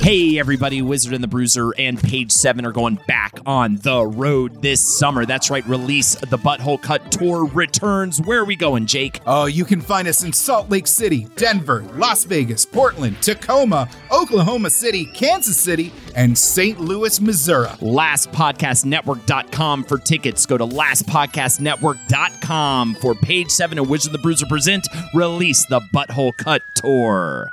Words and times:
Hey, 0.00 0.38
everybody, 0.38 0.80
Wizard 0.80 1.12
and 1.12 1.24
the 1.24 1.28
Bruiser 1.28 1.72
and 1.76 2.00
Page 2.00 2.30
7 2.30 2.64
are 2.64 2.70
going 2.70 3.00
back 3.08 3.40
on 3.44 3.78
the 3.78 4.06
road 4.06 4.62
this 4.62 4.80
summer. 4.80 5.26
That's 5.26 5.50
right, 5.50 5.66
Release 5.66 6.14
the 6.14 6.38
Butthole 6.38 6.80
Cut 6.80 7.10
Tour 7.10 7.46
returns. 7.46 8.20
Where 8.20 8.38
are 8.40 8.44
we 8.44 8.54
going, 8.54 8.86
Jake? 8.86 9.18
Oh, 9.26 9.46
you 9.46 9.64
can 9.64 9.80
find 9.80 10.06
us 10.06 10.22
in 10.22 10.32
Salt 10.32 10.70
Lake 10.70 10.86
City, 10.86 11.26
Denver, 11.34 11.82
Las 11.96 12.22
Vegas, 12.24 12.64
Portland, 12.64 13.20
Tacoma, 13.20 13.88
Oklahoma 14.12 14.70
City, 14.70 15.04
Kansas 15.04 15.60
City, 15.60 15.92
and 16.14 16.38
St. 16.38 16.78
Louis, 16.80 17.20
Missouri. 17.20 17.66
LastPodcastNetwork.com 17.66 19.82
for 19.84 19.98
tickets. 19.98 20.46
Go 20.46 20.56
to 20.56 20.64
LastPodcastNetwork.com 20.64 22.94
for 22.94 23.16
Page 23.16 23.50
7 23.50 23.78
and 23.78 23.90
Wizard 23.90 24.12
and 24.12 24.18
the 24.18 24.22
Bruiser 24.22 24.46
present 24.46 24.86
Release 25.12 25.66
the 25.66 25.80
Butthole 25.92 26.36
Cut 26.36 26.62
Tour. 26.74 27.52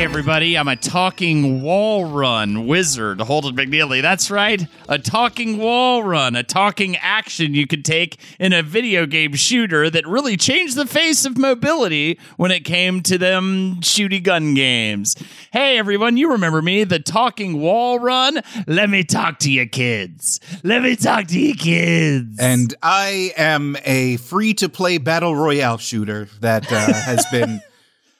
Hey, 0.00 0.04
everybody, 0.04 0.56
I'm 0.56 0.66
a 0.66 0.76
talking 0.76 1.60
wall 1.60 2.06
run 2.06 2.66
wizard, 2.66 3.20
Holden 3.20 3.54
McNeely. 3.54 4.00
That's 4.00 4.30
right, 4.30 4.66
a 4.88 4.98
talking 4.98 5.58
wall 5.58 6.02
run, 6.02 6.36
a 6.36 6.42
talking 6.42 6.96
action 6.96 7.52
you 7.52 7.66
could 7.66 7.84
take 7.84 8.18
in 8.38 8.54
a 8.54 8.62
video 8.62 9.04
game 9.04 9.34
shooter 9.34 9.90
that 9.90 10.06
really 10.06 10.38
changed 10.38 10.76
the 10.76 10.86
face 10.86 11.26
of 11.26 11.36
mobility 11.36 12.18
when 12.38 12.50
it 12.50 12.64
came 12.64 13.02
to 13.02 13.18
them 13.18 13.82
shooty 13.82 14.22
gun 14.22 14.54
games. 14.54 15.16
Hey, 15.52 15.76
everyone, 15.76 16.16
you 16.16 16.32
remember 16.32 16.62
me, 16.62 16.84
the 16.84 16.98
talking 16.98 17.60
wall 17.60 17.98
run? 17.98 18.40
Let 18.66 18.88
me 18.88 19.04
talk 19.04 19.38
to 19.40 19.52
you 19.52 19.68
kids. 19.68 20.40
Let 20.62 20.80
me 20.80 20.96
talk 20.96 21.26
to 21.26 21.38
you 21.38 21.54
kids. 21.54 22.38
And 22.40 22.74
I 22.82 23.34
am 23.36 23.76
a 23.84 24.16
free 24.16 24.54
to 24.54 24.70
play 24.70 24.96
battle 24.96 25.36
royale 25.36 25.76
shooter 25.76 26.26
that 26.40 26.72
uh, 26.72 26.90
has 26.90 27.26
been. 27.30 27.60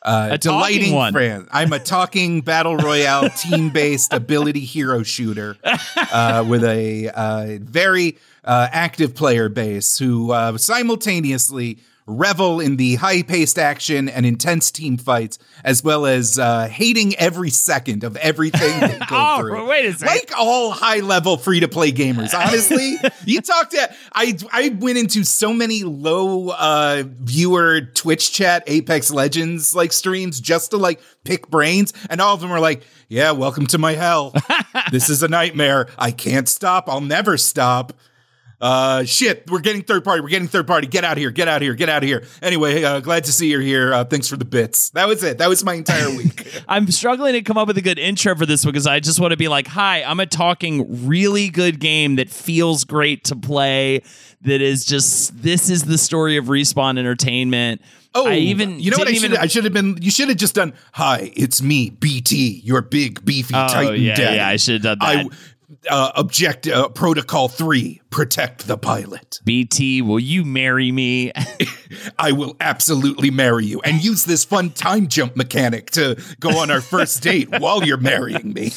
Uh, 0.02 0.28
A 0.32 0.38
delighting 0.38 0.94
one. 0.94 1.12
friend. 1.12 1.46
I'm 1.52 1.72
a 1.72 1.78
talking 1.78 2.40
battle 2.40 2.76
royale 2.76 3.28
team 3.36 3.70
based 3.70 4.12
ability 4.12 4.60
hero 4.60 5.02
shooter 5.02 5.56
uh, 6.12 6.44
with 6.48 6.64
a 6.64 7.08
uh, 7.10 7.58
very 7.60 8.16
uh, 8.44 8.68
active 8.72 9.14
player 9.14 9.48
base 9.50 9.98
who 9.98 10.32
uh, 10.32 10.56
simultaneously 10.56 11.78
revel 12.10 12.60
in 12.60 12.76
the 12.76 12.96
high 12.96 13.22
paced 13.22 13.58
action 13.58 14.08
and 14.08 14.26
intense 14.26 14.70
team 14.70 14.96
fights, 14.96 15.38
as 15.64 15.82
well 15.84 16.06
as 16.06 16.38
uh, 16.38 16.66
hating 16.68 17.14
every 17.16 17.50
second 17.50 18.04
of 18.04 18.16
everything 18.16 18.80
they 18.80 18.98
go 19.08 19.16
Oh, 19.16 19.38
through. 19.40 19.66
wait 19.66 19.86
a 19.86 19.92
second. 19.92 20.06
Like 20.14 20.32
all 20.36 20.70
high 20.72 21.00
level 21.00 21.36
free 21.36 21.60
to 21.60 21.68
play 21.68 21.92
gamers, 21.92 22.34
honestly. 22.34 22.96
you 23.24 23.40
talk 23.40 23.70
to 23.70 23.90
I 24.14 24.36
I 24.52 24.68
went 24.78 24.98
into 24.98 25.24
so 25.24 25.52
many 25.52 25.84
low 25.84 26.48
uh 26.50 27.04
viewer 27.06 27.80
Twitch 27.82 28.32
chat 28.32 28.64
Apex 28.66 29.10
Legends 29.10 29.74
like 29.74 29.92
streams 29.92 30.40
just 30.40 30.70
to 30.72 30.76
like 30.76 31.00
pick 31.24 31.48
brains, 31.48 31.92
and 32.08 32.20
all 32.20 32.34
of 32.34 32.40
them 32.40 32.50
are 32.50 32.60
like, 32.60 32.82
Yeah, 33.08 33.32
welcome 33.32 33.66
to 33.68 33.78
my 33.78 33.92
hell. 33.92 34.34
this 34.90 35.08
is 35.10 35.22
a 35.22 35.28
nightmare. 35.28 35.88
I 35.98 36.10
can't 36.10 36.48
stop. 36.48 36.88
I'll 36.88 37.00
never 37.00 37.36
stop. 37.36 37.92
Uh, 38.60 39.04
shit, 39.04 39.50
we're 39.50 39.60
getting 39.60 39.82
third 39.82 40.04
party. 40.04 40.20
We're 40.20 40.28
getting 40.28 40.48
third 40.48 40.66
party. 40.66 40.86
Get 40.86 41.02
out 41.02 41.12
of 41.12 41.18
here. 41.18 41.30
Get 41.30 41.48
out 41.48 41.56
of 41.56 41.62
here. 41.62 41.74
Get 41.74 41.88
out 41.88 42.02
of 42.02 42.08
here. 42.08 42.24
Anyway, 42.42 42.82
uh, 42.82 43.00
glad 43.00 43.24
to 43.24 43.32
see 43.32 43.50
you're 43.50 43.60
here. 43.60 43.94
Uh, 43.94 44.04
thanks 44.04 44.28
for 44.28 44.36
the 44.36 44.44
bits. 44.44 44.90
That 44.90 45.08
was 45.08 45.24
it. 45.24 45.38
That 45.38 45.48
was 45.48 45.64
my 45.64 45.74
entire 45.74 46.10
week. 46.16 46.46
I'm 46.68 46.90
struggling 46.90 47.32
to 47.32 47.42
come 47.42 47.56
up 47.56 47.68
with 47.68 47.78
a 47.78 47.82
good 47.82 47.98
intro 47.98 48.34
for 48.36 48.44
this 48.44 48.64
because 48.64 48.86
I 48.86 49.00
just 49.00 49.18
want 49.18 49.30
to 49.30 49.38
be 49.38 49.48
like, 49.48 49.66
hi, 49.66 50.02
I'm 50.02 50.20
a 50.20 50.26
talking 50.26 51.06
really 51.06 51.48
good 51.48 51.80
game 51.80 52.16
that 52.16 52.28
feels 52.28 52.84
great 52.84 53.24
to 53.24 53.36
play. 53.36 54.02
That 54.42 54.62
is 54.62 54.84
just 54.86 55.42
this 55.42 55.68
is 55.68 55.84
the 55.84 55.98
story 55.98 56.36
of 56.38 56.46
respawn 56.46 56.98
entertainment. 56.98 57.82
Oh, 58.14 58.26
I 58.26 58.36
even 58.36 58.80
you 58.80 58.90
know 58.90 58.96
what 58.98 59.06
I 59.06 59.12
should 59.12 59.36
I 59.36 59.46
should 59.46 59.64
have 59.64 59.72
been 59.72 59.98
you 60.00 60.10
should 60.10 60.28
have 60.28 60.38
just 60.38 60.54
done 60.54 60.72
hi 60.92 61.30
it's 61.36 61.62
me 61.62 61.90
BT 61.90 62.60
your 62.64 62.82
big 62.82 63.24
beefy 63.24 63.54
Oh, 63.54 63.68
Titan 63.68 64.00
yeah, 64.00 64.14
daddy 64.16 64.36
yeah, 64.36 64.48
I 64.48 64.56
should 64.56 64.82
have 64.82 64.98
done 64.98 64.98
that. 64.98 65.26
I 65.88 65.94
uh, 65.94 66.12
object 66.16 66.66
uh, 66.66 66.88
protocol 66.88 67.48
3 67.48 67.99
protect 68.10 68.66
the 68.66 68.76
pilot 68.76 69.40
BT, 69.44 70.02
will 70.02 70.20
you 70.20 70.44
marry 70.44 70.92
me? 70.92 71.32
I 72.18 72.32
will 72.32 72.56
absolutely 72.60 73.30
marry 73.30 73.66
you 73.66 73.80
and 73.82 74.02
use 74.02 74.24
this 74.24 74.44
fun 74.44 74.70
time 74.70 75.08
jump 75.08 75.36
mechanic 75.36 75.90
to 75.92 76.20
go 76.40 76.58
on 76.58 76.70
our 76.70 76.80
first 76.80 77.22
date 77.22 77.48
while 77.60 77.84
you're 77.84 77.96
marrying 77.96 78.52
me 78.52 78.72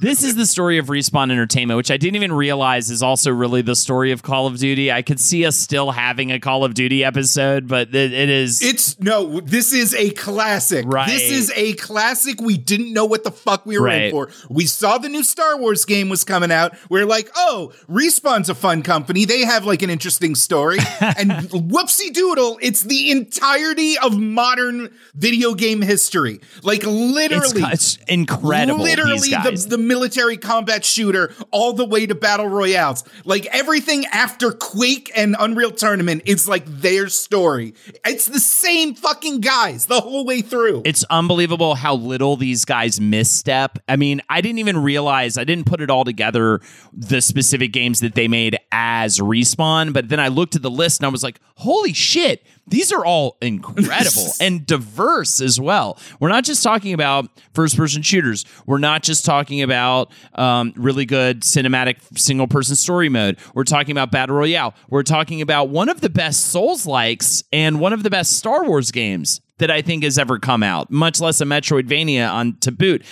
this 0.00 0.22
is 0.22 0.36
the 0.36 0.46
story 0.46 0.78
of 0.78 0.86
Respawn 0.86 1.30
Entertainment, 1.30 1.76
which 1.76 1.90
I 1.90 1.96
didn't 1.96 2.16
even 2.16 2.32
realize 2.32 2.90
is 2.90 3.02
also 3.02 3.30
really 3.30 3.62
the 3.62 3.74
story 3.74 4.12
of 4.12 4.22
Call 4.22 4.46
of 4.46 4.58
Duty. 4.58 4.92
I 4.92 5.02
could 5.02 5.20
see 5.20 5.44
us 5.44 5.56
still 5.56 5.90
having 5.90 6.30
a 6.30 6.40
Call 6.40 6.64
of 6.64 6.74
Duty 6.74 7.04
episode, 7.04 7.68
but 7.68 7.94
it, 7.94 8.12
is. 8.12 8.62
It's 8.62 8.98
no, 9.00 9.40
this 9.40 9.72
is 9.72 9.94
a 9.94 10.10
classic. 10.10 10.84
Right. 10.86 11.08
This 11.08 11.30
is 11.30 11.52
a 11.54 11.74
classic. 11.74 12.40
We 12.40 12.56
didn't 12.56 12.92
know 12.92 13.04
what 13.04 13.24
the 13.24 13.30
fuck 13.30 13.66
we 13.66 13.78
were 13.78 13.88
in 13.88 14.10
for. 14.10 14.30
We 14.48 14.66
saw 14.66 14.98
the 14.98 15.08
new 15.08 15.24
Star 15.24 15.58
Wars 15.58 15.84
game 15.84 16.08
was 16.08 16.24
coming 16.24 16.52
out. 16.52 16.76
We're 16.88 17.06
like, 17.06 17.30
oh, 17.36 17.72
Respawn's 17.88 18.48
a 18.48 18.54
fun 18.54 18.71
company. 18.80 19.26
They 19.26 19.44
have 19.44 19.66
like 19.66 19.82
an 19.82 19.90
interesting 19.90 20.34
story. 20.34 20.78
and 21.00 21.30
whoopsie 21.50 22.14
doodle, 22.14 22.58
it's 22.62 22.82
the 22.82 23.10
entirety 23.10 23.98
of 23.98 24.18
modern 24.18 24.94
video 25.14 25.52
game 25.52 25.82
history. 25.82 26.40
Like 26.62 26.84
it's, 26.84 26.86
literally. 26.86 27.62
it's 27.64 27.98
incredible. 28.08 28.82
Literally, 28.82 29.18
these 29.18 29.30
guys. 29.30 29.66
the, 29.66 29.76
the 29.76 29.82
military 29.82 30.38
combat 30.38 30.84
shooter, 30.84 31.34
all 31.50 31.74
the 31.74 31.84
way 31.84 32.06
to 32.06 32.14
battle 32.14 32.48
royales. 32.48 33.04
Like 33.26 33.44
everything 33.46 34.06
after 34.06 34.52
Quake 34.52 35.12
and 35.14 35.36
Unreal 35.38 35.72
Tournament 35.72 36.22
is 36.24 36.48
like 36.48 36.64
their 36.66 37.10
story. 37.10 37.74
It's 38.06 38.26
the 38.26 38.40
same 38.40 38.94
fucking 38.94 39.40
guys 39.40 39.86
the 39.86 40.00
whole 40.00 40.24
way 40.24 40.40
through. 40.40 40.82
It's 40.84 41.04
unbelievable 41.10 41.74
how 41.74 41.96
little 41.96 42.36
these 42.36 42.64
guys 42.64 43.00
misstep. 43.00 43.78
I 43.88 43.96
mean, 43.96 44.22
I 44.28 44.40
didn't 44.40 44.60
even 44.60 44.78
realize, 44.78 45.36
I 45.36 45.44
didn't 45.44 45.66
put 45.66 45.80
it 45.80 45.90
all 45.90 46.04
together, 46.04 46.60
the 46.92 47.20
specific 47.20 47.72
games 47.72 48.00
that 48.00 48.14
they 48.14 48.28
made 48.28 48.58
as 48.70 49.18
Respawn. 49.18 49.92
But 49.92 50.08
then 50.08 50.20
I 50.20 50.28
looked 50.28 50.56
at 50.56 50.62
the 50.62 50.70
list 50.70 51.00
and 51.00 51.06
I 51.06 51.10
was 51.10 51.22
like, 51.22 51.40
holy 51.56 51.92
shit, 51.92 52.44
these 52.66 52.92
are 52.92 53.04
all 53.04 53.36
incredible 53.42 54.32
and 54.40 54.66
diverse 54.66 55.40
as 55.40 55.60
well. 55.60 55.98
We're 56.20 56.28
not 56.28 56.44
just 56.44 56.62
talking 56.62 56.92
about 56.92 57.28
first 57.54 57.76
person 57.76 58.02
shooters, 58.02 58.44
we're 58.66 58.78
not 58.78 59.02
just 59.02 59.24
talking 59.24 59.62
about 59.62 60.12
um, 60.34 60.72
really 60.76 61.04
good 61.04 61.42
cinematic 61.42 61.96
single 62.18 62.46
person 62.46 62.76
story 62.76 63.08
mode. 63.08 63.38
We're 63.54 63.64
talking 63.64 63.92
about 63.92 64.10
Battle 64.10 64.36
Royale. 64.36 64.74
We're 64.88 65.02
talking 65.02 65.42
about 65.42 65.68
one 65.68 65.88
of 65.88 66.00
the 66.00 66.10
best 66.10 66.46
Souls 66.46 66.86
likes 66.86 67.44
and 67.52 67.80
one 67.80 67.92
of 67.92 68.02
the 68.02 68.10
best 68.10 68.36
Star 68.36 68.64
Wars 68.64 68.90
games 68.90 69.40
that 69.58 69.70
I 69.70 69.80
think 69.80 70.02
has 70.02 70.18
ever 70.18 70.38
come 70.38 70.62
out, 70.62 70.90
much 70.90 71.20
less 71.20 71.40
a 71.40 71.44
Metroidvania 71.44 72.30
on 72.32 72.56
to 72.60 72.72
boot. 72.72 73.04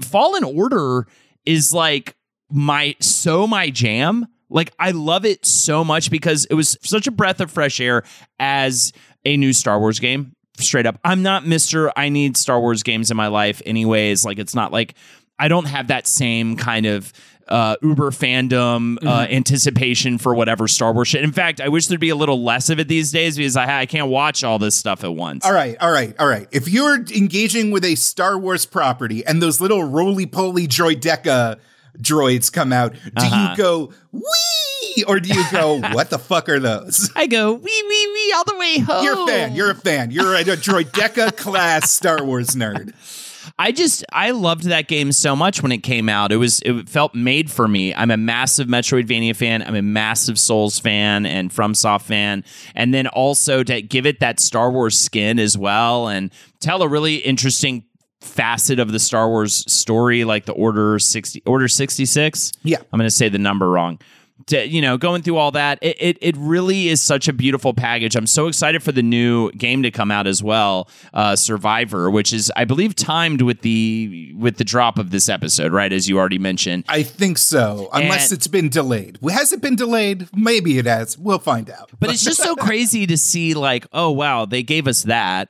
Fallen 0.00 0.42
Order 0.44 1.06
is 1.44 1.72
like 1.72 2.16
my 2.50 2.94
so 3.00 3.46
my 3.46 3.70
jam. 3.70 4.26
Like 4.50 4.72
I 4.78 4.92
love 4.92 5.24
it 5.24 5.44
so 5.44 5.84
much 5.84 6.10
because 6.10 6.44
it 6.46 6.54
was 6.54 6.76
such 6.82 7.06
a 7.06 7.10
breath 7.10 7.40
of 7.40 7.50
fresh 7.50 7.80
air 7.80 8.02
as 8.38 8.92
a 9.24 9.36
new 9.36 9.52
Star 9.52 9.78
Wars 9.78 10.00
game. 10.00 10.34
Straight 10.58 10.86
up, 10.86 10.98
I'm 11.04 11.22
not 11.22 11.46
Mister. 11.46 11.92
I 11.96 12.08
need 12.08 12.36
Star 12.36 12.60
Wars 12.60 12.82
games 12.82 13.10
in 13.10 13.16
my 13.16 13.28
life, 13.28 13.62
anyways. 13.64 14.24
Like 14.24 14.38
it's 14.38 14.54
not 14.54 14.72
like 14.72 14.94
I 15.38 15.48
don't 15.48 15.66
have 15.66 15.88
that 15.88 16.06
same 16.06 16.56
kind 16.56 16.86
of 16.86 17.12
uh, 17.46 17.76
Uber 17.82 18.10
fandom 18.10 18.98
uh, 19.04 19.26
anticipation 19.30 20.18
for 20.18 20.34
whatever 20.34 20.68
Star 20.68 20.92
Wars 20.92 21.08
shit. 21.08 21.24
In 21.24 21.32
fact, 21.32 21.60
I 21.60 21.68
wish 21.68 21.86
there'd 21.86 22.00
be 22.00 22.10
a 22.10 22.16
little 22.16 22.42
less 22.42 22.70
of 22.70 22.78
it 22.78 22.88
these 22.88 23.10
days 23.10 23.36
because 23.36 23.56
I, 23.56 23.80
I 23.80 23.86
can't 23.86 24.08
watch 24.08 24.44
all 24.44 24.58
this 24.58 24.74
stuff 24.74 25.04
at 25.04 25.14
once. 25.14 25.46
All 25.46 25.52
right, 25.52 25.76
all 25.80 25.90
right, 25.90 26.14
all 26.18 26.26
right. 26.26 26.46
If 26.52 26.68
you're 26.68 26.96
engaging 26.96 27.70
with 27.70 27.84
a 27.84 27.94
Star 27.94 28.38
Wars 28.38 28.66
property 28.66 29.24
and 29.24 29.40
those 29.40 29.60
little 29.60 29.84
roly 29.84 30.26
poly 30.26 30.68
droideka 30.68 31.58
droids 32.00 32.52
come 32.52 32.72
out, 32.72 32.92
do 32.92 32.98
Uh-huh. 33.16 33.50
you 33.50 33.56
go 33.56 33.92
wee 34.12 35.04
or 35.06 35.20
do 35.20 35.28
you 35.28 35.44
go 35.50 35.80
what 35.92 36.10
the 36.10 36.18
fuck 36.18 36.48
are 36.48 36.58
those? 36.60 37.10
I 37.14 37.26
go 37.26 37.52
wee 37.52 37.84
wee 37.88 38.10
wee 38.12 38.32
all 38.36 38.44
the 38.44 38.56
way 38.58 38.78
home. 38.78 39.04
You're 39.04 39.22
a 39.22 39.26
fan. 39.26 39.54
You're 39.54 39.70
a 39.70 39.74
fan. 39.74 40.10
You're 40.10 40.34
a, 40.34 40.40
a 40.40 40.44
droideka 40.56 41.36
class 41.36 41.90
Star 41.90 42.24
Wars 42.24 42.50
nerd. 42.50 42.92
I 43.58 43.72
just 43.72 44.04
I 44.12 44.32
loved 44.32 44.64
that 44.64 44.88
game 44.88 45.10
so 45.10 45.34
much 45.34 45.62
when 45.62 45.72
it 45.72 45.78
came 45.78 46.08
out. 46.08 46.32
It 46.32 46.36
was 46.36 46.60
it 46.66 46.86
felt 46.88 47.14
made 47.14 47.50
for 47.50 47.66
me. 47.66 47.94
I'm 47.94 48.10
a 48.10 48.16
massive 48.16 48.68
Metroidvania 48.68 49.34
fan. 49.34 49.62
I'm 49.62 49.74
a 49.74 49.80
massive 49.82 50.38
Souls 50.38 50.78
fan 50.78 51.24
and 51.24 51.50
FromSoft 51.50 52.02
fan. 52.02 52.44
And 52.74 52.92
then 52.92 53.06
also 53.06 53.62
to 53.64 53.80
give 53.80 54.04
it 54.04 54.20
that 54.20 54.38
Star 54.38 54.70
Wars 54.70 54.98
skin 54.98 55.38
as 55.38 55.56
well 55.56 56.08
and 56.08 56.30
tell 56.60 56.82
a 56.82 56.88
really 56.88 57.16
interesting 57.16 57.84
facet 58.20 58.78
of 58.78 58.92
the 58.92 58.98
Star 58.98 59.28
Wars 59.28 59.64
story 59.70 60.24
like 60.24 60.44
the 60.46 60.52
Order 60.52 60.98
60 60.98 61.42
Order 61.46 61.68
66. 61.68 62.52
Yeah. 62.62 62.78
I'm 62.92 62.98
going 62.98 63.06
to 63.06 63.10
say 63.14 63.28
the 63.28 63.38
number 63.38 63.68
wrong. 63.70 63.98
To, 64.46 64.66
you 64.66 64.80
know, 64.80 64.96
going 64.96 65.22
through 65.22 65.36
all 65.36 65.50
that, 65.50 65.80
it, 65.82 65.96
it 66.00 66.18
it 66.22 66.36
really 66.38 66.88
is 66.88 67.02
such 67.02 67.26
a 67.26 67.32
beautiful 67.32 67.74
package. 67.74 68.14
I'm 68.14 68.26
so 68.26 68.46
excited 68.46 68.84
for 68.84 68.92
the 68.92 69.02
new 69.02 69.50
game 69.52 69.82
to 69.82 69.90
come 69.90 70.12
out 70.12 70.28
as 70.28 70.42
well, 70.44 70.88
uh, 71.12 71.34
Survivor, 71.34 72.08
which 72.08 72.32
is 72.32 72.50
I 72.56 72.64
believe 72.64 72.94
timed 72.94 73.42
with 73.42 73.62
the 73.62 74.32
with 74.38 74.56
the 74.56 74.64
drop 74.64 74.96
of 74.96 75.10
this 75.10 75.28
episode, 75.28 75.72
right? 75.72 75.92
As 75.92 76.08
you 76.08 76.18
already 76.18 76.38
mentioned. 76.38 76.84
I 76.88 77.02
think 77.02 77.36
so, 77.36 77.90
unless 77.92 78.30
And- 78.30 78.38
it's 78.38 78.46
been 78.46 78.68
delayed. 78.68 79.18
Has 79.28 79.52
it 79.52 79.60
been 79.60 79.74
delayed? 79.76 80.28
Maybe 80.34 80.78
it 80.78 80.86
has. 80.86 81.18
We'll 81.18 81.40
find 81.40 81.68
out. 81.68 81.90
But 81.98 82.10
it's 82.10 82.22
just 82.24 82.40
so 82.40 82.54
crazy 82.56 83.08
to 83.08 83.18
see, 83.18 83.54
like, 83.54 83.86
oh 83.92 84.12
wow, 84.12 84.44
they 84.46 84.62
gave 84.62 84.86
us 84.86 85.02
that. 85.02 85.48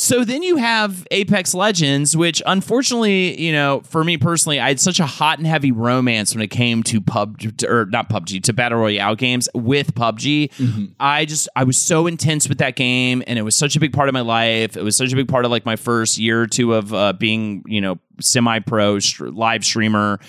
So 0.00 0.24
then 0.24 0.44
you 0.44 0.58
have 0.58 1.08
Apex 1.10 1.54
Legends, 1.54 2.16
which 2.16 2.40
unfortunately, 2.46 3.40
you 3.42 3.50
know, 3.50 3.80
for 3.80 4.04
me 4.04 4.16
personally, 4.16 4.60
I 4.60 4.68
had 4.68 4.78
such 4.78 5.00
a 5.00 5.06
hot 5.06 5.38
and 5.38 5.46
heavy 5.46 5.72
romance 5.72 6.36
when 6.36 6.40
it 6.40 6.52
came 6.52 6.84
to 6.84 7.00
PUBG 7.00 7.68
or 7.68 7.86
not 7.86 8.08
PUBG 8.08 8.44
to 8.44 8.52
battle 8.52 8.78
royale 8.78 9.16
games 9.16 9.48
with 9.54 9.96
PUBG. 9.96 10.52
I 11.00 11.24
just 11.24 11.48
I 11.56 11.64
was 11.64 11.78
so 11.78 12.06
intense 12.06 12.48
with 12.48 12.58
that 12.58 12.76
game, 12.76 13.24
and 13.26 13.40
it 13.40 13.42
was 13.42 13.56
such 13.56 13.74
a 13.74 13.80
big 13.80 13.92
part 13.92 14.08
of 14.08 14.12
my 14.12 14.20
life. 14.20 14.76
It 14.76 14.84
was 14.84 14.94
such 14.94 15.12
a 15.12 15.16
big 15.16 15.26
part 15.26 15.44
of 15.44 15.50
like 15.50 15.66
my 15.66 15.74
first 15.74 16.16
year 16.16 16.42
or 16.42 16.46
two 16.46 16.74
of 16.74 16.94
uh, 16.94 17.14
being, 17.14 17.64
you 17.66 17.80
know, 17.80 17.98
semi-pro 18.20 19.00
str- 19.00 19.30
live 19.30 19.64
streamer. 19.64 20.20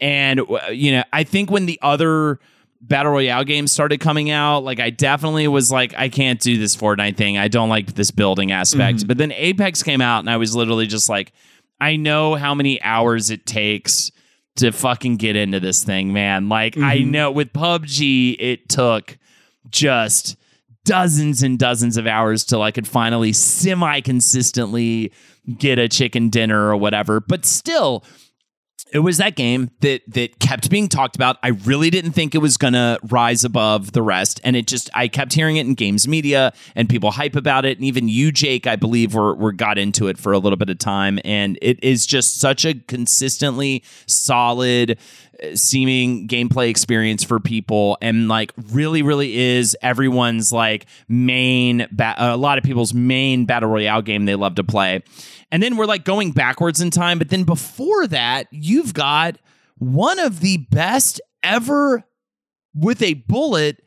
And 0.00 0.40
uh, 0.40 0.70
you 0.72 0.92
know, 0.92 1.04
I 1.12 1.24
think 1.24 1.50
when 1.50 1.66
the 1.66 1.78
other 1.82 2.40
battle 2.80 3.12
royale 3.12 3.44
games 3.44 3.72
started 3.72 4.00
coming 4.00 4.30
out, 4.30 4.64
like 4.64 4.80
I 4.80 4.90
definitely 4.90 5.48
was 5.48 5.70
like, 5.70 5.94
I 5.96 6.08
can't 6.08 6.40
do 6.40 6.58
this 6.58 6.76
Fortnite 6.76 7.16
thing. 7.16 7.38
I 7.38 7.48
don't 7.48 7.68
like 7.68 7.94
this 7.94 8.10
building 8.10 8.52
aspect. 8.52 8.98
Mm-hmm. 8.98 9.06
But 9.06 9.18
then 9.18 9.32
Apex 9.32 9.82
came 9.82 10.00
out, 10.00 10.20
and 10.20 10.30
I 10.30 10.36
was 10.36 10.54
literally 10.54 10.86
just 10.86 11.08
like, 11.08 11.32
I 11.80 11.96
know 11.96 12.34
how 12.34 12.54
many 12.54 12.80
hours 12.82 13.30
it 13.30 13.46
takes 13.46 14.10
to 14.56 14.72
fucking 14.72 15.16
get 15.16 15.36
into 15.36 15.60
this 15.60 15.84
thing, 15.84 16.12
man. 16.12 16.48
Like 16.48 16.76
I 16.76 16.98
mm-hmm. 16.98 17.10
know 17.10 17.30
with 17.30 17.52
PUBG, 17.52 18.36
it 18.38 18.68
took 18.68 19.18
just 19.68 20.36
dozens 20.84 21.42
and 21.42 21.58
dozens 21.58 21.96
of 21.96 22.06
hours 22.06 22.44
till 22.44 22.62
I 22.62 22.70
could 22.70 22.86
finally 22.88 23.32
semi 23.32 24.00
consistently 24.00 25.12
get 25.58 25.78
a 25.78 25.88
chicken 25.88 26.28
dinner 26.28 26.68
or 26.68 26.76
whatever. 26.76 27.20
But 27.20 27.46
still, 27.46 28.04
it 28.92 29.00
was 29.00 29.18
that 29.18 29.36
game 29.36 29.70
that 29.80 30.02
that 30.08 30.38
kept 30.38 30.70
being 30.70 30.88
talked 30.88 31.16
about. 31.16 31.38
I 31.42 31.48
really 31.48 31.90
didn't 31.90 32.12
think 32.12 32.34
it 32.34 32.38
was 32.38 32.56
gonna 32.56 32.98
rise 33.08 33.44
above 33.44 33.92
the 33.92 34.02
rest, 34.02 34.40
and 34.44 34.56
it 34.56 34.66
just 34.66 34.90
I 34.94 35.08
kept 35.08 35.32
hearing 35.32 35.56
it 35.56 35.66
in 35.66 35.74
games 35.74 36.08
media 36.08 36.52
and 36.74 36.88
people 36.88 37.10
hype 37.12 37.36
about 37.36 37.64
it, 37.64 37.78
and 37.78 37.84
even 37.84 38.08
you, 38.08 38.32
Jake, 38.32 38.66
I 38.66 38.76
believe, 38.76 39.14
were 39.14 39.34
were 39.34 39.52
got 39.52 39.78
into 39.78 40.08
it 40.08 40.18
for 40.18 40.32
a 40.32 40.38
little 40.38 40.56
bit 40.56 40.70
of 40.70 40.78
time, 40.78 41.18
and 41.24 41.58
it 41.62 41.82
is 41.82 42.06
just 42.06 42.40
such 42.40 42.64
a 42.64 42.74
consistently 42.74 43.82
solid 44.06 44.98
seeming 45.54 46.28
gameplay 46.28 46.68
experience 46.68 47.24
for 47.24 47.40
people 47.40 47.96
and 48.00 48.28
like 48.28 48.52
really 48.70 49.02
really 49.02 49.36
is 49.36 49.76
everyone's 49.82 50.52
like 50.52 50.86
main 51.08 51.86
ba- 51.90 52.14
a 52.18 52.36
lot 52.36 52.58
of 52.58 52.64
people's 52.64 52.92
main 52.92 53.46
battle 53.46 53.68
royale 53.68 54.02
game 54.02 54.24
they 54.24 54.34
love 54.34 54.54
to 54.56 54.64
play. 54.64 55.02
And 55.52 55.62
then 55.62 55.76
we're 55.76 55.86
like 55.86 56.04
going 56.04 56.32
backwards 56.32 56.80
in 56.80 56.90
time 56.90 57.18
but 57.18 57.28
then 57.28 57.44
before 57.44 58.06
that 58.08 58.46
you've 58.50 58.94
got 58.94 59.36
one 59.78 60.18
of 60.18 60.40
the 60.40 60.58
best 60.70 61.20
ever 61.42 62.04
with 62.74 63.02
a 63.02 63.14
bullet 63.14 63.82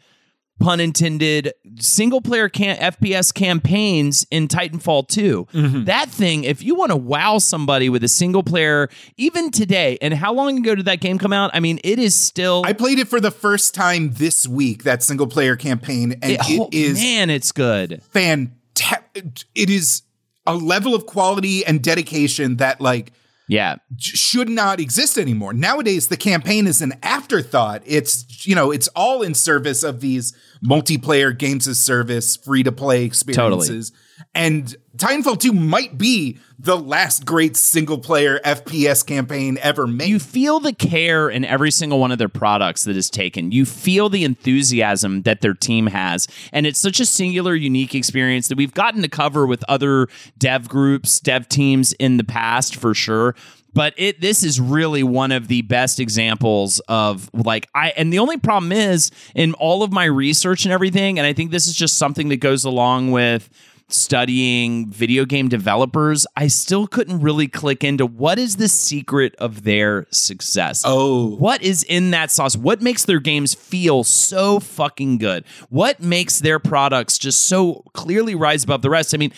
pun 0.63 0.79
intended 0.79 1.51
single 1.79 2.21
player 2.21 2.47
can- 2.47 2.77
fps 2.77 3.33
campaigns 3.33 4.25
in 4.31 4.47
titanfall 4.47 5.05
2 5.07 5.45
mm-hmm. 5.51 5.83
that 5.83 6.09
thing 6.09 6.45
if 6.45 6.63
you 6.63 6.73
want 6.73 6.89
to 6.89 6.95
wow 6.95 7.37
somebody 7.37 7.89
with 7.89 8.03
a 8.03 8.07
single 8.07 8.43
player 8.43 8.87
even 9.17 9.51
today 9.51 9.97
and 10.01 10.13
how 10.13 10.33
long 10.33 10.57
ago 10.57 10.73
did 10.75 10.85
that 10.85 11.01
game 11.01 11.17
come 11.17 11.33
out? 11.33 11.51
I 11.53 11.59
mean 11.59 11.79
it 11.83 11.99
is 11.99 12.15
still 12.15 12.63
I 12.65 12.71
played 12.73 12.99
it 12.99 13.07
for 13.09 13.19
the 13.19 13.31
first 13.31 13.75
time 13.75 14.13
this 14.13 14.47
week, 14.47 14.83
that 14.83 15.03
single 15.03 15.27
player 15.27 15.55
campaign, 15.55 16.13
and 16.21 16.31
it- 16.31 16.39
oh, 16.43 16.69
it 16.71 16.73
is 16.73 16.93
man 16.97 17.29
it's 17.29 17.51
good. 17.51 18.01
fantastic. 18.11 19.43
It 19.55 19.69
is 19.69 20.03
a 20.47 20.55
level 20.55 20.95
of 20.95 21.05
quality 21.05 21.65
and 21.65 21.81
dedication 21.81 22.57
that, 22.57 22.81
like, 22.81 23.11
yeah 23.47 23.75
should 23.97 24.49
not 24.49 24.79
exist 24.79 25.17
anymore. 25.17 25.53
Nowadays, 25.53 26.07
the 26.07 26.17
campaign 26.17 26.67
is 26.67 26.81
an 26.81 26.93
afterthought. 27.03 27.81
It's, 27.85 28.45
you 28.47 28.55
know, 28.55 28.71
it's 28.71 28.87
all 28.89 29.21
in 29.21 29.33
service 29.33 29.83
of 29.83 30.01
these 30.01 30.35
multiplayer 30.63 31.37
games 31.37 31.67
as 31.67 31.79
service, 31.79 32.35
free 32.35 32.63
to 32.63 32.71
play 32.71 33.03
experiences. 33.03 33.91
And 34.35 34.75
Titanfall 34.97 35.39
2 35.39 35.53
might 35.53 35.97
be 35.97 36.37
the 36.59 36.77
last 36.77 37.25
great 37.25 37.57
single 37.57 37.97
player 37.97 38.39
FPS 38.45 39.05
campaign 39.05 39.57
ever 39.61 39.85
made. 39.85 40.07
you 40.07 40.19
feel 40.19 40.59
the 40.59 40.73
care 40.73 41.29
in 41.29 41.43
every 41.45 41.71
single 41.71 41.99
one 41.99 42.11
of 42.11 42.17
their 42.17 42.29
products 42.29 42.83
that 42.85 42.95
is 42.95 43.09
taken. 43.09 43.51
You 43.51 43.65
feel 43.65 44.09
the 44.09 44.23
enthusiasm 44.23 45.23
that 45.23 45.41
their 45.41 45.53
team 45.53 45.87
has. 45.87 46.27
And 46.51 46.65
it's 46.65 46.79
such 46.79 46.99
a 46.99 47.05
singular, 47.05 47.55
unique 47.55 47.95
experience 47.95 48.47
that 48.47 48.57
we've 48.57 48.73
gotten 48.73 49.01
to 49.01 49.09
cover 49.09 49.45
with 49.45 49.63
other 49.67 50.07
dev 50.37 50.69
groups, 50.69 51.19
dev 51.19 51.49
teams 51.49 51.93
in 51.93 52.17
the 52.17 52.23
past 52.23 52.75
for 52.75 52.93
sure. 52.93 53.35
But 53.73 53.95
it 53.97 54.21
this 54.21 54.43
is 54.43 54.59
really 54.59 55.01
one 55.01 55.31
of 55.31 55.47
the 55.47 55.63
best 55.63 55.99
examples 55.99 56.79
of 56.87 57.29
like 57.33 57.67
I 57.73 57.89
and 57.97 58.13
the 58.13 58.19
only 58.19 58.37
problem 58.37 58.71
is 58.71 59.09
in 59.33 59.55
all 59.55 59.81
of 59.81 59.91
my 59.91 60.05
research 60.05 60.65
and 60.65 60.71
everything, 60.71 61.17
and 61.17 61.25
I 61.25 61.33
think 61.33 61.49
this 61.49 61.67
is 61.67 61.73
just 61.73 61.97
something 61.97 62.29
that 62.29 62.37
goes 62.37 62.65
along 62.65 63.09
with 63.09 63.49
studying 63.93 64.89
video 64.89 65.25
game 65.25 65.47
developers, 65.47 66.25
I 66.35 66.47
still 66.47 66.87
couldn't 66.87 67.21
really 67.21 67.47
click 67.47 67.83
into 67.83 68.05
what 68.05 68.39
is 68.39 68.57
the 68.57 68.67
secret 68.67 69.35
of 69.39 69.63
their 69.63 70.07
success. 70.11 70.83
Oh. 70.85 71.35
What 71.35 71.61
is 71.61 71.83
in 71.83 72.11
that 72.11 72.31
sauce? 72.31 72.55
What 72.55 72.81
makes 72.81 73.05
their 73.05 73.19
games 73.19 73.53
feel 73.53 74.03
so 74.03 74.59
fucking 74.59 75.19
good? 75.19 75.45
What 75.69 75.99
makes 75.99 76.39
their 76.39 76.59
products 76.59 77.17
just 77.17 77.47
so 77.47 77.83
clearly 77.93 78.35
rise 78.35 78.63
above 78.63 78.81
the 78.81 78.89
rest? 78.89 79.13
I 79.13 79.17
mean, 79.17 79.33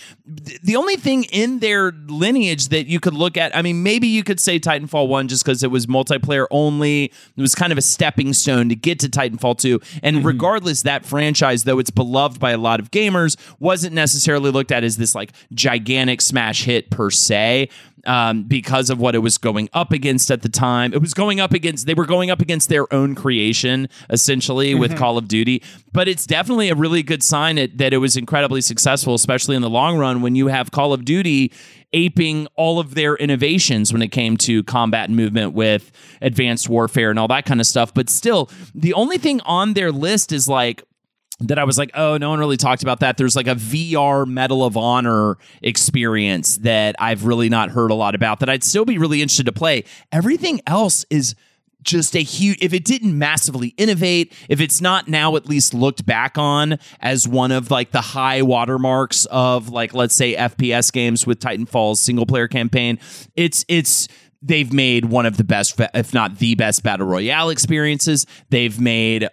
th- 0.46 0.62
the 0.62 0.76
only 0.76 0.96
thing 0.96 1.26
in 1.26 1.60
their 1.60 1.92
lineage 2.08 2.70
that 2.70 2.88
you 2.88 3.00
could 3.00 3.14
look 3.14 3.38
at, 3.38 3.56
I 3.56 3.62
mean, 3.62 3.84
maybe 3.84 4.08
you 4.08 4.24
could 4.24 4.40
say 4.40 4.60
Titanfall 4.60 5.08
1 5.08 5.28
just 5.28 5.44
because 5.44 5.64
it 5.64 5.72
was 5.72 5.86
multiplayer 5.86 6.48
only. 6.52 7.06
It 7.06 7.42
was 7.42 7.56
kind 7.56 7.72
of 7.72 7.78
a 7.78 7.82
stepping 7.82 8.34
stone 8.34 8.70
to 8.70 8.76
get 8.76 9.00
to 9.00 9.10
Titanfall 9.10 9.58
2. 9.58 9.80
And 10.02 10.18
mm-hmm. 10.18 10.28
regardless, 10.28 10.84
that 10.84 11.06
franchise, 11.06 11.64
though 11.64 11.80
it's 11.80 11.92
beloved 11.92 12.40
by 12.40 12.52
a 12.52 12.58
lot 12.58 12.80
of 12.80 12.92
gamers, 12.92 13.38
wasn't 13.60 13.94
necessarily 13.94 14.45
looked 14.52 14.72
at 14.72 14.84
as 14.84 14.98
this 14.98 15.16
like 15.16 15.32
gigantic 15.54 16.22
smash 16.22 16.64
hit 16.64 16.90
per 16.90 17.10
se. 17.10 17.70
Um, 18.08 18.44
because 18.44 18.92
of 18.92 19.00
what 19.00 19.16
it 19.16 19.20
was 19.20 19.40
going 19.40 19.68
up 19.74 19.92
against 19.92 20.30
at 20.30 20.44
the 20.44 20.50
time, 20.50 20.94
it 20.94 21.02
was 21.02 21.16
going 21.16 21.40
up 21.40 21.54
against. 21.54 21.88
They 21.88 21.96
were 21.96 22.06
going 22.06 22.30
up 22.30 22.40
against 22.40 22.70
their 22.70 22.94
own 22.94 23.16
creation, 23.16 23.90
essentially, 24.12 24.75
with 24.75 24.96
Call 24.96 25.18
of 25.18 25.28
Duty. 25.28 25.64
But 25.92 26.08
it's 26.08 26.28
definitely 26.28 26.70
a 26.70 26.75
really 26.75 27.02
good 27.02 27.24
sign 27.24 27.56
that, 27.56 27.80
that 27.80 27.94
it 27.94 27.98
was 27.98 28.16
incredibly 28.16 28.62
successful, 28.62 29.16
especially 29.16 29.56
in 29.56 29.64
the 29.64 29.72
long 29.72 29.98
run 29.98 30.22
when 30.22 30.36
you 30.36 30.50
have 30.50 30.70
Call 30.70 30.94
of 30.94 31.04
Duty 31.04 31.52
aping 31.96 32.46
all 32.56 32.78
of 32.78 32.94
their 32.94 33.16
innovations 33.16 33.92
when 33.92 34.02
it 34.02 34.10
came 34.10 34.38
to 34.38 34.64
combat 34.66 35.08
and 35.08 35.16
movement 35.16 35.54
with 35.54 35.92
advanced 36.22 36.70
warfare 36.70 37.10
and 37.10 37.18
all 37.18 37.30
that 37.30 37.46
kind 37.46 37.60
of 37.60 37.66
stuff. 37.66 37.94
But 37.94 38.10
still, 38.10 38.52
the 38.75 38.94
only 38.94 39.18
thing 39.18 39.40
on 39.42 39.74
their 39.74 39.92
list 39.92 40.32
is 40.32 40.48
like 40.48 40.84
that 41.42 41.60
I 41.60 41.63
was 41.65 41.77
like, 41.77 41.92
oh, 41.94 42.18
no 42.18 42.30
one 42.30 42.39
really 42.39 42.58
talked 42.58 42.82
about 42.82 43.01
that. 43.01 43.18
There's 43.18 43.36
like 43.36 43.48
a 43.48 43.56
VR 43.56 44.25
Medal 44.25 44.63
of 44.63 44.77
Honor 44.77 45.38
experience 45.62 46.58
that 46.58 46.96
I've 47.00 47.25
really 47.25 47.50
not 47.50 47.70
heard 47.70 47.92
a 47.92 47.96
lot 47.96 48.15
about 48.15 48.39
that 48.39 48.50
I'd 48.50 48.63
still 48.63 48.86
be 48.86 48.98
really 48.98 49.22
interested 49.22 49.46
to 49.48 49.51
play. 49.51 49.84
Everything 50.12 50.62
else 50.65 51.06
is 51.10 51.36
just 51.86 52.15
a 52.15 52.24
huge 52.24 52.58
if 52.62 52.74
it 52.74 52.84
didn't 52.84 53.18
massively 53.18 53.70
innovate 53.77 54.34
if 54.50 54.60
it's 54.60 54.82
not 54.82 55.08
now 55.08 55.36
at 55.36 55.46
least 55.46 55.74
looked 55.74 56.06
back 56.06 56.36
on 56.36 56.80
as 57.00 57.27
one 57.27 57.51
of 57.51 57.70
like 57.70 57.92
the 57.92 58.01
high 58.01 58.42
watermarks 58.42 59.25
of 59.25 59.70
like 59.70 59.94
let's 59.94 60.15
say 60.15 60.36
fps 60.36 60.92
games 60.92 61.27
with 61.27 61.39
titanfall's 61.39 62.01
single 62.01 62.25
player 62.25 62.48
campaign 62.48 62.98
it's 63.36 63.63
it's 63.68 64.08
they've 64.46 64.72
made 64.72 65.06
one 65.06 65.25
of 65.25 65.38
the 65.38 65.44
best 65.44 65.80
if 65.94 66.14
not 66.14 66.40
the 66.40 66.56
best 66.56 66.84
battle 66.84 67.08
royale 67.08 67.50
experiences. 67.50 68.25
They've 68.50 68.80
made 68.80 69.28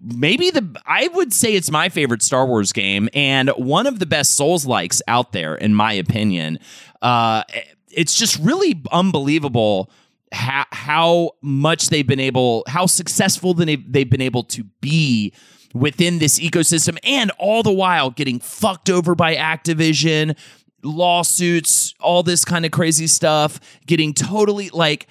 maybe 0.00 0.50
the 0.50 0.76
i 0.86 1.08
would 1.08 1.32
say 1.32 1.54
it's 1.54 1.70
my 1.70 1.88
favorite 1.88 2.22
star 2.22 2.46
wars 2.46 2.72
game 2.72 3.08
and 3.14 3.50
one 3.50 3.86
of 3.86 3.98
the 3.98 4.06
best 4.06 4.34
souls 4.34 4.66
likes 4.66 5.02
out 5.08 5.32
there 5.32 5.54
in 5.54 5.74
my 5.74 5.92
opinion. 5.92 6.58
Uh 7.02 7.42
it's 7.90 8.14
just 8.14 8.38
really 8.38 8.82
unbelievable 8.92 9.90
how, 10.32 10.66
how 10.72 11.30
much 11.42 11.88
they've 11.88 12.06
been 12.06 12.20
able, 12.20 12.64
how 12.68 12.86
successful 12.86 13.54
they've, 13.54 13.92
they've 13.92 14.10
been 14.10 14.20
able 14.20 14.44
to 14.44 14.64
be 14.80 15.32
within 15.74 16.18
this 16.18 16.38
ecosystem, 16.38 16.98
and 17.04 17.30
all 17.38 17.62
the 17.62 17.72
while 17.72 18.10
getting 18.10 18.40
fucked 18.40 18.88
over 18.88 19.14
by 19.14 19.36
Activision, 19.36 20.36
lawsuits, 20.82 21.94
all 22.00 22.22
this 22.22 22.44
kind 22.44 22.64
of 22.64 22.70
crazy 22.70 23.06
stuff, 23.06 23.60
getting 23.86 24.14
totally 24.14 24.70
like 24.70 25.06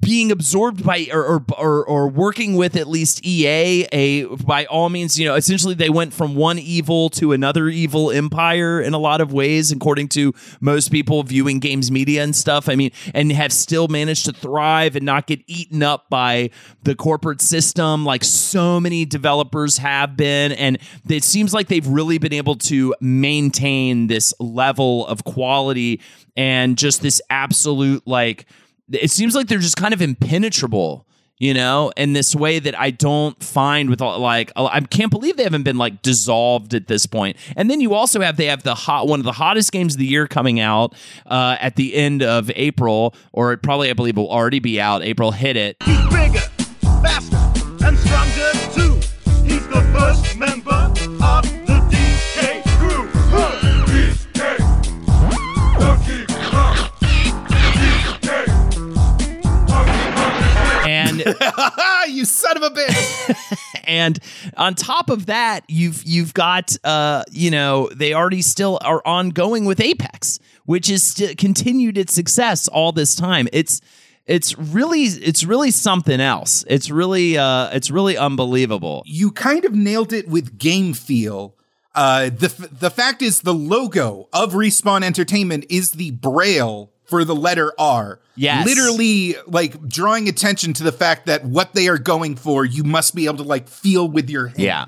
being 0.00 0.30
absorbed 0.30 0.84
by 0.84 1.08
or, 1.12 1.24
or, 1.24 1.44
or 1.58 1.84
or 1.84 2.08
working 2.08 2.54
with 2.54 2.76
at 2.76 2.88
least 2.88 3.24
EA 3.24 3.86
a 3.92 4.24
by 4.24 4.64
all 4.66 4.88
means 4.88 5.18
you 5.18 5.26
know 5.26 5.34
essentially 5.34 5.74
they 5.74 5.90
went 5.90 6.12
from 6.12 6.34
one 6.34 6.58
evil 6.58 7.10
to 7.10 7.32
another 7.32 7.68
evil 7.68 8.10
empire 8.10 8.80
in 8.80 8.94
a 8.94 8.98
lot 8.98 9.20
of 9.20 9.32
ways 9.32 9.70
according 9.72 10.08
to 10.08 10.32
most 10.60 10.90
people 10.90 11.22
viewing 11.22 11.58
games 11.58 11.90
media 11.90 12.22
and 12.22 12.34
stuff. 12.34 12.68
I 12.68 12.76
mean 12.76 12.90
and 13.14 13.32
have 13.32 13.52
still 13.52 13.88
managed 13.88 14.26
to 14.26 14.32
thrive 14.32 14.96
and 14.96 15.04
not 15.04 15.26
get 15.26 15.40
eaten 15.46 15.82
up 15.82 16.08
by 16.10 16.50
the 16.82 16.94
corporate 16.94 17.40
system 17.40 18.04
like 18.04 18.24
so 18.24 18.80
many 18.80 19.04
developers 19.04 19.78
have 19.78 20.16
been. 20.16 20.52
And 20.52 20.78
it 21.08 21.24
seems 21.24 21.54
like 21.54 21.68
they've 21.68 21.86
really 21.86 22.18
been 22.18 22.32
able 22.32 22.56
to 22.56 22.94
maintain 23.00 24.06
this 24.06 24.34
level 24.38 25.06
of 25.06 25.24
quality 25.24 26.00
and 26.36 26.78
just 26.78 27.02
this 27.02 27.20
absolute 27.30 28.06
like 28.06 28.46
it 28.90 29.10
seems 29.10 29.34
like 29.34 29.48
they're 29.48 29.58
just 29.58 29.76
kind 29.76 29.94
of 29.94 30.02
impenetrable 30.02 31.06
you 31.40 31.54
know, 31.54 31.90
in 31.96 32.12
this 32.12 32.36
way 32.36 32.58
that 32.58 32.78
I 32.78 32.90
don't 32.90 33.42
find 33.42 33.88
with 33.88 34.02
all, 34.02 34.20
like 34.20 34.52
I 34.54 34.80
can't 34.82 35.10
believe 35.10 35.38
they 35.38 35.42
haven't 35.42 35.62
been 35.62 35.78
like 35.78 36.02
dissolved 36.02 36.74
at 36.74 36.86
this 36.86 37.06
point. 37.06 37.38
And 37.56 37.70
then 37.70 37.80
you 37.80 37.94
also 37.94 38.20
have 38.20 38.36
they 38.36 38.46
have 38.46 38.62
the 38.62 38.74
hot 38.74 39.08
one 39.08 39.20
of 39.20 39.24
the 39.24 39.32
hottest 39.32 39.72
games 39.72 39.94
of 39.94 39.98
the 39.98 40.06
year 40.06 40.26
coming 40.28 40.60
out 40.60 40.94
uh, 41.26 41.56
at 41.58 41.76
the 41.76 41.94
end 41.94 42.22
of 42.22 42.50
April, 42.54 43.14
or 43.32 43.54
it 43.54 43.62
probably 43.62 43.88
I 43.88 43.94
believe 43.94 44.18
will 44.18 44.30
already 44.30 44.60
be 44.60 44.78
out. 44.78 45.02
April 45.02 45.32
hit 45.32 45.56
it. 45.56 45.78
Bigger, 45.78 46.40
faster, 47.02 47.36
and 47.86 47.98
stronger 47.98 48.59
of 62.62 62.72
a 62.72 62.74
bitch. 62.74 63.56
and 63.84 64.18
on 64.56 64.74
top 64.74 65.10
of 65.10 65.26
that, 65.26 65.64
you've 65.68 66.02
you've 66.04 66.34
got 66.34 66.76
uh, 66.84 67.24
you 67.30 67.50
know, 67.50 67.88
they 67.94 68.14
already 68.14 68.42
still 68.42 68.78
are 68.82 69.02
ongoing 69.04 69.64
with 69.64 69.80
Apex, 69.80 70.38
which 70.64 70.90
is 70.90 71.02
st- 71.02 71.38
continued 71.38 71.98
its 71.98 72.14
success 72.14 72.68
all 72.68 72.92
this 72.92 73.14
time. 73.14 73.48
It's 73.52 73.80
it's 74.26 74.56
really 74.58 75.02
it's 75.02 75.44
really 75.44 75.70
something 75.70 76.20
else. 76.20 76.64
It's 76.68 76.90
really 76.90 77.36
uh 77.36 77.70
it's 77.72 77.90
really 77.90 78.16
unbelievable. 78.16 79.02
you 79.06 79.32
kind 79.32 79.64
of 79.64 79.74
nailed 79.74 80.12
it 80.12 80.28
with 80.28 80.58
game 80.58 80.94
feel. 80.94 81.56
Uh, 81.92 82.30
the 82.30 82.46
f- 82.46 82.70
the 82.70 82.90
fact 82.90 83.20
is, 83.20 83.40
the 83.40 83.52
logo 83.52 84.28
of 84.32 84.52
Respawn 84.52 85.02
Entertainment 85.02 85.66
is 85.68 85.92
the 85.92 86.12
braille 86.12 86.89
for 87.10 87.24
the 87.24 87.34
letter 87.34 87.72
R. 87.78 88.20
Yes. 88.36 88.64
literally, 88.64 89.34
like 89.46 89.86
drawing 89.86 90.28
attention 90.28 90.72
to 90.74 90.82
the 90.82 90.92
fact 90.92 91.26
that 91.26 91.44
what 91.44 91.74
they 91.74 91.88
are 91.88 91.98
going 91.98 92.36
for, 92.36 92.64
you 92.64 92.84
must 92.84 93.14
be 93.14 93.26
able 93.26 93.38
to 93.38 93.42
like 93.42 93.68
feel 93.68 94.08
with 94.08 94.30
your 94.30 94.46
hands. 94.46 94.58
Yeah. 94.58 94.86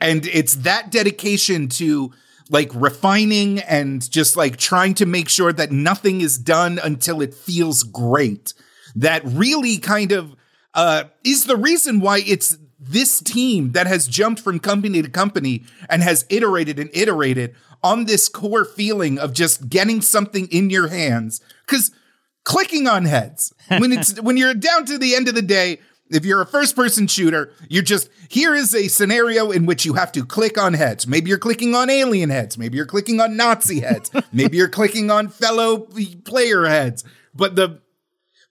and 0.00 0.26
it's 0.26 0.54
that 0.56 0.90
dedication 0.90 1.68
to 1.68 2.12
like 2.48 2.70
refining 2.74 3.60
and 3.60 4.10
just 4.10 4.36
like 4.36 4.56
trying 4.56 4.94
to 4.94 5.06
make 5.06 5.28
sure 5.28 5.52
that 5.52 5.70
nothing 5.70 6.20
is 6.20 6.38
done 6.38 6.78
until 6.82 7.20
it 7.20 7.34
feels 7.34 7.82
great 7.82 8.54
that 8.94 9.22
really 9.24 9.78
kind 9.78 10.12
of 10.12 10.36
uh, 10.74 11.04
is 11.24 11.44
the 11.44 11.56
reason 11.56 12.00
why 12.00 12.22
it's 12.26 12.58
this 12.78 13.20
team 13.20 13.72
that 13.72 13.86
has 13.86 14.06
jumped 14.06 14.40
from 14.40 14.58
company 14.58 15.02
to 15.02 15.08
company 15.08 15.64
and 15.88 16.02
has 16.02 16.26
iterated 16.28 16.78
and 16.78 16.90
iterated 16.92 17.54
on 17.82 18.04
this 18.04 18.28
core 18.28 18.64
feeling 18.64 19.18
of 19.18 19.32
just 19.32 19.68
getting 19.68 20.00
something 20.00 20.46
in 20.48 20.70
your 20.70 20.88
hands. 20.88 21.40
Because 21.66 21.90
clicking 22.44 22.86
on 22.86 23.04
heads 23.04 23.54
when 23.68 23.92
it's 23.92 24.20
when 24.20 24.36
you're 24.36 24.54
down 24.54 24.84
to 24.86 24.98
the 24.98 25.14
end 25.14 25.28
of 25.28 25.34
the 25.34 25.42
day 25.42 25.78
if 26.10 26.24
you're 26.24 26.40
a 26.40 26.46
first 26.46 26.74
person 26.74 27.06
shooter 27.06 27.52
you're 27.68 27.82
just 27.82 28.10
here 28.28 28.54
is 28.54 28.74
a 28.74 28.88
scenario 28.88 29.50
in 29.50 29.66
which 29.66 29.84
you 29.84 29.92
have 29.92 30.10
to 30.12 30.24
click 30.24 30.56
on 30.56 30.72
heads. 30.72 31.06
Maybe 31.06 31.28
you're 31.28 31.38
clicking 31.38 31.74
on 31.74 31.90
alien 31.90 32.30
heads. 32.30 32.56
Maybe 32.56 32.78
you're 32.78 32.86
clicking 32.86 33.20
on 33.20 33.36
nazi 33.36 33.80
heads. 33.80 34.10
Maybe 34.32 34.56
you're 34.56 34.70
clicking 34.70 35.10
on 35.10 35.28
fellow 35.28 35.86
player 36.24 36.64
heads. 36.64 37.04
But 37.34 37.56
the 37.56 37.81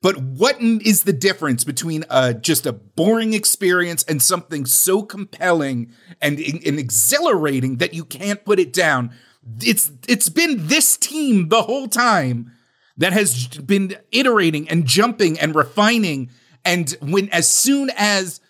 but 0.02 0.18
what 0.18 0.60
is 0.60 1.04
the 1.04 1.14
difference 1.14 1.64
between 1.64 2.06
uh, 2.10 2.34
just 2.34 2.66
a 2.66 2.74
boring 2.74 3.34
experience 3.34 4.04
and 4.04 4.22
something 4.22 4.66
so 4.66 5.04
compelling 5.04 5.94
and, 6.20 6.40
and 6.40 6.80
exhilarating 6.80 7.78
that 7.78 7.94
you 7.94 8.04
can't 8.04 8.44
put 8.44 8.60
it 8.60 8.74
down? 8.74 9.12
It's 9.60 9.92
it's 10.08 10.30
been 10.30 10.68
this 10.68 10.98
team 10.98 11.50
the 11.50 11.64
whole 11.64 11.88
time 11.88 12.52
that 12.98 13.14
has 13.14 13.48
been 13.48 13.96
iterating 14.12 14.68
and 14.70 14.86
jumping 14.86 15.40
and 15.40 15.56
refining. 15.56 16.32
And 16.66 16.96
when 17.02 17.30
as 17.30 17.50
soon 17.50 17.92
as 17.96 18.42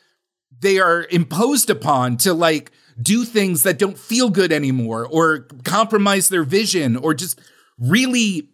they 0.61 0.79
are 0.79 1.05
imposed 1.09 1.69
upon 1.69 2.17
to 2.17 2.33
like 2.33 2.71
do 3.01 3.25
things 3.25 3.63
that 3.63 3.79
don't 3.79 3.97
feel 3.97 4.29
good 4.29 4.51
anymore 4.51 5.07
or 5.09 5.47
compromise 5.63 6.29
their 6.29 6.43
vision 6.43 6.95
or 6.95 7.13
just 7.13 7.39
really 7.77 8.49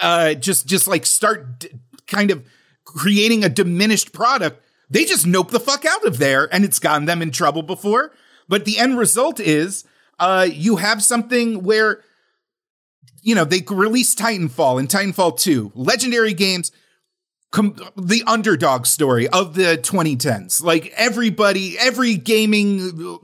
uh 0.00 0.34
just 0.34 0.66
just 0.66 0.88
like 0.88 1.04
start 1.06 1.60
d- 1.60 1.70
kind 2.06 2.30
of 2.30 2.44
creating 2.84 3.44
a 3.44 3.48
diminished 3.48 4.12
product 4.12 4.62
they 4.90 5.04
just 5.04 5.26
nope 5.26 5.50
the 5.50 5.60
fuck 5.60 5.84
out 5.84 6.04
of 6.04 6.18
there 6.18 6.52
and 6.52 6.64
it's 6.64 6.78
gotten 6.78 7.06
them 7.06 7.22
in 7.22 7.30
trouble 7.30 7.62
before 7.62 8.12
but 8.48 8.64
the 8.64 8.78
end 8.78 8.98
result 8.98 9.38
is 9.38 9.84
uh 10.18 10.46
you 10.50 10.76
have 10.76 11.02
something 11.02 11.62
where 11.62 12.02
you 13.22 13.34
know 13.34 13.44
they 13.44 13.62
released 13.70 14.18
titanfall 14.18 14.78
and 14.78 14.88
titanfall 14.88 15.38
2 15.38 15.72
legendary 15.74 16.34
games 16.34 16.72
com- 17.52 17.76
the 17.96 18.24
underdog 18.26 18.86
story 18.86 19.28
of 19.28 19.54
the 19.54 19.78
2010s. 19.80 20.62
Like 20.62 20.92
everybody, 20.96 21.78
every 21.78 22.16
gaming 22.16 22.80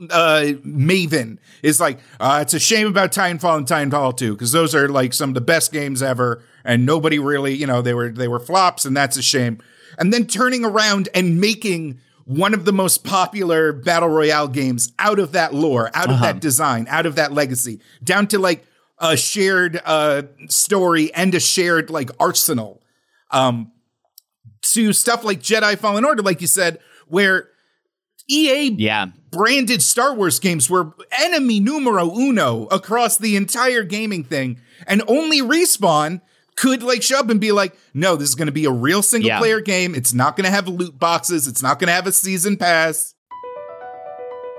uh, 0.09 0.53
maven 0.63 1.39
is 1.61 1.81
like, 1.81 1.99
uh, 2.21 2.39
it's 2.41 2.53
a 2.53 2.59
shame 2.59 2.87
about 2.87 3.11
Titanfall 3.11 3.57
and 3.57 3.67
Titanfall 3.67 4.15
2 4.15 4.33
because 4.33 4.53
those 4.53 4.73
are 4.73 4.87
like 4.87 5.13
some 5.13 5.31
of 5.31 5.33
the 5.33 5.41
best 5.41 5.73
games 5.73 6.01
ever, 6.01 6.41
and 6.63 6.85
nobody 6.85 7.19
really, 7.19 7.53
you 7.55 7.65
know, 7.67 7.81
they 7.81 7.93
were 7.93 8.09
they 8.09 8.27
were 8.27 8.39
flops, 8.39 8.85
and 8.85 8.95
that's 8.95 9.17
a 9.17 9.21
shame. 9.21 9.59
And 9.97 10.13
then 10.13 10.25
turning 10.27 10.63
around 10.65 11.09
and 11.13 11.39
making 11.41 11.99
one 12.25 12.53
of 12.53 12.63
the 12.65 12.71
most 12.73 13.03
popular 13.03 13.73
battle 13.73 14.07
royale 14.09 14.47
games 14.47 14.93
out 14.99 15.17
of 15.19 15.31
that 15.31 15.53
lore, 15.53 15.89
out 15.95 16.11
of 16.11 16.19
that 16.21 16.39
design, 16.39 16.85
out 16.89 17.05
of 17.07 17.15
that 17.15 17.31
legacy, 17.33 17.79
down 18.03 18.27
to 18.27 18.37
like 18.37 18.65
a 18.99 19.17
shared 19.17 19.81
uh, 19.85 20.23
story 20.47 21.11
and 21.13 21.33
a 21.33 21.39
shared 21.39 21.89
like 21.89 22.11
arsenal. 22.19 22.81
Um, 23.31 23.71
to 24.61 24.93
stuff 24.93 25.23
like 25.23 25.39
Jedi 25.39 25.77
Fallen 25.77 26.05
Order, 26.05 26.21
like 26.21 26.41
you 26.41 26.47
said, 26.47 26.79
where 27.07 27.47
EA 28.29 28.69
Yeah. 28.77 29.07
branded 29.31 29.81
Star 29.81 30.13
Wars 30.13 30.39
games 30.39 30.69
were 30.69 30.93
enemy 31.17 31.59
numero 31.59 32.13
uno 32.15 32.65
across 32.65 33.17
the 33.17 33.35
entire 33.35 33.83
gaming 33.83 34.23
thing, 34.23 34.59
and 34.85 35.01
only 35.07 35.41
Respawn 35.41 36.21
could 36.59 36.83
like 36.83 37.01
show 37.01 37.19
up 37.19 37.29
and 37.29 37.39
be 37.39 37.51
like, 37.53 37.73
no, 37.93 38.15
this 38.17 38.27
is 38.29 38.35
going 38.35 38.47
to 38.47 38.51
be 38.51 38.65
a 38.65 38.71
real 38.71 39.01
single 39.01 39.29
Yeah. 39.29 39.39
player 39.39 39.61
game. 39.61 39.95
It's 39.95 40.13
not 40.13 40.35
going 40.35 40.43
to 40.43 40.51
have 40.51 40.67
loot 40.67 40.99
boxes. 40.99 41.47
It's 41.47 41.63
not 41.63 41.79
going 41.79 41.87
to 41.87 41.93
have 41.93 42.05
a 42.05 42.11
season 42.11 42.57
pass. 42.57 43.15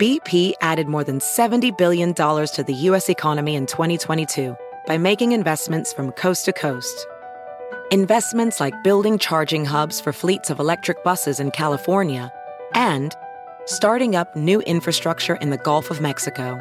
BP 0.00 0.54
added 0.62 0.88
more 0.88 1.04
than 1.04 1.18
$70 1.18 1.76
billion 1.76 2.14
to 2.14 2.64
the 2.66 2.72
U.S. 2.72 3.10
economy 3.10 3.54
in 3.54 3.66
2022 3.66 4.56
by 4.86 4.96
making 4.96 5.32
investments 5.32 5.92
from 5.92 6.12
coast 6.12 6.46
to 6.46 6.54
coast. 6.54 7.06
Investments 7.90 8.60
like 8.60 8.82
building 8.82 9.18
charging 9.18 9.66
hubs 9.66 10.00
for 10.00 10.12
fleets 10.14 10.48
of 10.48 10.58
electric 10.58 11.04
buses 11.04 11.38
in 11.38 11.50
California 11.50 12.32
and 12.74 13.14
starting 13.66 14.16
up 14.16 14.34
new 14.34 14.60
infrastructure 14.62 15.34
in 15.34 15.50
the 15.50 15.58
Gulf 15.58 15.90
of 15.90 16.00
Mexico. 16.00 16.58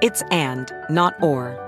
It's 0.00 0.22
and, 0.30 0.72
not 0.88 1.22
or. 1.22 1.67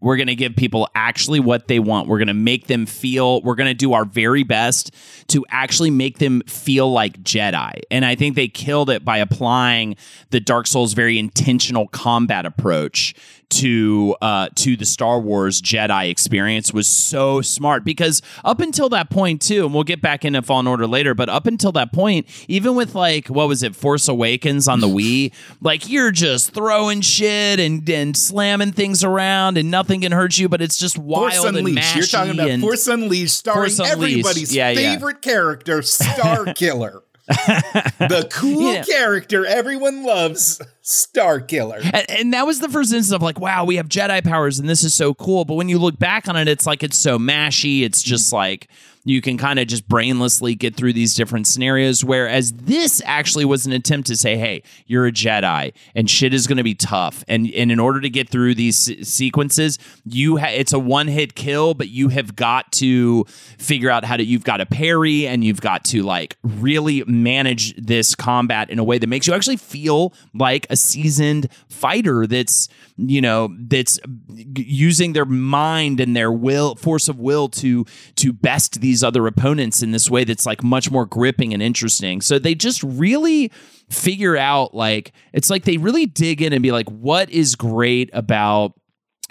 we're 0.00 0.16
going 0.16 0.28
to 0.28 0.34
give 0.34 0.54
people 0.54 0.88
actually 0.94 1.40
what 1.40 1.66
they 1.66 1.78
want. 1.78 2.08
We're 2.08 2.18
going 2.18 2.28
to 2.28 2.34
make 2.34 2.66
them 2.66 2.86
feel 2.86 3.42
we're 3.42 3.56
going 3.56 3.68
to 3.68 3.74
do 3.74 3.94
our 3.94 4.04
very 4.04 4.44
best 4.44 4.94
to 5.28 5.44
actually 5.50 5.90
make 5.90 6.18
them 6.18 6.42
feel 6.46 6.90
like 6.90 7.22
Jedi. 7.22 7.80
And 7.90 8.04
I 8.04 8.14
think 8.14 8.36
they 8.36 8.48
killed 8.48 8.90
it 8.90 9.04
by 9.04 9.18
applying 9.18 9.96
the 10.30 10.40
Dark 10.40 10.66
Souls 10.66 10.92
very 10.92 11.18
intentional 11.18 11.88
combat 11.88 12.46
approach 12.46 13.14
to 13.50 14.14
uh 14.20 14.48
to 14.54 14.76
the 14.76 14.84
Star 14.84 15.18
Wars 15.18 15.62
Jedi 15.62 16.10
experience 16.10 16.72
was 16.72 16.86
so 16.86 17.40
smart 17.40 17.82
because 17.82 18.20
up 18.44 18.60
until 18.60 18.90
that 18.90 19.08
point 19.08 19.40
too, 19.40 19.64
and 19.64 19.72
we'll 19.72 19.84
get 19.84 20.02
back 20.02 20.24
into 20.24 20.42
Fallen 20.42 20.66
Order 20.66 20.86
later, 20.86 21.14
but 21.14 21.30
up 21.30 21.46
until 21.46 21.72
that 21.72 21.92
point, 21.92 22.26
even 22.46 22.74
with 22.74 22.94
like 22.94 23.28
what 23.28 23.48
was 23.48 23.62
it, 23.62 23.74
Force 23.74 24.06
Awakens 24.06 24.68
on 24.68 24.80
the 24.80 24.86
Wii, 24.98 25.32
like 25.62 25.88
you're 25.88 26.10
just 26.10 26.52
throwing 26.52 27.00
shit 27.00 27.58
and 27.58 27.88
and 27.88 28.16
slamming 28.16 28.72
things 28.72 29.02
around 29.02 29.56
and 29.56 29.70
nothing 29.70 29.87
can 29.88 30.12
hurt 30.12 30.38
you, 30.38 30.48
but 30.48 30.60
it's 30.62 30.76
just 30.76 30.98
wild 30.98 31.32
Force 31.32 31.44
and 31.44 31.56
Unleashed. 31.58 31.78
mashy 31.78 31.96
You're 31.96 32.06
talking 32.06 32.32
about 32.34 32.50
and 32.50 32.62
Force 32.62 32.86
Unleashed, 32.86 33.36
starring 33.36 33.60
Force 33.70 33.78
Unleashed. 33.78 33.92
everybody's 33.92 34.54
Yeah, 34.54 34.70
yeah. 34.70 34.92
favorite 34.94 35.22
character, 35.22 35.82
Star 35.82 36.44
Killer. 36.54 37.02
the 37.28 38.26
cool 38.32 38.72
Yeah. 38.72 38.84
character 38.84 39.44
everyone 39.44 40.02
loves, 40.04 40.60
Star 40.82 41.40
Killer. 41.40 41.78
And, 41.82 42.10
and 42.10 42.32
that 42.34 42.46
was 42.46 42.60
the 42.60 42.68
first 42.70 42.92
instance 42.92 43.14
of 43.14 43.20
like, 43.22 43.38
wow, 43.38 43.64
we 43.64 43.76
have 43.76 43.88
Jedi 43.88 44.24
powers 44.24 44.58
and 44.58 44.68
this 44.68 44.82
is 44.82 44.94
so 44.94 45.12
cool. 45.14 45.44
But 45.44 45.54
when 45.54 45.68
you 45.68 45.78
look 45.78 45.98
back 45.98 46.26
on 46.28 46.36
it, 46.36 46.48
it's 46.48 46.66
like 46.66 46.82
it's 46.82 46.98
so 46.98 47.18
mashy. 47.18 47.82
It's 47.82 48.02
just 48.02 48.32
like 48.32 48.68
you 49.08 49.22
can 49.22 49.38
kind 49.38 49.58
of 49.58 49.66
just 49.66 49.88
brainlessly 49.88 50.56
get 50.56 50.76
through 50.76 50.92
these 50.92 51.14
different 51.14 51.46
scenarios. 51.46 52.04
Whereas 52.04 52.52
this 52.52 53.00
actually 53.04 53.44
was 53.44 53.64
an 53.64 53.72
attempt 53.72 54.08
to 54.08 54.16
say, 54.16 54.36
hey, 54.36 54.62
you're 54.86 55.06
a 55.06 55.12
Jedi 55.12 55.72
and 55.94 56.10
shit 56.10 56.34
is 56.34 56.46
going 56.46 56.58
to 56.58 56.62
be 56.62 56.74
tough. 56.74 57.24
And, 57.26 57.50
and 57.54 57.72
in 57.72 57.80
order 57.80 58.00
to 58.00 58.10
get 58.10 58.28
through 58.28 58.54
these 58.54 58.76
se- 58.76 59.04
sequences, 59.04 59.78
you 60.04 60.36
ha- 60.36 60.52
it's 60.52 60.72
a 60.72 60.78
one 60.78 61.08
hit 61.08 61.34
kill, 61.34 61.74
but 61.74 61.88
you 61.88 62.08
have 62.10 62.36
got 62.36 62.70
to 62.72 63.24
figure 63.56 63.90
out 63.90 64.04
how 64.04 64.16
to, 64.16 64.24
you've 64.24 64.44
got 64.44 64.58
to 64.58 64.66
parry 64.66 65.26
and 65.26 65.42
you've 65.42 65.60
got 65.60 65.84
to 65.84 66.02
like 66.02 66.36
really 66.42 67.02
manage 67.04 67.74
this 67.76 68.14
combat 68.14 68.68
in 68.68 68.78
a 68.78 68.84
way 68.84 68.98
that 68.98 69.06
makes 69.06 69.26
you 69.26 69.34
actually 69.34 69.56
feel 69.56 70.12
like 70.34 70.66
a 70.68 70.76
seasoned 70.76 71.48
fighter 71.68 72.26
that's 72.26 72.68
you 72.98 73.20
know 73.20 73.54
that's 73.68 74.00
using 74.28 75.12
their 75.12 75.24
mind 75.24 76.00
and 76.00 76.16
their 76.16 76.32
will 76.32 76.74
force 76.74 77.08
of 77.08 77.18
will 77.18 77.48
to 77.48 77.86
to 78.16 78.32
best 78.32 78.80
these 78.80 78.97
other 79.02 79.26
opponents 79.26 79.82
in 79.82 79.90
this 79.90 80.10
way 80.10 80.24
that's 80.24 80.46
like 80.46 80.62
much 80.62 80.90
more 80.90 81.06
gripping 81.06 81.52
and 81.52 81.62
interesting. 81.62 82.20
So 82.20 82.38
they 82.38 82.54
just 82.54 82.82
really 82.82 83.50
figure 83.88 84.36
out 84.36 84.74
like 84.74 85.12
it's 85.32 85.50
like 85.50 85.64
they 85.64 85.78
really 85.78 86.06
dig 86.06 86.42
in 86.42 86.52
and 86.52 86.62
be 86.62 86.72
like 86.72 86.88
what 86.88 87.30
is 87.30 87.54
great 87.54 88.10
about 88.12 88.77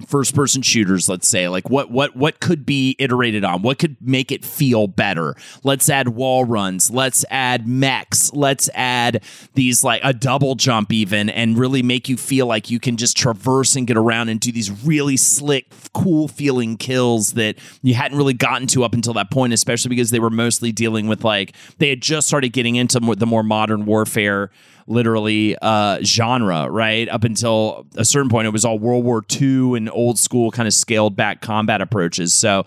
first 0.06 0.36
person 0.36 0.62
shooters 0.62 1.10
let's 1.10 1.28
say 1.28 1.50
like 1.50 1.70
what 1.72 1.90
what 1.90 2.16
what 2.16 2.40
could 2.40 2.66
be 2.66 2.96
iterated 3.00 3.44
on? 3.44 3.62
What 3.62 3.80
could 3.80 3.98
make 4.02 4.32
it 4.32 4.46
feel 4.46 4.88
better? 4.88 5.36
Let's 5.64 5.90
add 5.90 6.10
wall 6.10 6.46
runs. 6.46 6.92
Let's 6.92 7.26
add 7.30 7.68
mechs. 7.68 8.32
Let's 8.34 8.70
add 8.74 9.24
these 9.54 9.84
like 9.84 10.02
a 10.04 10.14
double 10.14 10.56
jump 10.56 10.92
even 10.92 11.30
and 11.30 11.58
really 11.58 11.82
make 11.82 12.10
you 12.10 12.18
feel 12.18 12.46
like 12.46 12.70
you 12.70 12.80
can 12.80 12.98
just 12.98 13.18
traverse 13.18 13.76
and 13.76 13.88
get 13.88 13.98
around 13.98 14.30
and 14.30 14.40
do 14.40 14.52
these 14.52 14.72
really 14.86 15.18
slick 15.18 15.68
cool 15.94 16.28
feeling 16.28 16.78
kills 16.78 17.34
that 17.34 17.58
you 17.82 17.94
hadn't 17.94 18.18
really 18.18 18.34
gotten 18.34 18.68
to 18.68 18.84
up 18.84 18.94
until 18.94 19.14
that 19.14 19.32
point 19.32 19.54
especially 19.54 19.90
because 19.90 20.12
they 20.12 20.20
were 20.20 20.30
mostly 20.30 20.72
dealing 20.72 21.08
with 21.08 21.24
like 21.24 21.56
they 21.78 21.90
had 21.90 22.02
just 22.02 22.28
started 22.28 22.50
getting 22.50 22.76
into 22.76 23.00
more, 23.00 23.16
the 23.16 23.26
more 23.26 23.44
modern 23.44 23.86
warfare 23.86 24.52
literally 24.88 25.56
uh, 25.62 26.02
genre, 26.04 26.70
right? 26.70 27.08
Up 27.10 27.24
until 27.24 27.86
a 27.96 28.06
certain 28.06 28.30
point, 28.30 28.48
it 28.48 28.52
was 28.52 28.66
all 28.66 28.80
World 28.80 29.04
War 29.06 29.24
II 29.40 29.76
and 29.76 29.90
old 29.90 30.18
school 30.18 30.50
kind 30.52 30.68
of 30.68 30.74
scaled 30.74 31.16
back 31.16 31.42
combat 31.42 31.82
approaches. 31.82 32.34
So 32.34 32.66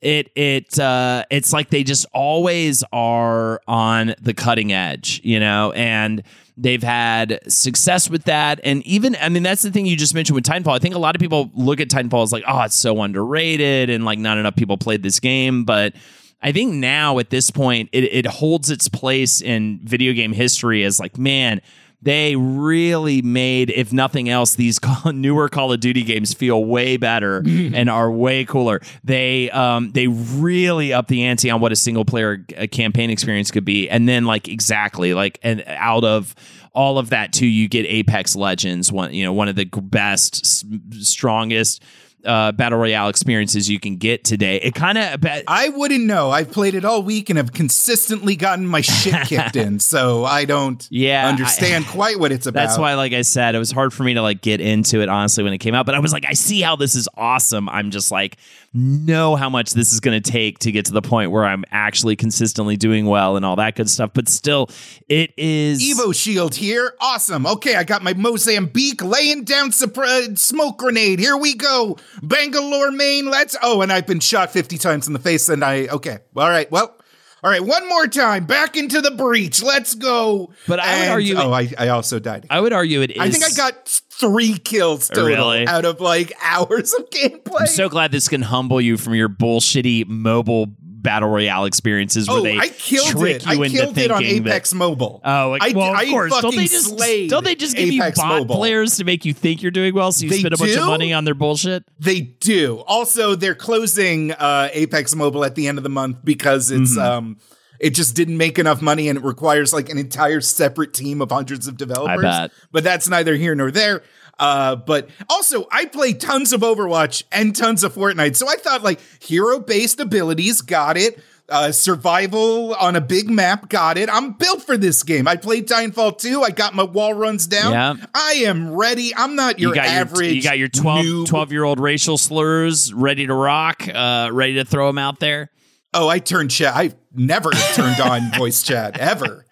it 0.00 0.30
it 0.34 0.78
uh, 0.78 1.24
it's 1.30 1.52
like 1.52 1.70
they 1.70 1.84
just 1.84 2.06
always 2.12 2.84
are 2.92 3.60
on 3.66 4.14
the 4.20 4.34
cutting 4.34 4.72
edge, 4.72 5.20
you 5.24 5.38
know, 5.40 5.72
and 5.72 6.22
they've 6.56 6.82
had 6.82 7.40
success 7.50 8.08
with 8.08 8.24
that. 8.24 8.60
And 8.64 8.84
even 8.86 9.16
I 9.20 9.28
mean, 9.28 9.42
that's 9.42 9.62
the 9.62 9.70
thing 9.70 9.86
you 9.86 9.96
just 9.96 10.14
mentioned 10.14 10.34
with 10.34 10.44
Titanfall. 10.44 10.74
I 10.74 10.78
think 10.78 10.94
a 10.94 10.98
lot 10.98 11.14
of 11.14 11.20
people 11.20 11.50
look 11.54 11.80
at 11.80 11.88
Titanfall 11.88 12.22
as 12.22 12.32
like, 12.32 12.44
oh, 12.46 12.62
it's 12.62 12.76
so 12.76 13.02
underrated, 13.02 13.90
and 13.90 14.04
like 14.04 14.18
not 14.18 14.38
enough 14.38 14.56
people 14.56 14.78
played 14.78 15.02
this 15.02 15.20
game, 15.20 15.64
but 15.64 15.94
I 16.40 16.52
think 16.52 16.74
now 16.74 17.18
at 17.18 17.30
this 17.30 17.50
point, 17.50 17.88
it, 17.92 18.04
it 18.04 18.26
holds 18.26 18.70
its 18.70 18.88
place 18.88 19.40
in 19.40 19.80
video 19.82 20.12
game 20.12 20.32
history 20.32 20.84
as 20.84 21.00
like, 21.00 21.18
man, 21.18 21.60
they 22.00 22.36
really 22.36 23.22
made, 23.22 23.70
if 23.70 23.92
nothing 23.92 24.28
else, 24.28 24.54
these 24.54 24.78
newer 25.12 25.48
Call 25.48 25.72
of 25.72 25.80
Duty 25.80 26.04
games 26.04 26.32
feel 26.32 26.64
way 26.64 26.96
better 26.96 27.38
and 27.46 27.90
are 27.90 28.10
way 28.10 28.44
cooler. 28.44 28.80
They 29.02 29.50
um 29.50 29.90
they 29.90 30.06
really 30.06 30.92
up 30.92 31.08
the 31.08 31.24
ante 31.24 31.50
on 31.50 31.60
what 31.60 31.72
a 31.72 31.76
single 31.76 32.04
player 32.04 32.44
uh, 32.56 32.66
campaign 32.70 33.10
experience 33.10 33.50
could 33.50 33.64
be, 33.64 33.90
and 33.90 34.08
then 34.08 34.26
like 34.26 34.46
exactly 34.48 35.12
like 35.12 35.40
and 35.42 35.64
out 35.66 36.04
of 36.04 36.36
all 36.72 36.98
of 36.98 37.10
that 37.10 37.32
too, 37.32 37.46
you 37.46 37.68
get 37.68 37.84
Apex 37.86 38.36
Legends, 38.36 38.92
one 38.92 39.12
you 39.12 39.24
know 39.24 39.32
one 39.32 39.48
of 39.48 39.56
the 39.56 39.64
best, 39.64 40.64
strongest. 41.02 41.82
Uh, 42.24 42.50
battle 42.50 42.78
royale 42.78 43.08
experiences 43.08 43.70
you 43.70 43.78
can 43.78 43.96
get 43.96 44.24
today. 44.24 44.56
It 44.56 44.74
kind 44.74 44.98
of 44.98 45.24
I 45.46 45.68
wouldn't 45.68 46.04
know. 46.04 46.30
I've 46.30 46.50
played 46.50 46.74
it 46.74 46.84
all 46.84 47.00
week 47.02 47.30
and 47.30 47.36
have 47.36 47.52
consistently 47.52 48.34
gotten 48.34 48.66
my 48.66 48.80
shit 48.80 49.14
kicked 49.26 49.54
in, 49.54 49.78
so 49.78 50.24
I 50.24 50.44
don't 50.44 50.84
Yeah, 50.90 51.24
I- 51.24 51.28
understand 51.30 51.86
quite 51.88 52.18
what 52.18 52.32
it's 52.32 52.46
about. 52.48 52.60
That's 52.66 52.76
why, 52.76 52.94
like 52.94 53.12
I 53.12 53.22
said, 53.22 53.54
it 53.54 53.58
was 53.58 53.70
hard 53.70 53.92
for 53.94 54.02
me 54.02 54.14
to 54.14 54.22
like 54.22 54.42
get 54.42 54.60
into 54.60 55.00
it 55.00 55.08
honestly 55.08 55.44
when 55.44 55.52
it 55.52 55.58
came 55.58 55.74
out. 55.76 55.86
But 55.86 55.94
I 55.94 56.00
was 56.00 56.12
like, 56.12 56.24
I 56.28 56.32
see 56.32 56.60
how 56.60 56.74
this 56.74 56.96
is 56.96 57.08
awesome. 57.16 57.68
I'm 57.68 57.92
just 57.92 58.10
like, 58.10 58.36
know 58.74 59.34
how 59.36 59.48
much 59.48 59.72
this 59.72 59.92
is 59.92 60.00
going 60.00 60.20
to 60.20 60.30
take 60.30 60.58
to 60.60 60.72
get 60.72 60.86
to 60.86 60.92
the 60.92 61.02
point 61.02 61.30
where 61.30 61.44
I'm 61.44 61.64
actually 61.70 62.16
consistently 62.16 62.76
doing 62.76 63.06
well 63.06 63.36
and 63.36 63.44
all 63.44 63.56
that 63.56 63.76
good 63.76 63.88
stuff. 63.88 64.10
But 64.12 64.28
still, 64.28 64.68
it 65.08 65.32
is 65.36 65.82
Evo 65.82 66.14
Shield 66.14 66.54
here. 66.54 66.94
Awesome. 67.00 67.46
Okay, 67.46 67.76
I 67.76 67.84
got 67.84 68.02
my 68.02 68.14
Mozambique 68.14 69.02
laying 69.02 69.44
down 69.44 69.72
surprise 69.72 70.40
smoke 70.42 70.78
grenade. 70.78 71.18
Here 71.18 71.36
we 71.36 71.54
go. 71.54 71.96
Bangalore, 72.22 72.90
main. 72.90 73.30
Let's. 73.30 73.56
Oh, 73.62 73.82
and 73.82 73.92
I've 73.92 74.06
been 74.06 74.20
shot 74.20 74.50
50 74.50 74.78
times 74.78 75.06
in 75.06 75.12
the 75.12 75.18
face 75.18 75.48
and 75.48 75.64
I. 75.64 75.86
Okay. 75.88 76.18
All 76.36 76.48
right. 76.48 76.70
Well. 76.70 76.94
All 77.42 77.50
right, 77.50 77.62
one 77.64 77.88
more 77.88 78.06
time. 78.08 78.46
Back 78.46 78.76
into 78.76 79.00
the 79.00 79.12
breach. 79.12 79.62
Let's 79.62 79.94
go. 79.94 80.52
But 80.66 80.80
I 80.80 80.92
would 80.94 81.02
And- 81.02 81.10
argue 81.12 81.34
it- 81.36 81.40
Oh, 81.44 81.52
I, 81.52 81.72
I 81.78 81.88
also 81.88 82.18
died. 82.18 82.46
I 82.50 82.60
would 82.60 82.72
argue 82.72 83.00
it 83.02 83.12
is. 83.12 83.18
I 83.20 83.30
think 83.30 83.44
I 83.44 83.50
got 83.52 83.86
three 83.88 84.58
kills 84.58 85.08
total 85.08 85.26
Really? 85.26 85.66
out 85.66 85.84
of 85.84 86.00
like 86.00 86.32
hours 86.42 86.92
of 86.94 87.08
gameplay. 87.10 87.60
I'm 87.60 87.66
so 87.68 87.88
glad 87.88 88.10
this 88.10 88.28
can 88.28 88.42
humble 88.42 88.80
you 88.80 88.96
from 88.96 89.14
your 89.14 89.28
bullshitty 89.28 90.08
mobile 90.08 90.66
battle 91.00 91.28
royale 91.28 91.64
experiences 91.64 92.28
where 92.28 92.38
oh, 92.38 92.42
they 92.42 92.58
I 92.58 92.68
killed 92.68 93.08
trick 93.10 93.36
it. 93.36 93.46
you 93.46 93.62
I 93.62 93.66
into 93.66 93.78
killed 93.78 93.98
it 93.98 94.10
on 94.10 94.18
thinking 94.18 94.42
that- 94.42 94.50
Apex 94.50 94.74
Mobile. 94.74 95.20
Oh, 95.24 95.50
like, 95.50 95.62
I, 95.62 95.72
well, 95.76 95.92
of 95.92 95.96
I 95.96 96.10
course. 96.10 96.32
Don't 96.40 96.54
they 96.56 96.64
just 96.66 96.96
don't 97.28 97.44
they 97.44 97.54
just 97.54 97.76
give 97.76 97.88
Apex 97.88 98.18
you 98.18 98.22
bot 98.24 98.38
Mobile. 98.40 98.56
players 98.56 98.96
to 98.96 99.04
make 99.04 99.24
you 99.24 99.32
think 99.32 99.62
you're 99.62 99.70
doing 99.70 99.94
well, 99.94 100.10
so 100.12 100.24
you 100.24 100.30
They 100.30 100.40
spend 100.40 100.54
a 100.54 100.56
bunch 100.58 100.76
of 100.76 100.86
money 100.86 101.12
on 101.12 101.24
their 101.24 101.34
bullshit? 101.34 101.84
They 102.00 102.20
do. 102.20 102.78
Also, 102.86 103.34
they're 103.34 103.54
closing 103.54 104.32
uh, 104.32 104.68
Apex 104.72 105.14
Mobile 105.14 105.44
at 105.44 105.54
the 105.54 105.68
end 105.68 105.78
of 105.78 105.84
the 105.84 105.90
month 105.90 106.18
because 106.24 106.70
it's 106.70 106.96
Mm-hmm. 106.96 106.98
um 107.00 107.36
it 107.80 107.90
just 107.90 108.16
didn't 108.16 108.36
make 108.36 108.58
enough 108.58 108.82
money 108.82 109.08
and 109.08 109.16
it 109.18 109.24
requires 109.24 109.72
like 109.72 109.88
an 109.88 109.98
entire 109.98 110.40
separate 110.40 110.92
team 110.92 111.22
of 111.22 111.30
hundreds 111.30 111.68
of 111.68 111.76
developers. 111.76 112.22
bet. 112.22 112.50
But 112.72 112.82
that's 112.82 113.08
neither 113.08 113.36
here 113.36 113.54
nor 113.54 113.70
there. 113.70 114.02
Uh, 114.38 114.76
but 114.76 115.08
also, 115.28 115.66
I 115.70 115.86
play 115.86 116.12
tons 116.12 116.52
of 116.52 116.60
Overwatch 116.60 117.24
and 117.32 117.54
tons 117.54 117.82
of 117.82 117.94
Fortnite, 117.94 118.36
so 118.36 118.48
I 118.48 118.56
thought 118.56 118.82
like 118.82 119.00
hero 119.20 119.58
based 119.58 120.00
abilities, 120.00 120.62
got 120.62 120.96
it. 120.96 121.20
Uh, 121.50 121.72
survival 121.72 122.74
on 122.74 122.94
a 122.94 123.00
big 123.00 123.30
map, 123.30 123.70
got 123.70 123.96
it. 123.96 124.10
I'm 124.12 124.34
built 124.34 124.62
for 124.62 124.76
this 124.76 125.02
game. 125.02 125.26
I 125.26 125.36
played 125.36 125.66
Titanfall 125.66 126.18
2. 126.18 126.42
I 126.42 126.50
got 126.50 126.74
my 126.74 126.82
wall 126.82 127.14
runs 127.14 127.46
down. 127.46 127.72
Yeah. 127.72 127.94
I 128.14 128.42
am 128.44 128.74
ready. 128.74 129.14
I'm 129.16 129.34
not 129.34 129.58
your 129.58 129.74
you 129.74 129.80
average. 129.80 130.26
your 130.26 130.34
you 130.34 130.42
got 130.42 130.58
your 130.58 130.68
12, 130.68 131.06
noob. 131.06 131.26
12 131.26 131.52
year 131.52 131.64
old 131.64 131.80
racial 131.80 132.18
slurs 132.18 132.92
ready 132.92 133.26
to 133.26 133.32
rock, 133.32 133.88
uh, 133.88 134.28
ready 134.30 134.56
to 134.56 134.66
throw 134.66 134.88
them 134.88 134.98
out 134.98 135.20
there. 135.20 135.50
Oh, 135.94 136.06
I 136.06 136.18
turned 136.18 136.50
chat. 136.50 136.76
I've 136.76 136.96
never 137.14 137.50
turned 137.72 137.98
on 137.98 138.30
voice 138.36 138.62
chat 138.62 138.98
ever. 138.98 139.46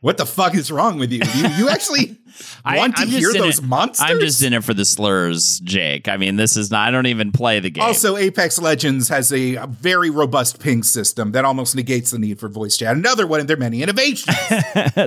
What 0.00 0.16
the 0.16 0.24
fuck 0.24 0.54
is 0.54 0.70
wrong 0.70 0.98
with 0.98 1.12
you? 1.12 1.20
You 1.34 1.48
you 1.58 1.68
actually 1.68 2.16
I- 2.64 2.76
want 2.78 2.96
to 2.96 3.02
I'm 3.02 3.08
just 3.08 3.18
hear 3.18 3.30
in 3.30 3.38
those 3.38 3.58
it- 3.58 3.64
monsters? 3.64 4.06
I'm 4.08 4.20
just 4.20 4.42
in 4.42 4.52
it 4.52 4.64
for 4.64 4.74
the 4.74 4.84
slurs, 4.84 5.60
Jake. 5.60 6.08
I 6.08 6.16
mean, 6.16 6.36
this 6.36 6.56
is 6.56 6.70
not. 6.70 6.88
I 6.88 6.90
don't 6.90 7.06
even 7.06 7.32
play 7.32 7.60
the 7.60 7.70
game. 7.70 7.82
Also, 7.84 8.16
Apex 8.16 8.58
Legends 8.60 9.08
has 9.08 9.32
a, 9.32 9.56
a 9.56 9.66
very 9.66 10.10
robust 10.10 10.60
ping 10.60 10.82
system 10.82 11.32
that 11.32 11.44
almost 11.44 11.74
negates 11.74 12.10
the 12.10 12.18
need 12.18 12.38
for 12.38 12.48
voice 12.48 12.76
chat. 12.76 12.96
Another 12.96 13.26
one 13.26 13.40
of 13.40 13.46
their 13.46 13.56
many 13.56 13.82
innovations. 13.82 14.36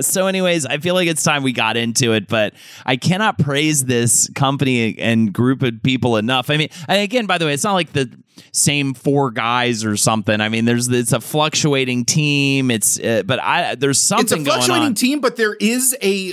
so 0.00 0.26
anyways 0.26 0.66
i 0.66 0.78
feel 0.78 0.94
like 0.94 1.08
it's 1.08 1.22
time 1.22 1.42
we 1.42 1.52
got 1.52 1.76
into 1.76 2.12
it 2.12 2.28
but 2.28 2.54
i 2.86 2.96
cannot 2.96 3.38
praise 3.38 3.84
this 3.84 4.28
company 4.34 4.98
and 4.98 5.32
group 5.32 5.62
of 5.62 5.82
people 5.82 6.16
enough 6.16 6.50
i 6.50 6.56
mean 6.56 6.68
and 6.88 7.00
again 7.02 7.26
by 7.26 7.38
the 7.38 7.44
way 7.44 7.52
it's 7.52 7.64
not 7.64 7.74
like 7.74 7.92
the 7.92 8.10
same 8.52 8.94
four 8.94 9.30
guys 9.30 9.84
or 9.84 9.96
something 9.96 10.40
i 10.40 10.48
mean 10.48 10.64
there's 10.64 10.88
it's 10.88 11.12
a 11.12 11.20
fluctuating 11.20 12.04
team 12.04 12.70
it's 12.70 12.98
uh, 13.00 13.22
but 13.26 13.40
i 13.40 13.74
there's 13.74 14.00
something. 14.00 14.40
it's 14.40 14.48
a 14.48 14.52
fluctuating 14.52 14.94
team, 14.94 15.20
but 15.20 15.36
there 15.36 15.54
is 15.54 15.96
a 16.02 16.32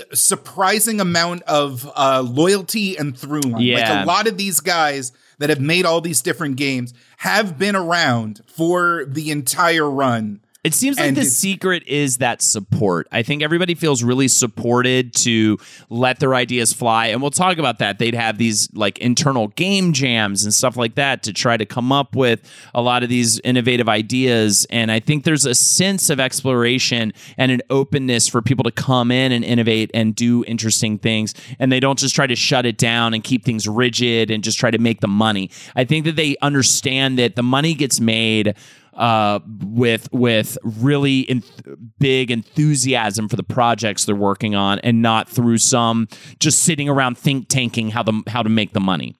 surprising 0.85 1.01
amount 1.01 1.43
of 1.43 1.89
uh, 1.95 2.23
loyalty 2.25 2.97
and 2.97 3.17
through 3.17 3.41
line. 3.41 3.61
Yeah. 3.61 3.89
Like 3.93 4.03
a 4.03 4.07
lot 4.07 4.27
of 4.27 4.37
these 4.37 4.59
guys 4.59 5.11
that 5.39 5.49
have 5.49 5.59
made 5.59 5.85
all 5.85 6.01
these 6.01 6.21
different 6.21 6.55
games 6.55 6.93
have 7.17 7.57
been 7.57 7.75
around 7.75 8.41
for 8.47 9.05
the 9.05 9.31
entire 9.31 9.89
run. 9.89 10.39
It 10.65 10.73
seems 10.73 10.97
like 10.97 11.07
And 11.09 11.17
the 11.17 11.25
secret 11.25 11.83
is 11.87 12.17
that 12.17 12.41
support. 12.41 13.07
I 13.11 13.21
think 13.21 13.43
everybody 13.43 13.75
feels 13.75 14.03
really 14.03 14.27
supported 14.27 15.13
to 15.15 15.59
let 15.89 16.19
their 16.19 16.33
ideas 16.33 16.73
fly. 16.73 17.07
And 17.07 17.21
we'll 17.21 17.29
talk 17.29 17.59
about 17.59 17.77
that. 17.79 17.99
They'd 17.99 18.15
have 18.15 18.39
these 18.39 18.73
like 18.73 18.97
internal 18.97 19.49
game 19.49 19.93
jams 19.93 20.43
and 20.43 20.53
stuff 20.53 20.75
like 20.75 20.95
that 20.95 21.21
to 21.23 21.33
try 21.33 21.55
to 21.55 21.65
come 21.65 21.91
up 21.91 22.15
with 22.15 22.41
a 22.73 22.81
lot 22.81 23.03
of 23.03 23.09
these 23.09 23.39
innovative 23.41 23.87
ideas. 23.87 24.65
And 24.71 24.91
I 24.91 24.99
think 24.99 25.23
there's 25.23 25.45
a 25.45 25.53
sense 25.53 26.09
of 26.09 26.19
exploration 26.19 27.13
and 27.37 27.51
an 27.51 27.61
openness 27.69 28.27
for 28.27 28.41
people 28.41 28.63
to 28.63 28.71
come 28.71 29.11
in 29.11 29.31
and 29.31 29.45
innovate 29.45 29.91
and 29.93 30.15
do 30.15 30.43
interesting 30.45 30.97
things. 30.97 31.35
And 31.59 31.71
they 31.71 31.79
don't 31.79 31.99
just 31.99 32.15
try 32.15 32.25
to 32.25 32.35
shut 32.35 32.65
it 32.65 32.77
down 32.79 33.13
and 33.13 33.23
keep 33.23 33.45
things 33.45 33.67
rigid 33.67 34.31
and 34.31 34.43
just 34.43 34.57
try 34.57 34.71
to 34.71 34.79
make 34.79 35.01
the 35.01 35.07
money. 35.07 35.51
I 35.75 35.83
think 35.85 36.05
that 36.05 36.15
they 36.15 36.37
understand 36.41 37.19
that 37.19 37.35
the 37.35 37.43
money 37.43 37.75
gets 37.75 37.99
made 37.99 38.55
uh, 38.95 39.39
with 39.63 40.11
with 40.11 40.57
really 40.63 41.29
en- 41.29 41.43
big 41.99 42.31
enthusiasm 42.31 43.27
for 43.27 43.35
the 43.35 43.43
projects 43.43 44.05
they're 44.05 44.15
working 44.15 44.55
on, 44.55 44.79
and 44.79 45.01
not 45.01 45.29
through 45.29 45.57
some 45.57 46.07
just 46.39 46.59
sitting 46.59 46.89
around 46.89 47.17
think 47.17 47.47
tanking 47.47 47.89
how 47.89 48.03
the 48.03 48.23
how 48.27 48.41
to 48.41 48.49
make 48.49 48.73
the 48.73 48.79
money. 48.79 49.15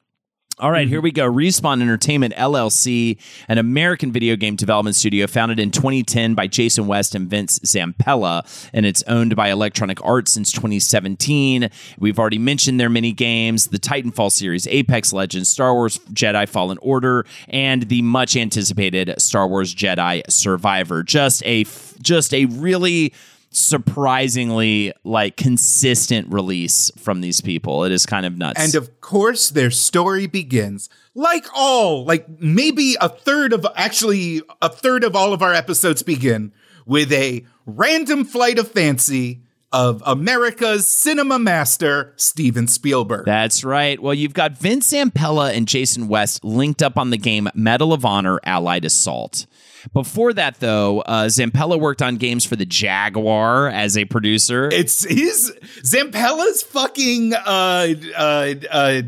All 0.58 0.72
right, 0.72 0.88
here 0.88 1.00
mm-hmm. 1.00 1.04
we 1.04 1.12
go. 1.12 1.30
Respawn 1.30 1.82
Entertainment 1.82 2.34
LLC, 2.36 3.20
an 3.50 3.58
American 3.58 4.13
video 4.13 4.38
game 4.38 4.56
development 4.56 4.96
studio 4.96 5.28
founded 5.28 5.60
in 5.60 5.70
2010 5.70 6.34
by 6.34 6.48
Jason 6.48 6.88
West 6.88 7.13
and 7.13 7.30
Vince 7.30 7.60
Zampella, 7.60 8.70
and 8.72 8.86
it's 8.86 9.04
owned 9.04 9.36
by 9.36 9.50
Electronic 9.50 10.02
Arts 10.02 10.32
since 10.32 10.54
2017. 10.54 11.70
We've 12.00 12.18
already 12.18 12.38
mentioned 12.38 12.80
their 12.80 12.89
mini 12.89 13.12
games, 13.12 13.68
the 13.68 13.78
Titanfall 13.78 14.32
series, 14.32 14.65
Apex 14.68 15.12
Legends, 15.12 15.50
Star 15.50 15.74
Wars 15.74 15.98
Jedi 16.13 16.48
Fallen 16.48 16.78
Order, 16.78 17.26
and 17.50 17.89
the 17.89 18.02
much 18.02 18.38
anticipated 18.38 19.13
Star 19.20 19.50
Wars 19.50 19.76
Jedi 19.76 20.22
Survivor. 20.32 21.04
Just 21.04 21.44
a 21.46 21.65
just 22.02 22.34
a 22.34 22.46
really 22.46 23.13
surprisingly 23.56 24.94
like 25.04 25.38
consistent 25.38 26.32
release 26.32 26.91
from 26.98 27.22
these 27.22 27.41
people. 27.41 27.86
It 27.86 27.91
is 27.91 28.06
kind 28.06 28.26
of 28.26 28.38
nuts. 28.38 28.62
And 28.62 28.76
of 28.76 29.00
course, 29.02 29.50
their 29.50 29.72
story 29.72 30.28
begins 30.28 30.89
like 31.13 31.46
all, 31.56 32.06
like 32.06 32.28
maybe 32.39 32.98
a 33.00 33.10
third 33.10 33.54
of, 33.54 33.65
actually, 33.76 34.41
a 34.62 34.70
third 34.70 35.04
of 35.04 35.15
all 35.15 35.34
of 35.34 35.41
our 35.41 35.54
episodes 35.54 36.04
begin 36.04 36.52
with 36.86 37.12
a 37.13 37.46
random 37.65 38.26
flight 38.26 38.60
of 38.60 38.70
fancy 38.70 39.41
of 39.72 40.02
America's 40.06 40.88
cinema 40.88 41.39
master, 41.39 42.13
Steven 42.15 42.68
Spielberg. 42.68 43.26
That's 43.26 43.63
right. 43.63 44.02
Well, 44.02 44.13
you've 44.13 44.34
got 44.34 44.54
Vince 44.54 44.94
Zampella 44.94 45.54
and 45.56 45.68
Jason 45.68 46.08
West 46.08 46.44
linked 46.46 46.82
up 46.82 46.98
on 46.98 47.10
the 47.10 47.18
game 47.18 47.50
Medal 47.54 47.91
of 47.91 48.06
Honor 48.06 48.39
Allied 48.46 48.86
Assault. 48.86 49.46
Before 49.93 50.34
that, 50.34 50.60
though, 50.60 51.02
uh, 51.02 51.26
Zampella 51.26 51.80
worked 51.80 52.02
on 52.02 52.17
games 52.17 52.45
for 52.45 52.56
the 52.56 52.65
Jaguar 52.65 53.69
as 53.69 53.98
a 53.98 54.06
producer. 54.06 54.69
It's 54.71 55.04
his 55.04 55.52
Zampella's 55.84 56.63
fucking 56.63 57.34
uh 57.34 57.88
uh 58.17 58.54
uh 58.71 59.02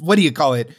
what 0.00 0.16
do 0.16 0.22
you 0.22 0.32
call 0.32 0.54
it? 0.54 0.70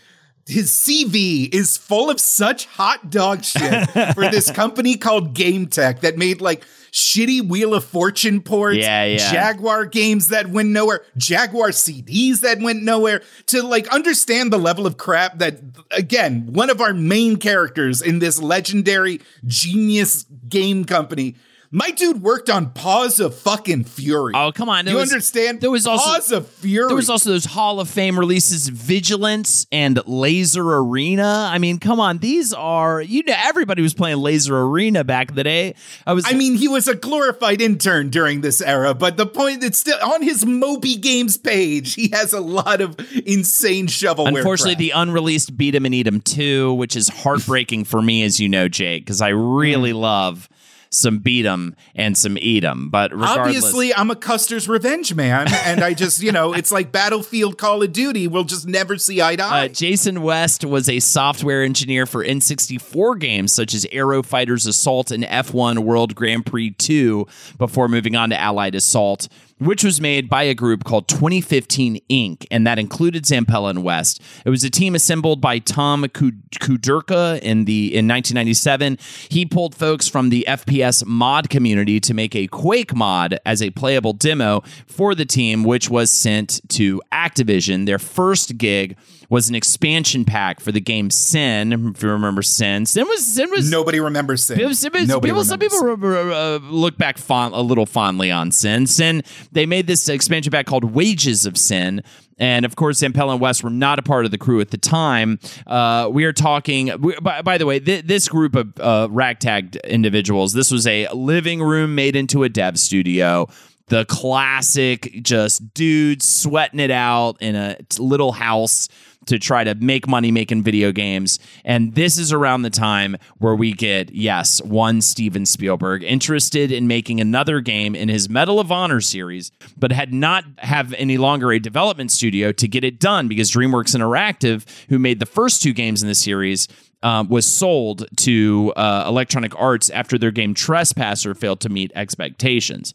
His 0.45 0.71
CV 0.71 1.53
is 1.53 1.77
full 1.77 2.09
of 2.09 2.19
such 2.19 2.65
hot 2.65 3.09
dog 3.09 3.43
shit 3.45 3.89
for 4.13 4.29
this 4.29 4.51
company 4.55 4.97
called 4.97 5.33
Game 5.33 5.67
Tech 5.67 6.01
that 6.01 6.17
made 6.17 6.41
like 6.41 6.65
shitty 6.93 7.41
Wheel 7.45 7.73
of 7.73 7.83
Fortune 7.83 8.39
ports, 8.39 8.77
Yeah, 8.77 9.03
yeah. 9.05 9.31
Jaguar 9.31 9.85
games 9.85 10.27
that 10.27 10.47
went 10.47 10.69
nowhere, 10.69 11.01
Jaguar 11.17 11.69
CDs 11.69 12.41
that 12.41 12.59
went 12.59 12.83
nowhere. 12.83 13.23
To 13.47 13.63
like 13.63 13.87
understand 13.89 14.53
the 14.53 14.59
level 14.59 14.85
of 14.85 14.97
crap 14.97 15.39
that 15.39 15.59
again, 15.91 16.53
one 16.53 16.69
of 16.69 16.79
our 16.79 16.93
main 16.93 17.37
characters 17.37 18.01
in 18.01 18.19
this 18.19 18.39
legendary 18.41 19.21
genius 19.45 20.25
game 20.47 20.85
company. 20.85 21.35
My 21.75 21.89
dude 21.89 22.21
worked 22.21 22.51
on 22.51 22.69
Paws 22.69 23.19
of 23.19 23.33
fucking 23.35 23.85
Fury. 23.85 24.33
Oh, 24.35 24.51
come 24.51 24.69
on. 24.69 24.85
There 24.85 24.93
you 24.93 24.99
was- 24.99 25.11
understand? 25.11 25.59
there 25.59 25.71
was 25.71 25.87
also- 25.87 26.05
Paws 26.05 26.31
of 26.31 26.47
Fury. 26.47 26.85
There 26.87 26.95
was 26.95 27.09
also 27.09 27.31
those 27.31 27.45
Hall 27.45 27.79
of 27.79 27.89
Fame 27.89 28.17
releases, 28.19 28.67
Vigilance 28.67 29.65
and 29.71 29.99
Laser 30.05 30.77
Arena. 30.77 31.49
I 31.51 31.57
mean, 31.57 31.79
come 31.79 31.99
on, 31.99 32.19
these 32.19 32.53
are 32.53 33.01
you 33.01 33.23
know 33.23 33.33
everybody 33.43 33.81
was 33.81 33.95
playing 33.95 34.17
Laser 34.17 34.55
Arena 34.61 35.03
back 35.03 35.29
in 35.31 35.35
the 35.35 35.43
day. 35.43 35.73
I 36.05 36.13
was 36.13 36.25
I 36.27 36.33
mean, 36.33 36.57
he 36.57 36.67
was 36.67 36.87
a 36.87 36.93
glorified 36.93 37.59
intern 37.59 38.09
during 38.11 38.41
this 38.41 38.61
era, 38.61 38.93
but 38.93 39.17
the 39.17 39.25
point 39.25 39.63
it's 39.63 39.79
still 39.79 39.97
on 40.03 40.21
his 40.21 40.45
Moby 40.45 40.95
Games 40.95 41.37
page, 41.37 41.95
he 41.95 42.09
has 42.09 42.33
a 42.33 42.39
lot 42.39 42.81
of 42.81 42.95
insane 43.25 43.87
shovelware. 43.87 44.37
Unfortunately, 44.37 44.75
crap. 44.75 44.79
the 44.79 44.91
unreleased 44.91 45.57
Beat 45.57 45.73
'em 45.73 45.85
and 45.87 45.95
Eat 45.95 46.05
'em 46.05 46.21
2, 46.21 46.71
which 46.73 46.95
is 46.95 47.09
heartbreaking 47.09 47.85
for 47.85 47.99
me, 47.99 48.21
as 48.21 48.39
you 48.39 48.47
know, 48.47 48.67
Jake, 48.67 49.05
because 49.05 49.21
I 49.21 49.29
really 49.29 49.89
Hmm. 49.91 49.97
love 49.97 50.49
some 50.93 51.19
Beat 51.19 51.45
'em 51.45 51.75
and 51.95 52.17
some 52.17 52.37
Eat 52.39 52.63
'em. 52.63 52.89
But 52.89 53.11
regardless, 53.11 53.37
Obviously, 53.57 53.93
I'm 53.93 54.11
a 54.11 54.15
Custer's 54.15 54.67
revenge 54.69 55.13
man, 55.13 55.47
and 55.65 55.83
I 55.83 55.93
just, 55.93 56.21
you 56.21 56.31
know, 56.31 56.53
it's 56.53 56.71
like 56.71 56.91
Battlefield 56.91 57.57
Call 57.57 57.81
of 57.83 57.91
Duty. 57.91 58.27
We'll 58.27 58.43
just 58.43 58.67
never 58.67 58.97
see 58.97 59.21
eye 59.21 59.35
to 59.35 59.43
eye. 59.43 59.65
Uh, 59.65 59.67
Jason 59.69 60.21
West 60.21 60.63
was 60.65 60.87
a 60.89 60.99
software 60.99 61.63
engineer 61.63 62.05
for 62.05 62.23
N64 62.23 63.15
games 63.19 63.51
such 63.53 63.73
as 63.73 63.85
Aero 63.91 64.23
Fighters 64.23 64.65
Assault 64.65 65.11
and 65.11 65.23
F1 65.23 65.79
World 65.79 66.15
Grand 66.15 66.45
Prix 66.45 66.71
2 66.71 67.25
before 67.57 67.87
moving 67.87 68.15
on 68.15 68.29
to 68.29 68.39
Allied 68.39 68.75
Assault, 68.75 69.27
which 69.65 69.83
was 69.83 70.01
made 70.01 70.29
by 70.29 70.43
a 70.43 70.53
group 70.53 70.83
called 70.83 71.07
2015 71.07 71.99
Inc., 72.09 72.45
and 72.51 72.67
that 72.67 72.79
included 72.79 73.23
Zampella 73.23 73.69
and 73.69 73.83
West. 73.83 74.21
It 74.45 74.49
was 74.49 74.63
a 74.63 74.69
team 74.69 74.95
assembled 74.95 75.41
by 75.41 75.59
Tom 75.59 76.07
Kud- 76.09 76.51
Kudirka 76.59 77.39
in 77.39 77.65
the 77.65 77.87
in 77.87 78.07
1997. 78.07 78.97
He 79.29 79.45
pulled 79.45 79.75
folks 79.75 80.07
from 80.07 80.29
the 80.29 80.45
FPS 80.47 81.05
mod 81.05 81.49
community 81.49 81.99
to 82.01 82.13
make 82.13 82.35
a 82.35 82.47
Quake 82.47 82.95
mod 82.95 83.39
as 83.45 83.61
a 83.61 83.69
playable 83.71 84.13
demo 84.13 84.61
for 84.87 85.15
the 85.15 85.25
team, 85.25 85.63
which 85.63 85.89
was 85.89 86.09
sent 86.09 86.61
to 86.69 87.01
Activision. 87.11 87.85
Their 87.85 87.99
first 87.99 88.57
gig 88.57 88.97
was 89.29 89.49
an 89.49 89.55
expansion 89.55 90.25
pack 90.25 90.59
for 90.59 90.71
the 90.71 90.81
game 90.81 91.09
Sin. 91.09 91.93
If 91.95 92.03
you 92.03 92.09
remember 92.09 92.41
Sin, 92.41 92.85
Sin 92.85 93.07
was 93.07 93.25
Sin 93.25 93.49
was 93.51 93.69
Nobody 93.69 93.99
remembers 93.99 94.43
Sin. 94.43 94.57
People, 94.57 94.73
some 94.75 94.91
Nobody 94.93 95.31
people, 95.31 95.43
some 95.43 95.59
people 95.59 96.33
uh, 96.33 96.59
look 96.59 96.97
back 96.97 97.17
fond, 97.17 97.53
a 97.53 97.61
little 97.61 97.85
fondly 97.85 98.31
on 98.31 98.51
Sin. 98.51 98.87
Sin, 98.87 99.23
they 99.51 99.65
made 99.65 99.87
this 99.87 100.07
expansion 100.09 100.51
pack 100.51 100.65
called 100.65 100.83
Wages 100.83 101.45
of 101.45 101.57
Sin. 101.57 102.03
And 102.39 102.65
of 102.65 102.75
course, 102.75 102.99
Zampella 102.99 103.33
and 103.33 103.41
West 103.41 103.63
were 103.63 103.69
not 103.69 103.99
a 103.99 104.01
part 104.01 104.25
of 104.25 104.31
the 104.31 104.37
crew 104.37 104.59
at 104.59 104.71
the 104.71 104.77
time. 104.77 105.39
Uh, 105.67 106.09
we 106.11 106.25
are 106.25 106.33
talking, 106.33 106.91
we, 106.99 107.15
by, 107.21 107.41
by 107.41 107.57
the 107.57 107.65
way, 107.65 107.79
th- 107.79 108.05
this 108.05 108.27
group 108.27 108.55
of 108.55 108.79
uh, 108.79 109.07
ragtag 109.11 109.75
individuals, 109.85 110.53
this 110.53 110.71
was 110.71 110.87
a 110.87 111.07
living 111.13 111.61
room 111.61 111.95
made 111.95 112.15
into 112.15 112.43
a 112.43 112.49
dev 112.49 112.79
studio. 112.79 113.47
The 113.93 114.05
classic, 114.05 115.19
just 115.21 115.75
dudes 115.75 116.27
sweating 116.27 116.79
it 116.79 116.89
out 116.89 117.39
in 117.39 117.55
a 117.55 117.77
little 117.99 118.31
house 118.31 118.89
to 119.27 119.37
try 119.37 119.63
to 119.63 119.75
make 119.75 120.07
money 120.07 120.31
making 120.31 120.63
video 120.63 120.91
games. 120.91 121.37
And 121.63 121.93
this 121.93 122.17
is 122.17 122.33
around 122.33 122.63
the 122.63 122.71
time 122.71 123.17
where 123.37 123.53
we 123.53 123.71
get, 123.71 124.11
yes, 124.11 124.63
one 124.63 124.99
Steven 125.01 125.45
Spielberg 125.45 126.01
interested 126.03 126.71
in 126.71 126.87
making 126.87 127.21
another 127.21 127.61
game 127.61 127.93
in 127.93 128.09
his 128.09 128.27
Medal 128.27 128.59
of 128.59 128.71
Honor 128.71 128.99
series, 128.99 129.51
but 129.77 129.91
had 129.91 130.11
not 130.11 130.43
have 130.57 130.95
any 130.95 131.19
longer 131.19 131.51
a 131.51 131.59
development 131.59 132.11
studio 132.11 132.51
to 132.51 132.67
get 132.67 132.83
it 132.83 132.99
done 132.99 133.27
because 133.27 133.51
DreamWorks 133.51 133.95
Interactive, 133.95 134.65
who 134.89 134.97
made 134.97 135.19
the 135.19 135.27
first 135.27 135.61
two 135.61 135.71
games 135.71 136.01
in 136.01 136.07
the 136.07 136.15
series, 136.15 136.67
um, 137.03 137.29
was 137.29 137.45
sold 137.45 138.07
to 138.17 138.73
uh, 138.75 139.03
Electronic 139.05 139.55
Arts 139.55 139.91
after 139.91 140.17
their 140.17 140.31
game 140.31 140.55
Trespasser 140.55 141.35
failed 141.35 141.59
to 141.59 141.69
meet 141.69 141.91
expectations. 141.93 142.91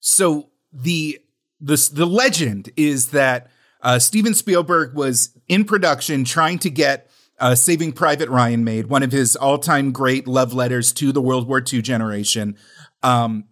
So 0.00 0.50
the 0.72 1.18
the 1.60 1.90
the 1.92 2.06
legend 2.06 2.70
is 2.76 3.10
that 3.10 3.50
uh, 3.80 3.98
Steven 3.98 4.34
Spielberg 4.34 4.94
was 4.94 5.30
in 5.48 5.64
production 5.64 6.24
trying 6.24 6.58
to 6.60 6.70
get 6.70 7.10
uh, 7.38 7.54
Saving 7.54 7.92
Private 7.92 8.28
Ryan 8.28 8.64
made, 8.64 8.86
one 8.86 9.02
of 9.02 9.12
his 9.12 9.36
all 9.36 9.58
time 9.58 9.92
great 9.92 10.26
love 10.26 10.52
letters 10.52 10.92
to 10.94 11.12
the 11.12 11.22
World 11.22 11.48
War 11.48 11.62
II 11.64 11.82
generation. 11.82 12.56
Um, 13.02 13.44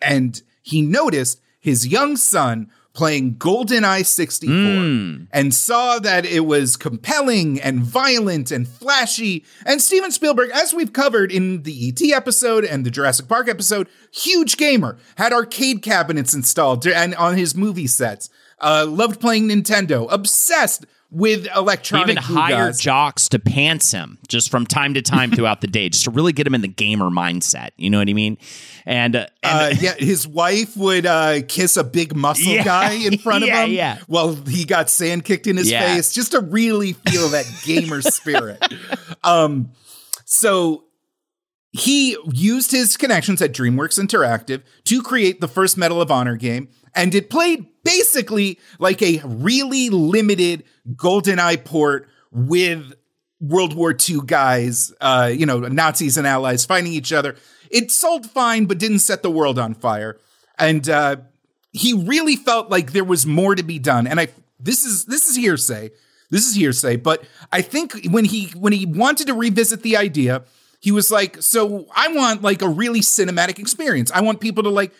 and 0.00 0.40
he 0.62 0.82
noticed 0.82 1.40
his 1.60 1.86
young 1.86 2.16
son 2.16 2.70
playing 2.94 3.34
GoldenEye 3.34 4.06
64 4.06 5.26
and 5.32 5.52
saw 5.52 5.98
that 5.98 6.24
it 6.24 6.46
was 6.46 6.76
compelling 6.76 7.60
and 7.60 7.80
violent 7.80 8.50
and 8.52 8.66
flashy. 8.68 9.44
And 9.66 9.82
Steven 9.82 10.12
Spielberg, 10.12 10.50
as 10.50 10.72
we've 10.72 10.92
covered 10.92 11.32
in 11.32 11.64
the 11.64 11.88
ET 11.88 12.00
episode 12.16 12.64
and 12.64 12.86
the 12.86 12.90
Jurassic 12.90 13.28
Park 13.28 13.48
episode, 13.48 13.88
huge 14.12 14.56
gamer, 14.56 14.96
had 15.16 15.32
arcade 15.32 15.82
cabinets 15.82 16.34
installed 16.34 16.86
and 16.86 17.14
on 17.16 17.36
his 17.36 17.56
movie 17.56 17.88
sets. 17.88 18.30
Uh, 18.60 18.86
loved 18.88 19.20
playing 19.20 19.48
Nintendo, 19.48 20.06
obsessed 20.10 20.86
with 21.14 21.46
electronic 21.54 22.10
Even 22.10 22.22
hire 22.22 22.70
Bugaz. 22.70 22.80
jocks 22.80 23.28
to 23.28 23.38
pants 23.38 23.92
him 23.92 24.18
just 24.28 24.50
from 24.50 24.66
time 24.66 24.94
to 24.94 25.02
time 25.02 25.30
throughout 25.30 25.60
the 25.60 25.66
day, 25.68 25.88
just 25.88 26.04
to 26.04 26.10
really 26.10 26.32
get 26.32 26.46
him 26.46 26.54
in 26.54 26.60
the 26.60 26.68
gamer 26.68 27.08
mindset. 27.08 27.70
You 27.76 27.88
know 27.90 27.98
what 27.98 28.08
I 28.08 28.12
mean? 28.12 28.36
And, 28.84 29.14
uh, 29.16 29.26
and 29.42 29.72
Uh, 29.74 29.80
yeah, 29.80 29.94
his 29.98 30.26
wife 30.26 30.76
would 30.76 31.06
uh, 31.06 31.42
kiss 31.46 31.76
a 31.76 31.84
big 31.84 32.16
muscle 32.16 32.52
Yeah. 32.52 32.64
guy 32.64 32.92
in 32.94 33.18
front 33.24 33.46
Yeah, 33.46 33.62
of 33.62 33.68
him 33.68 33.74
yeah. 33.76 33.98
while 34.08 34.34
he 34.34 34.64
got 34.64 34.90
sand 34.90 35.24
kicked 35.24 35.46
in 35.46 35.56
his 35.56 35.70
Yeah. 35.70 35.94
face, 35.94 36.12
just 36.12 36.32
to 36.32 36.40
really 36.40 36.94
feel 36.94 37.28
that 37.30 37.46
gamer 37.64 38.02
spirit. 38.02 38.62
Um, 39.24 39.70
so 40.26 40.84
he 41.76 42.16
used 42.32 42.70
his 42.70 42.96
connections 42.96 43.42
at 43.42 43.52
DreamWorks 43.52 43.98
Interactive 43.98 44.62
to 44.84 45.02
create 45.02 45.40
the 45.40 45.48
first 45.48 45.76
Medal 45.76 46.00
of 46.00 46.08
Honor 46.08 46.36
game, 46.36 46.68
and 46.94 47.12
it 47.16 47.28
played 47.28 47.66
basically 47.82 48.60
like 48.78 49.02
a 49.02 49.20
really 49.24 49.90
limited 49.90 50.62
GoldenEye 50.94 51.64
port 51.64 52.08
with 52.30 52.94
World 53.40 53.74
War 53.74 53.92
II 54.08 54.20
guys, 54.24 54.94
uh, 55.00 55.32
you 55.34 55.46
know, 55.46 55.58
Nazis 55.60 56.16
and 56.16 56.28
allies 56.28 56.64
fighting 56.64 56.92
each 56.92 57.12
other. 57.12 57.34
It 57.72 57.90
sold 57.90 58.30
fine, 58.30 58.66
but 58.66 58.78
didn't 58.78 59.00
set 59.00 59.24
the 59.24 59.30
world 59.30 59.58
on 59.58 59.74
fire. 59.74 60.16
And 60.56 60.88
uh, 60.88 61.16
he 61.72 61.92
really 61.92 62.36
felt 62.36 62.70
like 62.70 62.92
there 62.92 63.02
was 63.02 63.26
more 63.26 63.56
to 63.56 63.64
be 63.64 63.80
done. 63.80 64.06
And 64.06 64.20
I 64.20 64.28
this 64.60 64.84
is 64.84 65.06
this 65.06 65.28
is 65.28 65.34
hearsay. 65.34 65.90
This 66.30 66.46
is 66.46 66.54
hearsay, 66.54 66.96
but 66.96 67.24
I 67.50 67.62
think 67.62 68.06
when 68.10 68.26
he 68.26 68.46
when 68.56 68.72
he 68.72 68.86
wanted 68.86 69.26
to 69.26 69.34
revisit 69.34 69.82
the 69.82 69.96
idea, 69.96 70.44
he 70.84 70.92
was 70.92 71.10
like, 71.10 71.40
"So 71.40 71.86
I 71.96 72.08
want 72.08 72.42
like 72.42 72.60
a 72.60 72.68
really 72.68 73.00
cinematic 73.00 73.58
experience. 73.58 74.12
I 74.12 74.20
want 74.20 74.40
people 74.40 74.62
to 74.64 74.68
like 74.68 74.92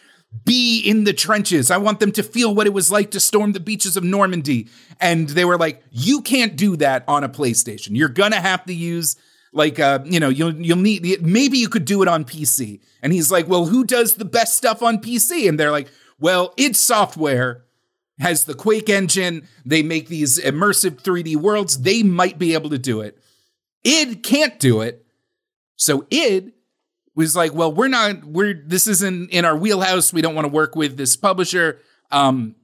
be 0.42 0.80
in 0.80 1.04
the 1.04 1.12
trenches. 1.12 1.70
I 1.70 1.76
want 1.76 2.00
them 2.00 2.10
to 2.12 2.22
feel 2.22 2.54
what 2.54 2.66
it 2.66 2.72
was 2.72 2.90
like 2.90 3.10
to 3.10 3.20
storm 3.20 3.52
the 3.52 3.60
beaches 3.60 3.94
of 3.94 4.02
Normandy." 4.02 4.68
And 4.98 5.28
they 5.28 5.44
were 5.44 5.58
like, 5.58 5.82
"You 5.90 6.22
can't 6.22 6.56
do 6.56 6.76
that 6.76 7.04
on 7.06 7.22
a 7.22 7.28
PlayStation. 7.28 7.90
You're 7.98 8.08
gonna 8.08 8.40
have 8.40 8.64
to 8.64 8.72
use 8.72 9.16
like 9.52 9.78
uh, 9.78 9.98
you 10.06 10.18
know, 10.20 10.30
you'll 10.30 10.54
you'll 10.54 10.78
need 10.78 11.20
maybe 11.20 11.58
you 11.58 11.68
could 11.68 11.84
do 11.84 12.00
it 12.00 12.08
on 12.08 12.24
PC." 12.24 12.80
And 13.02 13.12
he's 13.12 13.30
like, 13.30 13.46
"Well, 13.46 13.66
who 13.66 13.84
does 13.84 14.14
the 14.14 14.24
best 14.24 14.56
stuff 14.56 14.82
on 14.82 15.02
PC?" 15.02 15.46
And 15.46 15.60
they're 15.60 15.70
like, 15.70 15.88
"Well, 16.18 16.54
id 16.56 16.76
Software." 16.76 17.60
has 18.20 18.44
the 18.44 18.54
Quake 18.54 18.88
engine. 18.88 19.48
They 19.66 19.82
make 19.82 20.06
these 20.06 20.38
immersive 20.38 21.02
3D 21.02 21.34
worlds. 21.34 21.80
They 21.80 22.04
might 22.04 22.38
be 22.38 22.54
able 22.54 22.70
to 22.70 22.78
do 22.78 23.00
it. 23.00 23.18
id 23.82 24.22
can't 24.22 24.60
do 24.60 24.82
it. 24.82 25.03
So 25.76 26.06
id 26.10 26.52
was 27.14 27.36
like, 27.36 27.54
well, 27.54 27.72
we're 27.72 27.88
not, 27.88 28.24
we're, 28.24 28.54
this 28.54 28.86
isn't 28.86 29.30
in 29.30 29.44
our 29.44 29.56
wheelhouse. 29.56 30.12
We 30.12 30.22
don't 30.22 30.34
want 30.34 30.46
to 30.46 30.52
work 30.52 30.74
with 30.74 30.96
this 30.96 31.16
publisher. 31.16 31.80
Um, 32.10 32.56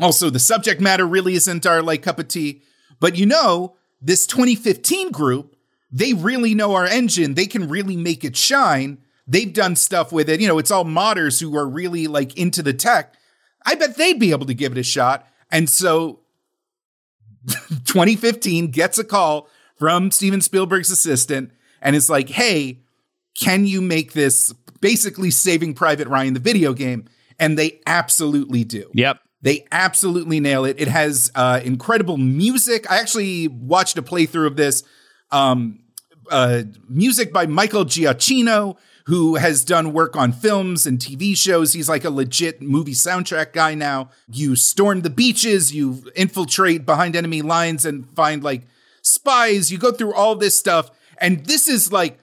also, 0.00 0.30
the 0.30 0.38
subject 0.38 0.80
matter 0.80 1.06
really 1.06 1.34
isn't 1.34 1.66
our 1.66 1.82
like 1.82 2.02
cup 2.02 2.18
of 2.18 2.28
tea. 2.28 2.62
But 3.00 3.16
you 3.16 3.26
know, 3.26 3.76
this 4.00 4.26
2015 4.26 5.10
group, 5.10 5.56
they 5.90 6.12
really 6.12 6.54
know 6.54 6.74
our 6.74 6.86
engine. 6.86 7.34
They 7.34 7.46
can 7.46 7.68
really 7.68 7.96
make 7.96 8.24
it 8.24 8.36
shine. 8.36 8.98
They've 9.26 9.52
done 9.52 9.76
stuff 9.76 10.12
with 10.12 10.28
it. 10.28 10.40
You 10.40 10.48
know, 10.48 10.58
it's 10.58 10.70
all 10.70 10.84
modders 10.84 11.40
who 11.40 11.56
are 11.56 11.68
really 11.68 12.06
like 12.06 12.36
into 12.36 12.62
the 12.62 12.74
tech. 12.74 13.14
I 13.64 13.74
bet 13.74 13.96
they'd 13.96 14.18
be 14.18 14.32
able 14.32 14.46
to 14.46 14.54
give 14.54 14.72
it 14.72 14.78
a 14.78 14.82
shot. 14.82 15.26
And 15.50 15.70
so 15.70 16.20
2015 17.46 18.70
gets 18.70 18.98
a 18.98 19.04
call 19.04 19.48
from 19.78 20.10
Steven 20.10 20.40
Spielberg's 20.40 20.90
assistant 20.90 21.52
and 21.84 21.94
is 21.94 22.10
like, 22.10 22.30
hey, 22.30 22.80
can 23.38 23.66
you 23.66 23.80
make 23.80 24.14
this 24.14 24.52
basically 24.80 25.30
Saving 25.30 25.74
Private 25.74 26.08
Ryan, 26.08 26.34
the 26.34 26.40
video 26.40 26.72
game? 26.72 27.04
And 27.38 27.58
they 27.58 27.80
absolutely 27.86 28.64
do. 28.64 28.90
Yep. 28.94 29.18
They 29.42 29.66
absolutely 29.70 30.40
nail 30.40 30.64
it. 30.64 30.80
It 30.80 30.88
has 30.88 31.30
uh, 31.34 31.60
incredible 31.62 32.16
music. 32.16 32.90
I 32.90 32.98
actually 32.98 33.48
watched 33.48 33.98
a 33.98 34.02
playthrough 34.02 34.46
of 34.46 34.56
this. 34.56 34.82
Um, 35.30 35.80
uh, 36.30 36.62
music 36.88 37.32
by 37.32 37.46
Michael 37.46 37.84
Giacchino, 37.84 38.78
who 39.06 39.34
has 39.34 39.62
done 39.62 39.92
work 39.92 40.16
on 40.16 40.32
films 40.32 40.86
and 40.86 40.98
TV 40.98 41.36
shows. 41.36 41.74
He's 41.74 41.90
like 41.90 42.04
a 42.04 42.10
legit 42.10 42.62
movie 42.62 42.94
soundtrack 42.94 43.52
guy 43.52 43.74
now. 43.74 44.08
You 44.30 44.56
storm 44.56 45.02
the 45.02 45.10
beaches, 45.10 45.74
you 45.74 46.02
infiltrate 46.16 46.86
behind 46.86 47.14
enemy 47.14 47.42
lines 47.42 47.84
and 47.84 48.08
find 48.16 48.42
like 48.42 48.62
spies. 49.02 49.70
You 49.70 49.76
go 49.76 49.92
through 49.92 50.14
all 50.14 50.36
this 50.36 50.56
stuff. 50.56 50.90
And 51.18 51.44
this 51.46 51.68
is 51.68 51.92
like 51.92 52.18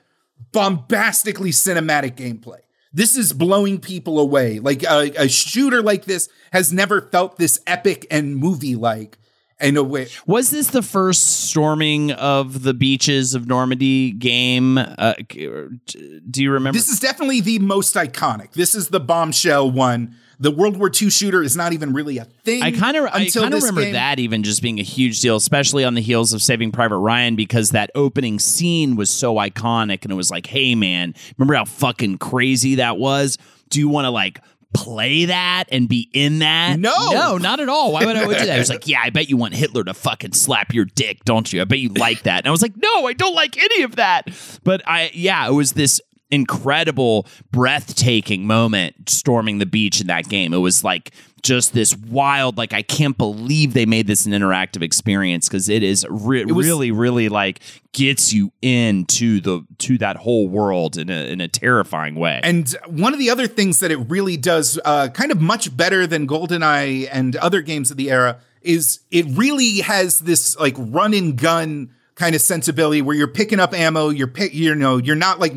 bombastically 0.52 1.52
cinematic 1.52 2.16
gameplay. 2.16 2.60
This 2.94 3.16
is 3.16 3.32
blowing 3.34 3.80
people 3.80 4.20
away. 4.20 4.60
Like 4.60 4.84
a, 4.84 5.12
a 5.18 5.30
shooter 5.30 5.82
like 5.82 6.06
this 6.06 6.28
has 6.52 6.74
never 6.74 7.02
felt 7.02 7.38
this 7.38 7.62
epic 7.66 8.06
and 8.12 8.36
movie 8.36 8.76
like 8.76 9.18
in 9.62 9.78
a 9.78 9.84
way. 9.84 10.08
Was 10.26 10.50
this 10.50 10.68
the 10.68 10.82
first 10.82 11.48
storming 11.50 12.12
of 12.12 12.64
the 12.64 12.74
beaches 12.74 13.34
of 13.34 13.48
Normandy 13.48 14.12
game? 14.12 14.78
Uh, 14.78 15.14
do 15.30 16.44
you 16.44 16.52
remember? 16.52 16.78
This 16.78 16.90
is 16.90 17.00
definitely 17.00 17.42
the 17.42 17.60
most 17.60 17.96
iconic. 17.96 18.54
This 18.54 18.76
is 18.76 18.90
the 18.90 19.00
bombshell 19.00 19.72
one. 19.72 20.18
The 20.42 20.52
World 20.52 20.76
War 20.78 20.90
II 20.90 21.10
shooter 21.12 21.44
is 21.44 21.56
not 21.56 21.72
even 21.72 21.94
really 21.94 22.18
a 22.18 22.26
thing. 22.26 22.64
I 22.64 22.72
kind 22.72 22.98
of 22.98 23.06
I 23.06 23.30
kind 23.30 23.54
of 23.54 23.62
remember 23.62 23.82
game. 23.82 23.94
that 23.94 24.18
even 24.20 24.42
just 24.42 24.62
being 24.62 24.80
a 24.80 24.84
huge 24.84 25.22
deal, 25.22 25.36
especially 25.36 25.84
on 25.86 25.94
the 25.94 26.02
heels 26.02 26.34
of 26.34 26.42
Saving 26.42 26.72
Private 26.72 26.98
Ryan, 26.98 27.36
because 27.36 27.70
that 27.70 27.92
opening 27.94 28.40
scene 28.40 28.96
was 28.96 29.12
so 29.12 29.36
iconic, 29.36 30.04
and 30.04 30.12
it 30.12 30.16
was 30.16 30.32
like, 30.32 30.48
hey 30.48 30.74
man, 30.74 31.14
remember 31.38 31.54
how 31.54 31.66
fucking 31.66 32.18
crazy 32.18 32.76
that 32.76 32.98
was? 32.98 33.38
Do 33.70 33.80
you 33.80 33.88
want 33.88 34.06
to 34.06 34.10
like 34.10 34.42
play 34.74 35.26
that 35.26 35.66
and 35.72 35.88
be 35.88 36.10
in 36.14 36.40
that? 36.40 36.80
No. 36.80 37.12
no, 37.12 37.38
not 37.38 37.60
at 37.60 37.70
all. 37.70 37.92
Why 37.92 38.06
would 38.06 38.16
I 38.16 38.26
would 38.26 38.38
do 38.38 38.46
that? 38.46 38.56
I 38.56 38.58
was 38.58 38.70
like, 38.72 38.88
yeah, 38.88 39.02
I 39.04 39.12
bet 39.12 39.30
you 39.30 39.38
want 39.38 39.54
Hitler 39.54 39.84
to 39.84 39.94
fucking 39.94 40.34
slap 40.34 40.74
your 40.74 40.86
dick, 40.86 41.24
don't 41.24 41.52
you? 41.52 41.62
I 41.62 41.66
bet 41.66 41.80
you 41.80 41.90
like 41.90 42.24
that. 42.24 42.40
And 42.40 42.48
I 42.48 42.52
was 42.52 42.62
like, 42.62 42.76
no, 42.78 43.06
I 43.06 43.14
don't 43.14 43.36
like 43.36 43.58
any 43.58 43.84
of 43.84 43.98
that. 43.98 44.30
But 44.64 44.82
I, 44.88 45.12
yeah, 45.14 45.48
it 45.48 45.54
was 45.54 45.74
this 45.74 46.02
incredible, 46.32 47.28
breathtaking 47.52 48.48
moment 48.48 49.10
storming 49.10 49.60
the 49.60 49.66
beach 49.66 50.02
in 50.02 50.08
that 50.08 50.28
game. 50.30 50.54
It 50.54 50.58
was 50.58 50.84
like 50.84 51.12
just 51.42 51.74
this 51.74 51.96
wild, 51.96 52.58
like 52.58 52.74
I 52.74 52.82
can't 52.82 53.18
believe 53.18 53.74
they 53.74 53.86
made 53.86 54.08
this 54.08 54.26
an 54.26 54.32
interactive 54.32 54.82
experience 54.82 55.48
because 55.48 55.70
it 55.70 55.84
is 55.84 56.06
re- 56.10 56.46
was- 56.46 56.66
really, 56.66 56.92
really 56.92 57.30
like 57.30 57.60
gets 57.94 58.32
you 58.32 58.52
into 58.62 59.42
the 59.42 59.66
to 59.80 59.98
that 59.98 60.18
whole 60.18 60.48
world 60.48 60.98
in 60.98 61.10
a 61.10 61.32
in 61.32 61.42
a 61.42 61.48
terrifying 61.48 62.16
way. 62.16 62.40
And 62.44 62.70
one 62.88 63.14
of 63.14 63.20
the 63.20 63.30
other 63.30 63.48
things 63.48 63.80
that 63.80 63.92
it 63.92 63.98
really 63.98 64.38
does, 64.38 64.80
uh, 64.86 65.10
kind 65.10 65.32
of 65.32 65.42
much 65.42 65.76
better 65.76 66.08
than 66.08 66.28
GoldenEye 66.28 67.10
and 67.12 67.36
other 67.38 67.62
games 67.62 67.92
of 67.92 67.98
the 67.98 68.12
era, 68.12 68.40
is 68.62 69.00
it 69.10 69.26
really 69.30 69.80
has 69.80 70.20
this 70.20 70.58
like 70.58 70.76
run 70.78 71.14
and 71.14 71.38
gun 71.38 71.92
kind 72.16 72.36
of 72.36 72.42
sensibility 72.42 73.02
where 73.02 73.16
you're 73.16 73.28
picking 73.28 73.60
up 73.60 73.74
ammo. 73.74 74.10
You're 74.10 74.28
pick, 74.28 74.54
you 74.54 74.76
know, 74.76 74.98
you're 74.98 75.16
not 75.16 75.40
like 75.40 75.54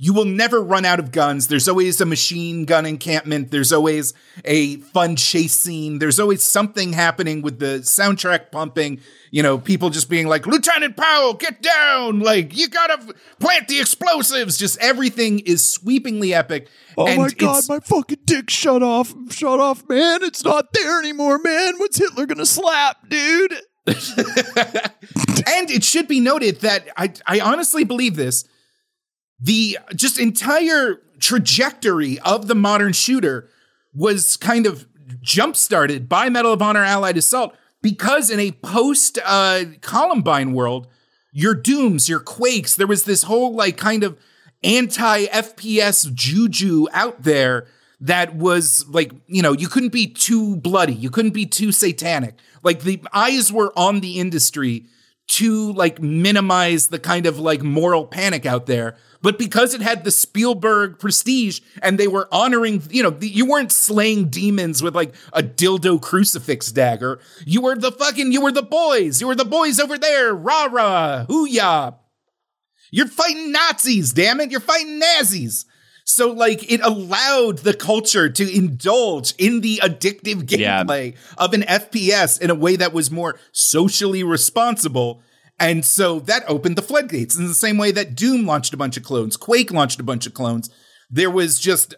you 0.00 0.14
will 0.14 0.24
never 0.24 0.62
run 0.62 0.84
out 0.84 1.00
of 1.00 1.10
guns. 1.10 1.48
There's 1.48 1.68
always 1.68 2.00
a 2.00 2.06
machine 2.06 2.64
gun 2.64 2.86
encampment. 2.86 3.50
There's 3.50 3.72
always 3.72 4.14
a 4.44 4.76
fun 4.76 5.16
chase 5.16 5.54
scene. 5.54 5.98
There's 5.98 6.20
always 6.20 6.40
something 6.40 6.92
happening 6.92 7.42
with 7.42 7.58
the 7.58 7.80
soundtrack 7.80 8.52
pumping. 8.52 9.00
You 9.32 9.42
know, 9.42 9.58
people 9.58 9.90
just 9.90 10.08
being 10.08 10.28
like, 10.28 10.46
Lieutenant 10.46 10.96
Powell, 10.96 11.34
get 11.34 11.60
down! 11.60 12.20
Like, 12.20 12.56
you 12.56 12.68
gotta 12.68 13.12
plant 13.40 13.66
the 13.66 13.80
explosives. 13.80 14.56
Just 14.56 14.78
everything 14.78 15.40
is 15.40 15.66
sweepingly 15.66 16.32
epic. 16.32 16.68
Oh 16.96 17.08
And 17.08 17.20
my 17.20 17.30
god, 17.30 17.64
my 17.68 17.80
fucking 17.80 18.20
dick 18.24 18.50
shut 18.50 18.82
off. 18.84 19.12
Shut 19.30 19.58
off, 19.58 19.88
man. 19.88 20.22
It's 20.22 20.44
not 20.44 20.72
there 20.72 21.00
anymore, 21.00 21.38
man. 21.38 21.74
What's 21.78 21.98
Hitler 21.98 22.26
gonna 22.26 22.46
slap, 22.46 23.08
dude? 23.08 23.52
and 23.88 25.70
it 25.70 25.82
should 25.82 26.06
be 26.06 26.20
noted 26.20 26.60
that 26.60 26.88
I, 26.96 27.12
I 27.26 27.40
honestly 27.40 27.84
believe 27.84 28.14
this. 28.16 28.44
The 29.40 29.78
just 29.94 30.18
entire 30.18 31.00
trajectory 31.20 32.18
of 32.20 32.48
the 32.48 32.54
modern 32.54 32.92
shooter 32.92 33.48
was 33.94 34.36
kind 34.36 34.66
of 34.66 34.86
jump 35.20 35.56
started 35.56 36.08
by 36.08 36.28
Medal 36.28 36.52
of 36.52 36.62
Honor 36.62 36.84
Allied 36.84 37.16
Assault 37.16 37.54
because 37.82 38.30
in 38.30 38.40
a 38.40 38.52
post 38.52 39.18
uh, 39.24 39.64
Columbine 39.80 40.52
world, 40.52 40.88
your 41.32 41.54
Dooms, 41.54 42.08
your 42.08 42.20
Quakes, 42.20 42.76
there 42.76 42.86
was 42.86 43.04
this 43.04 43.24
whole 43.24 43.54
like 43.54 43.76
kind 43.76 44.02
of 44.04 44.18
anti 44.62 45.26
FPS 45.26 46.12
juju 46.12 46.86
out 46.92 47.22
there 47.22 47.66
that 48.00 48.36
was 48.36 48.86
like, 48.88 49.12
you 49.26 49.42
know, 49.42 49.52
you 49.52 49.68
couldn't 49.68 49.92
be 49.92 50.06
too 50.06 50.56
bloody, 50.56 50.94
you 50.94 51.10
couldn't 51.10 51.34
be 51.34 51.46
too 51.46 51.72
satanic. 51.72 52.34
Like 52.62 52.80
the 52.80 53.02
eyes 53.12 53.52
were 53.52 53.72
on 53.76 54.00
the 54.00 54.18
industry 54.18 54.86
to 55.28 55.72
like 55.72 56.00
minimize 56.00 56.88
the 56.88 56.98
kind 56.98 57.26
of 57.26 57.38
like 57.38 57.62
moral 57.62 58.06
panic 58.06 58.46
out 58.46 58.66
there. 58.66 58.96
But 59.20 59.38
because 59.38 59.74
it 59.74 59.80
had 59.80 60.04
the 60.04 60.10
Spielberg 60.10 60.98
prestige 60.98 61.60
and 61.82 61.98
they 61.98 62.08
were 62.08 62.28
honoring, 62.32 62.82
you 62.90 63.02
know, 63.02 63.16
you 63.20 63.46
weren't 63.46 63.72
slaying 63.72 64.28
demons 64.30 64.82
with 64.82 64.94
like 64.94 65.14
a 65.32 65.42
dildo 65.42 66.00
crucifix 66.00 66.72
dagger. 66.72 67.20
You 67.44 67.60
were 67.60 67.76
the 67.76 67.92
fucking, 67.92 68.32
you 68.32 68.40
were 68.40 68.52
the 68.52 68.62
boys. 68.62 69.20
You 69.20 69.26
were 69.26 69.34
the 69.34 69.44
boys 69.44 69.80
over 69.80 69.98
there. 69.98 70.34
Rah 70.34 70.68
rah, 70.70 71.24
hoo-yah. 71.24 71.92
You're 72.90 73.08
fighting 73.08 73.52
Nazis, 73.52 74.12
damn 74.12 74.40
it. 74.40 74.50
You're 74.50 74.60
fighting 74.60 74.98
Nazis. 74.98 75.66
So 76.10 76.30
like 76.32 76.72
it 76.72 76.80
allowed 76.82 77.58
the 77.58 77.74
culture 77.74 78.30
to 78.30 78.56
indulge 78.56 79.34
in 79.36 79.60
the 79.60 79.78
addictive 79.84 80.50
Yeah. 80.50 80.82
gameplay 80.82 81.16
of 81.36 81.52
an 81.52 81.62
FPS 81.64 82.40
in 82.40 82.48
a 82.48 82.54
way 82.54 82.76
that 82.76 82.94
was 82.94 83.10
more 83.10 83.38
socially 83.52 84.24
responsible. 84.24 85.20
And 85.60 85.84
so 85.84 86.18
that 86.20 86.44
opened 86.48 86.76
the 86.76 86.82
floodgates 86.82 87.36
in 87.36 87.46
the 87.46 87.54
same 87.54 87.76
way 87.76 87.90
that 87.92 88.14
Doom 88.14 88.46
launched 88.46 88.72
a 88.72 88.76
bunch 88.78 88.96
of 88.96 89.02
clones, 89.02 89.36
Quake 89.36 89.70
launched 89.70 90.00
a 90.00 90.02
bunch 90.02 90.26
of 90.26 90.32
clones. 90.32 90.70
There 91.10 91.30
was 91.30 91.60
just 91.60 91.94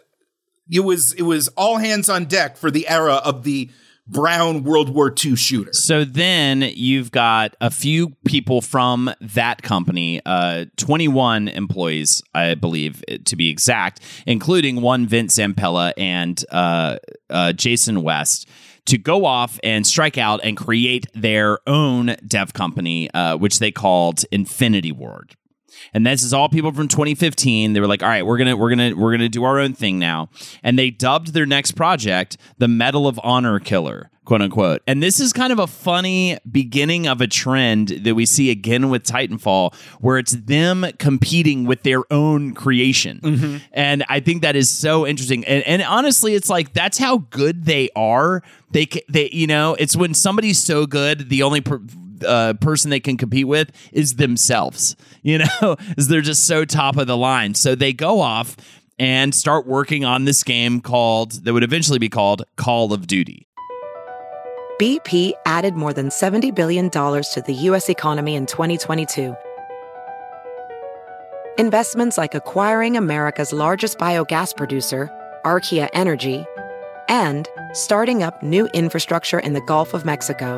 it 0.69 0.81
was 0.81 1.13
it 1.13 1.23
was 1.23 1.47
all 1.49 1.77
hands 1.77 2.09
on 2.09 2.25
deck 2.25 2.57
for 2.57 2.69
the 2.69 2.89
era 2.89 3.15
of 3.15 3.43
the 3.43 3.69
brown 4.07 4.63
World 4.63 4.89
War 4.89 5.13
II 5.23 5.35
shooter. 5.35 5.73
So 5.73 6.03
then 6.03 6.61
you've 6.61 7.11
got 7.11 7.55
a 7.61 7.71
few 7.71 8.15
people 8.25 8.61
from 8.61 9.13
that 9.21 9.61
company, 9.61 10.21
uh, 10.25 10.65
21 10.77 11.47
employees, 11.47 12.21
I 12.33 12.55
believe, 12.55 13.03
to 13.25 13.35
be 13.35 13.49
exact, 13.49 14.01
including 14.25 14.81
one 14.81 15.07
Vince 15.07 15.37
Zampella 15.37 15.93
and 15.97 16.43
uh, 16.51 16.97
uh, 17.29 17.53
Jason 17.53 18.03
West, 18.03 18.47
to 18.85 18.97
go 18.97 19.25
off 19.25 19.59
and 19.63 19.85
strike 19.85 20.17
out 20.17 20.39
and 20.43 20.57
create 20.57 21.05
their 21.13 21.59
own 21.67 22.15
dev 22.27 22.53
company, 22.53 23.09
uh, 23.11 23.37
which 23.37 23.59
they 23.59 23.71
called 23.71 24.25
Infinity 24.31 24.91
Ward. 24.91 25.35
And 25.93 26.05
this 26.05 26.23
is 26.23 26.33
all 26.33 26.49
people 26.49 26.71
from 26.71 26.87
2015. 26.87 27.73
They 27.73 27.79
were 27.79 27.87
like, 27.87 28.03
"All 28.03 28.09
right, 28.09 28.25
we're 28.25 28.37
gonna 28.37 28.55
we're 28.55 28.69
gonna 28.69 28.95
we're 28.95 29.11
gonna 29.11 29.29
do 29.29 29.43
our 29.43 29.59
own 29.59 29.73
thing 29.73 29.99
now." 29.99 30.29
And 30.63 30.77
they 30.77 30.89
dubbed 30.89 31.33
their 31.33 31.45
next 31.45 31.71
project 31.71 32.37
the 32.57 32.67
Medal 32.67 33.07
of 33.07 33.19
Honor 33.23 33.59
Killer, 33.59 34.09
quote 34.25 34.41
unquote. 34.41 34.81
And 34.87 35.01
this 35.01 35.19
is 35.19 35.33
kind 35.33 35.51
of 35.51 35.59
a 35.59 35.67
funny 35.67 36.37
beginning 36.49 37.07
of 37.07 37.21
a 37.21 37.27
trend 37.27 37.89
that 37.89 38.15
we 38.15 38.25
see 38.25 38.49
again 38.49 38.89
with 38.89 39.03
Titanfall, 39.03 39.75
where 39.99 40.17
it's 40.17 40.33
them 40.33 40.85
competing 40.99 41.65
with 41.65 41.83
their 41.83 42.01
own 42.11 42.53
creation. 42.53 43.19
Mm-hmm. 43.21 43.57
And 43.73 44.03
I 44.09 44.19
think 44.19 44.41
that 44.43 44.55
is 44.55 44.69
so 44.69 45.05
interesting. 45.07 45.45
And, 45.45 45.63
and 45.67 45.81
honestly, 45.81 46.35
it's 46.35 46.49
like 46.49 46.73
that's 46.73 46.97
how 46.97 47.19
good 47.29 47.65
they 47.65 47.89
are. 47.95 48.43
They 48.71 48.87
they 49.09 49.29
you 49.31 49.47
know, 49.47 49.75
it's 49.75 49.95
when 49.95 50.13
somebody's 50.13 50.59
so 50.59 50.85
good, 50.85 51.29
the 51.29 51.43
only 51.43 51.61
per- 51.61 51.81
uh, 52.23 52.53
person 52.55 52.89
they 52.89 52.99
can 52.99 53.17
compete 53.17 53.47
with 53.47 53.71
is 53.91 54.15
themselves. 54.15 54.95
You 55.23 55.37
know, 55.37 55.75
is 55.97 56.07
they're 56.07 56.21
just 56.21 56.47
so 56.47 56.65
top 56.65 56.97
of 56.97 57.05
the 57.05 57.15
line. 57.15 57.53
So 57.53 57.75
they 57.75 57.93
go 57.93 58.21
off 58.21 58.57
and 58.97 59.35
start 59.35 59.67
working 59.67 60.03
on 60.03 60.25
this 60.25 60.43
game 60.43 60.81
called 60.81 61.43
that 61.43 61.53
would 61.53 61.61
eventually 61.61 61.99
be 61.99 62.09
called 62.09 62.43
Call 62.55 62.91
of 62.91 63.05
Duty. 63.05 63.47
BP 64.81 65.33
added 65.45 65.75
more 65.75 65.93
than 65.93 66.09
$70 66.09 66.55
billion 66.55 66.89
to 66.89 67.43
the 67.45 67.53
U.S. 67.53 67.87
economy 67.87 68.33
in 68.33 68.47
2022. 68.47 69.35
Investments 71.59 72.17
like 72.17 72.33
acquiring 72.33 72.97
America's 72.97 73.53
largest 73.53 73.99
biogas 73.99 74.57
producer, 74.57 75.07
Archaea 75.45 75.87
Energy, 75.93 76.45
and 77.07 77.47
starting 77.73 78.23
up 78.23 78.41
new 78.41 78.67
infrastructure 78.67 79.37
in 79.37 79.53
the 79.53 79.61
Gulf 79.61 79.93
of 79.93 80.05
Mexico. 80.05 80.57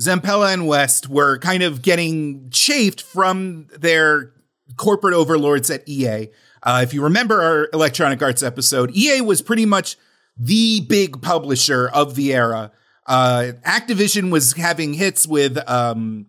Zampella 0.00 0.52
and 0.52 0.66
West 0.66 1.08
were 1.08 1.38
kind 1.38 1.62
of 1.62 1.82
getting 1.82 2.48
chafed 2.50 3.02
from 3.02 3.66
their 3.78 4.32
corporate 4.76 5.14
overlords 5.14 5.70
at 5.70 5.86
EA. 5.88 6.28
Uh, 6.62 6.80
if 6.82 6.94
you 6.94 7.02
remember 7.02 7.40
our 7.42 7.68
Electronic 7.72 8.22
Arts 8.22 8.42
episode, 8.42 8.90
EA 8.96 9.20
was 9.20 9.42
pretty 9.42 9.66
much 9.66 9.96
the 10.36 10.80
big 10.80 11.20
publisher 11.20 11.88
of 11.88 12.14
the 12.14 12.32
era. 12.32 12.72
Uh, 13.06 13.52
Activision 13.66 14.30
was 14.30 14.54
having 14.54 14.94
hits 14.94 15.26
with 15.26 15.58
um, 15.68 16.26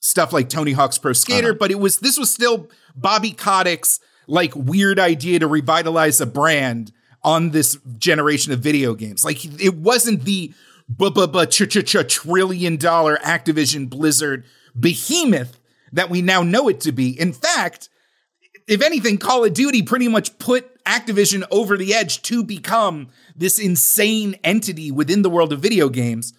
stuff 0.00 0.32
like 0.32 0.48
Tony 0.48 0.72
Hawk's 0.72 0.98
Pro 0.98 1.12
Skater, 1.12 1.54
but 1.54 1.70
it 1.70 1.78
was 1.78 1.98
this 2.00 2.18
was 2.18 2.30
still 2.32 2.68
Bobby 2.94 3.32
Kotick's 3.32 4.00
like 4.26 4.54
weird 4.54 4.98
idea 4.98 5.38
to 5.38 5.46
revitalize 5.46 6.20
a 6.20 6.26
brand 6.26 6.92
on 7.22 7.50
this 7.50 7.78
generation 7.98 8.52
of 8.52 8.60
video 8.60 8.94
games. 8.94 9.24
Like 9.24 9.44
it 9.60 9.74
wasn't 9.74 10.24
the 10.24 10.52
bu- 10.88 11.10
bu- 11.10 11.46
ch- 11.46 11.68
ch- 11.68 11.84
ch- 11.84 12.08
trillion 12.08 12.76
dollar 12.76 13.16
Activision 13.18 13.88
Blizzard 13.88 14.44
behemoth 14.78 15.58
that 15.92 16.10
we 16.10 16.22
now 16.22 16.42
know 16.42 16.68
it 16.68 16.80
to 16.80 16.92
be. 16.92 17.18
In 17.18 17.32
fact, 17.32 17.88
if 18.66 18.82
anything, 18.82 19.18
Call 19.18 19.44
of 19.44 19.54
Duty 19.54 19.82
pretty 19.82 20.08
much 20.08 20.38
put 20.38 20.82
Activision 20.84 21.44
over 21.50 21.76
the 21.76 21.94
edge 21.94 22.22
to 22.22 22.42
become 22.42 23.08
this 23.34 23.58
insane 23.58 24.36
entity 24.44 24.90
within 24.90 25.22
the 25.22 25.30
world 25.30 25.52
of 25.52 25.60
video 25.60 25.88
games. 25.88 26.32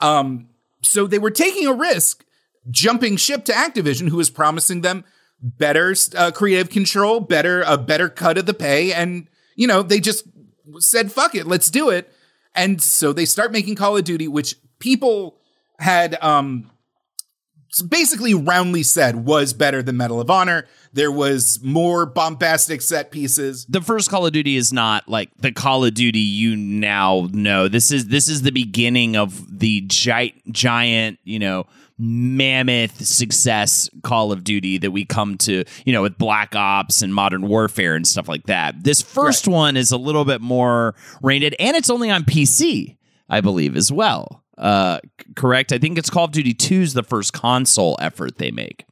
Um, 0.00 0.48
so 0.82 1.06
they 1.06 1.18
were 1.18 1.30
taking 1.30 1.66
a 1.66 1.72
risk 1.72 2.24
jumping 2.70 3.16
ship 3.16 3.44
to 3.46 3.52
Activision, 3.52 4.08
who 4.08 4.16
was 4.16 4.30
promising 4.30 4.82
them 4.82 5.04
better 5.40 5.94
uh, 6.16 6.30
creative 6.30 6.70
control, 6.70 7.20
better 7.20 7.62
a 7.62 7.78
better 7.78 8.08
cut 8.08 8.38
of 8.38 8.46
the 8.46 8.54
pay, 8.54 8.92
and 8.92 9.28
you 9.56 9.66
know 9.66 9.82
they 9.82 10.00
just 10.00 10.26
said 10.78 11.12
fuck 11.12 11.34
it, 11.34 11.46
let's 11.46 11.70
do 11.70 11.90
it. 11.90 12.12
And 12.58 12.82
so 12.82 13.12
they 13.12 13.24
start 13.24 13.52
making 13.52 13.76
Call 13.76 13.96
of 13.96 14.02
Duty, 14.02 14.26
which 14.26 14.56
people 14.80 15.38
had 15.78 16.18
um, 16.20 16.68
basically 17.88 18.34
roundly 18.34 18.82
said 18.82 19.24
was 19.24 19.52
better 19.52 19.80
than 19.80 19.96
Medal 19.96 20.20
of 20.20 20.28
Honor. 20.28 20.66
There 20.92 21.12
was 21.12 21.60
more 21.62 22.04
bombastic 22.04 22.82
set 22.82 23.12
pieces. 23.12 23.64
the 23.66 23.80
first 23.80 24.10
Call 24.10 24.26
of 24.26 24.32
Duty 24.32 24.56
is 24.56 24.72
not 24.72 25.08
like 25.08 25.30
the 25.38 25.52
Call 25.52 25.84
of 25.84 25.94
Duty 25.94 26.18
you 26.18 26.56
now 26.56 27.28
know. 27.30 27.68
This 27.68 27.92
is 27.92 28.08
this 28.08 28.28
is 28.28 28.42
the 28.42 28.50
beginning 28.50 29.16
of 29.16 29.60
the 29.60 29.82
giant 29.82 30.34
giant, 30.50 31.20
you 31.22 31.38
know, 31.38 31.66
mammoth 31.98 33.04
success 33.04 33.90
Call 34.02 34.32
of 34.32 34.44
Duty 34.44 34.78
that 34.78 34.90
we 34.92 35.04
come 35.04 35.36
to, 35.38 35.64
you 35.84 35.92
know, 35.92 36.02
with 36.02 36.16
Black 36.18 36.54
Ops 36.54 37.02
and 37.02 37.14
Modern 37.14 37.48
Warfare 37.48 37.94
and 37.96 38.06
stuff 38.06 38.28
like 38.28 38.44
that. 38.46 38.82
This 38.84 39.02
first 39.02 39.48
one 39.48 39.76
is 39.76 39.90
a 39.90 39.96
little 39.98 40.24
bit 40.24 40.40
more 40.40 40.94
rated 41.22 41.54
and 41.58 41.76
it's 41.76 41.90
only 41.90 42.10
on 42.10 42.22
PC, 42.24 42.96
I 43.28 43.40
believe, 43.40 43.76
as 43.76 43.90
well. 43.92 44.42
Uh 44.56 44.98
correct? 45.36 45.72
I 45.72 45.78
think 45.78 45.98
it's 45.98 46.10
Call 46.10 46.24
of 46.24 46.32
Duty 46.32 46.54
2 46.54 46.74
is 46.82 46.94
the 46.94 47.02
first 47.02 47.32
console 47.32 47.96
effort 48.00 48.38
they 48.38 48.50
make. 48.50 48.84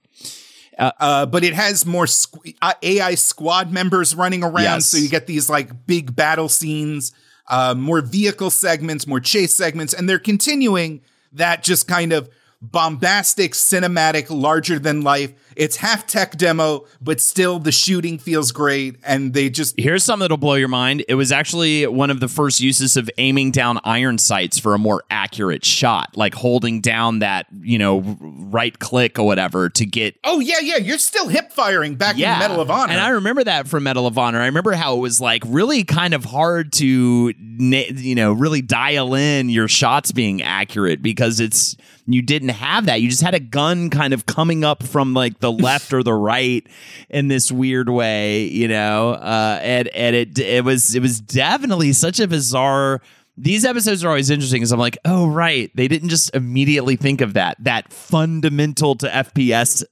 Uh, 0.79 1.25
but 1.25 1.43
it 1.43 1.55
has 1.55 1.87
more 1.87 2.05
squ- 2.05 2.55
uh, 2.61 2.75
AI 2.83 3.15
squad 3.15 3.73
members 3.73 4.15
running 4.15 4.45
around, 4.45 4.63
Yes. 4.63 4.87
so 4.87 4.99
you 4.99 5.09
get 5.09 5.27
these 5.27 5.49
like 5.49 5.87
big 5.87 6.15
battle 6.15 6.51
scenes, 6.51 7.13
uh, 7.49 7.75
more 7.75 8.03
vehicle 8.03 8.51
segments, 8.51 9.07
more 9.07 9.19
chase 9.19 9.55
segments, 9.55 9.95
and 9.95 10.07
they're 10.07 10.19
continuing 10.19 11.01
that 11.33 11.63
just 11.63 11.89
kind 11.89 12.13
of 12.13 12.29
bombastic, 12.63 13.53
cinematic, 13.53 14.27
larger 14.31 14.79
than 14.79 15.03
life. 15.03 15.33
It's 15.57 15.77
half 15.77 16.07
tech 16.07 16.37
demo, 16.37 16.87
but 17.01 17.21
still 17.21 17.59
the 17.59 17.73
shooting 17.73 18.19
feels 18.19 18.53
great. 18.53 18.97
And 19.05 19.33
they 19.33 19.49
just 19.49 19.75
Here's 19.79 20.05
something 20.05 20.25
that'll 20.25 20.37
blow 20.37 20.55
your 20.55 20.69
mind. 20.69 21.05
It 21.09 21.15
was 21.15 21.33
actually 21.33 21.87
one 21.87 22.11
of 22.11 22.21
the 22.21 22.29
first 22.29 22.61
uses 22.61 22.97
of 22.97 23.11
aiming 23.17 23.53
down 23.53 23.81
iron 23.85 24.19
sights 24.19 24.59
for 24.59 24.75
a 24.75 24.79
more 24.79 25.03
accurate 25.11 25.65
shot, 25.65 26.17
like 26.17 26.35
holding 26.35 26.81
down 26.81 27.21
that, 27.21 27.47
you 27.61 27.79
know, 27.79 28.01
right 28.21 28.79
click 28.79 29.19
or 29.19 29.25
whatever 29.25 29.71
to 29.71 29.87
get 29.87 30.19
Oh 30.25 30.41
yeah, 30.41 30.61
yeah, 30.61 30.77
you're 30.77 30.99
still 30.99 31.29
hip 31.29 31.53
firing 31.53 31.97
back 31.97 32.17
in 32.17 32.23
Medal 32.23 32.61
of 32.61 32.71
Honor. 32.71 32.93
And 32.93 33.01
I 33.01 33.11
remember 33.11 33.45
that 33.45 33.67
from 33.67 33.85
Medal 33.85 34.07
of 34.07 34.19
Honor. 34.19 34.41
I 34.41 34.47
remember 34.47 34.73
how 34.73 34.97
it 34.97 35.01
was 35.01 35.21
like 35.21 35.43
really 35.47 35.85
kind 35.85 36.13
of 36.13 36.25
hard 36.25 36.73
to, 36.75 37.33
you 37.39 38.15
know, 38.15 38.33
really 38.33 38.61
dial 38.61 39.15
in 39.15 39.49
your 39.49 39.69
shots 39.69 40.13
being 40.13 40.43
accurate 40.43 41.03
because 41.03 41.41
it's 41.41 41.77
you 42.07 42.23
didn't 42.23 42.51
have 42.51 42.87
that. 42.87 43.01
You 43.01 43.09
just 43.09 43.23
had 43.23 43.35
a 43.35 43.41
gun 43.41 43.91
kind 43.91 44.15
of 44.15 44.27
coming 44.27 44.65
up 44.65 44.83
from 44.83 45.15
like 45.15 45.41
the 45.41 45.53
left 45.53 45.93
or 45.93 46.03
the 46.03 46.15
right 46.33 46.67
in 47.11 47.29
this 47.29 47.51
weird 47.51 47.89
way, 47.89 48.45
you 48.45 48.69
know. 48.69 49.11
Uh, 49.11 49.59
and 49.63 49.89
and 49.89 50.17
it 50.17 50.39
it 50.39 50.65
was 50.65 50.95
it 50.95 51.01
was 51.01 51.21
definitely 51.21 51.93
such 51.93 52.21
a 52.21 52.29
bizarre 52.29 53.01
these 53.39 53.67
episodes 53.67 54.03
are 54.03 54.09
always 54.09 54.31
interesting 54.31 54.61
because 54.61 54.73
I'm 54.73 54.79
like, 54.79 54.97
oh 55.05 55.29
right, 55.29 55.71
they 55.75 55.89
didn't 55.89 56.09
just 56.09 56.35
immediately 56.35 56.97
think 56.97 57.21
of 57.21 57.35
that 57.35 57.57
that 57.61 57.93
fundamental 57.93 58.95
to 58.97 59.09
FPS 59.09 59.85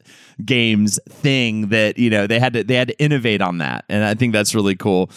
games 0.44 0.98
thing 1.08 1.68
that 1.68 1.98
you 1.98 2.08
know 2.10 2.26
they 2.26 2.40
had 2.40 2.54
to 2.54 2.64
they 2.64 2.74
had 2.74 2.88
to 2.88 2.98
innovate 2.98 3.42
on 3.42 3.58
that, 3.58 3.84
and 3.88 4.02
I 4.02 4.14
think 4.14 4.32
that's 4.32 4.54
really 4.54 4.76
cool. 4.76 5.10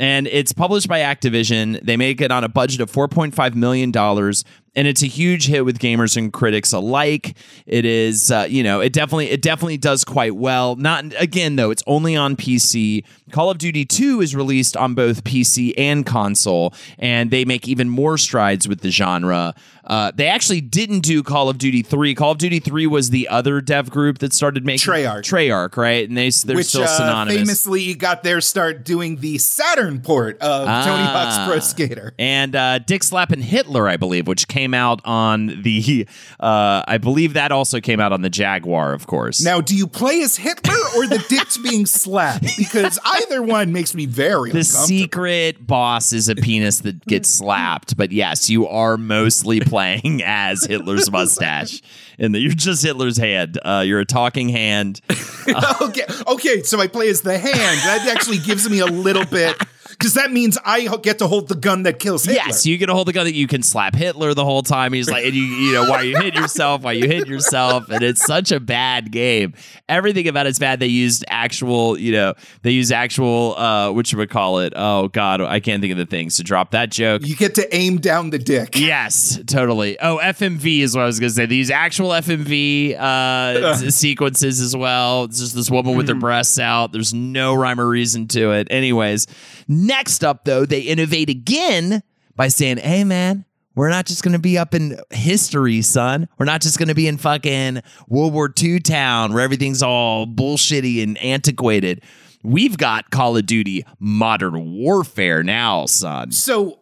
And 0.00 0.26
it's 0.28 0.52
published 0.52 0.88
by 0.88 1.00
Activision. 1.00 1.78
They 1.84 1.98
make 1.98 2.22
it 2.22 2.30
on 2.30 2.42
a 2.42 2.48
budget 2.48 2.80
of 2.80 2.90
4.5 2.90 3.54
million 3.54 3.90
dollars. 3.90 4.44
And 4.76 4.88
it's 4.88 5.02
a 5.02 5.06
huge 5.06 5.46
hit 5.46 5.64
with 5.64 5.78
gamers 5.78 6.16
and 6.16 6.32
critics 6.32 6.72
alike. 6.72 7.36
It 7.66 7.84
is, 7.84 8.30
uh, 8.30 8.46
you 8.48 8.62
know, 8.62 8.80
it 8.80 8.92
definitely, 8.92 9.30
it 9.30 9.40
definitely 9.40 9.76
does 9.76 10.04
quite 10.04 10.34
well. 10.34 10.76
Not 10.76 11.04
again 11.18 11.56
though; 11.56 11.70
it's 11.70 11.82
only 11.86 12.16
on 12.16 12.36
PC. 12.36 13.04
Call 13.30 13.50
of 13.50 13.58
Duty 13.58 13.84
2 13.84 14.20
is 14.20 14.34
released 14.34 14.76
on 14.76 14.94
both 14.94 15.24
PC 15.24 15.74
and 15.78 16.04
console, 16.04 16.74
and 16.98 17.30
they 17.30 17.44
make 17.44 17.68
even 17.68 17.88
more 17.88 18.18
strides 18.18 18.68
with 18.68 18.80
the 18.80 18.90
genre. 18.90 19.54
Uh, 19.86 20.10
they 20.14 20.26
actually 20.28 20.60
didn't 20.60 21.00
do 21.00 21.22
Call 21.22 21.48
of 21.48 21.58
Duty 21.58 21.82
3. 21.82 22.14
Call 22.14 22.32
of 22.32 22.38
Duty 22.38 22.58
3 22.58 22.86
was 22.86 23.10
the 23.10 23.28
other 23.28 23.60
dev 23.60 23.90
group 23.90 24.18
that 24.18 24.32
started 24.32 24.64
making 24.64 24.90
Treyarch. 24.92 25.22
Treyarch, 25.22 25.76
right? 25.76 26.08
And 26.08 26.16
they 26.16 26.30
they're 26.30 26.56
which 26.56 26.66
still 26.68 26.84
uh, 26.84 26.86
synonymous. 26.86 27.36
famously 27.42 27.94
got 27.94 28.22
their 28.22 28.40
start 28.40 28.84
doing 28.84 29.16
the 29.16 29.38
Saturn 29.38 30.00
port 30.00 30.38
of 30.40 30.66
Tony 30.66 31.02
Hawk's 31.04 31.36
Ah. 31.36 31.46
Pro 31.48 31.58
Skater. 31.60 32.14
and 32.18 32.56
uh, 32.56 32.78
Dick 32.78 33.02
Slappin' 33.02 33.42
Hitler, 33.42 33.88
I 33.88 33.96
believe, 33.96 34.26
which 34.26 34.48
came 34.48 34.72
out 34.74 35.00
on 35.04 35.62
the, 35.62 36.06
uh, 36.40 36.82
I 36.86 36.98
believe 36.98 37.34
that 37.34 37.52
also 37.52 37.80
came 37.80 38.00
out 38.00 38.12
on 38.12 38.22
the 38.22 38.30
Jaguar, 38.30 38.92
of 38.94 39.06
course. 39.06 39.42
Now, 39.44 39.60
do 39.60 39.76
you 39.76 39.86
play 39.86 40.22
as 40.22 40.36
Hitler 40.36 40.74
or 40.96 41.06
the 41.06 41.24
dicks 41.28 41.56
being 41.62 41.84
slapped? 41.86 42.56
Because 42.56 42.98
either 43.04 43.42
one 43.42 43.72
makes 43.72 43.94
me 43.94 44.06
very 44.06 44.50
the 44.50 44.64
secret 44.64 45.66
boss 45.66 46.12
is 46.12 46.28
a 46.28 46.34
penis 46.34 46.80
that 46.80 47.04
gets 47.06 47.28
slapped, 47.28 47.96
but 47.96 48.12
yes, 48.12 48.48
you 48.48 48.66
are 48.66 48.96
mostly 48.96 49.60
playing 49.74 50.22
as 50.24 50.64
Hitler's 50.64 51.10
mustache, 51.10 51.82
and 52.16 52.34
you're 52.36 52.52
just 52.52 52.84
Hitler's 52.84 53.16
hand. 53.16 53.58
Uh, 53.64 53.82
you're 53.84 54.00
a 54.00 54.04
talking 54.04 54.48
hand. 54.48 55.00
okay, 55.80 56.04
okay. 56.28 56.62
So 56.62 56.80
I 56.80 56.86
play 56.86 57.08
as 57.08 57.22
the 57.22 57.36
hand. 57.36 57.52
That 57.52 58.08
actually 58.14 58.38
gives 58.38 58.70
me 58.70 58.78
a 58.78 58.86
little 58.86 59.24
bit 59.24 59.60
because 59.98 60.14
that 60.14 60.32
means 60.32 60.58
I 60.64 60.86
get 60.98 61.18
to 61.18 61.26
hold 61.26 61.48
the 61.48 61.54
gun 61.54 61.84
that 61.84 61.98
kills 61.98 62.24
Hitler. 62.24 62.42
Yes, 62.46 62.66
you 62.66 62.76
get 62.78 62.86
to 62.86 62.94
hold 62.94 63.08
the 63.08 63.12
gun 63.12 63.24
that 63.24 63.34
you 63.34 63.46
can 63.46 63.62
slap 63.62 63.94
Hitler 63.94 64.34
the 64.34 64.44
whole 64.44 64.62
time. 64.62 64.92
He's 64.92 65.10
like, 65.10 65.24
and 65.24 65.34
you, 65.34 65.42
you 65.42 65.72
know, 65.72 65.88
why 65.88 66.02
you 66.02 66.16
hit 66.16 66.34
yourself, 66.34 66.82
why 66.82 66.92
you 66.92 67.06
hit 67.06 67.26
yourself, 67.26 67.88
and 67.88 68.02
it's 68.02 68.24
such 68.24 68.52
a 68.52 68.60
bad 68.60 69.10
game. 69.10 69.54
Everything 69.88 70.28
about 70.28 70.46
it's 70.46 70.58
bad. 70.58 70.80
They 70.80 70.86
used 70.86 71.24
actual, 71.28 71.98
you 71.98 72.12
know, 72.12 72.34
they 72.62 72.70
used 72.72 72.92
actual, 72.92 73.56
uh, 73.56 73.92
what 73.92 74.06
should 74.06 74.18
we 74.18 74.26
call 74.26 74.58
it? 74.60 74.72
Oh 74.76 75.08
God, 75.08 75.40
I 75.40 75.60
can't 75.60 75.80
think 75.80 75.92
of 75.92 75.98
the 75.98 76.06
things 76.06 76.36
to 76.36 76.42
drop 76.42 76.72
that 76.72 76.90
joke. 76.90 77.26
you 77.26 77.36
get 77.36 77.54
to 77.56 77.74
aim 77.74 77.98
down 77.98 78.30
the 78.30 78.38
dick. 78.38 78.78
Yes, 78.78 79.38
totally. 79.46 79.98
Oh, 80.00 80.18
FMV 80.22 80.80
is 80.80 80.94
what 80.94 81.02
I 81.02 81.06
was 81.06 81.20
going 81.20 81.30
to 81.30 81.34
say. 81.34 81.46
They 81.46 81.54
use 81.56 81.70
actual 81.70 82.10
FMV 82.10 82.98
uh, 82.98 83.74
sequences 83.90 84.60
as 84.60 84.76
well. 84.76 85.24
It's 85.24 85.38
just 85.40 85.54
this 85.54 85.70
woman 85.70 85.96
with 85.96 86.08
her 86.08 86.14
breasts 86.14 86.58
out. 86.58 86.92
There's 86.92 87.14
no 87.14 87.54
rhyme 87.54 87.80
or 87.80 87.88
reason 87.88 88.28
to 88.28 88.52
it. 88.52 88.68
Anyways, 88.70 89.26
next 89.68 90.24
up, 90.24 90.44
though, 90.44 90.64
they 90.64 90.80
innovate 90.80 91.28
again 91.28 92.02
by 92.36 92.48
saying, 92.48 92.78
hey, 92.78 93.04
man, 93.04 93.44
we're 93.74 93.88
not 93.90 94.06
just 94.06 94.22
going 94.22 94.32
to 94.32 94.38
be 94.38 94.56
up 94.56 94.74
in 94.74 94.98
history, 95.10 95.82
son. 95.82 96.28
We're 96.38 96.46
not 96.46 96.60
just 96.60 96.78
going 96.78 96.88
to 96.88 96.94
be 96.94 97.08
in 97.08 97.18
fucking 97.18 97.82
World 98.08 98.32
War 98.32 98.52
II 98.56 98.80
town 98.80 99.32
where 99.32 99.42
everything's 99.42 99.82
all 99.82 100.26
bullshitty 100.26 101.02
and 101.02 101.18
antiquated. 101.18 102.02
We've 102.42 102.76
got 102.76 103.10
Call 103.10 103.36
of 103.36 103.46
Duty 103.46 103.84
Modern 103.98 104.74
Warfare 104.76 105.42
now, 105.42 105.86
son. 105.86 106.30
So 106.30 106.80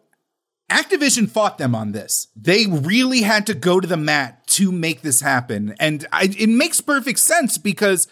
Activision 0.69 1.29
fought 1.29 1.57
them 1.57 1.73
on 1.73 1.93
this. 1.93 2.27
They 2.35 2.65
really 2.67 3.21
had 3.21 3.47
to 3.47 3.53
go 3.53 3.79
to 3.79 3.87
the 3.87 3.97
mat 3.97 4.45
to 4.47 4.71
make 4.71 5.01
this 5.01 5.21
happen. 5.21 5.75
And 5.79 6.05
I, 6.11 6.33
it 6.37 6.49
makes 6.49 6.81
perfect 6.81 7.19
sense 7.19 7.57
because 7.57 8.07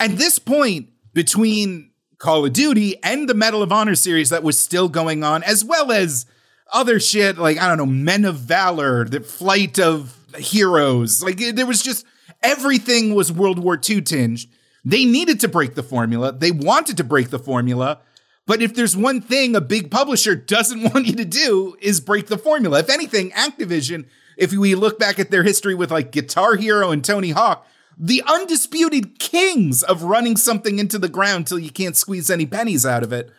at 0.00 0.16
this 0.16 0.38
point, 0.38 0.88
between 1.12 1.91
Call 2.22 2.46
of 2.46 2.52
Duty 2.52 3.02
and 3.02 3.28
the 3.28 3.34
Medal 3.34 3.64
of 3.64 3.72
Honor 3.72 3.96
series 3.96 4.30
that 4.30 4.44
was 4.44 4.56
still 4.56 4.88
going 4.88 5.24
on, 5.24 5.42
as 5.42 5.64
well 5.64 5.90
as 5.90 6.24
other 6.72 7.00
shit 7.00 7.36
like, 7.36 7.58
I 7.58 7.66
don't 7.66 7.78
know, 7.78 7.84
Men 7.84 8.24
of 8.24 8.36
Valor, 8.36 9.04
the 9.06 9.20
Flight 9.20 9.80
of 9.80 10.16
Heroes, 10.38 11.20
like 11.20 11.38
there 11.38 11.66
was 11.66 11.82
just 11.82 12.06
everything 12.40 13.16
was 13.16 13.32
World 13.32 13.58
War 13.58 13.76
II 13.76 14.02
tinged. 14.02 14.46
They 14.84 15.04
needed 15.04 15.40
to 15.40 15.48
break 15.48 15.74
the 15.74 15.82
formula. 15.82 16.30
They 16.32 16.52
wanted 16.52 16.96
to 16.98 17.04
break 17.04 17.30
the 17.30 17.40
formula. 17.40 17.98
But 18.46 18.62
if 18.62 18.72
there's 18.72 18.96
one 18.96 19.20
thing 19.20 19.56
a 19.56 19.60
big 19.60 19.90
publisher 19.90 20.36
doesn't 20.36 20.82
want 20.94 21.06
you 21.06 21.16
to 21.16 21.24
do 21.24 21.76
is 21.80 22.00
break 22.00 22.28
the 22.28 22.38
formula. 22.38 22.78
If 22.78 22.88
anything, 22.88 23.32
Activision, 23.32 24.06
if 24.36 24.52
we 24.52 24.76
look 24.76 24.96
back 24.96 25.18
at 25.18 25.32
their 25.32 25.42
history 25.42 25.74
with 25.74 25.90
like 25.90 26.12
Guitar 26.12 26.54
Hero 26.54 26.92
and 26.92 27.04
Tony 27.04 27.30
Hawk, 27.30 27.66
the 28.04 28.20
undisputed 28.26 29.20
kings 29.20 29.84
of 29.84 30.02
running 30.02 30.36
something 30.36 30.80
into 30.80 30.98
the 30.98 31.08
ground 31.08 31.46
till 31.46 31.60
you 31.60 31.70
can't 31.70 31.96
squeeze 31.96 32.30
any 32.30 32.44
pennies 32.44 32.84
out 32.84 33.04
of 33.04 33.12
it. 33.12 33.30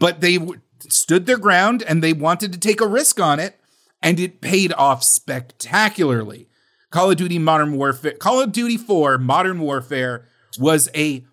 But 0.00 0.20
they 0.20 0.36
w- 0.36 0.60
stood 0.88 1.26
their 1.26 1.38
ground 1.38 1.84
and 1.84 2.02
they 2.02 2.12
wanted 2.12 2.52
to 2.52 2.58
take 2.58 2.80
a 2.80 2.88
risk 2.88 3.20
on 3.20 3.38
it, 3.38 3.60
and 4.02 4.18
it 4.18 4.40
paid 4.40 4.72
off 4.72 5.04
spectacularly. 5.04 6.48
Call 6.90 7.12
of 7.12 7.18
Duty 7.18 7.38
Modern 7.38 7.76
Warfare, 7.76 8.14
Call 8.14 8.40
of 8.40 8.50
Duty 8.50 8.76
4 8.76 9.16
Modern 9.18 9.60
Warfare 9.60 10.26
was 10.58 10.88
a 10.92 11.24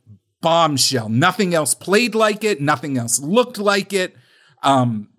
bombshell. 0.42 1.10
Nothing 1.10 1.56
else 1.56 1.74
played 1.74 2.14
like 2.14 2.44
it, 2.44 2.62
nothing 2.62 2.96
else 2.96 3.20
looked 3.20 3.58
like 3.58 3.92
it. 3.92 4.16
Um, 4.62 5.10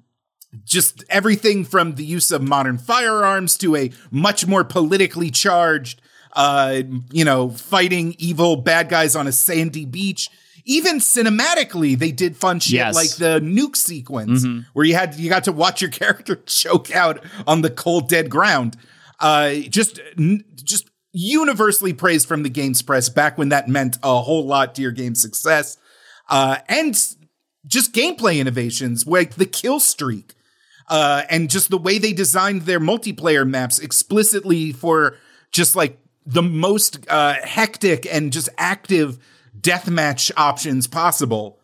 just 0.65 1.03
everything 1.09 1.65
from 1.65 1.97
the 1.97 2.05
use 2.05 2.31
of 2.31 2.41
modern 2.41 2.79
firearms 2.79 3.59
to 3.59 3.75
a 3.75 3.91
much 4.13 4.47
more 4.47 4.63
politically 4.63 5.33
charged, 5.33 6.01
uh, 6.35 6.83
you 7.11 7.25
know, 7.25 7.51
fighting 7.51 8.15
evil 8.19 8.57
bad 8.57 8.89
guys 8.89 9.17
on 9.17 9.27
a 9.27 9.33
sandy 9.33 9.85
beach. 9.85 10.29
Even 10.65 10.99
cinematically, 10.99 11.99
they 11.99 12.13
did 12.13 12.37
fun 12.37 12.61
shit 12.61 12.75
Yes. 12.75 12.95
like 12.95 13.11
the 13.17 13.41
nuke 13.41 13.75
sequence 13.77 14.45
where 14.75 14.85
you 14.85 14.95
had 14.95 15.15
you 15.15 15.31
got 15.31 15.45
to 15.45 15.53
watch 15.53 15.81
your 15.81 15.91
character 16.03 16.37
choke 16.37 16.95
out 16.95 17.25
on 17.47 17.63
the 17.63 17.71
cold 17.71 18.09
dead 18.09 18.29
ground. 18.29 18.77
Uh, 19.19 19.55
just 19.71 19.99
n- 20.19 20.45
just 20.63 20.91
universally 21.13 21.93
praised 21.95 22.29
from 22.29 22.43
the 22.43 22.51
games 22.51 22.83
press 22.83 23.09
back 23.09 23.39
when 23.39 23.49
that 23.49 23.67
meant 23.67 23.97
a 24.03 24.21
whole 24.21 24.45
lot 24.47 24.75
to 24.75 24.83
your 24.83 24.93
game's 24.93 25.23
success. 25.23 25.79
Uh, 26.29 26.59
and 26.69 26.95
just 27.67 27.93
gameplay 27.95 28.39
innovations 28.39 29.07
like 29.07 29.35
the 29.37 29.47
kill 29.47 29.81
streak 29.81 30.35
uh, 30.89 31.23
and 31.31 31.49
just 31.51 31.71
the 31.71 31.79
way 31.79 31.97
they 31.99 32.13
designed 32.13 32.63
their 32.63 32.79
multiplayer 32.81 33.49
maps 33.49 33.79
explicitly 33.79 34.71
for 34.73 35.17
just 35.51 35.75
like 35.75 35.99
the 36.29 36.43
most 36.43 37.09
uh, 37.09 37.37
hectic 37.43 38.07
and 38.07 38.33
just 38.33 38.51
active 38.59 39.19
deathmatch 39.59 40.31
options 40.37 40.87
possible. 40.87 41.59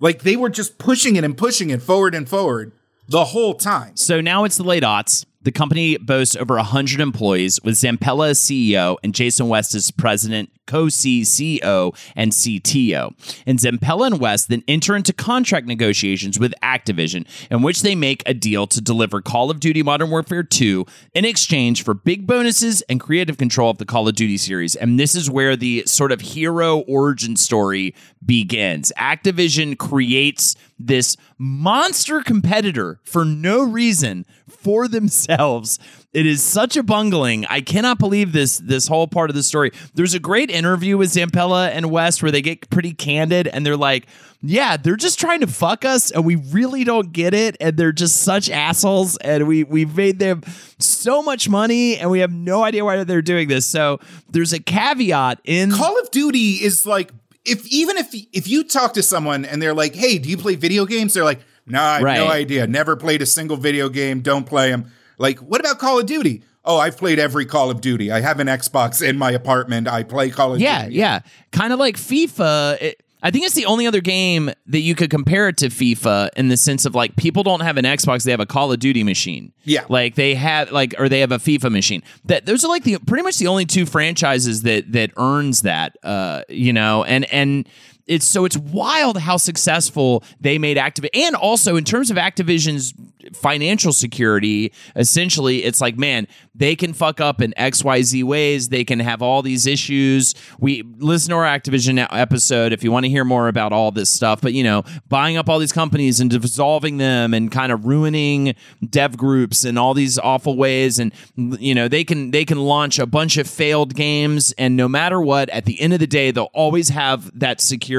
Like 0.00 0.22
they 0.22 0.36
were 0.36 0.50
just 0.50 0.76
pushing 0.76 1.14
it 1.14 1.22
and 1.22 1.36
pushing 1.36 1.70
it 1.70 1.80
forward 1.80 2.16
and 2.16 2.28
forward 2.28 2.72
the 3.08 3.26
whole 3.26 3.54
time. 3.54 3.96
So 3.96 4.20
now 4.20 4.42
it's 4.42 4.56
the 4.56 4.64
late 4.64 4.82
aughts. 4.82 5.24
The 5.48 5.52
company 5.52 5.96
boasts 5.96 6.36
over 6.36 6.56
100 6.56 7.00
employees, 7.00 7.58
with 7.64 7.76
Zampella 7.76 8.28
as 8.28 8.38
CEO 8.38 8.98
and 9.02 9.14
Jason 9.14 9.48
West 9.48 9.74
as 9.74 9.90
president, 9.90 10.50
co 10.66 10.88
CEO, 10.88 11.96
and 12.14 12.32
CTO. 12.32 13.14
And 13.46 13.58
Zampella 13.58 14.08
and 14.08 14.20
West 14.20 14.50
then 14.50 14.62
enter 14.68 14.94
into 14.94 15.14
contract 15.14 15.66
negotiations 15.66 16.38
with 16.38 16.52
Activision, 16.62 17.26
in 17.50 17.62
which 17.62 17.80
they 17.80 17.94
make 17.94 18.22
a 18.26 18.34
deal 18.34 18.66
to 18.66 18.82
deliver 18.82 19.22
Call 19.22 19.50
of 19.50 19.58
Duty 19.58 19.82
Modern 19.82 20.10
Warfare 20.10 20.42
2 20.42 20.84
in 21.14 21.24
exchange 21.24 21.82
for 21.82 21.94
big 21.94 22.26
bonuses 22.26 22.82
and 22.82 23.00
creative 23.00 23.38
control 23.38 23.70
of 23.70 23.78
the 23.78 23.86
Call 23.86 24.06
of 24.06 24.16
Duty 24.16 24.36
series. 24.36 24.76
And 24.76 25.00
this 25.00 25.14
is 25.14 25.30
where 25.30 25.56
the 25.56 25.82
sort 25.86 26.12
of 26.12 26.20
hero 26.20 26.80
origin 26.80 27.36
story 27.36 27.94
begins. 28.22 28.92
Activision 28.98 29.78
creates 29.78 30.56
this 30.78 31.16
monster 31.38 32.20
competitor 32.22 33.00
for 33.02 33.24
no 33.24 33.62
reason 33.62 34.26
for 34.58 34.88
themselves. 34.88 35.78
It 36.12 36.26
is 36.26 36.42
such 36.42 36.76
a 36.76 36.82
bungling. 36.82 37.46
I 37.46 37.60
cannot 37.60 37.98
believe 37.98 38.32
this 38.32 38.58
this 38.58 38.88
whole 38.88 39.06
part 39.06 39.30
of 39.30 39.36
the 39.36 39.42
story. 39.42 39.72
There's 39.94 40.14
a 40.14 40.18
great 40.18 40.50
interview 40.50 40.96
with 40.96 41.10
Zampella 41.10 41.70
and 41.70 41.90
West 41.90 42.22
where 42.22 42.32
they 42.32 42.42
get 42.42 42.68
pretty 42.70 42.92
candid 42.92 43.46
and 43.46 43.64
they're 43.64 43.76
like, 43.76 44.06
"Yeah, 44.42 44.76
they're 44.76 44.96
just 44.96 45.20
trying 45.20 45.40
to 45.40 45.46
fuck 45.46 45.84
us 45.84 46.10
and 46.10 46.24
we 46.24 46.36
really 46.36 46.82
don't 46.82 47.12
get 47.12 47.34
it 47.34 47.56
and 47.60 47.76
they're 47.76 47.92
just 47.92 48.22
such 48.22 48.50
assholes 48.50 49.16
and 49.18 49.46
we 49.46 49.64
we've 49.64 49.96
made 49.96 50.18
them 50.18 50.42
so 50.78 51.22
much 51.22 51.48
money 51.48 51.96
and 51.96 52.10
we 52.10 52.20
have 52.20 52.32
no 52.32 52.64
idea 52.64 52.84
why 52.84 53.04
they're 53.04 53.22
doing 53.22 53.48
this." 53.48 53.66
So, 53.66 54.00
there's 54.30 54.52
a 54.52 54.58
caveat 54.60 55.40
in 55.44 55.70
Call 55.70 56.00
of 56.00 56.10
Duty 56.10 56.64
is 56.64 56.86
like 56.86 57.12
if 57.44 57.66
even 57.68 57.96
if 57.96 58.14
if 58.32 58.48
you 58.48 58.64
talk 58.64 58.94
to 58.94 59.02
someone 59.02 59.44
and 59.44 59.60
they're 59.60 59.74
like, 59.74 59.94
"Hey, 59.94 60.18
do 60.18 60.28
you 60.28 60.36
play 60.36 60.56
video 60.56 60.86
games?" 60.86 61.14
They're 61.14 61.24
like, 61.24 61.40
"No, 61.70 61.80
I 61.80 61.94
have 61.98 62.02
no 62.02 62.28
idea. 62.28 62.66
Never 62.66 62.96
played 62.96 63.22
a 63.22 63.26
single 63.26 63.56
video 63.56 63.88
game. 63.88 64.20
Don't 64.20 64.44
play 64.44 64.70
them." 64.70 64.90
Like, 65.18 65.38
what 65.38 65.60
about 65.60 65.78
Call 65.78 65.98
of 65.98 66.06
Duty? 66.06 66.42
Oh, 66.64 66.78
I've 66.78 66.96
played 66.96 67.18
every 67.18 67.46
Call 67.46 67.70
of 67.70 67.80
Duty. 67.80 68.10
I 68.12 68.20
have 68.20 68.40
an 68.40 68.46
Xbox 68.46 69.06
in 69.06 69.16
my 69.16 69.30
apartment. 69.30 69.88
I 69.88 70.02
play 70.02 70.30
Call 70.30 70.54
of 70.54 70.60
Yeah, 70.60 70.84
Duty. 70.84 70.96
Yeah, 70.96 71.20
yeah. 71.24 71.30
Kind 71.50 71.72
of 71.72 71.78
like 71.78 71.96
FIFA. 71.96 72.80
It, 72.82 73.02
I 73.20 73.32
think 73.32 73.46
it's 73.46 73.54
the 73.54 73.66
only 73.66 73.86
other 73.86 74.00
game 74.00 74.50
that 74.66 74.78
you 74.80 74.94
could 74.94 75.10
compare 75.10 75.48
it 75.48 75.56
to 75.56 75.68
FIFA 75.70 76.28
in 76.36 76.48
the 76.48 76.56
sense 76.56 76.84
of 76.84 76.94
like 76.94 77.16
people 77.16 77.42
don't 77.42 77.60
have 77.60 77.76
an 77.76 77.84
Xbox, 77.84 78.22
they 78.22 78.30
have 78.30 78.38
a 78.38 78.46
Call 78.46 78.70
of 78.70 78.78
Duty 78.78 79.02
machine. 79.02 79.52
Yeah. 79.64 79.84
Like 79.88 80.14
they 80.14 80.34
have 80.36 80.70
like 80.70 80.94
or 80.98 81.08
they 81.08 81.20
have 81.20 81.32
a 81.32 81.38
FIFA 81.38 81.72
machine. 81.72 82.02
That 82.26 82.46
those 82.46 82.64
are 82.64 82.68
like 82.68 82.84
the 82.84 82.98
pretty 82.98 83.24
much 83.24 83.38
the 83.38 83.48
only 83.48 83.64
two 83.66 83.86
franchises 83.86 84.62
that 84.62 84.92
that 84.92 85.10
earns 85.16 85.62
that 85.62 85.96
uh 86.04 86.42
you 86.48 86.72
know 86.72 87.02
and 87.04 87.24
and 87.32 87.68
it's 88.08 88.26
so 88.26 88.44
it's 88.44 88.56
wild 88.56 89.18
how 89.18 89.36
successful 89.36 90.24
they 90.40 90.58
made 90.58 90.76
Activision, 90.76 91.10
and 91.14 91.36
also 91.36 91.76
in 91.76 91.84
terms 91.84 92.10
of 92.10 92.16
Activision's 92.16 92.94
financial 93.34 93.92
security. 93.92 94.72
Essentially, 94.96 95.62
it's 95.62 95.82
like, 95.82 95.98
man, 95.98 96.26
they 96.54 96.74
can 96.74 96.94
fuck 96.94 97.20
up 97.20 97.42
in 97.42 97.52
X, 97.58 97.84
Y, 97.84 98.00
Z 98.02 98.22
ways. 98.22 98.70
They 98.70 98.84
can 98.84 99.00
have 99.00 99.20
all 99.20 99.42
these 99.42 99.66
issues. 99.66 100.34
We 100.58 100.82
listen 100.96 101.30
to 101.30 101.36
our 101.36 101.44
Activision 101.44 102.06
episode 102.10 102.72
if 102.72 102.82
you 102.82 102.90
want 102.90 103.04
to 103.04 103.10
hear 103.10 103.24
more 103.24 103.48
about 103.48 103.72
all 103.72 103.90
this 103.90 104.08
stuff. 104.08 104.40
But 104.40 104.54
you 104.54 104.64
know, 104.64 104.84
buying 105.08 105.36
up 105.36 105.48
all 105.48 105.58
these 105.58 105.72
companies 105.72 106.20
and 106.20 106.30
dissolving 106.30 106.96
them 106.96 107.34
and 107.34 107.52
kind 107.52 107.70
of 107.70 107.84
ruining 107.84 108.54
dev 108.88 109.18
groups 109.18 109.64
in 109.64 109.76
all 109.76 109.92
these 109.92 110.18
awful 110.18 110.56
ways, 110.56 110.98
and 110.98 111.12
you 111.36 111.74
know, 111.74 111.88
they 111.88 112.04
can 112.04 112.30
they 112.30 112.46
can 112.46 112.58
launch 112.58 112.98
a 112.98 113.06
bunch 113.06 113.36
of 113.36 113.46
failed 113.46 113.94
games, 113.94 114.52
and 114.52 114.76
no 114.76 114.88
matter 114.88 115.20
what, 115.20 115.50
at 115.50 115.66
the 115.66 115.78
end 115.78 115.92
of 115.92 116.00
the 116.00 116.06
day, 116.06 116.30
they'll 116.30 116.44
always 116.54 116.88
have 116.88 117.30
that 117.38 117.60
security 117.60 117.97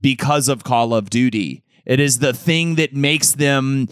because 0.00 0.48
of 0.48 0.64
Call 0.64 0.94
of 0.94 1.10
Duty. 1.10 1.62
It 1.84 2.00
is 2.00 2.18
the 2.18 2.32
thing 2.32 2.76
that 2.76 2.94
makes 2.94 3.32
them 3.32 3.88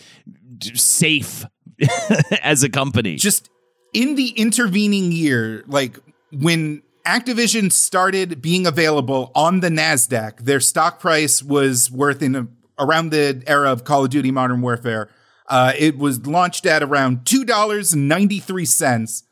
safe 0.74 1.44
as 2.42 2.62
a 2.62 2.68
company. 2.68 3.16
just 3.16 3.48
in 3.92 4.14
the 4.14 4.28
intervening 4.30 5.10
year, 5.12 5.64
like 5.66 5.98
when 6.32 6.82
Activision 7.06 7.72
started 7.72 8.42
being 8.42 8.66
available 8.66 9.32
on 9.34 9.60
the 9.60 9.68
Nasdaq, 9.68 10.40
their 10.40 10.60
stock 10.60 11.00
price 11.00 11.42
was 11.42 11.90
worth 11.90 12.22
in 12.22 12.36
a, 12.36 12.46
around 12.78 13.10
the 13.10 13.42
era 13.46 13.72
of 13.72 13.84
Call 13.84 14.04
of 14.04 14.10
Duty 14.10 14.30
Modern 14.30 14.60
Warfare. 14.60 15.08
Uh, 15.48 15.72
it 15.76 15.98
was 15.98 16.26
launched 16.26 16.66
at 16.66 16.82
around 16.82 17.26
two 17.26 17.44
dollars 17.44 17.92
and 17.92 18.06
ninety 18.06 18.38
three 18.38 18.66
cents, 18.66 19.24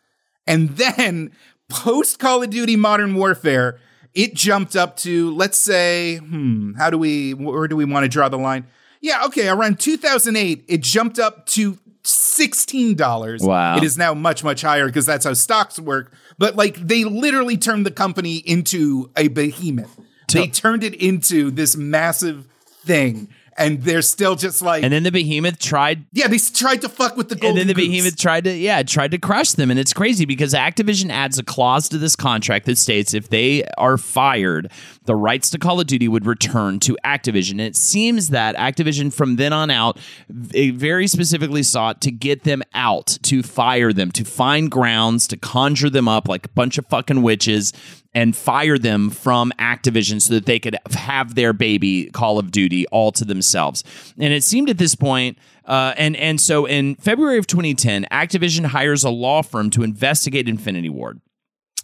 and 0.47 0.71
then 0.71 1.31
post 1.69 2.19
Call 2.19 2.43
of 2.43 2.51
Duty 2.51 2.75
Modern 2.75 3.15
Warfare, 3.15 3.79
it 4.15 4.35
jumped 4.35 4.77
up 4.77 4.97
to 4.99 5.35
let's 5.35 5.59
say, 5.59 6.17
hmm, 6.17 6.75
how 6.75 6.91
do 6.91 6.99
we, 6.99 7.35
where 7.35 7.69
do 7.69 7.77
we 7.77 7.85
want 7.85 8.05
to 8.05 8.09
draw 8.09 8.29
the 8.29 8.39
line? 8.39 8.67
Yeah, 9.01 9.25
okay, 9.27 9.49
around 9.49 9.79
2008, 9.79 10.65
it 10.67 10.83
jumped 10.83 11.19
up 11.19 11.47
to 11.47 11.79
$16. 12.03 13.47
Wow. 13.47 13.77
It 13.77 13.85
is 13.85 13.97
now 13.97 14.15
much, 14.15 14.43
much 14.43 14.63
higher 14.63 14.87
because 14.87 15.07
that's 15.07 15.25
how 15.25 15.35
stocks 15.35 15.79
work. 15.79 16.13
But 16.39 16.57
like 16.57 16.77
they 16.77 17.05
literally 17.05 17.57
turned 17.57 17.87
the 17.87 17.91
company 17.91 18.37
into 18.37 19.11
a 19.17 19.29
behemoth. 19.29 19.99
They 20.33 20.47
turned 20.49 20.85
it 20.85 20.95
into 20.95 21.51
this 21.51 21.77
massive 21.77 22.47
thing. 22.85 23.29
And 23.59 23.83
they're 23.83 24.03
still 24.03 24.37
just 24.37 24.63
like, 24.63 24.85
and 24.85 24.93
then 24.93 25.03
the 25.03 25.11
behemoth 25.11 25.59
tried 25.59 26.05
yeah, 26.13 26.29
they 26.29 26.39
tried 26.39 26.83
to 26.83 26.89
fuck 26.89 27.17
with 27.17 27.29
the 27.29 27.47
and 27.47 27.59
then 27.59 27.67
the 27.67 27.75
goose. 27.75 27.89
behemoth 27.89 28.17
tried 28.17 28.45
to 28.45 28.55
yeah 28.55 28.83
tried 28.83 29.11
to 29.11 29.19
crush 29.19 29.53
them 29.53 29.71
and 29.71 29.79
it's 29.81 29.93
crazy 29.93 30.25
because 30.25 30.55
activision 30.55 31.11
adds 31.11 31.39
a 31.39 31.43
clause 31.43 31.89
to 31.89 31.99
this 31.99 32.15
contract 32.15 32.67
that 32.67 32.79
states 32.79 33.15
if 33.15 33.29
they 33.31 33.65
are 33.77 33.99
fired 33.99 34.71
the 35.09 35.17
rights 35.17 35.49
to 35.51 35.59
call 35.59 35.81
of 35.81 35.87
duty 35.87 36.07
would 36.07 36.27
return 36.27 36.79
to 36.79 36.97
activision 37.05 37.53
and 37.53 37.63
it 37.63 37.75
seems 37.75 38.29
that 38.29 38.55
activision 38.57 39.13
from 39.13 39.37
then 39.37 39.53
on 39.53 39.71
out 39.71 39.99
very 40.29 41.07
specifically 41.07 41.63
sought 41.63 42.01
to 42.03 42.11
get 42.11 42.45
them 42.45 42.63
out 42.75 43.19
to 43.23 43.43
fire 43.43 43.93
them 43.93 44.13
to 44.13 44.23
find 44.23 44.71
grounds 44.71 45.27
to 45.27 45.37
conjure 45.37 45.89
them 45.89 46.07
up 46.07 46.29
like 46.29 46.45
a 46.45 46.51
bunch 46.51 46.77
of 46.77 46.87
fucking 46.87 47.23
witches 47.23 47.73
and 48.15 48.35
fire 48.37 48.79
them 48.79 49.11
from 49.11 49.53
Activision 49.59 50.21
so 50.21 50.35
that 50.35 50.47
they 50.47 50.59
could 50.59 50.77
have 50.91 51.35
their 51.35 51.53
baby 51.53 52.11
Call 52.11 52.39
of 52.39 52.51
Duty 52.51 52.87
all 52.89 53.13
to 53.13 53.25
themselves. 53.25 53.85
And 54.19 54.33
it 54.33 54.43
seemed 54.43 54.71
at 54.71 54.79
this 54.79 54.95
point, 54.95 55.39
uh, 55.65 55.95
and 55.97 56.17
and 56.17 56.41
so 56.41 56.67
in 56.67 56.97
February 56.97 57.39
of 57.39 57.47
2010, 57.47 58.07
Activision 58.11 58.67
hires 58.67 59.05
a 59.05 59.11
law 59.11 59.43
firm 59.43 59.71
to 59.71 59.83
investigate 59.83 60.49
Infinity 60.49 60.89
Ward. 60.89 61.21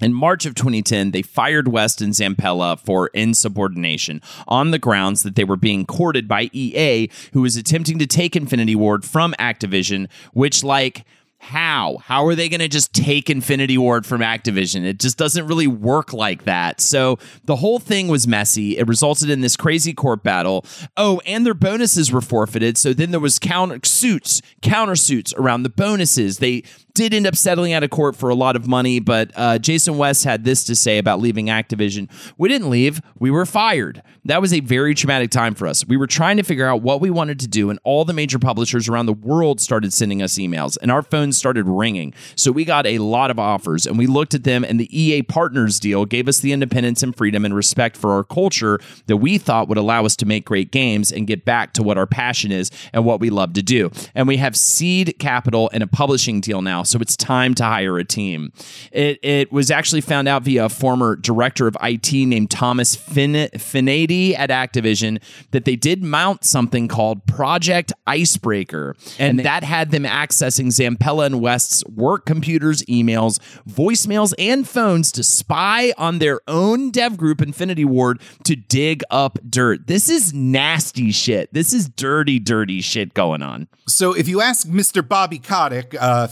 In 0.00 0.12
March 0.12 0.44
of 0.44 0.54
2010, 0.54 1.12
they 1.12 1.22
fired 1.22 1.68
West 1.68 2.00
and 2.00 2.12
Zampella 2.12 2.78
for 2.78 3.08
insubordination 3.08 4.20
on 4.48 4.70
the 4.70 4.78
grounds 4.78 5.22
that 5.22 5.36
they 5.36 5.44
were 5.44 5.56
being 5.56 5.86
courted 5.86 6.26
by 6.26 6.50
EA, 6.52 7.08
who 7.32 7.42
was 7.42 7.56
attempting 7.56 7.98
to 8.00 8.06
take 8.06 8.34
Infinity 8.34 8.74
Ward 8.74 9.04
from 9.04 9.34
Activision, 9.38 10.08
which, 10.32 10.64
like, 10.64 11.04
how? 11.44 11.98
How 11.98 12.26
are 12.26 12.34
they 12.34 12.48
going 12.48 12.60
to 12.60 12.68
just 12.68 12.94
take 12.94 13.28
Infinity 13.28 13.76
Ward 13.76 14.06
from 14.06 14.22
Activision? 14.22 14.84
It 14.84 14.98
just 14.98 15.18
doesn't 15.18 15.46
really 15.46 15.66
work 15.66 16.14
like 16.14 16.44
that. 16.44 16.80
So 16.80 17.18
the 17.44 17.56
whole 17.56 17.78
thing 17.78 18.08
was 18.08 18.26
messy. 18.26 18.78
It 18.78 18.88
resulted 18.88 19.28
in 19.28 19.42
this 19.42 19.54
crazy 19.54 19.92
court 19.92 20.22
battle. 20.22 20.64
Oh, 20.96 21.20
and 21.26 21.44
their 21.44 21.54
bonuses 21.54 22.10
were 22.10 22.22
forfeited. 22.22 22.78
So 22.78 22.94
then 22.94 23.10
there 23.10 23.20
was 23.20 23.38
counter 23.38 23.78
suits, 23.84 24.40
countersuits 24.62 25.36
around 25.36 25.64
the 25.64 25.68
bonuses. 25.68 26.38
They 26.38 26.64
did 26.94 27.12
end 27.12 27.26
up 27.26 27.34
settling 27.34 27.72
out 27.72 27.82
of 27.82 27.90
court 27.90 28.14
for 28.14 28.30
a 28.30 28.36
lot 28.36 28.54
of 28.54 28.68
money, 28.68 29.00
but 29.00 29.32
uh, 29.34 29.58
Jason 29.58 29.98
West 29.98 30.22
had 30.22 30.44
this 30.44 30.62
to 30.64 30.76
say 30.76 30.98
about 30.98 31.20
leaving 31.20 31.46
Activision. 31.46 32.08
We 32.38 32.48
didn't 32.48 32.70
leave, 32.70 33.00
we 33.18 33.32
were 33.32 33.44
fired. 33.44 34.00
That 34.26 34.40
was 34.40 34.52
a 34.54 34.60
very 34.60 34.94
traumatic 34.94 35.30
time 35.30 35.56
for 35.56 35.66
us. 35.66 35.84
We 35.84 35.96
were 35.96 36.06
trying 36.06 36.36
to 36.36 36.44
figure 36.44 36.66
out 36.66 36.82
what 36.82 37.00
we 37.00 37.10
wanted 37.10 37.40
to 37.40 37.48
do, 37.48 37.68
and 37.68 37.80
all 37.82 38.04
the 38.04 38.12
major 38.12 38.38
publishers 38.38 38.88
around 38.88 39.06
the 39.06 39.12
world 39.12 39.60
started 39.60 39.92
sending 39.92 40.22
us 40.22 40.34
emails, 40.34 40.78
and 40.80 40.90
our 40.90 41.02
phones 41.02 41.36
started 41.36 41.66
ringing. 41.66 42.14
So 42.36 42.52
we 42.52 42.64
got 42.64 42.86
a 42.86 42.98
lot 42.98 43.32
of 43.32 43.40
offers, 43.40 43.86
and 43.86 43.98
we 43.98 44.06
looked 44.06 44.32
at 44.32 44.44
them, 44.44 44.62
and 44.62 44.78
the 44.78 44.88
EA 44.96 45.22
Partners 45.22 45.80
deal 45.80 46.04
gave 46.04 46.28
us 46.28 46.38
the 46.38 46.52
independence 46.52 47.02
and 47.02 47.14
freedom 47.14 47.44
and 47.44 47.56
respect 47.56 47.96
for 47.96 48.12
our 48.12 48.22
culture 48.22 48.78
that 49.06 49.16
we 49.16 49.36
thought 49.36 49.68
would 49.68 49.78
allow 49.78 50.04
us 50.04 50.14
to 50.16 50.26
make 50.26 50.44
great 50.44 50.70
games 50.70 51.10
and 51.10 51.26
get 51.26 51.44
back 51.44 51.72
to 51.72 51.82
what 51.82 51.98
our 51.98 52.06
passion 52.06 52.52
is 52.52 52.70
and 52.92 53.04
what 53.04 53.18
we 53.18 53.30
love 53.30 53.52
to 53.54 53.62
do. 53.62 53.90
And 54.14 54.28
we 54.28 54.36
have 54.36 54.56
seed 54.56 55.16
capital 55.18 55.68
and 55.72 55.82
a 55.82 55.88
publishing 55.88 56.40
deal 56.40 56.62
now, 56.62 56.83
so 56.84 56.98
it's 57.00 57.16
time 57.16 57.54
to 57.54 57.64
hire 57.64 57.98
a 57.98 58.04
team. 58.04 58.52
It, 58.92 59.18
it 59.22 59.52
was 59.52 59.70
actually 59.70 60.00
found 60.00 60.28
out 60.28 60.42
via 60.42 60.66
a 60.66 60.68
former 60.68 61.16
director 61.16 61.66
of 61.66 61.76
IT 61.82 62.12
named 62.12 62.50
Thomas 62.50 62.94
fin- 62.94 63.50
Fenady 63.54 64.38
at 64.38 64.50
Activision 64.50 65.20
that 65.50 65.64
they 65.64 65.76
did 65.76 66.02
mount 66.02 66.44
something 66.44 66.88
called 66.88 67.26
Project 67.26 67.92
Icebreaker, 68.06 68.96
and 69.18 69.40
that 69.40 69.64
had 69.64 69.90
them 69.90 70.04
accessing 70.04 70.66
Zampella 70.66 71.26
and 71.26 71.40
West's 71.40 71.84
work 71.86 72.26
computers, 72.26 72.82
emails, 72.84 73.38
voicemails, 73.68 74.34
and 74.38 74.68
phones 74.68 75.12
to 75.12 75.22
spy 75.22 75.92
on 75.98 76.18
their 76.18 76.40
own 76.46 76.90
dev 76.90 77.16
group, 77.16 77.42
Infinity 77.42 77.84
Ward, 77.84 78.20
to 78.44 78.56
dig 78.56 79.02
up 79.10 79.38
dirt. 79.48 79.86
This 79.86 80.08
is 80.08 80.32
nasty 80.32 81.10
shit. 81.10 81.52
This 81.52 81.72
is 81.72 81.88
dirty, 81.88 82.38
dirty 82.38 82.80
shit 82.80 83.14
going 83.14 83.42
on. 83.42 83.68
So 83.86 84.12
if 84.12 84.28
you 84.28 84.40
ask 84.40 84.66
Mr. 84.66 85.06
Bobby 85.06 85.38
Kotick, 85.38 85.94
uh, 86.00 86.26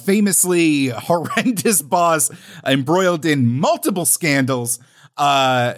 horrendous 0.95 1.83
boss 1.83 2.31
embroiled 2.65 3.25
in 3.25 3.47
multiple 3.47 4.05
scandals, 4.05 4.79
uh, 5.17 5.75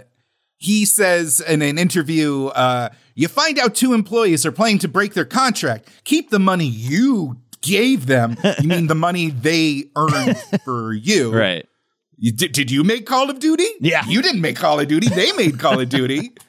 he 0.58 0.84
says 0.84 1.40
in 1.40 1.62
an 1.62 1.78
interview, 1.78 2.46
uh, 2.46 2.88
you 3.14 3.28
find 3.28 3.58
out 3.58 3.74
two 3.74 3.92
employees 3.92 4.44
are 4.46 4.52
planning 4.52 4.78
to 4.78 4.88
break 4.88 5.14
their 5.14 5.24
contract. 5.24 5.88
Keep 6.04 6.30
the 6.30 6.38
money 6.38 6.66
you 6.66 7.36
gave 7.60 8.06
them. 8.06 8.36
You 8.60 8.68
mean 8.68 8.86
the 8.86 8.94
money 8.94 9.30
they 9.30 9.84
earned 9.96 10.38
for 10.64 10.92
you. 10.92 11.34
Right. 11.34 11.66
You, 12.16 12.32
did, 12.32 12.52
did 12.52 12.70
you 12.70 12.84
make 12.84 13.04
Call 13.04 13.30
of 13.30 13.40
Duty? 13.40 13.66
Yeah. 13.80 14.04
You 14.06 14.22
didn't 14.22 14.40
make 14.40 14.56
Call 14.56 14.80
of 14.80 14.88
Duty. 14.88 15.08
They 15.08 15.32
made 15.32 15.58
Call 15.58 15.80
of 15.80 15.88
Duty. 15.88 16.32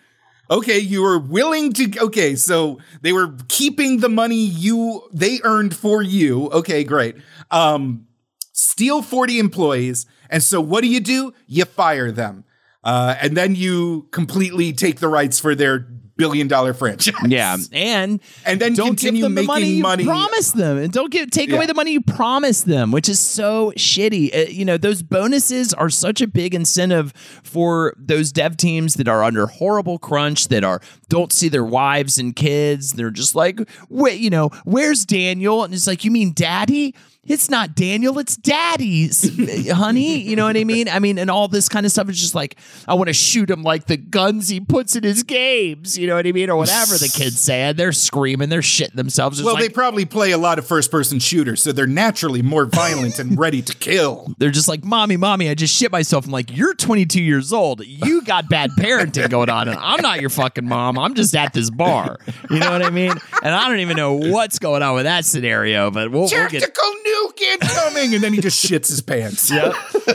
Okay, 0.50 0.78
you 0.78 1.02
were 1.02 1.18
willing 1.18 1.74
to 1.74 2.00
okay, 2.00 2.36
so 2.36 2.80
they 3.02 3.14
were 3.14 3.36
keeping 3.48 4.00
the 4.00 4.10
money 4.10 4.46
you 4.46 5.08
they 5.12 5.40
earned 5.44 5.76
for 5.76 6.02
you. 6.02 6.50
Okay, 6.52 6.84
great. 6.84 7.16
Um 7.52 8.08
steal 8.52 9.02
40 9.02 9.40
employees, 9.40 10.06
and 10.30 10.42
so 10.42 10.62
what 10.62 10.82
do 10.82 10.88
you 10.88 11.00
do? 11.00 11.34
You 11.48 11.66
fire 11.66 12.12
them. 12.12 12.46
Uh, 12.84 13.16
and 13.20 13.36
then 13.36 13.56
you 13.56 14.08
completely 14.12 14.72
take 14.72 15.00
the 15.00 15.08
rights 15.08 15.40
for 15.40 15.56
their 15.56 15.88
billion 16.18 16.48
dollar 16.48 16.74
franchise. 16.74 17.14
Yeah, 17.28 17.58
and 17.74 18.20
And 18.46 18.60
then 18.62 18.74
don't 18.74 18.88
continue 18.90 19.22
give 19.22 19.24
them 19.24 19.36
the 19.36 19.44
money 19.44 19.62
making 19.66 19.78
you 19.78 19.84
money. 19.84 20.06
promise 20.06 20.52
them, 20.52 20.78
and 20.78 20.92
don't 20.92 21.12
give 21.12 21.30
take 21.32 21.50
Yeah. 21.50 21.56
away 21.58 21.66
the 21.66 21.74
money 21.74 21.92
you 21.92 22.02
promise 22.02 22.62
them, 22.64 22.92
which 22.92 23.10
is 23.10 23.20
so 23.20 23.74
shitty. 23.78 24.34
Uh, 24.36 24.50
you 24.50 24.64
know, 24.66 24.78
those 24.78 25.02
bonuses 25.02 25.74
are 25.74 25.90
such 25.90 26.22
a 26.22 26.28
big 26.28 26.54
incentive 26.56 27.12
for 27.44 27.94
those 27.98 28.32
dev 28.32 28.58
teams 28.58 28.96
that 28.96 29.08
are 29.08 29.24
under 29.24 29.48
horrible 29.48 29.98
crunch, 29.98 30.48
that 30.48 30.64
are 30.64 30.82
don't 31.10 31.32
see 31.32 31.50
their 31.50 31.64
wives 31.66 32.18
and 32.18 32.36
kids. 32.36 32.94
They're 32.94 33.10
just 33.12 33.36
like, 33.36 33.60
wait, 33.90 34.20
you 34.20 34.30
know, 34.30 34.50
where's 34.64 35.06
Daniel? 35.06 35.64
And 35.64 35.74
it's 35.74 35.88
like, 35.88 36.04
you 36.04 36.12
mean 36.12 36.34
Daddy? 36.34 36.96
It's 37.28 37.50
not 37.50 37.74
Daniel, 37.74 38.20
it's 38.20 38.38
Daddy's, 38.38 39.72
honey. 39.72 40.20
You 40.20 40.36
know 40.36 40.46
what 40.46 40.56
I 40.58 40.64
mean? 40.64 40.88
I 40.88 41.00
mean, 41.00 41.18
and 41.18 41.32
all 41.32 41.48
this 41.48 41.68
kind 41.68 41.84
of 41.84 41.92
stuff 41.92 42.08
is 42.08 42.20
just 42.22 42.36
like, 42.36 42.56
I 42.88 42.94
want 42.94 43.08
to 43.08 43.14
shoot 43.14 43.50
him 43.50 43.64
like 43.64 43.88
the 43.88 43.98
guns 43.98 44.48
he 44.48 44.60
puts 44.60 44.96
in 44.96 45.02
his 45.04 45.24
games. 45.24 45.98
You 45.98 46.06
know 46.06 46.14
what 46.14 46.28
I 46.28 46.32
mean? 46.34 46.52
Or 46.52 46.56
whatever 46.58 47.00
the 47.00 47.10
kids 47.12 47.40
say. 47.42 47.62
And 47.62 47.80
they're 47.80 47.94
screaming, 47.94 48.50
they're 48.50 48.60
shitting 48.62 48.94
themselves. 48.94 49.40
It's 49.40 49.46
Well, 49.46 49.56
like, 49.56 49.64
they 49.64 49.70
probably 49.70 50.06
play 50.06 50.34
a 50.34 50.38
lot 50.38 50.60
of 50.60 50.68
first 50.68 50.92
person 50.92 51.18
shooters, 51.18 51.64
so 51.64 51.72
they're 51.72 51.88
naturally 51.88 52.44
more 52.44 52.68
violent 52.68 53.18
and 53.18 53.40
ready 53.40 53.64
to 53.64 53.76
kill. 53.76 54.32
they're 54.38 54.52
just 54.52 54.68
like, 54.68 54.84
Mommy, 54.84 55.18
Mommy, 55.18 55.50
I 55.50 55.56
just 55.56 55.76
shit 55.76 55.92
myself. 55.92 56.26
I'm 56.26 56.32
like, 56.32 56.56
You're 56.56 56.76
22 56.76 57.24
years 57.24 57.52
old. 57.52 57.84
You 57.84 58.22
got 58.22 58.50
bad 58.50 58.70
parenting 58.78 59.32
going 59.32 59.50
on. 59.50 59.68
And 59.68 59.80
I'm 59.80 60.02
not 60.02 60.22
your 60.22 60.30
fucking 60.30 60.68
mom. 60.68 60.95
I'm 61.02 61.14
just 61.14 61.36
at 61.36 61.54
this 61.54 61.70
bar. 61.70 62.18
You 62.50 62.60
know 62.60 62.72
what 62.72 62.84
I 62.84 62.90
mean? 62.90 63.12
And 63.44 63.56
I 63.56 63.68
don't 63.68 63.80
even 63.80 63.98
know 63.98 64.14
what's 64.14 64.60
going 64.60 64.84
on 64.84 64.96
with 64.96 65.06
that 65.06 65.26
scenario, 65.26 65.92
but 65.92 66.12
we'll, 66.12 66.22
we'll 66.22 66.50
get. 66.50 66.62
Tactical 66.62 66.92
nuke 67.06 67.42
incoming, 67.42 68.14
and 68.16 68.24
then 68.24 68.34
he 68.34 68.42
just 68.42 68.64
shits 68.66 68.88
his 68.90 69.02
pants. 69.02 69.50
Yep. 69.52 69.74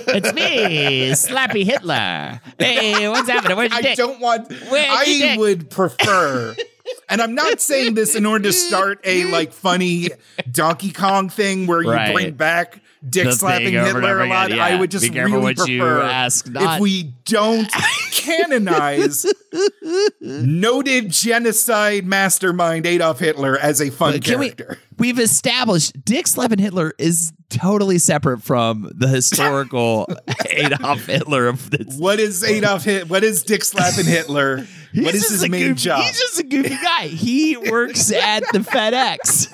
it's 0.08 0.32
me, 0.32 1.10
Slappy 1.10 1.64
Hitler. 1.64 2.40
Hey, 2.58 3.08
what's 3.08 3.28
happening? 3.28 3.56
Where's 3.56 3.70
your 3.70 3.78
I 3.78 3.82
dick? 3.82 3.96
don't 3.96 4.20
want. 4.20 4.48
Where's 4.68 4.86
I 4.90 5.36
would 5.38 5.70
prefer. 5.70 6.54
And 7.08 7.20
I'm 7.20 7.34
not 7.34 7.60
saying 7.60 7.94
this 7.94 8.14
in 8.14 8.24
order 8.26 8.44
to 8.44 8.52
start 8.52 9.00
a 9.04 9.24
like 9.32 9.52
funny 9.52 10.08
Donkey 10.50 10.92
Kong 10.92 11.28
thing 11.28 11.66
where 11.66 11.82
you 11.82 11.90
Right. 11.90 12.12
bring 12.14 12.34
back 12.34 12.80
dick 13.08 13.24
The 13.24 13.32
slapping 13.32 13.68
thing 13.68 13.76
over 13.78 13.98
and 13.98 14.06
Hitler 14.06 14.20
a 14.24 14.28
lot. 14.28 14.50
yeah. 14.50 14.64
I 14.64 14.76
would 14.78 14.90
just 14.90 15.08
really 15.12 15.32
what 15.32 15.66
you 15.68 15.80
prefer 15.80 16.02
ask 16.02 16.48
not. 16.48 16.74
if 16.76 16.80
we 16.80 17.14
don't 17.24 17.68
canonize 18.12 19.24
noted 20.20 21.10
genocide 21.10 22.04
mastermind 22.06 22.86
Adolf 22.86 23.18
Hitler 23.18 23.56
as 23.58 23.80
a 23.80 23.90
fun 23.90 24.20
Can 24.20 24.38
we, 24.38 24.50
character. 24.50 24.78
we've 24.98 25.18
established 25.18 26.04
Dick 26.04 26.26
slapping 26.26 26.58
Hitler 26.58 26.92
is 26.98 27.32
totally 27.48 27.98
separate 27.98 28.42
from 28.42 28.90
the 28.94 29.08
historical 29.08 30.06
Adolf 30.50 31.06
Hitler 31.06 31.46
of 31.48 31.70
this. 31.70 31.96
what 31.96 32.20
is 32.20 32.44
Adolf 32.44 32.84
Hit? 32.84 33.08
What 33.08 33.24
is 33.24 33.42
Dick 33.42 33.64
slapping 33.64 34.04
Hitler? 34.06 34.66
What 34.94 35.14
He's 35.14 35.14
is 35.14 35.20
just 35.30 35.42
his 35.42 35.48
main 35.50 35.68
goofy- 35.68 35.80
job? 35.80 36.04
He's 36.04 36.18
just 36.18 36.38
a 36.40 36.42
goofy 36.44 36.76
guy. 36.82 37.06
He 37.08 37.56
works 37.70 38.12
at 38.12 38.40
the 38.52 38.58
FedEx. 38.60 39.48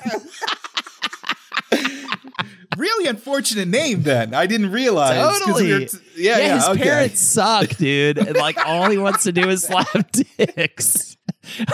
really 2.77 3.07
unfortunate 3.09 3.67
name. 3.67 4.03
Then 4.03 4.33
I 4.33 4.45
didn't 4.45 4.71
realize. 4.71 5.39
we 5.39 5.45
Totally. 5.45 5.73
were 5.73 5.79
t- 5.85 5.97
yeah, 6.15 6.37
yeah. 6.37 6.55
his 6.55 6.67
okay. 6.69 6.83
parents 6.83 7.19
suck, 7.19 7.69
dude. 7.69 8.17
And 8.17 8.35
like 8.37 8.57
all 8.65 8.89
he 8.89 8.97
wants 8.97 9.23
to 9.23 9.31
do 9.31 9.49
is 9.49 9.63
slap 9.63 9.87
dicks. 10.11 11.17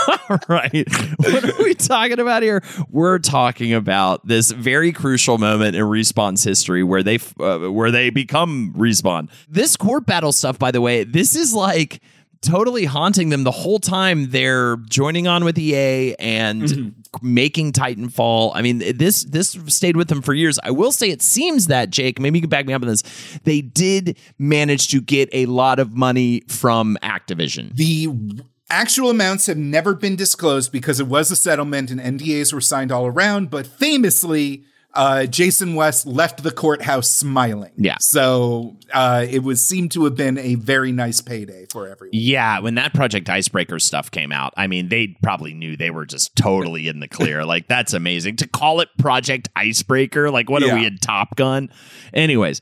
All 0.07 0.38
right. 0.47 0.88
What 1.18 1.43
are 1.45 1.64
we 1.64 1.74
talking 1.74 2.20
about 2.20 2.43
here? 2.43 2.64
We're 2.89 3.18
talking 3.18 3.74
about 3.74 4.26
this 4.28 4.51
very 4.51 4.91
crucial 4.91 5.39
moment 5.39 5.76
in 5.76 5.84
Respawn's 5.84 6.43
history 6.43 6.84
where 6.84 7.01
they 7.01 7.18
uh, 7.39 7.72
where 7.72 7.89
they 7.89 8.11
become 8.11 8.74
Respawn. 8.78 9.30
This 9.49 9.76
court 9.76 10.05
battle 10.05 10.32
stuff, 10.32 10.59
by 10.59 10.70
the 10.70 10.80
way, 10.82 11.03
this 11.03 11.36
is 11.36 11.55
like 11.55 12.01
totally 12.44 12.86
haunting 12.86 13.30
them 13.30 13.44
the 13.44 13.52
whole 13.52 13.80
time 13.80 14.30
they're 14.30 14.78
joining 14.89 15.28
on 15.28 15.44
with 15.44 15.58
EA 15.58 16.16
and 16.20 16.64
mm-hmm. 16.64 16.89
making 17.22 17.72
Titanfall. 17.72 18.52
I 18.54 18.62
mean, 18.62 18.80
this 18.98 19.24
this 19.24 19.58
stayed 19.68 19.98
with 19.98 20.10
them 20.10 20.22
for 20.22 20.34
years. 20.34 20.60
I 20.64 20.72
will 20.72 20.91
say 20.91 21.10
it 21.10 21.22
seems 21.22 21.68
that 21.68 21.89
Jake, 21.89 22.20
maybe 22.20 22.38
you 22.38 22.41
can 22.41 22.50
back 22.50 22.66
me 22.66 22.74
up 22.74 22.82
on 22.82 22.88
this. 22.88 23.04
They 23.44 23.62
did 23.62 24.18
manage 24.38 24.89
to 24.89 25.02
get 25.02 25.30
a 25.34 25.46
lot 25.48 25.80
of 25.80 25.94
money 25.94 26.41
from 26.48 26.98
Activision. 27.02 27.74
The 27.76 28.10
actual 28.70 29.10
amounts 29.10 29.46
have 29.48 29.58
never 29.58 29.94
been 29.94 30.16
disclosed 30.16 30.72
because 30.72 31.00
it 31.00 31.08
was 31.08 31.32
a 31.32 31.36
settlement 31.36 31.91
and 31.91 32.00
NDAs 32.00 32.54
were 32.54 32.62
signed 32.62 32.91
all 32.91 33.06
around. 33.06 33.50
But 33.50 33.66
famously, 33.66 34.66
uh, 34.94 35.26
Jason 35.26 35.76
West 35.76 36.06
left 36.06 36.44
the 36.44 36.52
courthouse 36.52 37.10
smiling. 37.10 37.72
Yeah. 37.78 37.98
So 38.00 38.78
uh, 38.94 39.26
it 39.28 39.44
was 39.44 39.62
seemed 39.62 39.91
to 39.94 40.04
have 40.06 40.16
been 40.16 40.38
a 40.38 40.56
very 40.56 40.91
nice 40.91 41.22
payday 41.22 41.66
for 41.72 41.88
everyone. 41.88 42.12
Yeah, 42.14 42.60
when 42.60 42.76
that 42.76 42.94
Project 42.94 43.30
Icebreaker 43.30 43.80
stuff 43.80 44.12
came 44.12 44.32
out, 44.32 44.54
I 44.56 44.68
mean, 44.68 44.89
they 44.89 45.18
probably 45.24 45.54
knew 45.54 45.76
they 45.76 45.89
were 45.89 46.06
just 46.06 46.36
totally 46.36 46.88
in 46.88 47.00
the 47.00 47.08
clear. 47.08 47.44
like, 47.46 47.68
that's 47.68 47.94
amazing. 47.94 48.38
To 48.38 48.48
call 48.48 48.82
it 48.82 48.89
Project 48.98 49.50
Icebreaker, 49.56 50.30
like, 50.30 50.50
what 50.50 50.64
are 50.64 50.76
we 50.76 50.86
in 50.86 50.98
Top 50.98 51.36
Gun? 51.36 51.70
Anyways. 52.14 52.62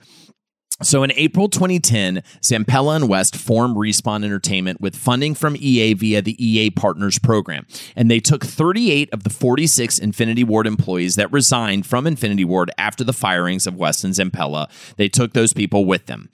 So 0.83 1.03
in 1.03 1.11
April 1.15 1.47
2010, 1.47 2.23
Zampella 2.41 2.95
and 2.95 3.07
West 3.07 3.35
formed 3.35 3.75
Respawn 3.75 4.25
Entertainment 4.25 4.81
with 4.81 4.95
funding 4.95 5.35
from 5.35 5.55
EA 5.55 5.93
via 5.93 6.23
the 6.23 6.43
EA 6.43 6.71
Partners 6.71 7.19
program. 7.19 7.67
And 7.95 8.09
they 8.09 8.19
took 8.19 8.43
38 8.43 9.09
of 9.13 9.23
the 9.23 9.29
46 9.29 9.99
Infinity 9.99 10.43
Ward 10.43 10.65
employees 10.65 11.17
that 11.17 11.31
resigned 11.31 11.85
from 11.85 12.07
Infinity 12.07 12.45
Ward 12.45 12.71
after 12.79 13.03
the 13.03 13.13
firings 13.13 13.67
of 13.67 13.75
West 13.75 14.03
and 14.03 14.15
Zampella. 14.15 14.69
They 14.97 15.07
took 15.07 15.33
those 15.33 15.53
people 15.53 15.85
with 15.85 16.07
them. 16.07 16.29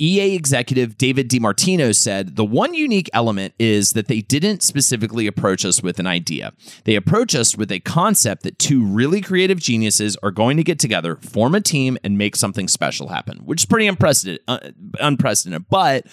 EA 0.00 0.34
executive 0.34 0.98
David 0.98 1.30
DeMartini 1.30 1.94
said, 1.94 2.34
The 2.34 2.44
one 2.44 2.74
unique 2.74 3.10
element 3.12 3.54
is 3.60 3.92
that 3.92 4.08
they 4.08 4.20
didn't 4.20 4.64
specifically 4.64 5.28
approach 5.28 5.64
us 5.64 5.80
with 5.80 6.00
an 6.00 6.08
idea. 6.08 6.52
They 6.84 6.96
approached 6.96 7.36
us 7.36 7.56
with 7.56 7.70
a 7.70 7.78
concept 7.78 8.42
that 8.42 8.58
two 8.58 8.84
really 8.84 9.20
creative 9.20 9.60
geniuses 9.60 10.16
are 10.24 10.32
going 10.32 10.56
to 10.56 10.64
get 10.64 10.80
together, 10.80 11.16
form 11.16 11.54
a 11.54 11.60
team, 11.60 11.98
and 12.02 12.18
make 12.18 12.34
something 12.34 12.66
special 12.66 13.08
happen, 13.08 13.38
which 13.44 13.62
is 13.62 13.66
pretty 13.66 13.91
unprecedented. 13.92 14.42
Uh, 14.48 14.58
unprecedented. 15.00 15.66
But 15.70 16.06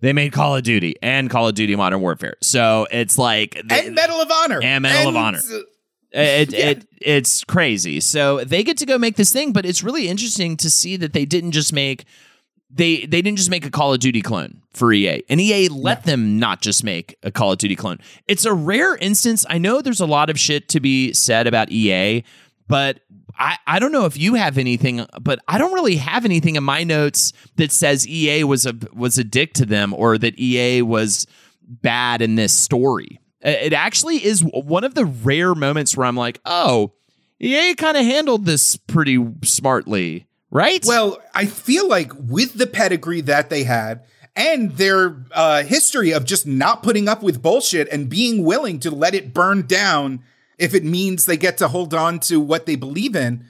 they 0.00 0.12
made 0.12 0.32
Call 0.32 0.56
of 0.56 0.62
Duty 0.62 0.96
and 1.02 1.30
Call 1.30 1.48
of 1.48 1.54
Duty 1.54 1.76
Modern 1.76 2.00
Warfare. 2.00 2.36
So 2.42 2.86
it's 2.90 3.18
like. 3.18 3.60
they- 3.64 3.86
And 3.86 3.94
Medal 3.94 4.20
of 4.20 4.30
Honor. 4.30 4.60
And 4.62 4.82
Medal 4.82 5.10
of 5.10 5.16
Honor. 5.16 5.40
it, 6.12 6.52
it 6.52 6.86
it's 7.00 7.44
crazy. 7.44 8.00
So 8.00 8.44
they 8.44 8.62
get 8.62 8.76
to 8.78 8.86
go 8.86 8.98
make 8.98 9.16
this 9.16 9.32
thing, 9.32 9.52
but 9.52 9.64
it's 9.64 9.82
really 9.82 10.08
interesting 10.08 10.56
to 10.58 10.68
see 10.70 10.96
that 10.96 11.12
they 11.12 11.24
didn't 11.24 11.52
just 11.52 11.72
make 11.72 12.04
they 12.74 13.00
they 13.00 13.20
didn't 13.22 13.36
just 13.36 13.50
make 13.50 13.66
a 13.66 13.70
Call 13.70 13.92
of 13.92 14.00
Duty 14.00 14.22
clone 14.22 14.62
for 14.72 14.92
EA, 14.92 15.22
and 15.28 15.40
EA 15.40 15.68
let 15.68 16.04
them 16.04 16.38
not 16.38 16.62
just 16.62 16.82
make 16.84 17.16
a 17.22 17.30
Call 17.30 17.52
of 17.52 17.58
Duty 17.58 17.76
clone. 17.76 17.98
It's 18.26 18.44
a 18.46 18.54
rare 18.54 18.96
instance. 18.96 19.44
I 19.50 19.58
know 19.58 19.82
there's 19.82 20.00
a 20.00 20.06
lot 20.06 20.30
of 20.30 20.38
shit 20.40 20.68
to 20.70 20.80
be 20.80 21.12
said 21.12 21.46
about 21.46 21.70
EA, 21.70 22.24
but 22.68 23.00
I, 23.38 23.58
I 23.66 23.78
don't 23.78 23.92
know 23.92 24.06
if 24.06 24.16
you 24.16 24.34
have 24.34 24.58
anything, 24.58 25.06
but 25.20 25.40
I 25.48 25.58
don't 25.58 25.72
really 25.72 25.96
have 25.96 26.24
anything 26.24 26.56
in 26.56 26.64
my 26.64 26.84
notes 26.84 27.32
that 27.56 27.72
says 27.72 28.06
EA 28.06 28.44
was 28.44 28.66
a 28.66 28.74
was 28.92 29.18
a 29.18 29.24
dick 29.24 29.54
to 29.54 29.66
them 29.66 29.94
or 29.94 30.18
that 30.18 30.38
EA 30.38 30.82
was 30.82 31.26
bad 31.60 32.22
in 32.22 32.34
this 32.36 32.52
story. 32.52 33.20
It 33.40 33.72
actually 33.72 34.24
is 34.24 34.42
one 34.42 34.84
of 34.84 34.94
the 34.94 35.04
rare 35.04 35.54
moments 35.54 35.96
where 35.96 36.06
I'm 36.06 36.16
like, 36.16 36.40
oh, 36.44 36.92
EA 37.40 37.74
kind 37.74 37.96
of 37.96 38.04
handled 38.04 38.46
this 38.46 38.76
pretty 38.76 39.18
smartly, 39.42 40.26
right? 40.50 40.84
Well, 40.86 41.18
I 41.34 41.46
feel 41.46 41.88
like 41.88 42.12
with 42.14 42.54
the 42.54 42.68
pedigree 42.68 43.22
that 43.22 43.50
they 43.50 43.64
had 43.64 44.04
and 44.36 44.72
their 44.72 45.24
uh, 45.32 45.64
history 45.64 46.12
of 46.12 46.24
just 46.24 46.46
not 46.46 46.82
putting 46.82 47.08
up 47.08 47.22
with 47.22 47.42
bullshit 47.42 47.88
and 47.90 48.08
being 48.08 48.44
willing 48.44 48.78
to 48.80 48.90
let 48.90 49.14
it 49.14 49.34
burn 49.34 49.66
down 49.66 50.22
if 50.62 50.74
it 50.74 50.84
means 50.84 51.26
they 51.26 51.36
get 51.36 51.58
to 51.58 51.66
hold 51.66 51.92
on 51.92 52.20
to 52.20 52.38
what 52.40 52.66
they 52.66 52.76
believe 52.76 53.16
in, 53.16 53.44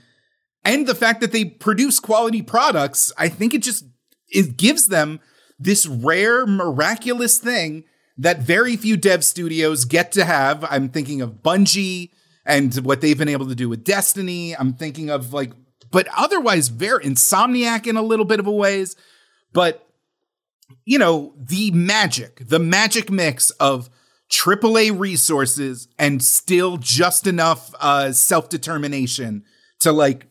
and 0.64 0.86
the 0.86 0.94
fact 0.94 1.20
that 1.20 1.30
they 1.30 1.44
produce 1.44 2.00
quality 2.00 2.40
products, 2.40 3.12
I 3.18 3.28
think 3.28 3.52
it 3.52 3.62
just 3.62 3.84
it 4.30 4.56
gives 4.56 4.86
them 4.86 5.20
this 5.58 5.86
rare, 5.86 6.46
miraculous 6.46 7.36
thing 7.36 7.84
that 8.16 8.38
very 8.40 8.76
few 8.76 8.96
dev 8.96 9.24
studios 9.24 9.84
get 9.84 10.10
to 10.12 10.24
have. 10.24 10.64
I'm 10.64 10.88
thinking 10.88 11.20
of 11.20 11.42
Bungie 11.42 12.10
and 12.46 12.74
what 12.76 13.02
they've 13.02 13.18
been 13.18 13.28
able 13.28 13.48
to 13.48 13.54
do 13.54 13.68
with 13.68 13.84
Destiny. 13.84 14.56
I'm 14.56 14.72
thinking 14.72 15.10
of 15.10 15.34
like, 15.34 15.52
but 15.90 16.08
otherwise, 16.16 16.68
very 16.68 17.04
Insomniac 17.04 17.86
in 17.86 17.96
a 17.96 18.02
little 18.02 18.24
bit 18.24 18.40
of 18.40 18.46
a 18.46 18.52
ways. 18.52 18.96
But 19.52 19.86
you 20.86 20.98
know, 20.98 21.34
the 21.36 21.70
magic, 21.72 22.40
the 22.48 22.58
magic 22.58 23.10
mix 23.10 23.50
of 23.50 23.90
AAA 24.32 24.98
resources 24.98 25.88
and 25.98 26.22
still 26.22 26.78
just 26.78 27.26
enough 27.26 27.74
uh, 27.80 28.12
self 28.12 28.48
determination 28.48 29.44
to 29.80 29.92
like 29.92 30.26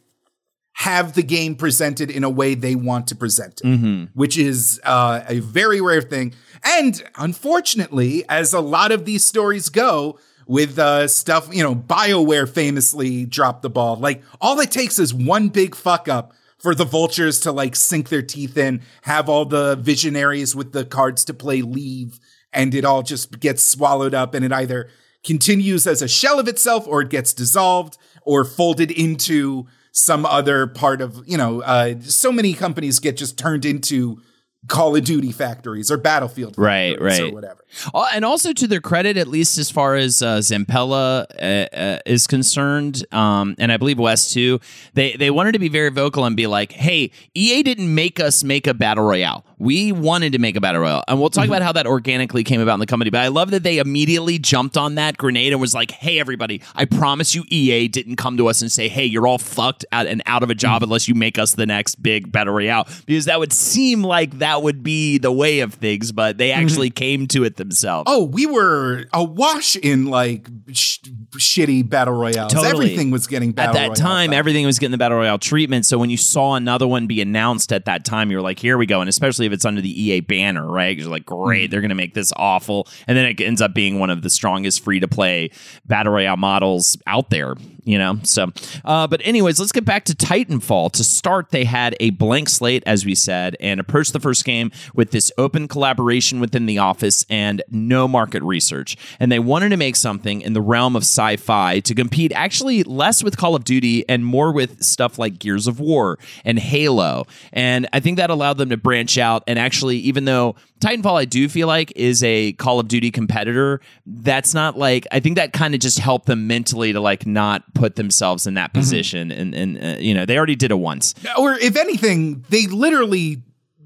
have 0.73 1.13
the 1.13 1.21
game 1.21 1.55
presented 1.55 2.09
in 2.09 2.23
a 2.23 2.29
way 2.29 2.55
they 2.55 2.75
want 2.75 3.05
to 3.07 3.15
present 3.15 3.61
it, 3.63 3.67
which 4.15 4.37
is 4.37 4.81
uh, 4.83 5.21
a 5.27 5.39
very 5.39 5.79
rare 5.79 6.01
thing. 6.01 6.33
And 6.63 7.03
unfortunately, 7.15 8.23
as 8.27 8.53
a 8.53 8.59
lot 8.59 8.91
of 8.91 9.05
these 9.05 9.23
stories 9.23 9.69
go, 9.69 10.17
with 10.47 10.79
uh, 10.79 11.07
stuff, 11.07 11.47
you 11.55 11.63
know, 11.63 11.75
BioWare 11.75 12.49
famously 12.49 13.25
dropped 13.25 13.61
the 13.61 13.69
ball. 13.69 13.95
Like, 13.95 14.21
all 14.41 14.59
it 14.59 14.69
takes 14.69 14.99
is 14.99 15.13
one 15.13 15.47
big 15.47 15.75
fuck 15.75 16.09
up 16.09 16.33
for 16.57 16.75
the 16.75 16.83
vultures 16.83 17.39
to 17.41 17.51
like 17.51 17.75
sink 17.75 18.09
their 18.09 18.21
teeth 18.21 18.57
in, 18.57 18.81
have 19.03 19.29
all 19.29 19.45
the 19.45 19.75
visionaries 19.77 20.55
with 20.55 20.73
the 20.73 20.83
cards 20.83 21.23
to 21.25 21.33
play 21.33 21.61
leave, 21.61 22.19
and 22.53 22.73
it 22.75 22.85
all 22.85 23.01
just 23.01 23.39
gets 23.39 23.63
swallowed 23.63 24.13
up 24.13 24.33
and 24.33 24.43
it 24.45 24.51
either 24.51 24.89
continues 25.23 25.85
as 25.87 26.01
a 26.01 26.07
shell 26.07 26.39
of 26.39 26.47
itself 26.47 26.87
or 26.87 27.01
it 27.01 27.09
gets 27.09 27.33
dissolved 27.33 27.97
or 28.23 28.43
folded 28.43 28.91
into 28.91 29.67
some 29.91 30.25
other 30.25 30.67
part 30.67 31.01
of, 31.01 31.21
you 31.27 31.37
know, 31.37 31.61
uh, 31.61 31.95
so 32.01 32.31
many 32.31 32.53
companies 32.53 32.99
get 32.99 33.17
just 33.17 33.37
turned 33.37 33.65
into 33.65 34.21
Call 34.67 34.95
of 34.95 35.03
Duty 35.03 35.31
factories 35.31 35.89
or 35.89 35.97
Battlefield 35.97 36.55
Right, 36.57 36.93
factories 36.93 37.19
right. 37.19 37.31
or 37.31 37.33
whatever. 37.33 37.65
And 38.13 38.23
also 38.23 38.53
to 38.53 38.67
their 38.67 38.79
credit, 38.79 39.17
at 39.17 39.27
least 39.27 39.57
as 39.57 39.71
far 39.71 39.95
as 39.95 40.21
uh, 40.21 40.37
Zampella 40.37 41.25
uh, 41.41 41.75
uh, 41.75 41.99
is 42.05 42.27
concerned, 42.27 43.03
um, 43.11 43.55
and 43.57 43.71
I 43.71 43.77
believe 43.77 43.97
West 43.97 44.33
too, 44.33 44.59
they 44.93 45.13
they 45.13 45.31
wanted 45.31 45.53
to 45.53 45.59
be 45.59 45.67
very 45.67 45.89
vocal 45.89 46.25
and 46.25 46.37
be 46.37 46.45
like, 46.45 46.73
"Hey, 46.73 47.11
EA 47.33 47.63
didn't 47.63 47.93
make 47.93 48.19
us 48.19 48.43
make 48.43 48.67
a 48.67 48.73
battle 48.75 49.03
royale. 49.03 49.43
We 49.61 49.91
wanted 49.91 50.31
to 50.31 50.39
make 50.39 50.55
a 50.55 50.61
battle 50.61 50.81
royale, 50.81 51.03
and 51.07 51.19
we'll 51.19 51.29
talk 51.29 51.43
mm-hmm. 51.43 51.51
about 51.51 51.61
how 51.61 51.71
that 51.73 51.85
organically 51.85 52.43
came 52.43 52.61
about 52.61 52.73
in 52.73 52.79
the 52.79 52.87
company. 52.87 53.11
But 53.11 53.21
I 53.21 53.27
love 53.27 53.51
that 53.51 53.61
they 53.61 53.77
immediately 53.77 54.39
jumped 54.39 54.75
on 54.75 54.95
that 54.95 55.17
grenade 55.17 55.53
and 55.53 55.61
was 55.61 55.75
like, 55.75 55.91
"Hey, 55.91 56.19
everybody, 56.19 56.63
I 56.73 56.85
promise 56.85 57.35
you, 57.35 57.43
EA 57.47 57.87
didn't 57.87 58.15
come 58.15 58.37
to 58.37 58.47
us 58.47 58.63
and 58.63 58.71
say, 58.71 58.87
"Hey, 58.87 59.05
you're 59.05 59.27
all 59.27 59.37
fucked 59.37 59.85
out 59.91 60.07
and 60.07 60.23
out 60.25 60.41
of 60.41 60.49
a 60.49 60.55
job 60.55 60.81
mm. 60.81 60.85
unless 60.85 61.07
you 61.07 61.13
make 61.13 61.37
us 61.37 61.53
the 61.53 61.67
next 61.67 62.01
big 62.01 62.31
battle 62.31 62.55
royale," 62.55 62.87
because 63.05 63.25
that 63.25 63.39
would 63.39 63.53
seem 63.53 64.03
like 64.03 64.39
that 64.39 64.63
would 64.63 64.81
be 64.81 65.19
the 65.19 65.31
way 65.31 65.59
of 65.59 65.75
things, 65.75 66.11
but 66.11 66.39
they 66.39 66.49
mm-hmm. 66.49 66.63
actually 66.63 66.89
came 66.89 67.27
to 67.27 67.43
it 67.43 67.57
themselves. 67.57 68.05
Oh, 68.07 68.23
we 68.23 68.47
were 68.47 69.05
awash 69.13 69.75
in 69.75 70.05
like 70.05 70.49
sh- 70.71 70.97
shitty 71.33 71.87
battle 71.87 72.15
royales. 72.15 72.51
Totally. 72.51 72.71
Everything 72.71 73.11
was 73.11 73.27
getting 73.27 73.51
battle 73.51 73.75
at 73.75 73.79
that 73.79 73.87
royale 73.89 73.95
time, 73.95 74.33
everything 74.33 74.65
was 74.65 74.79
getting 74.79 74.91
the 74.91 74.97
battle 74.97 75.19
royale 75.19 75.37
treatment. 75.37 75.85
So 75.85 75.99
when 75.99 76.09
you 76.09 76.17
saw 76.17 76.55
another 76.55 76.87
one 76.87 77.05
be 77.05 77.21
announced 77.21 77.71
at 77.71 77.85
that 77.85 78.05
time, 78.05 78.31
you 78.31 78.37
were 78.37 78.43
like, 78.43 78.57
"Here 78.57 78.75
we 78.75 78.87
go!" 78.87 79.01
And 79.01 79.09
especially 79.09 79.50
if 79.51 79.55
it's 79.55 79.65
under 79.65 79.81
the 79.81 80.01
EA 80.03 80.21
banner, 80.21 80.65
right? 80.65 80.97
You're 80.97 81.09
like, 81.09 81.25
"Great, 81.25 81.67
Mm. 81.67 81.71
they're 81.71 81.81
going 81.81 81.89
to 81.89 81.95
make 81.95 82.13
this 82.13 82.31
awful," 82.35 82.87
and 83.07 83.17
then 83.17 83.25
it 83.25 83.41
ends 83.41 83.61
up 83.61 83.73
being 83.73 83.99
one 83.99 84.09
of 84.09 84.21
the 84.21 84.29
strongest 84.29 84.83
free 84.83 84.99
to 84.99 85.07
play 85.07 85.49
battle 85.85 86.13
royale 86.13 86.37
models 86.37 86.97
out 87.07 87.29
there. 87.29 87.55
You 87.83 87.97
know, 87.97 88.19
so 88.21 88.51
uh, 88.85 89.07
but 89.07 89.21
anyways, 89.23 89.59
let's 89.59 89.71
get 89.71 89.85
back 89.85 90.05
to 90.05 90.13
Titanfall. 90.13 90.91
To 90.91 91.03
start, 91.03 91.49
they 91.49 91.63
had 91.63 91.95
a 91.99 92.11
blank 92.11 92.47
slate, 92.47 92.83
as 92.85 93.05
we 93.07 93.15
said, 93.15 93.57
and 93.59 93.79
approached 93.79 94.13
the 94.13 94.19
first 94.19 94.45
game 94.45 94.71
with 94.93 95.09
this 95.09 95.31
open 95.39 95.67
collaboration 95.67 96.39
within 96.39 96.67
the 96.67 96.77
office 96.77 97.25
and 97.27 97.63
no 97.71 98.07
market 98.07 98.43
research. 98.43 98.95
And 99.19 99.31
they 99.31 99.39
wanted 99.39 99.69
to 99.69 99.77
make 99.77 99.95
something 99.95 100.41
in 100.41 100.53
the 100.53 100.61
realm 100.61 100.95
of 100.95 101.01
sci-fi 101.01 101.79
to 101.79 101.95
compete 101.95 102.31
actually 102.35 102.83
less 102.83 103.23
with 103.23 103.35
Call 103.35 103.55
of 103.55 103.63
Duty 103.63 104.07
and 104.07 104.23
more 104.23 104.51
with 104.51 104.83
stuff 104.83 105.17
like 105.17 105.39
Gears 105.39 105.65
of 105.65 105.79
War 105.79 106.19
and 106.45 106.59
Halo. 106.59 107.25
And 107.51 107.87
I 107.93 107.99
think 107.99 108.17
that 108.17 108.29
allowed 108.29 108.59
them 108.59 108.69
to 108.69 108.77
branch 108.77 109.17
out 109.17 109.40
and 109.47 109.57
actually, 109.59 109.97
even 109.97 110.25
though 110.25 110.55
Titanfall, 110.79 111.19
I 111.19 111.25
do 111.25 111.47
feel 111.49 111.67
like 111.67 111.91
is 111.95 112.23
a 112.23 112.53
Call 112.53 112.79
of 112.79 112.87
Duty 112.87 113.11
competitor. 113.11 113.81
That's 114.05 114.53
not 114.53 114.77
like 114.77 115.07
I 115.11 115.19
think 115.19 115.35
that 115.37 115.53
kind 115.53 115.73
of 115.73 115.79
just 115.79 115.99
helped 115.99 116.25
them 116.25 116.47
mentally 116.47 116.93
to 116.93 116.99
like 116.99 117.25
not 117.25 117.73
put 117.73 117.95
themselves 117.95 118.47
in 118.47 118.55
that 118.55 118.73
position, 118.73 119.31
and 119.31 119.53
and 119.53 119.77
uh, 119.83 119.99
you 119.99 120.13
know 120.13 120.25
they 120.25 120.37
already 120.37 120.55
did 120.55 120.71
it 120.71 120.79
once. 120.79 121.13
or 121.37 121.53
if 121.53 121.75
anything, 121.75 122.45
they 122.49 122.67
literally 122.67 123.41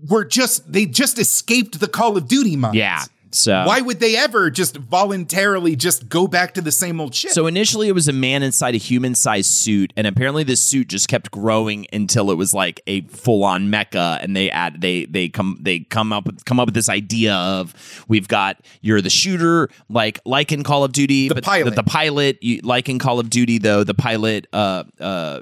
were 0.09 0.25
just 0.25 0.71
they 0.71 0.85
just 0.85 1.19
escaped 1.19 1.79
the 1.79 1.87
Call 1.87 2.17
of 2.17 2.27
Duty 2.27 2.55
mind. 2.55 2.75
Yeah. 2.75 3.03
So 3.35 3.65
Why 3.65 3.81
would 3.81 3.99
they 3.99 4.15
ever 4.15 4.49
just 4.49 4.77
voluntarily 4.77 5.75
just 5.75 6.07
go 6.09 6.27
back 6.27 6.53
to 6.53 6.61
the 6.61 6.71
same 6.71 7.01
old 7.01 7.13
shit? 7.13 7.31
So 7.31 7.47
initially, 7.47 7.87
it 7.87 7.91
was 7.93 8.07
a 8.07 8.13
man 8.13 8.43
inside 8.43 8.75
a 8.75 8.77
human-sized 8.77 9.49
suit, 9.51 9.91
and 9.97 10.07
apparently, 10.07 10.43
this 10.43 10.61
suit 10.61 10.87
just 10.87 11.07
kept 11.07 11.31
growing 11.31 11.85
until 11.91 12.31
it 12.31 12.35
was 12.35 12.53
like 12.53 12.81
a 12.87 13.01
full-on 13.01 13.69
mecha. 13.69 14.23
And 14.23 14.35
they 14.35 14.49
add 14.49 14.81
they 14.81 15.05
they 15.05 15.29
come 15.29 15.57
they 15.61 15.79
come 15.81 16.13
up 16.13 16.25
with 16.25 16.45
come 16.45 16.59
up 16.59 16.67
with 16.67 16.75
this 16.75 16.89
idea 16.89 17.33
of 17.35 17.73
we've 18.07 18.27
got 18.27 18.57
you're 18.81 19.01
the 19.01 19.09
shooter 19.09 19.69
like 19.89 20.19
like 20.25 20.51
in 20.51 20.63
Call 20.63 20.83
of 20.83 20.91
Duty, 20.93 21.27
The 21.27 21.35
but 21.35 21.43
pilot. 21.43 21.71
the, 21.71 21.75
the 21.81 21.83
pilot 21.83 22.41
you, 22.41 22.61
like 22.63 22.89
in 22.89 22.99
Call 22.99 23.19
of 23.19 23.29
Duty 23.29 23.57
though 23.57 23.83
the 23.83 23.93
pilot 23.93 24.47
uh 24.53 24.83
uh 24.99 25.41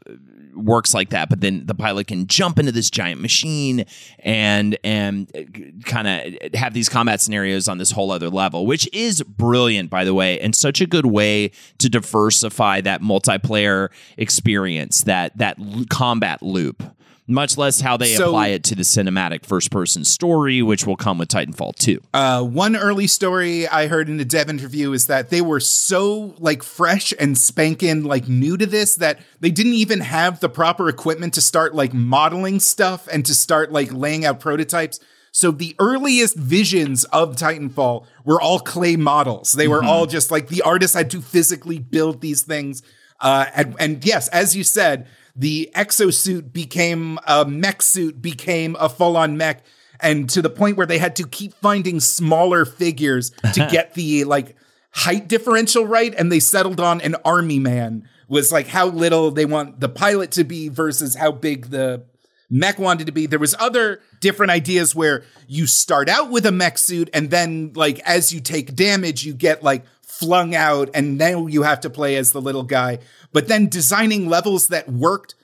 works 0.56 0.94
like 0.94 1.10
that 1.10 1.30
but 1.30 1.42
then 1.42 1.66
the 1.66 1.76
pilot 1.76 2.08
can 2.08 2.28
jump 2.28 2.60
into 2.60 2.72
this 2.72 2.90
giant 2.90 3.22
machine 3.22 3.86
and 4.20 4.78
and 4.84 5.32
uh, 5.36 5.42
kind 5.86 6.08
of 6.08 6.34
uh, 6.42 6.58
have 6.58 6.74
these 6.74 6.90
combat 6.90 7.22
scenarios 7.22 7.68
on 7.68 7.78
this 7.78 7.92
whole 7.92 8.12
other 8.12 8.30
level 8.30 8.66
which 8.66 8.88
is 8.94 9.22
brilliant 9.24 9.90
by 9.90 10.04
the 10.04 10.14
way 10.14 10.40
and 10.40 10.56
such 10.56 10.82
a 10.82 10.86
good 10.86 11.06
way 11.06 11.52
to 11.78 11.90
diversify 11.90 12.82
that 12.82 13.02
multiplayer 13.02 13.90
experience 14.18 15.04
that 15.04 15.36
that 15.38 15.58
combat 15.90 16.42
loop 16.42 16.84
much 17.28 17.58
less 17.58 17.80
how 17.82 17.96
they 17.96 18.16
So- 18.16 18.28
apply 18.30 18.48
it 18.50 18.64
to 18.66 18.76
the 18.76 18.84
cinematic 18.84 19.46
first 19.46 19.72
person 19.72 20.04
story 20.04 20.62
which 20.62 20.86
will 20.86 20.98
come 20.98 21.18
with 21.18 21.30
Titanfall 21.30 21.76
2 21.76 22.02
Uh, 22.14 22.44
one 22.44 22.76
early 22.76 23.08
story 23.08 23.68
I 23.68 23.88
heard 23.88 24.10
in 24.10 24.20
a 24.20 24.26
dev 24.26 24.50
interview 24.50 24.92
is 24.92 25.08
that 25.08 25.30
they 25.30 25.42
were 25.42 25.60
so 25.62 26.36
like 26.40 26.64
fresh 26.64 27.14
and 27.20 27.38
spanking 27.38 28.04
like 28.04 28.28
new 28.28 28.58
to 28.58 28.66
this 28.66 28.96
that 28.96 29.20
they 29.40 29.52
didn't 29.52 29.74
even 29.74 30.02
have 30.02 30.42
the 30.42 30.50
proper 30.50 30.90
equipment 30.90 31.34
to 31.36 31.42
start 31.42 31.74
like 31.74 31.94
modeling 31.94 32.60
stuff 32.60 33.08
and 33.12 33.26
to 33.26 33.34
start 33.34 33.72
like 33.72 33.94
laying 33.94 34.26
out 34.26 34.40
prototypes. 34.40 35.00
So 35.32 35.50
the 35.50 35.76
earliest 35.80 36.36
visions 36.36 37.06
of 37.06 37.36
Titanfall 37.38 38.06
were 38.24 38.40
all 38.40 38.60
clay 38.60 38.96
models. 38.98 39.54
They 39.54 39.68
were 39.68 39.84
all 39.84 40.06
just 40.06 40.30
like 40.30 40.50
the 40.50 40.62
artists 40.62 40.96
had 40.96 41.10
to 41.12 41.22
physically 41.22 41.80
build 41.80 42.22
these 42.22 42.44
things. 42.44 42.84
Uh, 43.20 43.46
and, 43.56 43.76
and 43.80 44.06
yes, 44.06 44.28
as 44.28 44.56
you 44.56 44.64
said, 44.64 45.08
the 45.36 45.72
exosuit 45.76 46.54
became 46.54 47.20
a 47.28 47.46
mech 47.46 47.82
suit, 47.82 48.22
became 48.22 48.76
a 48.80 48.90
full 48.90 49.18
on 49.18 49.38
mech 49.38 49.64
and 50.04 50.30
to 50.30 50.42
the 50.42 50.50
point 50.50 50.78
where 50.78 50.86
they 50.86 51.00
had 51.00 51.16
to 51.16 51.28
keep 51.28 51.54
finding 51.54 52.00
smaller 52.00 52.66
figures 52.66 53.32
to 53.54 53.68
get 53.72 53.94
the 53.96 54.26
like 54.26 54.56
height 54.92 55.28
differential 55.28 55.88
right 55.88 56.14
and 56.16 56.32
they 56.32 56.40
settled 56.40 56.80
on 56.80 57.02
an 57.02 57.16
army 57.26 57.58
man. 57.58 58.08
Was 58.28 58.52
like 58.52 58.68
how 58.68 58.88
little 58.88 59.32
they 59.32 59.46
want 59.46 59.80
the 59.80 59.90
pilot 59.90 60.32
to 60.32 60.44
be 60.44 60.68
versus 60.70 61.16
how 61.16 61.32
big 61.32 61.68
the 61.68 62.06
mech 62.50 62.80
wanted 62.80 63.06
to 63.08 63.12
be. 63.12 63.26
There 63.28 63.40
was 63.40 63.56
other 63.60 64.02
different 64.22 64.52
ideas 64.52 64.96
where 64.96 65.24
you 65.48 65.68
start 65.68 66.10
out 66.10 66.32
with 66.32 66.46
a 66.46 66.52
mech 66.52 66.78
suit 66.78 67.10
and 67.14 67.30
then 67.30 67.74
like 67.76 68.00
as 68.00 68.34
you 68.34 68.40
take 68.40 68.76
damage 68.76 69.26
you 69.26 69.34
get 69.34 69.64
like 69.64 69.84
flung 70.24 70.56
out 70.56 70.90
and 70.94 71.18
now 71.18 71.48
you 71.48 71.64
have 71.64 71.80
to 71.82 71.90
play 71.90 72.16
as 72.16 72.32
the 72.32 72.42
little 72.42 72.64
guy 72.64 73.00
but 73.32 73.48
then 73.48 73.68
designing 73.68 74.28
levels 74.28 74.68
that 74.68 74.90
worked 74.90 75.36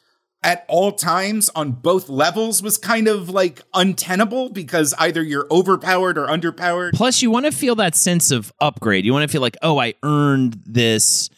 at 0.42 0.66
all 0.68 0.92
times 0.92 1.50
on 1.56 1.72
both 1.72 2.08
levels 2.08 2.64
was 2.64 2.78
kind 2.78 3.08
of 3.08 3.30
like 3.30 3.62
untenable 3.74 4.50
because 4.50 4.94
either 4.98 5.22
you're 5.22 5.48
overpowered 5.52 6.18
or 6.18 6.28
underpowered. 6.28 6.94
Plus, 6.94 7.22
you 7.22 7.30
want 7.30 7.46
to 7.46 7.52
feel 7.52 7.76
that 7.76 7.96
sense 7.96 8.32
of 8.32 8.54
upgrade. 8.62 9.06
You 9.06 9.12
want 9.12 9.24
to 9.24 9.32
feel 9.32 9.42
like, 9.42 9.58
oh, 9.62 9.80
I 9.80 9.96
earned 10.04 10.62
this 10.66 11.30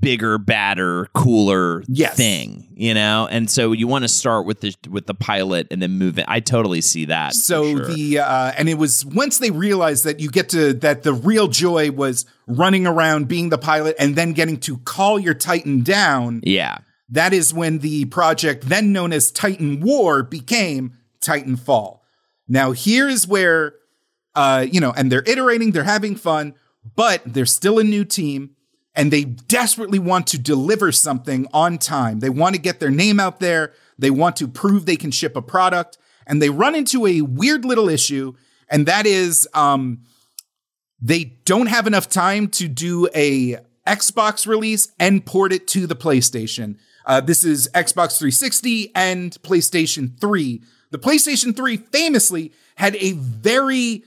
bigger, 0.00 0.38
badder, 0.38 1.08
cooler 1.14 1.82
Yes. 1.88 2.16
thing, 2.16 2.72
you 2.74 2.94
know. 2.94 3.28
And 3.30 3.50
so 3.50 3.72
you 3.72 3.86
want 3.86 4.02
to 4.02 4.08
start 4.08 4.46
with 4.46 4.60
the 4.60 4.74
with 4.88 5.06
the 5.06 5.14
pilot 5.14 5.66
and 5.70 5.82
then 5.82 5.92
move 5.92 6.18
it. 6.18 6.24
I 6.28 6.40
totally 6.40 6.80
see 6.80 7.04
that. 7.06 7.34
So 7.34 7.76
sure. 7.76 7.86
the 7.86 8.18
uh, 8.20 8.52
and 8.56 8.68
it 8.68 8.78
was 8.78 9.04
once 9.04 9.38
they 9.38 9.50
realized 9.50 10.04
that 10.04 10.20
you 10.20 10.30
get 10.30 10.48
to 10.50 10.72
that 10.74 11.02
the 11.02 11.12
real 11.12 11.48
joy 11.48 11.90
was 11.90 12.24
running 12.46 12.86
around 12.86 13.28
being 13.28 13.50
the 13.50 13.58
pilot 13.58 13.94
and 13.98 14.16
then 14.16 14.32
getting 14.32 14.58
to 14.60 14.78
call 14.78 15.18
your 15.18 15.34
Titan 15.34 15.82
down. 15.82 16.40
yeah, 16.44 16.78
That 17.10 17.32
is 17.32 17.52
when 17.54 17.78
the 17.80 18.06
project, 18.06 18.68
then 18.68 18.92
known 18.92 19.12
as 19.12 19.30
Titan 19.30 19.80
War, 19.80 20.22
became 20.22 20.92
Titanfall. 21.20 22.00
Now, 22.48 22.72
here's 22.72 23.26
where, 23.26 23.74
uh, 24.34 24.66
you 24.70 24.78
know, 24.80 24.92
and 24.96 25.10
they're 25.10 25.22
iterating, 25.26 25.72
they're 25.72 25.84
having 25.84 26.16
fun, 26.16 26.54
but 26.96 27.22
they're 27.24 27.46
still 27.46 27.78
a 27.78 27.84
new 27.84 28.04
team 28.04 28.50
and 28.94 29.12
they 29.12 29.24
desperately 29.24 29.98
want 29.98 30.26
to 30.28 30.38
deliver 30.38 30.92
something 30.92 31.46
on 31.52 31.78
time. 31.78 32.20
They 32.20 32.30
want 32.30 32.54
to 32.54 32.60
get 32.60 32.80
their 32.80 32.90
name 32.90 33.18
out 33.18 33.40
there, 33.40 33.72
they 33.98 34.10
want 34.10 34.36
to 34.36 34.48
prove 34.48 34.86
they 34.86 34.96
can 34.96 35.10
ship 35.10 35.36
a 35.36 35.42
product, 35.42 35.98
and 36.26 36.40
they 36.40 36.50
run 36.50 36.74
into 36.74 37.06
a 37.06 37.20
weird 37.22 37.64
little 37.64 37.88
issue, 37.88 38.34
and 38.68 38.86
that 38.86 39.06
is, 39.06 39.48
um, 39.54 40.02
they 41.00 41.24
don't 41.44 41.66
have 41.66 41.86
enough 41.86 42.08
time 42.08 42.48
to 42.48 42.68
do 42.68 43.08
a 43.14 43.58
Xbox 43.86 44.46
release 44.46 44.88
and 44.98 45.26
port 45.26 45.52
it 45.52 45.68
to 45.68 45.86
the 45.86 45.96
PlayStation. 45.96 46.76
Uh, 47.04 47.20
this 47.20 47.44
is 47.44 47.68
Xbox 47.74 48.18
360 48.18 48.92
and 48.94 49.32
PlayStation 49.42 50.18
3. 50.18 50.62
The 50.90 50.98
PlayStation 50.98 51.54
3 51.54 51.76
famously 51.76 52.52
had 52.76 52.96
a 52.96 53.12
very 53.12 54.04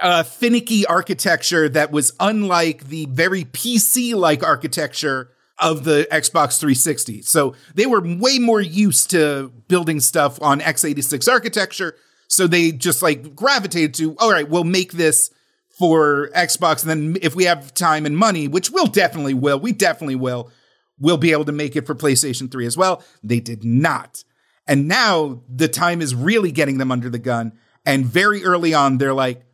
uh, 0.00 0.22
finicky 0.22 0.86
architecture 0.86 1.68
that 1.68 1.92
was 1.92 2.12
unlike 2.20 2.88
the 2.88 3.06
very 3.06 3.44
PC 3.44 4.14
like 4.14 4.42
architecture 4.42 5.30
of 5.58 5.84
the 5.84 6.06
Xbox 6.10 6.58
360. 6.58 7.22
So 7.22 7.54
they 7.74 7.86
were 7.86 8.00
way 8.00 8.38
more 8.38 8.60
used 8.60 9.10
to 9.10 9.52
building 9.68 10.00
stuff 10.00 10.40
on 10.42 10.60
x86 10.60 11.30
architecture. 11.30 11.96
So 12.26 12.46
they 12.46 12.72
just 12.72 13.02
like 13.02 13.36
gravitated 13.36 13.94
to, 13.94 14.16
all 14.18 14.32
right, 14.32 14.48
we'll 14.48 14.64
make 14.64 14.92
this 14.92 15.30
for 15.78 16.30
Xbox. 16.34 16.82
And 16.82 16.90
then 16.90 17.22
if 17.22 17.36
we 17.36 17.44
have 17.44 17.74
time 17.74 18.06
and 18.06 18.16
money, 18.16 18.48
which 18.48 18.70
we'll 18.70 18.86
definitely 18.86 19.34
will, 19.34 19.58
we 19.58 19.72
definitely 19.72 20.16
will, 20.16 20.50
we'll 20.98 21.16
be 21.16 21.32
able 21.32 21.44
to 21.44 21.52
make 21.52 21.76
it 21.76 21.86
for 21.86 21.94
PlayStation 21.94 22.50
3 22.50 22.66
as 22.66 22.76
well. 22.76 23.02
They 23.22 23.40
did 23.40 23.64
not. 23.64 24.24
And 24.66 24.88
now 24.88 25.42
the 25.48 25.68
time 25.68 26.00
is 26.00 26.14
really 26.14 26.50
getting 26.50 26.78
them 26.78 26.90
under 26.90 27.10
the 27.10 27.18
gun. 27.18 27.52
And 27.84 28.06
very 28.06 28.44
early 28.44 28.72
on, 28.72 28.98
they're 28.98 29.14
like, 29.14 29.44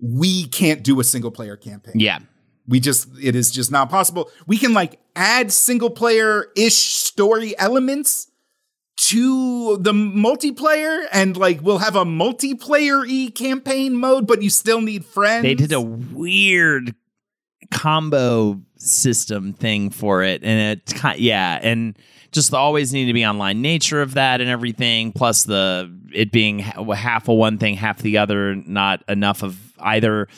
we 0.00 0.46
can't 0.48 0.82
do 0.82 1.00
a 1.00 1.04
single 1.04 1.30
player 1.30 1.56
campaign. 1.56 1.94
Yeah. 1.96 2.18
We 2.68 2.80
just, 2.80 3.08
it 3.22 3.36
is 3.36 3.50
just 3.50 3.70
not 3.70 3.90
possible. 3.90 4.30
We 4.46 4.58
can 4.58 4.72
like 4.74 4.98
add 5.14 5.52
single 5.52 5.90
player 5.90 6.46
ish 6.56 6.76
story 6.76 7.56
elements 7.58 8.28
to 8.96 9.76
the 9.76 9.92
multiplayer 9.92 11.06
and 11.12 11.36
like 11.36 11.60
we'll 11.62 11.78
have 11.78 11.96
a 11.96 12.04
multiplayer 12.04 13.06
e 13.06 13.30
campaign 13.30 13.94
mode, 13.94 14.26
but 14.26 14.42
you 14.42 14.50
still 14.50 14.80
need 14.80 15.04
friends. 15.04 15.42
They 15.42 15.54
did 15.54 15.72
a 15.72 15.80
weird 15.80 16.94
combo 17.70 18.60
system 18.78 19.52
thing 19.52 19.90
for 19.90 20.22
it. 20.22 20.42
And 20.42 20.80
it, 20.80 21.18
yeah. 21.20 21.58
And 21.62 21.96
just 22.32 22.50
the 22.50 22.56
always 22.56 22.92
need 22.92 23.06
to 23.06 23.12
be 23.12 23.24
online 23.24 23.62
nature 23.62 24.02
of 24.02 24.14
that 24.14 24.40
and 24.40 24.50
everything, 24.50 25.12
plus 25.12 25.44
the 25.44 25.94
it 26.12 26.32
being 26.32 26.58
half 26.58 27.28
of 27.28 27.36
one 27.36 27.58
thing, 27.58 27.74
half 27.74 27.98
the 27.98 28.18
other, 28.18 28.54
not 28.54 29.02
enough 29.08 29.42
of 29.42 29.65
either. 29.80 30.28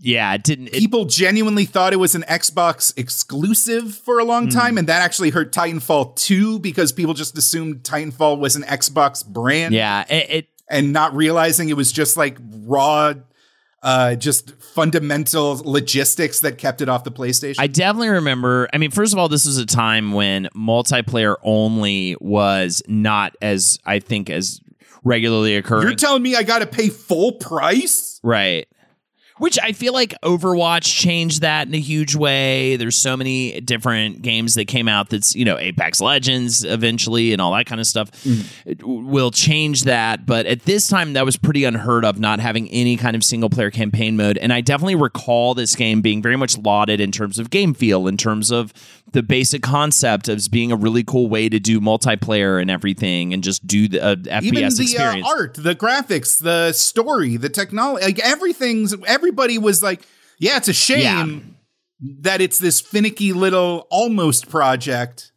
Yeah, 0.00 0.34
it 0.34 0.42
didn't. 0.42 0.66
It, 0.68 0.74
People 0.74 1.06
genuinely 1.06 1.64
thought 1.64 1.94
it 1.94 1.96
was 1.96 2.14
an 2.14 2.24
Xbox 2.28 2.92
exclusive 2.98 3.94
for 3.94 4.18
a 4.18 4.22
Hmm. 4.22 4.28
long 4.28 4.48
time, 4.50 4.76
and 4.78 4.86
that 4.88 5.00
actually 5.02 5.30
hurt 5.30 5.50
Titanfall 5.52 6.16
2 6.16 6.58
because 6.58 6.92
people 6.92 7.14
just 7.14 7.38
assumed 7.38 7.82
Titanfall 7.84 8.38
was 8.38 8.54
an 8.56 8.62
Xbox 8.64 9.24
brand. 9.26 9.72
yeah, 9.72 10.04
it, 10.10 10.26
it 10.30 10.48
and 10.68 10.92
not 10.92 11.14
realizing 11.16 11.68
it 11.70 11.76
was 11.76 11.90
just 11.92 12.16
like 12.18 12.38
raw, 12.66 13.14
uh, 13.82 14.14
just 14.14 14.52
fundamental 14.62 15.60
logistics 15.64 16.40
that 16.40 16.56
kept 16.58 16.80
it 16.80 16.88
off 16.88 17.04
the 17.04 17.10
PlayStation. 17.10 17.56
I 17.58 17.66
definitely 17.66 18.08
remember. 18.08 18.68
I 18.72 18.78
mean, 18.78 18.90
first 18.90 19.12
of 19.12 19.18
all, 19.18 19.28
this 19.28 19.46
was 19.46 19.56
a 19.58 19.66
time 19.66 20.12
when 20.12 20.48
multiplayer 20.56 21.36
only 21.42 22.16
was 22.20 22.82
not 22.88 23.36
as 23.42 23.78
I 23.86 23.98
think 24.00 24.30
as 24.30 24.60
regularly 25.04 25.56
occurring. 25.56 25.86
You're 25.86 25.94
telling 25.94 26.22
me 26.22 26.34
I 26.34 26.42
got 26.42 26.60
to 26.60 26.66
pay 26.66 26.88
full 26.88 27.32
price? 27.32 28.20
Right. 28.22 28.66
Which 29.38 29.58
I 29.60 29.72
feel 29.72 29.92
like 29.92 30.14
Overwatch 30.22 30.84
changed 30.84 31.40
that 31.42 31.66
in 31.66 31.74
a 31.74 31.80
huge 31.80 32.14
way. 32.14 32.76
There's 32.76 32.96
so 32.96 33.16
many 33.16 33.60
different 33.60 34.22
games 34.22 34.54
that 34.54 34.66
came 34.66 34.86
out 34.86 35.10
that's, 35.10 35.34
you 35.34 35.44
know, 35.44 35.58
Apex 35.58 36.00
Legends 36.00 36.64
eventually 36.64 37.32
and 37.32 37.42
all 37.42 37.52
that 37.52 37.66
kind 37.66 37.80
of 37.80 37.86
stuff 37.88 38.10
w- 38.22 38.44
will 39.04 39.32
change 39.32 39.82
that. 39.84 40.24
But 40.24 40.46
at 40.46 40.62
this 40.62 40.86
time, 40.86 41.14
that 41.14 41.24
was 41.24 41.36
pretty 41.36 41.64
unheard 41.64 42.04
of, 42.04 42.20
not 42.20 42.38
having 42.38 42.68
any 42.70 42.96
kind 42.96 43.16
of 43.16 43.24
single 43.24 43.50
player 43.50 43.72
campaign 43.72 44.16
mode. 44.16 44.38
And 44.38 44.52
I 44.52 44.60
definitely 44.60 44.94
recall 44.94 45.54
this 45.54 45.74
game 45.74 46.00
being 46.00 46.22
very 46.22 46.36
much 46.36 46.56
lauded 46.56 47.00
in 47.00 47.10
terms 47.10 47.40
of 47.40 47.50
game 47.50 47.74
feel, 47.74 48.06
in 48.06 48.16
terms 48.16 48.52
of 48.52 48.72
the 49.12 49.22
basic 49.22 49.62
concept 49.62 50.28
of 50.28 50.44
being 50.50 50.72
a 50.72 50.76
really 50.76 51.02
cool 51.04 51.28
way 51.28 51.48
to 51.48 51.58
do 51.60 51.80
multiplayer 51.80 52.60
and 52.60 52.70
everything 52.70 53.32
and 53.32 53.42
just 53.42 53.66
do 53.66 53.88
the 53.88 54.02
uh, 54.02 54.16
FPS 54.16 54.42
Even 54.42 54.72
the 54.72 54.98
uh, 54.98 55.28
art, 55.28 55.54
the 55.54 55.74
graphics, 55.74 56.40
the 56.40 56.72
story, 56.72 57.36
the 57.36 57.48
technology, 57.48 58.04
like 58.04 58.18
everything's, 58.20 58.94
everybody 59.24 59.56
was 59.56 59.82
like, 59.82 60.02
yeah, 60.38 60.58
it's 60.58 60.68
a 60.68 60.74
shame 60.74 61.56
that 62.20 62.42
it's 62.42 62.58
this 62.58 62.80
finicky 62.80 63.32
little 63.32 63.86
almost 63.90 64.50
project 64.50 65.32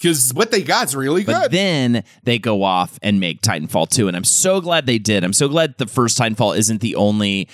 because 0.00 0.32
what 0.32 0.50
they 0.50 0.62
got's 0.62 0.94
really 0.94 1.24
good. 1.24 1.34
But 1.34 1.50
then 1.50 2.04
they 2.24 2.38
go 2.38 2.62
off 2.62 2.98
and 3.02 3.20
make 3.20 3.42
Titanfall 3.42 3.90
2. 3.90 4.08
And 4.08 4.16
I'm 4.16 4.24
so 4.24 4.60
glad 4.60 4.86
they 4.86 4.98
did. 4.98 5.24
I'm 5.24 5.34
so 5.34 5.46
glad 5.46 5.76
the 5.76 5.86
first 5.86 6.18
Titanfall 6.18 6.56
isn't 6.56 6.80
the 6.80 6.96
only 6.96 7.48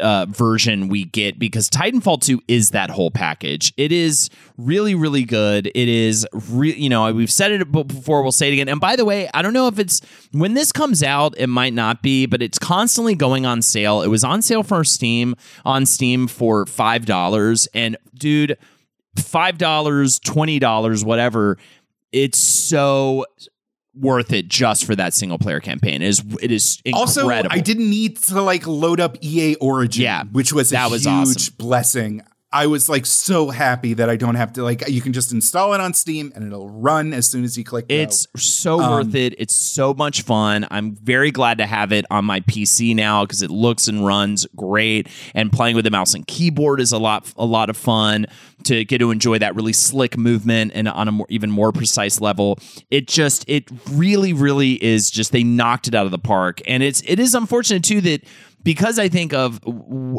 uh, 0.00 0.24
version 0.26 0.88
we 0.88 1.04
get 1.04 1.38
because 1.38 1.68
Titanfall 1.68 2.22
2 2.22 2.40
is 2.48 2.70
that 2.70 2.88
whole 2.88 3.10
package. 3.10 3.74
It 3.76 3.92
is 3.92 4.30
really, 4.56 4.94
really 4.94 5.24
good. 5.24 5.66
It 5.66 5.88
is, 5.88 6.26
re- 6.32 6.74
you 6.74 6.88
know, 6.88 7.12
we've 7.12 7.30
said 7.30 7.52
it 7.52 7.70
before, 7.70 8.22
we'll 8.22 8.32
say 8.32 8.48
it 8.48 8.54
again. 8.54 8.68
And 8.68 8.80
by 8.80 8.96
the 8.96 9.04
way, 9.04 9.28
I 9.34 9.42
don't 9.42 9.52
know 9.52 9.68
if 9.68 9.78
it's 9.78 10.00
when 10.32 10.54
this 10.54 10.72
comes 10.72 11.02
out, 11.02 11.34
it 11.36 11.48
might 11.48 11.74
not 11.74 12.02
be, 12.02 12.24
but 12.24 12.40
it's 12.40 12.58
constantly 12.58 13.14
going 13.14 13.44
on 13.44 13.60
sale. 13.60 14.00
It 14.00 14.08
was 14.08 14.24
on 14.24 14.40
sale 14.40 14.62
for 14.62 14.84
Steam, 14.84 15.34
on 15.66 15.84
Steam 15.84 16.28
for 16.28 16.64
$5. 16.64 17.68
And 17.74 17.98
dude, 18.14 18.56
$5, 19.16 19.58
$20, 19.58 21.04
whatever 21.04 21.58
it's 22.12 22.38
so 22.38 23.26
worth 23.94 24.32
it 24.32 24.48
just 24.48 24.84
for 24.84 24.94
that 24.96 25.12
single 25.14 25.38
player 25.38 25.60
campaign. 25.60 26.02
It 26.02 26.08
is 26.08 26.22
it 26.40 26.50
is 26.52 26.80
also. 26.92 27.28
I 27.28 27.58
didn't 27.60 27.90
need 27.90 28.18
to 28.24 28.40
like 28.40 28.66
load 28.66 29.00
up 29.00 29.16
EA 29.20 29.56
Origin, 29.56 30.02
Yeah, 30.02 30.24
which 30.24 30.52
was 30.52 30.70
a 30.72 30.74
that 30.74 30.90
was 30.90 31.04
huge 31.04 31.12
awesome. 31.12 31.54
blessing. 31.58 32.22
I 32.52 32.66
was 32.66 32.88
like 32.88 33.06
so 33.06 33.50
happy 33.50 33.94
that 33.94 34.10
I 34.10 34.16
don't 34.16 34.34
have 34.34 34.52
to 34.54 34.64
like 34.64 34.88
you 34.88 35.00
can 35.00 35.12
just 35.12 35.30
install 35.32 35.72
it 35.72 35.80
on 35.80 35.94
Steam 35.94 36.32
and 36.34 36.44
it'll 36.44 36.68
run 36.68 37.12
as 37.12 37.28
soon 37.28 37.44
as 37.44 37.56
you 37.56 37.62
click. 37.62 37.88
go. 37.88 37.94
It's 37.94 38.26
so 38.36 38.80
Um, 38.80 38.90
worth 38.90 39.14
it. 39.14 39.34
It's 39.38 39.54
so 39.54 39.94
much 39.94 40.22
fun. 40.22 40.66
I'm 40.68 40.96
very 40.96 41.30
glad 41.30 41.58
to 41.58 41.66
have 41.66 41.92
it 41.92 42.04
on 42.10 42.24
my 42.24 42.40
PC 42.40 42.94
now 42.96 43.24
because 43.24 43.42
it 43.42 43.50
looks 43.50 43.86
and 43.86 44.04
runs 44.04 44.48
great. 44.56 45.06
And 45.32 45.52
playing 45.52 45.76
with 45.76 45.84
the 45.84 45.92
mouse 45.92 46.12
and 46.14 46.26
keyboard 46.26 46.80
is 46.80 46.90
a 46.90 46.98
lot 46.98 47.32
a 47.36 47.46
lot 47.46 47.70
of 47.70 47.76
fun 47.76 48.26
to 48.64 48.84
get 48.84 48.98
to 48.98 49.10
enjoy 49.12 49.38
that 49.38 49.54
really 49.54 49.72
slick 49.72 50.18
movement 50.18 50.72
and 50.74 50.86
on 50.88 51.08
a 51.08 51.12
more, 51.12 51.26
even 51.30 51.50
more 51.52 51.70
precise 51.72 52.20
level. 52.20 52.58
It 52.90 53.06
just 53.06 53.44
it 53.48 53.68
really 53.92 54.32
really 54.32 54.72
is 54.82 55.08
just 55.08 55.30
they 55.30 55.44
knocked 55.44 55.86
it 55.86 55.94
out 55.94 56.04
of 56.04 56.10
the 56.10 56.18
park. 56.18 56.60
And 56.66 56.82
it's 56.82 57.00
it 57.06 57.20
is 57.20 57.36
unfortunate 57.36 57.84
too 57.84 58.00
that 58.00 58.22
because 58.62 58.98
I 58.98 59.08
think 59.08 59.32
of 59.32 59.60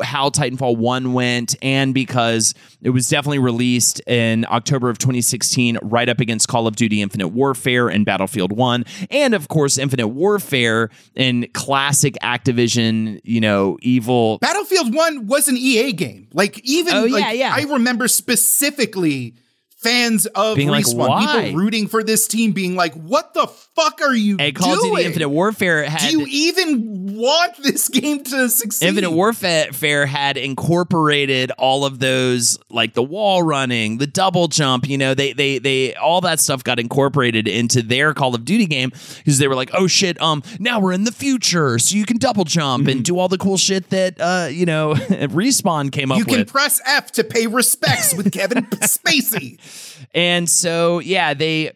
how 0.04 0.30
Titanfall 0.30 0.78
1 0.78 1.14
went 1.14 1.56
and 1.62 1.94
because 1.94 2.54
it 2.82 2.90
was 2.90 3.08
definitely 3.10 3.40
released 3.40 4.02
in 4.08 4.46
October 4.50 4.90
of 4.90 4.98
2016 4.98 5.78
right 5.82 6.10
up 6.10 6.20
against 6.20 6.48
Call 6.48 6.68
of 6.68 6.76
Duty 6.76 7.02
Infinite 7.02 7.30
Warfare 7.30 7.88
and 7.90 8.06
Battlefield 8.06 8.52
1 8.52 8.86
and 9.10 9.34
of 9.34 9.48
course 9.48 9.78
Infinite 9.78 10.10
Warfare 10.10 10.90
and 11.16 11.52
classic 11.54 12.16
Activision, 12.24 13.20
you 13.24 13.42
know, 13.42 13.78
evil 13.82 14.38
Battlefield 14.40 14.94
1 14.94 15.28
was 15.28 15.48
an 15.48 15.58
EA 15.58 15.92
game. 15.92 16.28
Like 16.34 16.60
even 16.60 16.94
Oh, 16.94 17.06
yeah, 17.06 17.14
like, 17.14 17.38
yeah. 17.38 17.54
I 17.56 17.64
remember 17.64 18.08
specifically 18.08 19.36
fans 19.82 20.28
of 20.28 20.56
Being 20.56 20.70
like, 20.70 20.86
Respawn, 20.86 21.10
why? 21.10 21.42
people 21.42 21.60
rooting 21.60 21.88
for 21.88 22.04
this 22.04 22.28
team 22.28 22.52
being 22.52 22.76
like, 22.76 22.94
what 22.94 23.34
the 23.34 23.48
fuck 23.48 24.00
are 24.02 24.14
you 24.14 24.38
and 24.40 24.56
Call 24.56 24.74
of 24.74 24.80
doing? 24.80 24.96
Duty 24.96 25.06
Infinite 25.06 25.30
Warfare 25.30 25.84
had 25.84 26.10
Do 26.12 26.20
you 26.20 26.28
even 26.30 27.18
want 27.18 27.58
this 27.58 27.90
game 27.90 28.24
to 28.26 28.50
succeed? 28.50 28.88
Infinite 28.88 29.12
Warfare 29.12 30.06
had 30.06 30.38
incorporated 30.38 31.52
all 31.58 31.86
of 31.86 32.00
those, 32.00 32.60
like 32.70 32.94
the 32.94 33.04
wall 33.04 33.42
running, 33.44 33.98
the 33.98 34.08
double 34.08 34.48
jump. 34.48 34.88
You 34.88 34.98
know, 34.98 35.14
they 35.14 35.34
they 35.34 35.58
they 35.58 35.96
all 35.96 36.22
that 36.22 36.40
stuff 36.40 36.64
got 36.64 36.80
incorporated 36.80 37.48
into 37.48 37.82
their 37.82 38.14
Call 38.14 38.36
of 38.36 38.46
Duty 38.46 38.68
game 38.68 38.92
because 39.18 39.40
they 39.40 39.48
were 39.48 39.56
like, 39.56 39.72
oh 39.74 39.88
shit, 39.88 40.22
um, 40.22 40.44
now 40.60 40.80
we're 40.80 40.94
in 40.94 41.06
the 41.06 41.12
future, 41.12 41.80
so 41.80 41.96
you 41.96 42.06
can 42.06 42.18
double 42.18 42.44
jump 42.44 42.88
and 42.88 43.04
do 43.04 43.18
all 43.18 43.28
the 43.28 43.38
cool 43.38 43.58
shit 43.58 43.90
that 43.90 44.20
uh, 44.20 44.48
you 44.52 44.66
know, 44.66 44.94
respawn 44.96 45.92
came 45.92 46.12
up 46.12 46.20
with. 46.20 46.28
You 46.28 46.36
can 46.36 46.46
press 46.46 46.80
F 46.86 47.12
to 47.14 47.24
pay 47.24 47.48
respects 47.48 48.14
with 48.14 48.32
Kevin 48.32 48.66
Spacey. 48.66 49.60
And 50.14 50.50
so 50.50 51.00
yeah, 51.00 51.34
they 51.34 51.72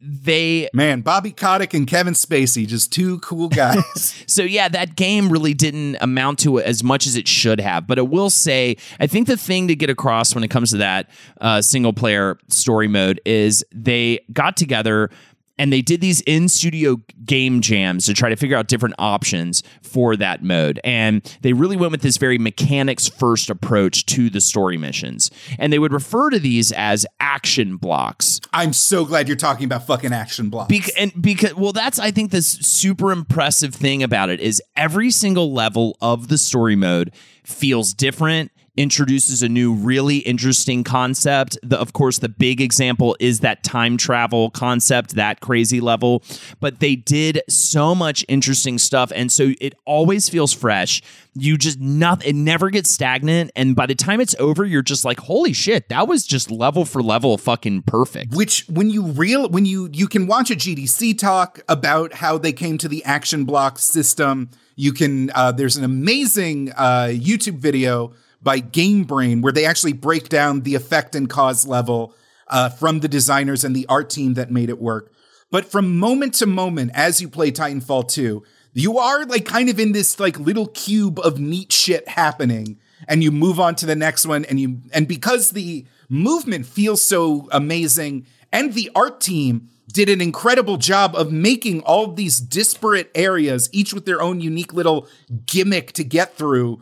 they 0.00 0.68
Man, 0.72 1.00
Bobby 1.00 1.32
Kotick 1.32 1.74
and 1.74 1.86
Kevin 1.86 2.14
Spacey, 2.14 2.66
just 2.66 2.92
two 2.92 3.18
cool 3.18 3.48
guys. 3.48 4.22
So 4.26 4.42
yeah, 4.42 4.68
that 4.68 4.94
game 4.94 5.28
really 5.28 5.54
didn't 5.54 5.96
amount 6.00 6.38
to 6.40 6.60
as 6.60 6.84
much 6.84 7.06
as 7.06 7.16
it 7.16 7.26
should 7.26 7.60
have. 7.60 7.86
But 7.86 7.98
I 7.98 8.02
will 8.02 8.30
say, 8.30 8.76
I 9.00 9.06
think 9.06 9.26
the 9.26 9.36
thing 9.36 9.68
to 9.68 9.74
get 9.74 9.90
across 9.90 10.34
when 10.34 10.44
it 10.44 10.48
comes 10.48 10.70
to 10.70 10.76
that 10.78 11.10
uh, 11.40 11.62
single 11.62 11.92
player 11.92 12.38
story 12.48 12.86
mode 12.86 13.20
is 13.24 13.64
they 13.72 14.20
got 14.32 14.56
together 14.56 15.10
and 15.58 15.72
they 15.72 15.82
did 15.82 16.00
these 16.00 16.20
in 16.22 16.48
studio 16.48 17.00
game 17.24 17.60
jams 17.60 18.06
to 18.06 18.14
try 18.14 18.28
to 18.28 18.36
figure 18.36 18.56
out 18.56 18.68
different 18.68 18.94
options 18.98 19.62
for 19.82 20.16
that 20.16 20.42
mode. 20.42 20.80
And 20.84 21.22
they 21.42 21.52
really 21.52 21.76
went 21.76 21.92
with 21.92 22.02
this 22.02 22.16
very 22.16 22.38
mechanics 22.38 23.08
first 23.08 23.50
approach 23.50 24.06
to 24.06 24.30
the 24.30 24.40
story 24.40 24.76
missions. 24.76 25.30
And 25.58 25.72
they 25.72 25.78
would 25.78 25.92
refer 25.92 26.30
to 26.30 26.38
these 26.38 26.72
as 26.72 27.06
action 27.20 27.76
blocks. 27.76 28.40
I'm 28.52 28.72
so 28.72 29.04
glad 29.04 29.28
you're 29.28 29.36
talking 29.36 29.64
about 29.64 29.86
fucking 29.86 30.12
action 30.12 30.48
blocks. 30.48 30.90
And 30.96 31.12
because 31.20 31.54
well, 31.54 31.72
that's 31.72 31.98
I 31.98 32.10
think 32.10 32.30
this 32.30 32.46
super 32.46 33.12
impressive 33.12 33.74
thing 33.74 34.02
about 34.02 34.30
it 34.30 34.40
is 34.40 34.62
every 34.76 35.10
single 35.10 35.52
level 35.52 35.96
of 36.00 36.28
the 36.28 36.38
story 36.38 36.76
mode 36.76 37.12
feels 37.44 37.92
different. 37.94 38.52
Introduces 38.78 39.42
a 39.42 39.48
new, 39.48 39.72
really 39.72 40.18
interesting 40.18 40.84
concept. 40.84 41.58
The, 41.64 41.76
of 41.76 41.92
course, 41.94 42.18
the 42.18 42.28
big 42.28 42.60
example 42.60 43.16
is 43.18 43.40
that 43.40 43.64
time 43.64 43.96
travel 43.96 44.50
concept, 44.50 45.16
that 45.16 45.40
crazy 45.40 45.80
level. 45.80 46.22
But 46.60 46.78
they 46.78 46.94
did 46.94 47.42
so 47.48 47.92
much 47.92 48.24
interesting 48.28 48.78
stuff, 48.78 49.10
and 49.16 49.32
so 49.32 49.50
it 49.60 49.74
always 49.84 50.28
feels 50.28 50.52
fresh. 50.52 51.02
You 51.34 51.58
just 51.58 51.80
not, 51.80 52.24
it 52.24 52.36
never 52.36 52.70
gets 52.70 52.88
stagnant, 52.88 53.50
and 53.56 53.74
by 53.74 53.86
the 53.86 53.96
time 53.96 54.20
it's 54.20 54.36
over, 54.38 54.64
you're 54.64 54.82
just 54.82 55.04
like, 55.04 55.18
holy 55.18 55.52
shit, 55.52 55.88
that 55.88 56.06
was 56.06 56.24
just 56.24 56.48
level 56.48 56.84
for 56.84 57.02
level, 57.02 57.36
fucking 57.36 57.82
perfect. 57.82 58.32
which 58.32 58.64
when 58.68 58.90
you 58.90 59.06
real 59.06 59.48
when 59.48 59.64
you 59.64 59.88
you 59.92 60.06
can 60.06 60.28
watch 60.28 60.52
a 60.52 60.54
GDC 60.54 61.18
talk 61.18 61.62
about 61.68 62.12
how 62.12 62.38
they 62.38 62.52
came 62.52 62.78
to 62.78 62.86
the 62.86 63.04
action 63.04 63.44
block 63.44 63.80
system. 63.80 64.50
You 64.76 64.92
can 64.92 65.32
uh, 65.34 65.50
there's 65.50 65.76
an 65.76 65.82
amazing 65.82 66.70
uh, 66.76 67.08
YouTube 67.10 67.58
video 67.58 68.12
by 68.42 68.60
Game 68.60 69.04
Brain 69.04 69.40
where 69.40 69.52
they 69.52 69.64
actually 69.64 69.92
break 69.92 70.28
down 70.28 70.62
the 70.62 70.74
effect 70.74 71.14
and 71.14 71.28
cause 71.28 71.66
level 71.66 72.14
uh, 72.48 72.68
from 72.68 73.00
the 73.00 73.08
designers 73.08 73.64
and 73.64 73.74
the 73.74 73.86
art 73.88 74.10
team 74.10 74.34
that 74.34 74.50
made 74.50 74.70
it 74.70 74.80
work. 74.80 75.12
But 75.50 75.64
from 75.64 75.98
moment 75.98 76.34
to 76.34 76.46
moment, 76.46 76.92
as 76.94 77.20
you 77.20 77.28
play 77.28 77.50
Titanfall 77.50 78.08
2, 78.08 78.42
you 78.74 78.98
are 78.98 79.24
like 79.24 79.44
kind 79.44 79.68
of 79.68 79.80
in 79.80 79.92
this 79.92 80.20
like 80.20 80.38
little 80.38 80.66
cube 80.68 81.18
of 81.20 81.40
neat 81.40 81.72
shit 81.72 82.06
happening 82.08 82.78
and 83.06 83.22
you 83.22 83.30
move 83.30 83.58
on 83.58 83.74
to 83.76 83.86
the 83.86 83.96
next 83.96 84.26
one 84.26 84.44
and 84.44 84.60
you 84.60 84.80
and 84.92 85.08
because 85.08 85.50
the 85.50 85.86
movement 86.08 86.66
feels 86.66 87.02
so 87.02 87.48
amazing 87.50 88.26
and 88.52 88.74
the 88.74 88.90
art 88.94 89.20
team 89.20 89.68
did 89.92 90.08
an 90.08 90.20
incredible 90.20 90.76
job 90.76 91.14
of 91.16 91.32
making 91.32 91.80
all 91.82 92.04
of 92.04 92.16
these 92.16 92.38
disparate 92.38 93.10
areas 93.14 93.68
each 93.72 93.94
with 93.94 94.04
their 94.04 94.20
own 94.20 94.40
unique 94.40 94.72
little 94.72 95.08
gimmick 95.46 95.92
to 95.92 96.04
get 96.04 96.36
through 96.36 96.80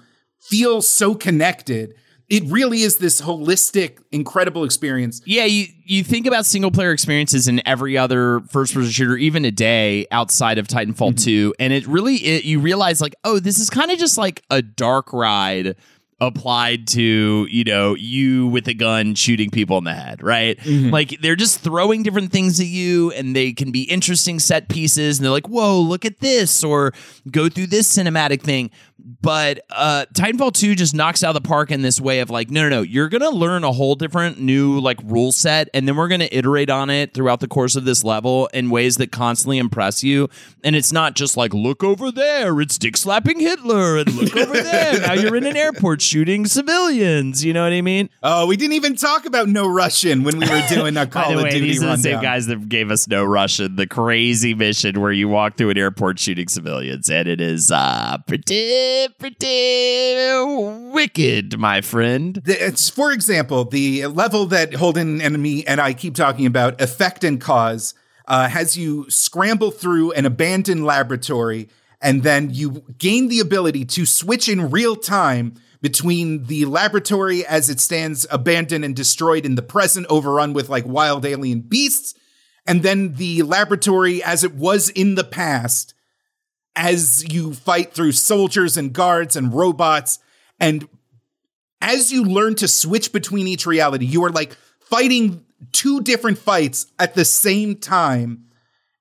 feel 0.49 0.83
so 0.83 1.15
connected. 1.15 1.95
It 2.29 2.43
really 2.47 2.81
is 2.83 2.97
this 2.97 3.21
holistic 3.21 3.99
incredible 4.11 4.65
experience. 4.65 5.23
Yeah, 5.25 5.45
you, 5.45 5.67
you 5.85 6.03
think 6.03 6.27
about 6.27 6.45
single 6.45 6.73
player 6.73 6.91
experiences 6.91 7.47
in 7.47 7.63
every 7.67 7.97
other 7.97 8.41
first 8.49 8.75
person 8.75 8.91
shooter, 8.91 9.17
even 9.17 9.45
a 9.45 9.53
day 9.53 10.09
outside 10.11 10.59
of 10.59 10.67
Titanfall 10.67 11.13
mm-hmm. 11.13 11.25
2, 11.25 11.55
and 11.61 11.73
it 11.73 11.87
really 11.87 12.17
it, 12.17 12.45
you 12.45 12.59
realize 12.59 13.01
like, 13.01 13.15
oh, 13.23 13.39
this 13.39 13.61
is 13.61 13.71
kind 13.71 13.93
of 13.93 13.99
just 13.99 14.19
like 14.19 14.43
a 14.51 14.61
dark 14.61 15.13
ride 15.13 15.77
applied 16.19 16.87
to 16.89 17.47
you 17.51 17.63
know 17.63 17.95
you 17.95 18.47
with 18.47 18.67
a 18.69 18.73
gun 18.73 19.15
shooting 19.15 19.51
people 19.51 19.77
in 19.77 19.85
the 19.85 19.93
head 19.93 20.23
right? 20.23 20.59
Like 20.65 21.21
they're 21.21 21.37
just 21.37 21.61
throwing 21.61 22.03
different 22.03 22.33
things 22.33 22.59
at 22.59 22.67
you 22.67 23.11
and 23.13 23.37
they 23.37 23.53
can 23.53 23.71
be 23.71 23.83
interesting 23.83 24.39
set 24.39 24.71
pieces 24.71 25.19
and 25.19 25.25
they're 25.25 25.33
like 25.33 25.49
whoa 25.49 25.79
look 25.79 26.07
at 26.07 26.21
this 26.21 26.65
or 26.65 26.93
go 27.31 27.51
through 27.51 27.67
this 27.67 27.95
cinematic 27.95 28.41
thing. 28.41 28.71
But 28.99 29.61
uh 29.69 30.07
titanfall 30.15 30.55
2 30.55 30.75
just 30.75 30.95
knocks 30.95 31.23
out 31.23 31.37
of 31.37 31.43
the 31.43 31.47
park 31.47 31.71
in 31.71 31.83
this 31.83 32.01
way 32.01 32.21
of 32.21 32.31
like 32.31 32.51
no 32.51 32.63
no 32.63 32.77
no 32.77 32.83
you're 32.83 33.11
gonna 33.11 33.29
learn 33.29 33.63
a 33.63 33.73
whole 33.73 33.95
different 33.95 34.41
new 34.41 34.81
like 34.81 34.99
rule 35.05 35.33
set 35.33 35.69
and 35.75 35.87
then 35.87 35.97
we're 35.97 36.09
gonna 36.09 36.29
iterate 36.33 36.71
on 36.71 36.89
it 36.89 37.13
throughout 37.13 37.41
the 37.41 37.49
course 37.49 37.77
of 37.77 37.85
this 37.85 38.03
level 38.03 38.49
in 38.55 38.71
ways 38.71 38.97
that 38.97 39.13
constantly 39.13 39.59
impress 39.59 40.03
you. 40.03 40.29
And 40.65 40.75
it's 40.75 40.93
not 40.93 41.15
just 41.15 41.37
like 41.37 41.53
look 41.53 41.85
over 41.85 42.11
there 42.11 42.59
it's 42.63 42.79
dick 42.79 42.97
slapping 42.97 43.39
hitler 43.39 43.99
and 43.99 44.15
look 44.15 44.35
over 44.35 44.55
there 44.55 45.01
now 45.01 45.13
you're 45.13 45.37
in 45.37 45.45
an 45.45 45.57
airport 45.59 46.01
shooting 46.07 46.47
civilians 46.47 47.45
you 47.45 47.53
know 47.53 47.65
what 47.65 47.73
i 47.73 47.81
mean? 47.81 48.09
Oh 48.23 48.47
we 48.47 48.57
didn't 48.57 48.75
even 48.75 48.97
talk 48.97 49.27
about 49.27 49.49
no 49.49 49.67
russian 49.69 50.23
when 50.23 50.39
we 50.39 50.49
were 50.49 50.63
doing 50.69 50.97
a 50.97 51.07
by 51.07 51.07
call 51.07 51.33
the 51.33 51.39
of 51.39 51.45
way, 51.45 51.51
duty 51.51 51.67
these 51.67 51.83
are 51.83 51.97
the 51.97 52.03
same 52.03 52.21
guys 52.21 52.47
that 52.47 52.69
gave 52.69 52.91
us 52.91 53.09
no 53.09 53.25
Russian, 53.25 53.77
the 53.77 53.87
crazy 53.87 54.55
mission 54.55 55.01
where 55.01 55.13
you 55.13 55.29
walk 55.29 55.57
through 55.57 55.71
an 55.71 55.79
airport 55.79 56.19
shooting 56.19 56.49
civilians, 56.49 57.11
and 57.11 57.29
it 57.29 57.41
is 57.41 57.71
uh 57.71 58.19
pretty 58.27 59.09
pretty 59.19 60.93
wicked, 60.93 61.59
my 61.59 61.81
friend. 61.81 62.43
It's 62.47 62.89
for 62.89 63.13
example, 63.13 63.65
the 63.65 64.07
level 64.07 64.47
that 64.47 64.75
Holden 64.75 65.21
and 65.21 65.43
me 65.43 65.65
and 65.65 65.81
I 65.81 65.93
keep 65.93 66.15
talking 66.15 66.47
about, 66.47 66.81
effect 66.81 67.25
and 67.25 67.41
cause, 67.41 67.95
uh, 68.27 68.49
has 68.49 68.77
you 68.77 69.11
scramble 69.11 69.71
through 69.71 70.13
an 70.13 70.27
abandoned 70.27 70.85
laboratory, 70.85 71.69
and 72.01 72.23
then 72.23 72.51
you 72.53 72.85
gain 72.99 73.29
the 73.29 73.41
ability 73.41 73.85
to 73.87 74.07
switch 74.07 74.49
in 74.49 74.71
real 74.71 74.97
time 74.97 75.55
between 75.87 76.47
the 76.47 76.65
laboratory 76.65 77.47
as 77.47 77.71
it 77.71 77.79
stands 77.79 78.27
abandoned 78.29 78.85
and 78.85 78.97
destroyed 78.97 79.47
in 79.47 79.55
the 79.55 79.63
present, 79.63 80.05
overrun 80.11 80.53
with 80.53 80.69
like 80.69 80.85
wild 80.85 81.25
alien 81.25 81.61
beasts, 81.61 82.13
and 82.67 82.83
then 82.83 83.13
the 83.13 83.41
laboratory 83.43 84.21
as 84.21 84.43
it 84.43 84.53
was 84.53 84.89
in 84.89 85.15
the 85.15 85.23
past 85.23 85.95
as 86.75 87.25
you 87.33 87.55
fight 87.55 87.93
through 87.95 88.11
soldiers 88.11 88.77
and 88.77 88.93
guards 88.93 89.37
and 89.37 89.55
robots 89.55 90.19
and 90.59 90.89
as 91.81 92.11
you 92.11 92.25
learn 92.25 92.57
to 92.57 92.67
switch 92.67 93.13
between 93.13 93.47
each 93.47 93.65
reality, 93.65 94.07
you 94.07 94.25
are 94.25 94.31
like 94.31 94.57
fighting 94.81 95.45
two 95.71 96.01
different 96.01 96.39
fights 96.39 96.87
at 96.99 97.15
the 97.15 97.25
same 97.25 97.77
time. 97.77 98.47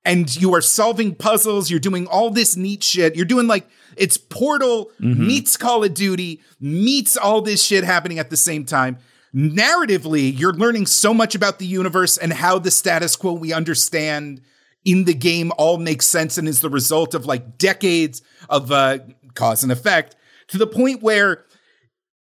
And 0.04 0.34
you 0.36 0.54
are 0.54 0.60
solving 0.60 1.16
puzzles. 1.16 1.68
You're 1.68 1.80
doing 1.80 2.06
all 2.06 2.30
this 2.30 2.56
neat 2.56 2.84
shit. 2.84 3.16
You're 3.16 3.24
doing 3.24 3.48
like 3.48 3.66
it's 3.96 4.16
Portal 4.16 4.90
meets 4.98 5.56
Call 5.56 5.84
of 5.84 5.94
Duty 5.94 6.40
meets 6.60 7.16
all 7.16 7.40
this 7.40 7.62
shit 7.64 7.84
happening 7.84 8.18
at 8.18 8.30
the 8.30 8.36
same 8.36 8.64
time. 8.64 8.98
Narratively, 9.34 10.38
you're 10.38 10.54
learning 10.54 10.86
so 10.86 11.12
much 11.12 11.34
about 11.34 11.58
the 11.58 11.66
universe 11.66 12.16
and 12.16 12.32
how 12.32 12.58
the 12.58 12.70
status 12.70 13.16
quo 13.16 13.32
we 13.32 13.52
understand 13.52 14.40
in 14.84 15.04
the 15.04 15.14
game 15.14 15.52
all 15.58 15.78
makes 15.78 16.06
sense 16.06 16.38
and 16.38 16.48
is 16.48 16.60
the 16.60 16.70
result 16.70 17.14
of 17.14 17.26
like 17.26 17.58
decades 17.58 18.22
of 18.48 18.70
uh, 18.70 18.98
cause 19.34 19.62
and 19.62 19.72
effect 19.72 20.16
to 20.48 20.58
the 20.58 20.66
point 20.66 21.02
where 21.02 21.44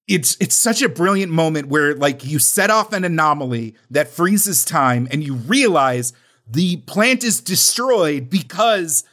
it's 0.07 0.37
it's 0.41 0.55
such 0.55 0.83
a 0.83 0.89
brilliant 0.89 1.33
moment 1.33 1.69
where 1.69 1.95
like 1.95 2.25
you 2.25 2.39
set 2.39 2.71
off 2.71 2.93
an 2.93 3.05
anomaly 3.05 3.75
that 3.91 4.09
freezes 4.09 4.65
time 4.65 5.09
and 5.11 5.25
you 5.25 5.35
realize 5.35 6.13
the 6.47 6.77
plant 6.79 7.25
is 7.25 7.41
destroyed 7.41 8.29
because 8.29 9.05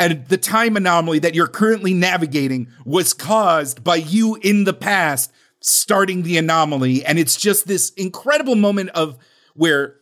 and 0.00 0.26
the 0.26 0.36
time 0.36 0.76
anomaly 0.76 1.20
that 1.20 1.34
you're 1.34 1.46
currently 1.46 1.94
navigating 1.94 2.68
was 2.84 3.12
caused 3.12 3.84
by 3.84 3.96
you 3.96 4.36
in 4.42 4.64
the 4.64 4.72
past 4.72 5.32
starting 5.60 6.22
the 6.22 6.38
anomaly 6.38 7.04
and 7.04 7.18
it's 7.18 7.36
just 7.36 7.68
this 7.68 7.90
incredible 7.90 8.56
moment 8.56 8.90
of 8.90 9.16
where 9.54 9.96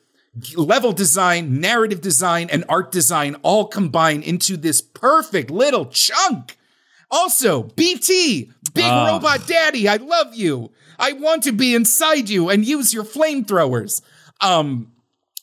level 0.56 0.92
design, 0.92 1.60
narrative 1.60 2.00
design 2.00 2.48
and 2.50 2.64
art 2.68 2.92
design 2.92 3.36
all 3.42 3.66
combine 3.66 4.22
into 4.22 4.56
this 4.56 4.80
perfect 4.80 5.50
little 5.50 5.86
chunk. 5.86 6.56
Also, 7.10 7.62
BT, 7.62 8.50
Big 8.74 8.84
Robot 8.84 9.46
Daddy, 9.46 9.88
I 9.88 9.96
love 9.96 10.34
you. 10.34 10.70
I 10.98 11.12
want 11.12 11.42
to 11.44 11.52
be 11.52 11.74
inside 11.74 12.28
you 12.28 12.50
and 12.50 12.66
use 12.66 12.92
your 12.92 13.04
flamethrowers. 13.04 14.02
Um, 14.40 14.92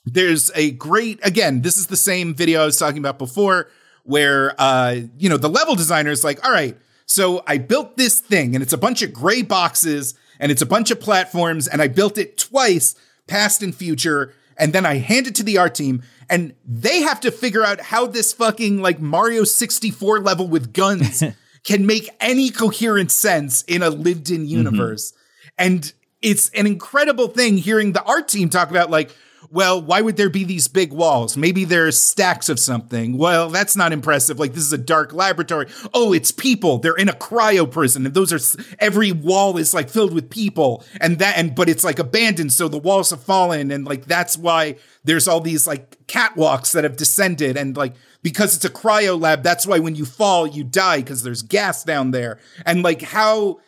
there's 0.06 0.52
a 0.54 0.72
great, 0.72 1.20
again, 1.26 1.62
this 1.62 1.78
is 1.78 1.88
the 1.88 1.98
same 1.98 2.36
video 2.36 2.62
I 2.62 2.66
was 2.66 2.78
talking 2.78 3.00
about 3.00 3.18
before, 3.18 3.70
where, 4.06 4.56
uh, 4.60 5.02
you 5.18 5.28
know, 5.28 5.38
the 5.38 5.50
level 5.50 5.76
designer 5.76 6.12
is 6.12 6.24
like, 6.24 6.46
all 6.46 6.52
right, 6.52 6.78
so 7.06 7.44
I 7.46 7.58
built 7.58 7.98
this 7.98 8.20
thing 8.20 8.56
and 8.56 8.64
it's 8.64 8.74
a 8.74 8.78
bunch 8.78 9.02
of 9.02 9.12
gray 9.12 9.42
boxes 9.42 10.16
and 10.40 10.52
it's 10.52 10.62
a 10.62 10.66
bunch 10.66 10.92
of 10.92 11.00
platforms 11.00 11.68
and 11.68 11.82
I 11.82 11.88
built 11.88 12.18
it 12.18 12.38
twice, 12.38 12.96
past 13.28 13.62
and 13.62 13.76
future. 13.76 14.34
And 14.58 14.72
then 14.74 14.86
I 14.86 14.96
hand 14.96 15.28
it 15.28 15.36
to 15.36 15.44
the 15.44 15.58
art 15.58 15.76
team 15.76 16.04
and 16.30 16.54
they 16.66 17.02
have 17.02 17.20
to 17.22 17.32
figure 17.32 17.64
out 17.64 17.82
how 17.82 18.06
this 18.06 18.32
fucking 18.32 18.82
like 18.82 19.00
Mario 19.00 19.44
64 19.44 20.20
level 20.20 20.48
with 20.48 20.72
guns 20.72 21.24
can 21.64 21.86
make 21.86 22.10
any 22.20 22.50
coherent 22.50 23.12
sense 23.12 23.64
in 23.64 23.84
a 23.84 23.90
lived 23.90 24.30
in 24.30 24.48
universe. 24.48 25.14
And 25.58 25.92
it's 26.22 26.50
an 26.50 26.68
incredible 26.68 27.28
thing 27.28 27.58
hearing 27.58 27.92
the 27.92 28.04
art 28.04 28.28
team 28.28 28.50
talk 28.50 28.70
about 28.70 28.90
like, 28.90 29.16
well, 29.52 29.82
why 29.82 30.02
would 30.02 30.18
there 30.18 30.30
be 30.30 30.44
these 30.44 30.68
big 30.68 30.92
walls? 30.92 31.38
Maybe 31.38 31.66
there's 31.66 31.98
stacks 31.98 32.50
of 32.50 32.60
something. 32.60 33.18
Well, 33.18 33.50
that's 33.50 33.76
not 33.76 33.94
impressive. 33.94 34.40
Like 34.40 34.54
this 34.54 34.64
is 34.64 34.74
a 34.74 34.78
dark 34.78 35.14
laboratory. 35.14 35.68
Oh, 35.94 36.14
it's 36.14 36.32
people. 36.32 36.78
They're 36.80 36.96
in 36.96 37.10
a 37.10 37.14
cryo 37.14 37.70
prison, 37.70 38.06
and 38.06 38.14
those 38.14 38.34
are 38.34 38.64
every 38.80 39.12
wall 39.12 39.58
is 39.58 39.74
like 39.74 39.90
filled 39.90 40.14
with 40.14 40.30
people, 40.30 40.84
and 41.00 41.20
that 41.20 41.38
and 41.38 41.56
but 41.56 41.70
it's 41.70 41.84
like 41.84 42.00
abandoned, 42.00 42.54
so 42.54 42.68
the 42.68 42.78
walls 42.78 43.10
have 43.10 43.24
fallen, 43.24 43.72
and 43.72 43.86
like 43.86 44.06
that's 44.06 44.38
why 44.38 44.78
there's 45.04 45.28
all 45.28 45.42
these 45.42 45.68
like 45.68 46.06
catwalks 46.08 46.74
that 46.74 46.84
have 46.84 46.98
descended, 46.98 47.58
and 47.58 47.78
like 47.78 47.96
because 48.22 48.56
it's 48.56 48.66
a 48.66 48.70
cryo 48.70 49.20
lab, 49.20 49.44
that's 49.44 49.68
why 49.68 49.80
when 49.80 49.96
you 49.96 50.06
fall, 50.06 50.48
you 50.48 50.64
die 50.64 50.98
because 50.98 51.24
there's 51.24 51.44
gas 51.44 51.84
down 51.84 52.12
there, 52.12 52.40
and 52.66 52.82
like 52.84 53.02
how 53.02 53.60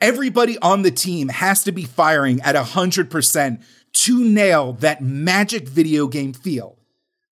everybody 0.00 0.58
on 0.58 0.82
the 0.82 0.90
team 0.90 1.28
has 1.28 1.64
to 1.64 1.72
be 1.72 1.84
firing 1.84 2.40
at 2.42 2.54
100% 2.54 3.62
to 3.92 4.24
nail 4.24 4.72
that 4.74 5.02
magic 5.02 5.68
video 5.68 6.06
game 6.06 6.32
feel 6.32 6.78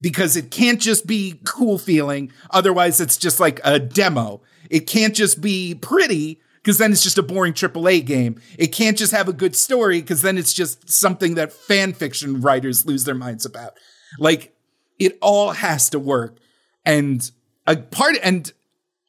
because 0.00 0.36
it 0.36 0.50
can't 0.50 0.80
just 0.80 1.06
be 1.06 1.40
cool 1.44 1.78
feeling 1.78 2.32
otherwise 2.50 3.00
it's 3.00 3.16
just 3.16 3.38
like 3.38 3.60
a 3.64 3.78
demo 3.78 4.40
it 4.70 4.86
can't 4.86 5.14
just 5.14 5.40
be 5.40 5.74
pretty 5.74 6.40
because 6.64 6.78
then 6.78 6.92
it's 6.92 7.02
just 7.02 7.18
a 7.18 7.22
boring 7.22 7.52
AAA 7.52 8.06
game. 8.06 8.40
It 8.58 8.68
can't 8.68 8.96
just 8.96 9.12
have 9.12 9.28
a 9.28 9.34
good 9.34 9.54
story 9.54 10.00
because 10.00 10.22
then 10.22 10.38
it's 10.38 10.54
just 10.54 10.88
something 10.88 11.34
that 11.34 11.52
fan 11.52 11.92
fiction 11.92 12.40
writers 12.40 12.86
lose 12.86 13.04
their 13.04 13.14
minds 13.14 13.44
about. 13.44 13.74
Like 14.18 14.56
it 14.98 15.18
all 15.20 15.52
has 15.52 15.90
to 15.90 15.98
work. 15.98 16.38
And 16.86 17.30
a 17.66 17.76
part 17.76 18.16
and 18.22 18.50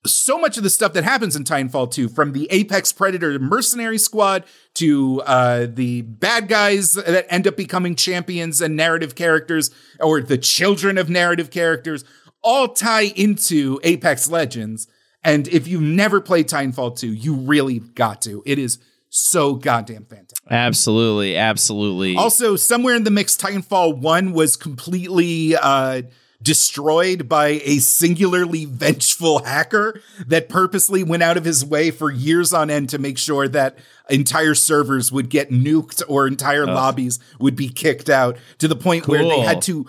so 0.05 0.37
much 0.37 0.57
of 0.57 0.63
the 0.63 0.69
stuff 0.69 0.93
that 0.93 1.03
happens 1.03 1.35
in 1.35 1.43
Titanfall 1.43 1.91
2, 1.91 2.09
from 2.09 2.33
the 2.33 2.47
Apex 2.51 2.91
Predator 2.91 3.37
mercenary 3.39 3.97
squad 3.97 4.43
to 4.75 5.21
uh, 5.25 5.67
the 5.69 6.01
bad 6.01 6.47
guys 6.47 6.93
that 6.93 7.25
end 7.29 7.47
up 7.47 7.57
becoming 7.57 7.95
champions 7.95 8.61
and 8.61 8.75
narrative 8.75 9.15
characters, 9.15 9.71
or 9.99 10.21
the 10.21 10.37
children 10.37 10.97
of 10.97 11.09
narrative 11.09 11.51
characters, 11.51 12.03
all 12.41 12.69
tie 12.69 13.11
into 13.15 13.79
Apex 13.83 14.29
Legends. 14.29 14.87
And 15.23 15.47
if 15.47 15.67
you've 15.67 15.81
never 15.81 16.21
played 16.21 16.47
Titanfall 16.47 16.99
2, 16.99 17.07
you 17.07 17.33
really 17.33 17.79
got 17.79 18.21
to. 18.23 18.43
It 18.45 18.59
is 18.59 18.77
so 19.09 19.55
goddamn 19.55 20.05
fantastic. 20.05 20.51
Absolutely, 20.51 21.37
absolutely. 21.37 22.15
Also, 22.15 22.55
somewhere 22.55 22.95
in 22.95 23.05
the 23.05 23.11
mix, 23.11 23.35
Titanfall 23.37 23.97
1 23.99 24.33
was 24.33 24.57
completely 24.57 25.55
uh, 25.55 26.03
destroyed 26.45 27.27
by 27.27 27.59
a 27.63 27.79
singularly 27.79 28.65
vengeful 28.65 29.43
hacker 29.43 29.99
that 30.27 30.47
purposely 30.47 31.03
went 31.03 31.23
out 31.23 31.37
of 31.37 31.43
his 31.43 31.65
way 31.65 31.89
for 31.89 32.11
years 32.11 32.53
on 32.53 32.69
end 32.69 32.87
to 32.87 32.99
make 32.99 33.17
sure 33.17 33.47
that 33.47 33.75
entire 34.11 34.53
servers 34.53 35.11
would 35.11 35.29
get 35.29 35.49
nuked 35.49 36.03
or 36.07 36.27
entire 36.27 36.67
lobbies 36.67 37.19
would 37.39 37.55
be 37.55 37.67
kicked 37.67 38.09
out 38.09 38.37
to 38.59 38.67
the 38.67 38.75
point 38.75 39.07
where 39.07 39.23
they 39.23 39.39
had 39.41 39.61
to 39.63 39.87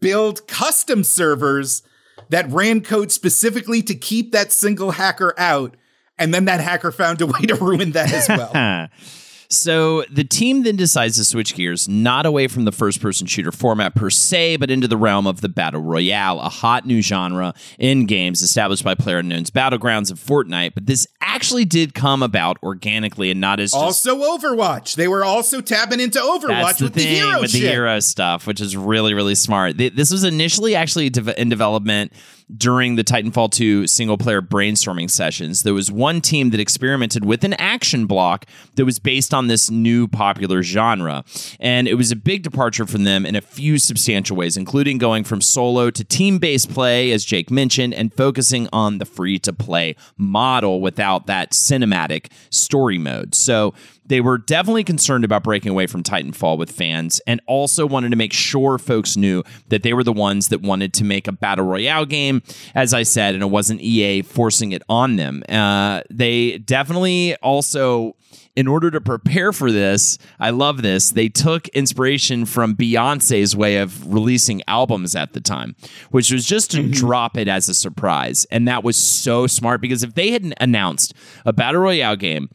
build 0.00 0.46
custom 0.46 1.02
servers 1.02 1.82
that 2.28 2.48
ran 2.50 2.80
code 2.80 3.10
specifically 3.10 3.82
to 3.82 3.94
keep 3.94 4.30
that 4.30 4.52
single 4.52 4.92
hacker 4.92 5.34
out. 5.36 5.76
And 6.18 6.32
then 6.32 6.44
that 6.44 6.60
hacker 6.60 6.92
found 6.92 7.20
a 7.20 7.26
way 7.26 7.40
to 7.40 7.56
ruin 7.56 7.92
that 7.92 8.12
as 8.12 8.28
well. 8.28 8.88
So 9.48 10.02
the 10.10 10.24
team 10.24 10.62
then 10.62 10.76
decides 10.76 11.16
to 11.16 11.24
switch 11.24 11.54
gears, 11.54 11.88
not 11.88 12.26
away 12.26 12.48
from 12.48 12.64
the 12.64 12.72
first 12.72 13.00
person 13.00 13.26
shooter 13.26 13.52
format 13.52 13.94
per 13.94 14.10
se, 14.10 14.56
but 14.56 14.70
into 14.70 14.88
the 14.88 14.96
realm 14.96 15.26
of 15.26 15.40
the 15.40 15.48
Battle 15.48 15.80
Royale, 15.80 16.40
a 16.40 16.48
hot 16.48 16.86
new 16.86 17.02
genre 17.02 17.54
in 17.78 18.06
games 18.06 18.42
established 18.42 18.84
by 18.84 18.94
PlayerUnknown's 18.94 19.50
Battlegrounds 19.50 20.10
and 20.10 20.18
Fortnite. 20.18 20.74
But 20.74 20.86
this 20.86 21.06
actually 21.20 21.64
did 21.64 21.94
come 21.94 22.22
about 22.22 22.58
organically 22.62 23.30
and 23.30 23.40
not 23.40 23.60
as 23.60 23.72
just 23.72 24.06
also 24.06 24.16
Overwatch. 24.36 24.96
They 24.96 25.08
were 25.08 25.24
also 25.24 25.60
tapping 25.60 26.00
into 26.00 26.18
Overwatch 26.18 26.78
the 26.78 26.84
with 26.84 26.94
the 26.94 27.02
hero 27.02 27.40
with 27.40 27.52
the 27.52 27.60
hero 27.60 28.00
stuff, 28.00 28.46
which 28.46 28.60
is 28.60 28.76
really 28.76 29.14
really 29.14 29.34
smart. 29.34 29.76
This 29.76 30.10
was 30.10 30.24
initially 30.24 30.74
actually 30.74 31.10
in 31.36 31.48
development 31.48 32.12
during 32.54 32.96
the 32.96 33.04
Titanfall 33.04 33.50
2 33.50 33.86
single 33.86 34.18
player 34.18 34.40
brainstorming 34.40 35.10
sessions. 35.10 35.62
There 35.62 35.74
was 35.74 35.90
one 35.90 36.20
team 36.20 36.50
that 36.50 36.60
experimented 36.60 37.24
with 37.24 37.44
an 37.44 37.54
action 37.54 38.06
block 38.06 38.46
that 38.76 38.84
was 38.84 38.98
based 38.98 39.34
on 39.34 39.48
this 39.48 39.70
new 39.70 40.06
popular 40.06 40.62
genre, 40.62 41.24
and 41.58 41.88
it 41.88 41.94
was 41.94 42.12
a 42.12 42.16
big 42.16 42.42
departure 42.42 42.86
from 42.86 43.04
them 43.04 43.26
in 43.26 43.34
a 43.34 43.40
few 43.40 43.78
substantial 43.78 44.36
ways, 44.36 44.56
including 44.56 44.98
going 44.98 45.24
from 45.24 45.40
solo 45.40 45.90
to 45.90 46.04
team 46.04 46.38
based 46.38 46.70
play, 46.70 47.10
as 47.12 47.24
Jake 47.24 47.50
mentioned, 47.50 47.94
and 47.94 48.14
focusing 48.14 48.68
on 48.72 48.98
the 48.98 49.04
free 49.04 49.38
to 49.40 49.52
play 49.52 49.96
model 50.16 50.80
without 50.80 51.26
that 51.26 51.52
cinematic 51.52 52.30
story 52.50 52.98
mode. 52.98 53.34
So 53.34 53.74
they 54.08 54.20
were 54.20 54.38
definitely 54.38 54.84
concerned 54.84 55.24
about 55.24 55.42
breaking 55.42 55.70
away 55.70 55.86
from 55.86 56.02
Titanfall 56.02 56.58
with 56.58 56.70
fans 56.70 57.20
and 57.26 57.40
also 57.46 57.86
wanted 57.86 58.10
to 58.10 58.16
make 58.16 58.32
sure 58.32 58.78
folks 58.78 59.16
knew 59.16 59.42
that 59.68 59.82
they 59.82 59.92
were 59.92 60.04
the 60.04 60.12
ones 60.12 60.48
that 60.48 60.62
wanted 60.62 60.92
to 60.94 61.04
make 61.04 61.26
a 61.26 61.32
battle 61.32 61.64
royale 61.64 62.06
game, 62.06 62.42
as 62.74 62.94
I 62.94 63.02
said, 63.02 63.34
and 63.34 63.42
it 63.42 63.50
wasn't 63.50 63.80
EA 63.80 64.22
forcing 64.22 64.72
it 64.72 64.82
on 64.88 65.16
them. 65.16 65.42
Uh, 65.48 66.02
they 66.10 66.58
definitely 66.58 67.34
also. 67.36 68.16
In 68.54 68.68
order 68.68 68.90
to 68.90 69.02
prepare 69.02 69.52
for 69.52 69.70
this, 69.70 70.16
I 70.40 70.48
love 70.48 70.80
this. 70.80 71.10
They 71.10 71.28
took 71.28 71.68
inspiration 71.68 72.46
from 72.46 72.74
Beyonce's 72.74 73.54
way 73.54 73.76
of 73.76 74.10
releasing 74.10 74.62
albums 74.66 75.14
at 75.14 75.34
the 75.34 75.42
time, 75.42 75.76
which 76.10 76.32
was 76.32 76.46
just 76.46 76.70
to 76.70 76.88
drop 76.88 77.36
it 77.36 77.48
as 77.48 77.68
a 77.68 77.74
surprise. 77.74 78.46
And 78.50 78.66
that 78.66 78.82
was 78.82 78.96
so 78.96 79.46
smart 79.46 79.82
because 79.82 80.02
if 80.02 80.14
they 80.14 80.30
had 80.30 80.54
announced 80.58 81.12
a 81.44 81.52
battle 81.52 81.82
royale 81.82 82.16
game 82.16 82.48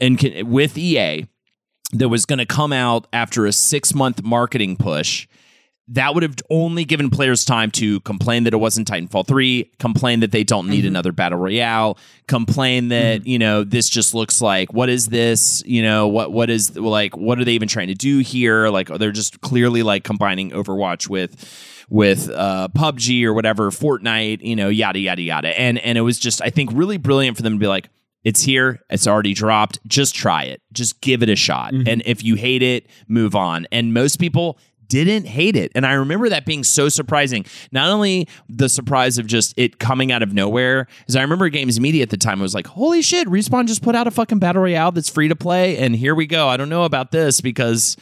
and 0.00 0.18
can, 0.18 0.48
with 0.50 0.76
EA 0.76 1.26
that 1.92 2.08
was 2.08 2.26
going 2.26 2.38
to 2.38 2.46
come 2.46 2.72
out 2.72 3.06
after 3.12 3.46
a 3.46 3.52
six 3.52 3.94
month 3.94 4.22
marketing 4.22 4.76
push. 4.76 5.26
That 5.90 6.12
would 6.12 6.22
have 6.22 6.36
only 6.50 6.84
given 6.84 7.08
players 7.08 7.46
time 7.46 7.70
to 7.72 8.00
complain 8.00 8.44
that 8.44 8.52
it 8.52 8.58
wasn't 8.58 8.88
Titanfall 8.88 9.26
3, 9.26 9.72
complain 9.78 10.20
that 10.20 10.32
they 10.32 10.44
don't 10.44 10.68
need 10.68 10.84
another 10.84 11.12
battle 11.12 11.38
royale, 11.38 11.96
complain 12.26 12.88
that, 12.88 13.26
you 13.26 13.38
know, 13.38 13.64
this 13.64 13.88
just 13.88 14.12
looks 14.12 14.42
like 14.42 14.70
what 14.70 14.90
is 14.90 15.06
this? 15.06 15.62
You 15.64 15.82
know, 15.82 16.06
what 16.06 16.30
what 16.30 16.50
is 16.50 16.76
like 16.76 17.16
what 17.16 17.38
are 17.38 17.44
they 17.44 17.54
even 17.54 17.68
trying 17.68 17.88
to 17.88 17.94
do 17.94 18.18
here? 18.18 18.68
Like 18.68 18.88
they're 18.88 19.12
just 19.12 19.40
clearly 19.40 19.82
like 19.82 20.04
combining 20.04 20.50
Overwatch 20.50 21.08
with 21.08 21.86
with 21.88 22.28
uh, 22.28 22.68
PUBG 22.76 23.24
or 23.24 23.32
whatever, 23.32 23.70
Fortnite, 23.70 24.42
you 24.42 24.56
know, 24.56 24.68
yada 24.68 24.98
yada 24.98 25.22
yada. 25.22 25.58
And 25.58 25.78
and 25.78 25.96
it 25.96 26.02
was 26.02 26.18
just 26.18 26.42
I 26.42 26.50
think 26.50 26.68
really 26.74 26.98
brilliant 26.98 27.38
for 27.38 27.42
them 27.42 27.54
to 27.54 27.58
be 27.58 27.66
like, 27.66 27.88
it's 28.24 28.42
here, 28.42 28.80
it's 28.90 29.06
already 29.06 29.34
dropped. 29.34 29.78
Just 29.86 30.14
try 30.14 30.44
it. 30.44 30.60
Just 30.72 31.00
give 31.00 31.22
it 31.22 31.28
a 31.28 31.36
shot. 31.36 31.72
And 31.72 32.02
if 32.04 32.22
you 32.22 32.34
hate 32.34 32.62
it, 32.62 32.86
move 33.06 33.34
on. 33.34 33.66
And 33.72 33.94
most 33.94 34.18
people 34.18 34.58
didn't 34.88 35.26
hate 35.26 35.54
it. 35.54 35.70
And 35.74 35.84
I 35.84 35.92
remember 35.92 36.30
that 36.30 36.46
being 36.46 36.64
so 36.64 36.88
surprising. 36.88 37.44
Not 37.72 37.90
only 37.90 38.26
the 38.48 38.70
surprise 38.70 39.18
of 39.18 39.26
just 39.26 39.52
it 39.58 39.78
coming 39.78 40.10
out 40.10 40.22
of 40.22 40.32
nowhere, 40.32 40.86
because 41.00 41.14
I 41.14 41.20
remember 41.20 41.50
Games 41.50 41.78
Media 41.78 42.02
at 42.02 42.08
the 42.08 42.16
time 42.16 42.40
was 42.40 42.54
like, 42.54 42.66
holy 42.66 43.02
shit, 43.02 43.28
Respawn 43.28 43.66
just 43.66 43.82
put 43.82 43.94
out 43.94 44.06
a 44.06 44.10
fucking 44.10 44.38
Battle 44.38 44.62
Royale 44.62 44.90
that's 44.90 45.10
free 45.10 45.28
to 45.28 45.36
play. 45.36 45.76
And 45.76 45.94
here 45.94 46.14
we 46.14 46.26
go. 46.26 46.48
I 46.48 46.56
don't 46.56 46.70
know 46.70 46.84
about 46.84 47.10
this 47.10 47.42
because, 47.42 47.98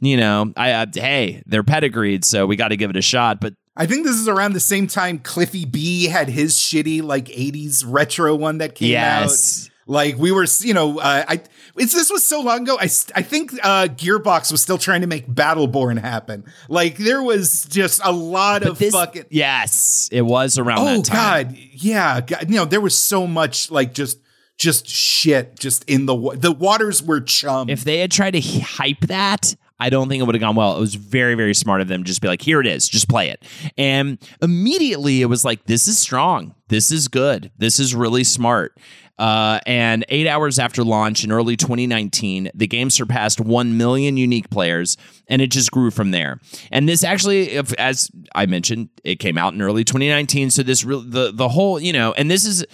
you 0.00 0.16
know, 0.16 0.52
I, 0.56 0.72
uh, 0.72 0.86
hey, 0.94 1.42
they're 1.44 1.62
pedigreed, 1.62 2.24
so 2.24 2.46
we 2.46 2.56
got 2.56 2.68
to 2.68 2.76
give 2.78 2.88
it 2.88 2.96
a 2.96 3.02
shot. 3.02 3.38
But 3.38 3.52
I 3.80 3.86
think 3.86 4.04
this 4.04 4.16
is 4.16 4.28
around 4.28 4.52
the 4.52 4.60
same 4.60 4.86
time 4.86 5.18
Cliffy 5.18 5.64
B 5.64 6.04
had 6.06 6.28
his 6.28 6.54
shitty 6.56 7.02
like 7.02 7.26
80s 7.26 7.82
retro 7.86 8.36
one 8.36 8.58
that 8.58 8.74
came 8.74 8.90
Yes. 8.90 9.64
out. 9.66 9.70
Like 9.86 10.18
we 10.18 10.30
were, 10.32 10.46
you 10.60 10.74
know, 10.74 10.98
uh, 11.00 11.24
I 11.26 11.40
it's 11.76 11.92
this 11.94 12.10
was 12.10 12.24
so 12.24 12.42
long 12.42 12.62
ago. 12.62 12.76
I 12.78 12.84
I 13.14 13.22
think 13.22 13.52
uh, 13.64 13.88
Gearbox 13.88 14.52
was 14.52 14.60
still 14.60 14.78
trying 14.78 15.00
to 15.00 15.06
make 15.08 15.26
Battleborn 15.26 15.98
happen. 16.00 16.44
Like 16.68 16.96
there 16.98 17.22
was 17.22 17.64
just 17.64 18.00
a 18.04 18.12
lot 18.12 18.62
of 18.62 18.78
this, 18.78 18.92
fucking 18.94 19.24
yes, 19.30 20.08
it 20.12 20.22
was 20.22 20.58
around 20.58 20.78
oh 20.80 20.96
that 20.98 21.04
time. 21.06 21.46
god, 21.48 21.56
yeah, 21.72 22.20
god, 22.20 22.48
you 22.50 22.56
know 22.56 22.66
there 22.66 22.80
was 22.82 22.96
so 22.96 23.26
much 23.26 23.70
like 23.72 23.92
just 23.94 24.20
just 24.58 24.86
shit 24.86 25.58
just 25.58 25.82
in 25.90 26.06
the 26.06 26.14
wa- 26.14 26.34
the 26.36 26.52
waters 26.52 27.02
were 27.02 27.20
chum. 27.22 27.68
If 27.68 27.82
they 27.82 27.98
had 27.98 28.12
tried 28.12 28.32
to 28.32 28.40
hype 28.42 29.00
that, 29.08 29.56
I 29.80 29.90
don't 29.90 30.08
think 30.08 30.20
it 30.20 30.26
would 30.26 30.34
have 30.34 30.40
gone 30.40 30.56
well. 30.56 30.76
It 30.76 30.80
was 30.80 30.94
very, 30.94 31.34
very 31.34 31.54
smart 31.54 31.80
of 31.80 31.88
them 31.88 32.04
to 32.04 32.06
just 32.06 32.20
be 32.20 32.28
like, 32.28 32.42
here 32.42 32.60
it 32.60 32.66
is, 32.66 32.88
just 32.88 33.08
play 33.08 33.30
it. 33.30 33.42
And 33.78 34.18
immediately 34.42 35.22
it 35.22 35.26
was 35.26 35.44
like, 35.44 35.64
this 35.64 35.88
is 35.88 35.98
strong. 35.98 36.54
This 36.68 36.92
is 36.92 37.08
good. 37.08 37.50
This 37.58 37.80
is 37.80 37.94
really 37.94 38.22
smart. 38.22 38.78
Uh, 39.18 39.60
and 39.66 40.04
eight 40.08 40.26
hours 40.26 40.58
after 40.58 40.82
launch 40.82 41.24
in 41.24 41.32
early 41.32 41.54
2019, 41.54 42.50
the 42.54 42.66
game 42.66 42.88
surpassed 42.88 43.38
1 43.38 43.76
million 43.76 44.16
unique 44.16 44.48
players, 44.48 44.96
and 45.28 45.42
it 45.42 45.48
just 45.48 45.70
grew 45.70 45.90
from 45.90 46.10
there. 46.10 46.40
And 46.70 46.88
this 46.88 47.04
actually, 47.04 47.50
if, 47.50 47.74
as 47.74 48.10
I 48.34 48.46
mentioned, 48.46 48.88
it 49.04 49.16
came 49.16 49.36
out 49.36 49.52
in 49.52 49.60
early 49.60 49.84
2019. 49.84 50.50
So 50.50 50.62
this 50.62 50.82
the 50.82 51.32
the 51.34 51.50
whole, 51.50 51.78
you 51.78 51.92
know, 51.92 52.12
and 52.14 52.30
this 52.30 52.46
is 52.46 52.64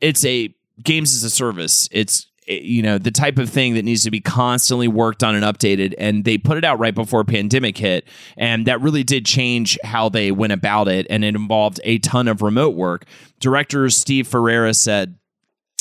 it's 0.00 0.24
a 0.24 0.54
games 0.80 1.12
as 1.12 1.24
a 1.24 1.30
service. 1.30 1.88
It's 1.90 2.28
Eh, 2.48 2.60
you 2.62 2.82
know 2.82 2.98
the 2.98 3.10
type 3.10 3.38
of 3.38 3.50
thing 3.50 3.74
that 3.74 3.84
needs 3.84 4.02
to 4.04 4.10
be 4.10 4.20
constantly 4.20 4.88
worked 4.88 5.24
on 5.24 5.34
and 5.34 5.44
updated 5.44 5.94
and 5.98 6.24
they 6.24 6.38
put 6.38 6.56
it 6.56 6.64
out 6.64 6.78
right 6.78 6.94
before 6.94 7.24
pandemic 7.24 7.76
hit 7.76 8.06
and 8.36 8.66
that 8.66 8.80
really 8.80 9.02
did 9.02 9.24
change 9.24 9.78
how 9.82 10.08
they 10.08 10.30
went 10.30 10.52
about 10.52 10.88
it 10.88 11.06
and 11.10 11.24
it 11.24 11.34
involved 11.34 11.80
a 11.84 11.98
ton 11.98 12.28
of 12.28 12.42
remote 12.42 12.74
work. 12.74 13.04
Director 13.40 13.88
steve 13.90 14.26
ferreira 14.26 14.74
said 14.74 15.16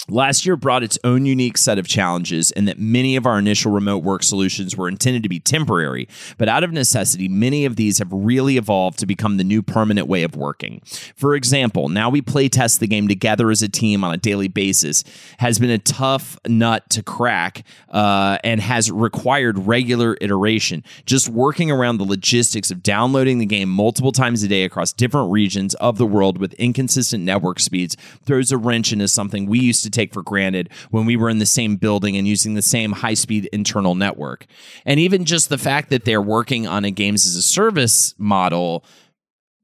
Last 0.08 0.46
year 0.46 0.56
brought 0.56 0.84
its 0.84 1.00
own 1.04 1.26
unique 1.26 1.58
set 1.58 1.80
of 1.80 1.88
challenges, 1.88 2.52
and 2.52 2.68
that 2.68 2.80
many 2.80 3.16
of 3.16 3.26
our 3.26 3.40
initial 3.40 3.72
remote 3.72 4.04
work 4.04 4.24
solutions 4.24 4.78
were 4.78 4.88
intended 4.88 5.24
to 5.24 5.30
be 5.30 5.40
temporary. 5.40 6.08
But 6.38 6.48
out 6.48 6.64
of 6.64 6.72
necessity, 6.72 7.28
many 7.28 7.66
of 7.66 7.76
these 7.76 7.98
have 8.00 8.12
really 8.12 8.58
evolved 8.58 9.00
to 9.00 9.06
become 9.06 9.38
the 9.38 9.44
new 9.44 9.62
permanent 9.62 10.08
way 10.08 10.24
of 10.24 10.36
working. 10.36 10.82
For 11.16 11.36
example, 11.36 11.90
now 11.90 12.10
we 12.10 12.22
play 12.22 12.50
test 12.50 12.80
the 12.80 12.88
game 12.88 13.08
together 13.08 13.50
as 13.50 13.62
a 13.62 13.70
team 13.70 14.04
on 14.04 14.14
a 14.14 14.18
daily 14.18 14.48
basis 14.48 15.04
has 15.40 15.60
been 15.60 15.70
a 15.70 15.78
tough 15.78 16.38
nut 16.48 16.90
to 16.90 17.04
crack 17.04 17.64
uh, 17.90 18.38
and 18.44 18.62
has 18.62 18.92
required 18.92 19.60
regular 19.60 20.18
iteration. 20.22 20.84
Just 21.06 21.30
working 21.30 21.72
around 21.72 21.98
the 21.98 22.04
logistics 22.04 22.72
of 22.72 22.84
downloading 22.84 23.40
the 23.40 23.46
game 23.46 23.70
multiple 23.70 24.12
times 24.12 24.44
a 24.44 24.48
day 24.48 24.64
across 24.64 24.94
different 24.94 25.32
regions 25.32 25.74
of 25.76 25.98
the 25.98 26.06
world 26.06 26.38
with 26.38 26.54
inconsistent 26.54 27.24
network 27.24 27.60
speeds 27.60 27.98
throws 28.24 28.52
a 28.52 28.58
wrench 28.58 28.94
into 28.94 29.08
something 29.08 29.46
we 29.46 29.60
used 29.60 29.84
to 29.84 29.90
take 29.96 30.14
for 30.14 30.22
granted 30.22 30.70
when 30.92 31.06
we 31.06 31.16
were 31.16 31.30
in 31.30 31.40
the 31.40 31.46
same 31.46 31.78
building 31.78 32.18
and 32.18 32.28
using 32.28 32.54
the 32.54 32.62
same 32.62 32.92
high 32.92 33.14
speed 33.14 33.50
internal 33.52 33.96
network. 33.96 34.46
And 34.86 35.00
even 35.00 35.26
just 35.26 35.50
the 35.50 35.58
fact 35.58 35.90
that 35.90 36.06
they're 36.06 36.22
working 36.22 36.68
on 36.68 36.86
a 36.86 36.92
games 36.92 37.26
as 37.26 37.36
a 37.36 37.42
service 37.42 38.14
model 38.18 38.86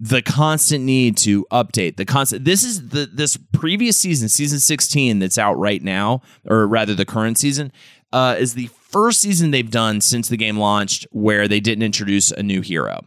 the 0.04 0.24
constant 0.24 0.84
need 0.84 1.16
to 1.16 1.46
update 1.52 1.96
the 1.96 2.06
constant 2.06 2.44
this 2.44 2.64
is 2.64 2.90
the 2.90 3.08
this 3.14 3.38
previous 3.54 3.96
season 3.96 4.28
season 4.28 4.58
16 4.58 5.20
that's 5.20 5.38
out 5.38 5.54
right 5.60 5.84
now 5.84 6.24
or 6.48 6.66
rather 6.66 6.96
the 6.96 7.06
current 7.06 7.38
season 7.38 7.72
uh, 8.14 8.36
is 8.38 8.54
the 8.54 8.68
first 8.68 9.22
season 9.22 9.52
they've 9.52 9.72
done 9.72 10.02
since 10.02 10.28
the 10.28 10.38
game 10.38 10.58
launched 10.58 11.08
where 11.12 11.48
they 11.48 11.60
didn't 11.60 11.84
introduce 11.84 12.32
a 12.32 12.44
new 12.44 12.62
hero 12.62 13.02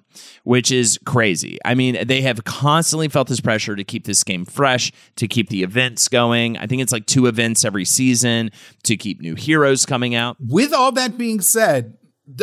which 0.44 0.70
is 0.70 0.98
crazy. 1.04 1.58
I 1.64 1.74
mean 1.74 2.06
they 2.06 2.22
have 2.22 2.44
constantly 2.44 3.08
felt 3.08 3.28
this 3.28 3.40
pressure 3.40 3.74
to 3.74 3.84
keep 3.84 4.04
this 4.04 4.22
game 4.22 4.44
fresh 4.44 4.92
to 5.16 5.26
keep 5.26 5.48
the 5.48 5.62
events 5.62 6.08
going. 6.08 6.56
I 6.58 6.66
think 6.66 6.82
it's 6.82 6.92
like 6.92 7.06
two 7.06 7.26
events 7.26 7.64
every 7.64 7.84
season 7.84 8.50
to 8.84 8.96
keep 8.96 9.20
new 9.20 9.34
heroes 9.34 9.84
coming 9.84 10.14
out. 10.14 10.36
With 10.40 10.72
all 10.72 10.92
that 10.92 11.18
being 11.18 11.40
said, 11.40 11.96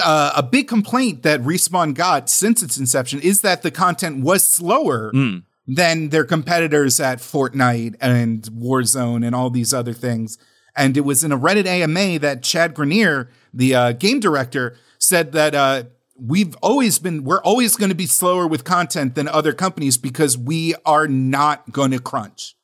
uh, 0.03 0.33
a 0.35 0.43
big 0.43 0.67
complaint 0.67 1.23
that 1.23 1.41
Respawn 1.41 1.93
got 1.93 2.29
since 2.29 2.61
its 2.61 2.77
inception 2.77 3.19
is 3.21 3.41
that 3.41 3.61
the 3.61 3.71
content 3.71 4.23
was 4.23 4.43
slower 4.43 5.11
than 5.67 6.09
their 6.09 6.25
competitors 6.25 6.99
at 6.99 7.19
Fortnite 7.19 7.95
and 8.01 8.43
Warzone 8.43 9.25
and 9.25 9.33
all 9.33 9.49
these 9.49 9.73
other 9.73 9.93
things. 9.93 10.37
And 10.75 10.95
it 10.95 11.01
was 11.01 11.23
in 11.23 11.31
a 11.31 11.37
Reddit 11.37 11.65
AMA 11.65 12.19
that 12.19 12.43
Chad 12.43 12.73
Grenier, 12.73 13.29
the 13.53 13.75
uh, 13.75 13.91
game 13.91 14.19
director, 14.19 14.77
said 14.99 15.33
that 15.33 15.53
uh, 15.53 15.83
we've 16.15 16.55
always 16.61 16.99
been, 16.99 17.23
we're 17.23 17.41
always 17.41 17.75
going 17.75 17.89
to 17.89 17.95
be 17.95 18.05
slower 18.05 18.47
with 18.47 18.63
content 18.63 19.15
than 19.15 19.27
other 19.27 19.53
companies 19.53 19.97
because 19.97 20.37
we 20.37 20.75
are 20.85 21.07
not 21.07 21.71
going 21.71 21.91
to 21.91 21.99
crunch. 21.99 22.55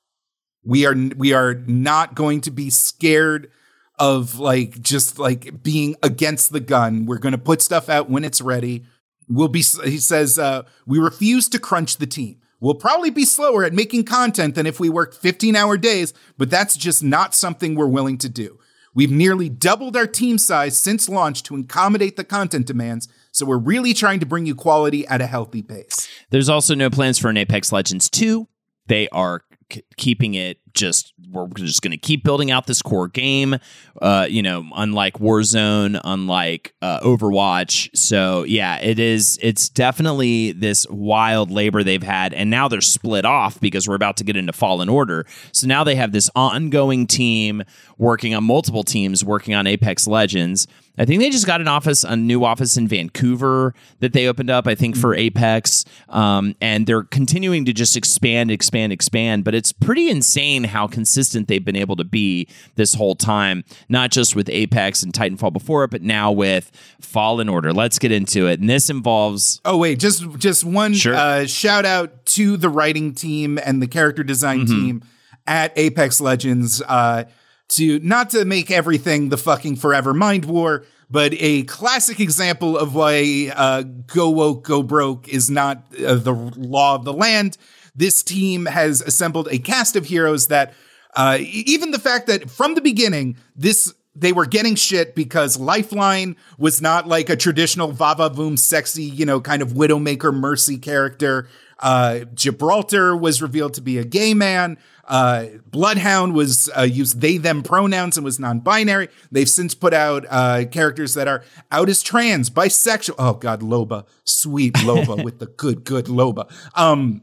We 0.64 0.86
are 0.86 0.96
we 1.16 1.32
are 1.32 1.54
not 1.54 2.14
going 2.14 2.42
to 2.42 2.52
be 2.52 2.70
scared 2.70 3.50
of 3.98 4.38
like 4.38 4.82
just 4.82 5.18
like 5.18 5.64
being 5.64 5.96
against 6.04 6.52
the 6.52 6.60
gun. 6.60 7.06
We're 7.06 7.20
going 7.20 7.32
to 7.32 7.38
put 7.38 7.62
stuff 7.62 7.88
out 7.88 8.10
when 8.10 8.26
it's 8.26 8.42
ready. 8.42 8.84
We'll 9.30 9.48
be 9.48 9.64
he 9.86 9.98
says 9.98 10.38
uh 10.38 10.64
we 10.86 11.00
refuse 11.00 11.48
to 11.50 11.60
crunch 11.60 11.98
the 11.98 12.06
team. 12.06 12.42
We'll 12.60 12.76
probably 12.76 13.10
be 13.12 13.26
slower 13.26 13.64
at 13.64 13.74
making 13.74 14.06
content 14.06 14.56
than 14.56 14.66
if 14.66 14.80
we 14.80 14.90
worked 14.90 15.16
15 15.16 15.56
hour 15.56 15.78
days, 15.78 16.14
but 16.38 16.50
that's 16.50 16.76
just 16.76 17.04
not 17.04 17.36
something 17.36 17.76
we're 17.76 17.88
willing 17.88 18.18
to 18.20 18.30
do. 18.30 18.60
We've 18.96 19.12
nearly 19.12 19.48
doubled 19.48 19.96
our 19.96 20.08
team 20.08 20.40
size 20.40 20.76
since 20.76 21.08
launch 21.08 21.44
to 21.44 21.56
accommodate 21.56 22.16
the 22.16 22.24
content 22.24 22.66
demands, 22.66 23.08
so 23.32 23.46
we're 23.46 23.60
really 23.60 23.94
trying 23.94 24.20
to 24.22 24.26
bring 24.26 24.48
you 24.48 24.56
quality 24.56 25.06
at 25.06 25.22
a 25.22 25.28
healthy 25.28 25.62
pace. 25.62 26.08
There's 26.32 26.50
also 26.50 26.74
no 26.74 26.90
plans 26.90 27.20
for 27.20 27.30
an 27.30 27.38
Apex 27.38 27.72
Legends 27.72 28.10
2. 28.10 28.48
They 28.88 29.08
are 29.10 29.44
k- 29.70 29.84
keeping 29.98 30.34
it 30.34 30.58
just 30.74 31.14
we're 31.32 31.48
just 31.56 31.82
going 31.82 31.92
to 31.92 31.98
keep 31.98 32.24
building 32.24 32.52
out 32.52 32.68
this 32.68 32.82
core 32.82 33.08
game 33.08 33.56
uh 34.02 34.26
you 34.30 34.42
know 34.42 34.66
unlike 34.76 35.16
warzone 35.16 36.00
unlike 36.04 36.74
uh, 36.82 37.00
overwatch 37.02 37.90
so 37.96 38.44
yeah 38.44 38.78
it 38.78 39.00
is 39.00 39.40
it's 39.42 39.70
definitely 39.70 40.52
this 40.52 40.88
wild 40.90 41.52
labor 41.52 41.84
they've 41.84 42.04
had 42.04 42.34
and 42.34 42.50
now 42.50 42.68
they're 42.68 42.82
split 42.82 43.26
off 43.26 43.60
because 43.60 43.88
we're 43.88 43.96
about 43.96 44.18
to 44.18 44.24
get 44.24 44.38
into 44.38 44.54
fallen 44.54 44.90
order 44.90 45.26
so 45.52 45.68
now 45.68 45.84
they 45.84 45.96
have 45.96 46.12
this 46.12 46.30
ongoing 46.36 47.08
team 47.08 47.64
working 47.98 48.34
on 48.36 48.44
multiple 48.44 48.84
teams 48.84 49.24
working 49.24 49.54
on 49.54 49.68
apex 49.68 50.08
legends 50.08 50.68
I 50.98 51.06
think 51.06 51.22
they 51.22 51.30
just 51.30 51.46
got 51.46 51.62
an 51.62 51.68
office, 51.68 52.04
a 52.04 52.16
new 52.16 52.44
office 52.44 52.76
in 52.76 52.88
Vancouver 52.88 53.76
that 54.00 54.14
they 54.14 54.28
opened 54.28 54.50
up, 54.50 54.68
I 54.68 54.74
think, 54.74 54.98
for 54.98 55.14
Apex. 55.14 55.86
Um, 56.10 56.56
and 56.60 56.88
they're 56.88 57.04
continuing 57.04 57.66
to 57.66 57.74
just 57.74 57.96
expand, 57.96 58.50
expand, 58.50 58.92
expand. 58.92 59.44
But 59.44 59.54
it's 59.54 59.72
pretty 59.72 60.10
insane 60.10 60.57
how 60.64 60.88
consistent 60.88 61.48
they've 61.48 61.64
been 61.64 61.76
able 61.76 61.96
to 61.96 62.04
be 62.04 62.48
this 62.76 62.94
whole 62.94 63.16
time, 63.16 63.64
not 63.90 64.12
just 64.12 64.36
with 64.36 64.50
Apex 64.50 65.04
and 65.04 65.14
Titanfall 65.14 65.54
before 65.54 65.84
it, 65.84 65.92
but 65.92 66.02
now 66.02 66.32
with 66.32 66.72
Fallen 67.02 67.50
Order. 67.50 67.74
Let's 67.74 68.00
get 68.00 68.12
into 68.12 68.48
it. 68.48 68.60
And 68.60 68.70
this 68.70 68.90
involves. 68.90 69.62
Oh 69.66 69.78
wait, 69.78 70.00
just 70.00 70.24
just 70.38 70.64
one 70.64 70.94
Sure. 70.94 71.16
uh, 71.16 71.46
shout 71.46 71.86
out 71.86 72.26
to 72.28 72.58
the 72.58 72.70
writing 72.70 73.14
team 73.14 73.58
and 73.64 73.82
the 73.82 73.88
character 73.88 74.24
design 74.24 74.62
Mm-hmm. 74.66 74.86
team 74.86 75.04
at 75.46 75.72
Apex 75.78 76.20
Legends. 76.22 76.82
Uh, 76.88 77.24
to 77.70 78.00
not 78.00 78.30
to 78.30 78.46
make 78.46 78.72
everything 78.72 79.28
the 79.30 79.38
fucking 79.38 79.76
forever 79.76 80.14
mind 80.14 80.46
war, 80.46 80.86
but 81.12 81.34
a 81.38 81.64
classic 81.64 82.20
example 82.22 82.78
of 82.78 82.96
why 82.96 83.52
uh, 83.54 83.84
go 84.08 84.30
woke, 84.30 84.64
go 84.64 84.82
broke 84.82 85.28
is 85.28 85.50
not 85.50 85.84
uh, 86.06 86.16
the 86.16 86.32
law 86.32 86.96
of 86.96 87.04
the 87.04 87.12
land. 87.12 87.58
This 87.98 88.24
team 88.24 88.66
has 88.68 89.02
assembled 89.02 89.50
a 89.52 89.60
cast 89.60 89.96
of 89.96 90.06
heroes 90.06 90.48
that, 90.48 90.74
uh, 91.16 91.40
even 91.42 91.92
the 91.92 92.00
fact 92.00 92.28
that 92.28 92.50
from 92.50 92.76
the 92.76 92.82
beginning, 92.82 93.36
this 93.56 93.94
they 94.20 94.34
were 94.34 94.46
getting 94.46 94.76
shit 94.76 95.14
because 95.14 95.60
Lifeline 95.60 96.36
was 96.58 96.82
not 96.82 97.08
like 97.08 97.30
a 97.30 97.36
traditional 97.36 97.92
Vava 97.92 98.30
Voom 98.30 98.58
sexy, 98.58 99.04
you 99.04 99.26
know, 99.26 99.40
kind 99.40 99.62
of 99.62 99.74
Widowmaker 99.74 100.34
Mercy 100.34 100.78
character. 100.78 101.48
Uh, 101.80 102.22
Gibraltar 102.34 103.16
was 103.16 103.42
revealed 103.42 103.76
to 103.76 103.82
be 103.82 104.00
a 104.00 104.04
gay 104.04 104.34
man. 104.34 104.80
Uh, 105.08 105.46
Bloodhound 105.70 106.34
was 106.34 106.70
uh, 106.76 106.82
used 106.82 107.22
they 107.22 107.38
them 107.38 107.62
pronouns 107.62 108.18
and 108.18 108.26
was 108.26 108.40
non-binary. 108.40 109.10
They've 109.32 109.48
since 109.48 109.76
put 109.76 109.94
out 109.94 110.26
uh, 110.30 110.66
characters 110.66 111.14
that 111.14 111.28
are 111.28 111.44
out 111.72 111.88
as 111.88 112.02
trans, 112.02 112.50
bisexual. 112.50 113.16
Oh 113.20 113.34
God, 113.34 113.62
Loba, 113.62 114.06
sweet 114.24 114.74
Loba 114.74 115.24
with 115.24 115.40
the 115.40 115.46
good, 115.46 115.84
good 115.84 116.06
Loba. 116.06 116.52
Um, 116.76 117.22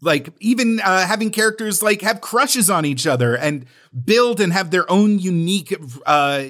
like 0.00 0.28
even 0.40 0.80
uh, 0.80 1.06
having 1.06 1.30
characters 1.30 1.82
like 1.82 2.02
have 2.02 2.20
crushes 2.20 2.68
on 2.68 2.84
each 2.84 3.06
other 3.06 3.36
and 3.36 3.66
build 4.04 4.40
and 4.40 4.52
have 4.52 4.70
their 4.70 4.90
own 4.90 5.18
unique 5.18 5.74
uh, 6.04 6.44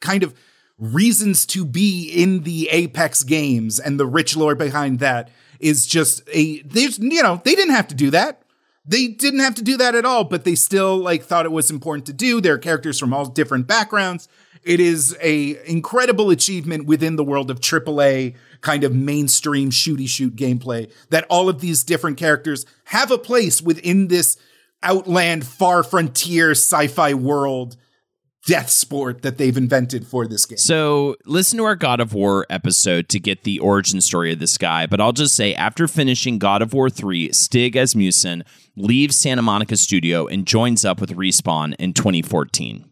kind 0.00 0.22
of 0.22 0.34
reasons 0.78 1.46
to 1.46 1.64
be 1.64 2.10
in 2.10 2.42
the 2.42 2.68
Apex 2.70 3.22
games 3.22 3.78
and 3.78 4.00
the 4.00 4.06
rich 4.06 4.36
lore 4.36 4.54
behind 4.54 4.98
that 4.98 5.30
is 5.60 5.86
just 5.86 6.22
a 6.32 6.60
there's 6.62 6.98
you 6.98 7.22
know 7.22 7.40
they 7.44 7.54
didn't 7.54 7.74
have 7.74 7.88
to 7.88 7.94
do 7.94 8.10
that. 8.10 8.42
They 8.84 9.06
didn't 9.06 9.40
have 9.40 9.54
to 9.56 9.62
do 9.62 9.76
that 9.76 9.94
at 9.94 10.04
all 10.04 10.24
but 10.24 10.44
they 10.44 10.56
still 10.56 10.96
like 10.96 11.22
thought 11.22 11.46
it 11.46 11.52
was 11.52 11.70
important 11.70 12.06
to 12.06 12.12
do. 12.12 12.40
There 12.40 12.54
are 12.54 12.58
characters 12.58 12.98
from 12.98 13.14
all 13.14 13.26
different 13.26 13.68
backgrounds 13.68 14.28
it 14.64 14.80
is 14.80 15.16
a 15.20 15.58
incredible 15.68 16.30
achievement 16.30 16.86
within 16.86 17.16
the 17.16 17.24
world 17.24 17.50
of 17.50 17.60
AAA 17.60 18.34
kind 18.60 18.84
of 18.84 18.94
mainstream 18.94 19.70
shooty 19.70 20.08
shoot 20.08 20.36
gameplay 20.36 20.90
that 21.10 21.26
all 21.28 21.48
of 21.48 21.60
these 21.60 21.82
different 21.82 22.16
characters 22.16 22.64
have 22.84 23.10
a 23.10 23.18
place 23.18 23.60
within 23.60 24.08
this 24.08 24.36
outland 24.82 25.46
far 25.46 25.82
frontier 25.82 26.52
sci-fi 26.52 27.14
world 27.14 27.76
death 28.46 28.70
sport 28.70 29.22
that 29.22 29.38
they've 29.38 29.56
invented 29.56 30.06
for 30.06 30.26
this 30.26 30.46
game. 30.46 30.58
So, 30.58 31.16
listen 31.24 31.58
to 31.58 31.64
our 31.64 31.76
God 31.76 32.00
of 32.00 32.12
War 32.12 32.44
episode 32.50 33.08
to 33.10 33.20
get 33.20 33.44
the 33.44 33.60
origin 33.60 34.00
story 34.00 34.32
of 34.32 34.40
this 34.40 34.58
guy. 34.58 34.86
But 34.86 35.00
I'll 35.00 35.12
just 35.12 35.36
say, 35.36 35.54
after 35.54 35.86
finishing 35.86 36.38
God 36.38 36.60
of 36.60 36.72
War 36.72 36.90
3, 36.90 37.32
Stig 37.32 37.76
Asmussen 37.76 38.42
leaves 38.76 39.16
Santa 39.16 39.42
Monica 39.42 39.76
Studio 39.76 40.26
and 40.26 40.46
joins 40.46 40.84
up 40.84 41.00
with 41.00 41.16
Respawn 41.16 41.74
in 41.78 41.92
2014. 41.92 42.91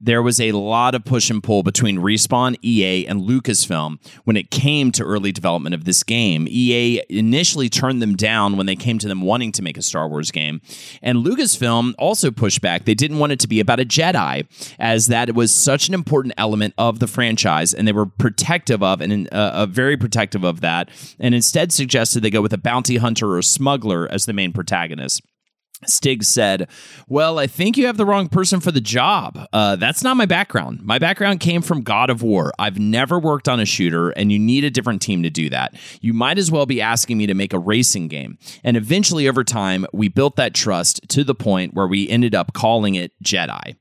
There 0.00 0.22
was 0.22 0.40
a 0.40 0.52
lot 0.52 0.94
of 0.94 1.04
push 1.04 1.30
and 1.30 1.42
pull 1.42 1.62
between 1.62 1.98
Respawn, 1.98 2.56
EA, 2.62 3.06
and 3.06 3.22
Lucasfilm 3.22 3.98
when 4.24 4.36
it 4.36 4.50
came 4.50 4.92
to 4.92 5.04
early 5.04 5.32
development 5.32 5.74
of 5.74 5.84
this 5.84 6.02
game. 6.02 6.46
EA 6.48 7.02
initially 7.08 7.68
turned 7.68 8.02
them 8.02 8.16
down 8.16 8.56
when 8.56 8.66
they 8.66 8.76
came 8.76 8.98
to 8.98 9.08
them 9.08 9.22
wanting 9.22 9.52
to 9.52 9.62
make 9.62 9.76
a 9.76 9.82
Star 9.82 10.08
Wars 10.08 10.30
game. 10.30 10.60
And 11.02 11.24
Lucasfilm 11.24 11.94
also 11.98 12.30
pushed 12.30 12.60
back. 12.60 12.84
They 12.84 12.94
didn't 12.94 13.18
want 13.18 13.32
it 13.32 13.40
to 13.40 13.48
be 13.48 13.60
about 13.60 13.80
a 13.80 13.84
Jedi, 13.84 14.46
as 14.78 15.06
that 15.06 15.34
was 15.34 15.54
such 15.54 15.88
an 15.88 15.94
important 15.94 16.34
element 16.36 16.74
of 16.78 16.98
the 16.98 17.06
franchise, 17.06 17.72
and 17.72 17.86
they 17.86 17.92
were 17.92 18.06
protective 18.06 18.82
of 18.82 19.00
and 19.00 19.28
uh, 19.32 19.52
uh, 19.54 19.66
very 19.66 19.96
protective 19.96 20.44
of 20.44 20.60
that, 20.60 20.90
and 21.18 21.34
instead 21.34 21.72
suggested 21.72 22.22
they 22.22 22.30
go 22.30 22.42
with 22.42 22.52
a 22.52 22.58
bounty 22.58 22.96
hunter 22.96 23.36
or 23.36 23.42
smuggler 23.42 24.08
as 24.10 24.26
the 24.26 24.32
main 24.32 24.52
protagonist. 24.52 25.22
Stig 25.84 26.24
said, 26.24 26.68
Well, 27.08 27.38
I 27.38 27.46
think 27.46 27.76
you 27.76 27.86
have 27.86 27.96
the 27.96 28.06
wrong 28.06 28.28
person 28.28 28.60
for 28.60 28.72
the 28.72 28.80
job. 28.80 29.46
Uh, 29.52 29.76
that's 29.76 30.02
not 30.02 30.16
my 30.16 30.26
background. 30.26 30.80
My 30.82 30.98
background 30.98 31.40
came 31.40 31.62
from 31.62 31.82
God 31.82 32.08
of 32.08 32.22
War. 32.22 32.52
I've 32.58 32.78
never 32.78 33.18
worked 33.18 33.48
on 33.48 33.60
a 33.60 33.66
shooter, 33.66 34.10
and 34.10 34.32
you 34.32 34.38
need 34.38 34.64
a 34.64 34.70
different 34.70 35.02
team 35.02 35.22
to 35.22 35.30
do 35.30 35.50
that. 35.50 35.74
You 36.00 36.14
might 36.14 36.38
as 36.38 36.50
well 36.50 36.66
be 36.66 36.80
asking 36.80 37.18
me 37.18 37.26
to 37.26 37.34
make 37.34 37.52
a 37.52 37.58
racing 37.58 38.08
game. 38.08 38.38
And 38.64 38.76
eventually, 38.76 39.28
over 39.28 39.44
time, 39.44 39.86
we 39.92 40.08
built 40.08 40.36
that 40.36 40.54
trust 40.54 41.06
to 41.10 41.24
the 41.24 41.34
point 41.34 41.74
where 41.74 41.86
we 41.86 42.08
ended 42.08 42.34
up 42.34 42.52
calling 42.54 42.94
it 42.94 43.12
Jedi. 43.22 43.76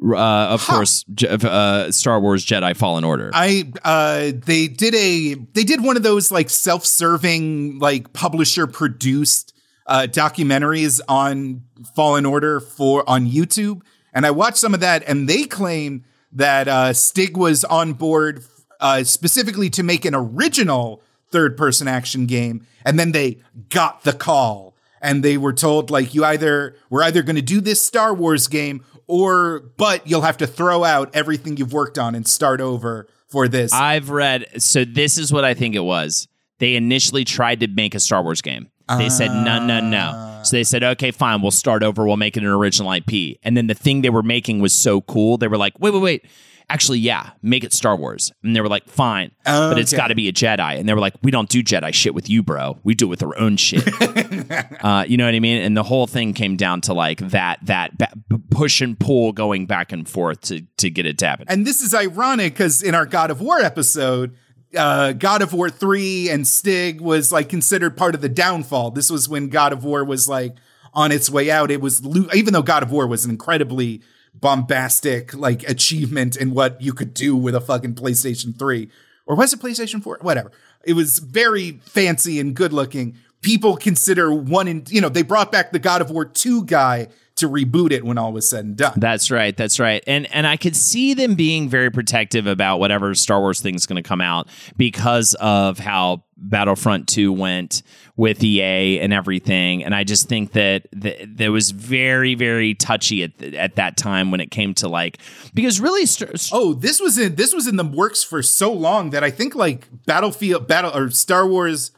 Uh, 0.00 0.16
of 0.16 0.64
course, 0.64 1.04
uh, 1.22 1.90
Star 1.90 2.20
Wars 2.20 2.46
Jedi 2.46 2.76
Fallen 2.76 3.02
Order. 3.02 3.30
I 3.34 3.70
uh 3.84 4.30
they 4.44 4.68
did 4.68 4.94
a 4.94 5.34
they 5.34 5.64
did 5.64 5.82
one 5.82 5.96
of 5.96 6.04
those 6.04 6.30
like 6.30 6.50
self-serving 6.50 7.80
like 7.80 8.12
publisher 8.12 8.68
produced 8.68 9.57
uh 9.88 10.06
documentaries 10.08 11.00
on 11.08 11.62
Fallen 11.96 12.26
Order 12.26 12.60
for 12.60 13.08
on 13.08 13.26
YouTube 13.26 13.80
and 14.12 14.24
I 14.26 14.30
watched 14.30 14.58
some 14.58 14.74
of 14.74 14.80
that 14.80 15.02
and 15.06 15.28
they 15.28 15.44
claim 15.44 16.04
that 16.32 16.68
uh 16.68 16.92
Stig 16.92 17.36
was 17.36 17.64
on 17.64 17.94
board 17.94 18.44
uh 18.80 19.02
specifically 19.04 19.70
to 19.70 19.82
make 19.82 20.04
an 20.04 20.14
original 20.14 21.02
third 21.30 21.56
person 21.56 21.88
action 21.88 22.26
game 22.26 22.66
and 22.84 22.98
then 22.98 23.12
they 23.12 23.38
got 23.68 24.04
the 24.04 24.12
call 24.12 24.74
and 25.00 25.22
they 25.22 25.36
were 25.36 25.52
told 25.52 25.90
like 25.90 26.14
you 26.14 26.24
either 26.24 26.76
we're 26.90 27.02
either 27.02 27.22
going 27.22 27.36
to 27.36 27.42
do 27.42 27.60
this 27.60 27.84
Star 27.84 28.14
Wars 28.14 28.48
game 28.48 28.84
or 29.06 29.60
but 29.76 30.06
you'll 30.06 30.22
have 30.22 30.36
to 30.38 30.46
throw 30.46 30.84
out 30.84 31.14
everything 31.14 31.56
you've 31.56 31.72
worked 31.72 31.98
on 31.98 32.14
and 32.14 32.26
start 32.26 32.60
over 32.60 33.08
for 33.28 33.48
this. 33.48 33.72
I've 33.72 34.10
read. 34.10 34.62
So 34.62 34.84
this 34.84 35.18
is 35.18 35.32
what 35.32 35.44
I 35.44 35.54
think 35.54 35.74
it 35.74 35.80
was. 35.80 36.28
They 36.58 36.74
initially 36.76 37.24
tried 37.24 37.60
to 37.60 37.68
make 37.68 37.94
a 37.94 38.00
Star 38.00 38.22
Wars 38.22 38.42
game. 38.42 38.68
They 38.96 39.08
said 39.08 39.28
no, 39.28 39.64
no, 39.64 39.80
no. 39.80 40.40
So 40.44 40.56
they 40.56 40.64
said, 40.64 40.82
okay, 40.82 41.10
fine, 41.10 41.42
we'll 41.42 41.50
start 41.50 41.82
over. 41.82 42.06
We'll 42.06 42.16
make 42.16 42.36
it 42.36 42.42
an 42.42 42.48
original 42.48 42.92
IP. 42.92 43.38
And 43.42 43.56
then 43.56 43.66
the 43.66 43.74
thing 43.74 44.02
they 44.02 44.10
were 44.10 44.22
making 44.22 44.60
was 44.60 44.72
so 44.72 45.00
cool. 45.02 45.36
They 45.36 45.48
were 45.48 45.58
like, 45.58 45.78
wait, 45.78 45.92
wait, 45.92 46.02
wait. 46.02 46.26
Actually, 46.70 46.98
yeah, 46.98 47.30
make 47.40 47.64
it 47.64 47.72
Star 47.72 47.96
Wars. 47.96 48.30
And 48.42 48.54
they 48.54 48.60
were 48.60 48.68
like, 48.68 48.86
fine, 48.88 49.30
but 49.44 49.78
it's 49.78 49.92
got 49.92 50.08
to 50.08 50.14
be 50.14 50.28
a 50.28 50.32
Jedi. 50.32 50.78
And 50.78 50.86
they 50.86 50.92
were 50.92 51.00
like, 51.00 51.14
we 51.22 51.30
don't 51.30 51.48
do 51.48 51.62
Jedi 51.62 51.94
shit 51.94 52.14
with 52.14 52.28
you, 52.28 52.42
bro. 52.42 52.78
We 52.84 52.94
do 52.94 53.06
it 53.06 53.08
with 53.08 53.22
our 53.22 53.38
own 53.38 53.56
shit. 53.56 53.88
uh, 54.84 55.04
you 55.08 55.16
know 55.16 55.24
what 55.24 55.34
I 55.34 55.40
mean? 55.40 55.62
And 55.62 55.74
the 55.74 55.82
whole 55.82 56.06
thing 56.06 56.34
came 56.34 56.56
down 56.56 56.82
to 56.82 56.92
like 56.92 57.20
that 57.30 57.60
that 57.62 57.96
ba- 57.96 58.12
push 58.50 58.82
and 58.82 59.00
pull 59.00 59.32
going 59.32 59.64
back 59.64 59.92
and 59.92 60.06
forth 60.06 60.42
to 60.42 60.60
to 60.76 60.90
get 60.90 61.06
it 61.06 61.16
to 61.18 61.26
happen. 61.26 61.46
And 61.48 61.66
this 61.66 61.80
is 61.80 61.94
ironic 61.94 62.52
because 62.52 62.82
in 62.82 62.94
our 62.94 63.06
God 63.06 63.30
of 63.30 63.40
War 63.40 63.58
episode, 63.60 64.36
uh, 64.76 65.12
God 65.12 65.42
of 65.42 65.52
War 65.52 65.70
3 65.70 66.30
and 66.30 66.46
Stig 66.46 67.00
was 67.00 67.32
like 67.32 67.48
considered 67.48 67.96
part 67.96 68.14
of 68.14 68.20
the 68.20 68.28
downfall. 68.28 68.90
This 68.90 69.10
was 69.10 69.28
when 69.28 69.48
God 69.48 69.72
of 69.72 69.84
War 69.84 70.04
was 70.04 70.28
like 70.28 70.56
on 70.92 71.12
its 71.12 71.30
way 71.30 71.50
out. 71.50 71.70
It 71.70 71.80
was, 71.80 72.04
lo- 72.04 72.28
even 72.34 72.52
though 72.52 72.62
God 72.62 72.82
of 72.82 72.90
War 72.92 73.06
was 73.06 73.24
an 73.24 73.30
incredibly 73.30 74.02
bombastic 74.34 75.34
like 75.34 75.68
achievement 75.68 76.36
in 76.36 76.52
what 76.52 76.80
you 76.80 76.92
could 76.92 77.14
do 77.14 77.36
with 77.36 77.54
a 77.54 77.60
fucking 77.60 77.94
PlayStation 77.94 78.58
3, 78.58 78.90
or 79.26 79.36
was 79.36 79.52
it 79.52 79.60
PlayStation 79.60 80.02
4? 80.02 80.18
Whatever. 80.20 80.52
It 80.84 80.92
was 80.94 81.18
very 81.18 81.72
fancy 81.84 82.38
and 82.40 82.54
good 82.54 82.72
looking. 82.72 83.16
People 83.40 83.76
consider 83.76 84.32
one 84.32 84.68
in, 84.68 84.84
you 84.88 85.00
know, 85.00 85.08
they 85.08 85.22
brought 85.22 85.52
back 85.52 85.72
the 85.72 85.78
God 85.78 86.00
of 86.00 86.10
War 86.10 86.24
2 86.24 86.64
guy 86.64 87.08
to 87.38 87.48
reboot 87.48 87.92
it 87.92 88.04
when 88.04 88.18
all 88.18 88.32
was 88.32 88.48
said 88.48 88.64
and 88.64 88.76
done. 88.76 88.94
That's 88.96 89.30
right. 89.30 89.56
That's 89.56 89.78
right. 89.80 90.02
And 90.06 90.32
and 90.34 90.46
I 90.46 90.56
could 90.56 90.76
see 90.76 91.14
them 91.14 91.34
being 91.34 91.68
very 91.68 91.90
protective 91.90 92.46
about 92.46 92.78
whatever 92.78 93.14
Star 93.14 93.40
Wars 93.40 93.60
thing's 93.60 93.86
going 93.86 94.02
to 94.02 94.06
come 94.06 94.20
out 94.20 94.48
because 94.76 95.34
of 95.34 95.78
how 95.78 96.24
Battlefront 96.36 97.08
2 97.08 97.32
went 97.32 97.82
with 98.16 98.42
EA 98.44 99.00
and 99.00 99.12
everything. 99.12 99.82
And 99.84 99.94
I 99.94 100.04
just 100.04 100.28
think 100.28 100.52
that 100.52 100.86
th- 101.00 101.28
that 101.36 101.50
was 101.50 101.70
very 101.70 102.34
very 102.34 102.74
touchy 102.74 103.24
at 103.24 103.42
at 103.54 103.76
that 103.76 103.96
time 103.96 104.30
when 104.30 104.40
it 104.40 104.50
came 104.50 104.74
to 104.74 104.88
like 104.88 105.18
because 105.54 105.80
really 105.80 106.06
Star- 106.06 106.28
Oh, 106.52 106.74
this 106.74 107.00
was 107.00 107.18
in 107.18 107.34
this 107.34 107.54
was 107.54 107.66
in 107.66 107.76
the 107.76 107.84
works 107.84 108.22
for 108.22 108.42
so 108.42 108.72
long 108.72 109.10
that 109.10 109.24
I 109.24 109.30
think 109.30 109.54
like 109.54 109.88
Battlefield 110.06 110.68
Battle 110.68 110.96
or 110.96 111.10
Star 111.10 111.46
Wars 111.46 111.90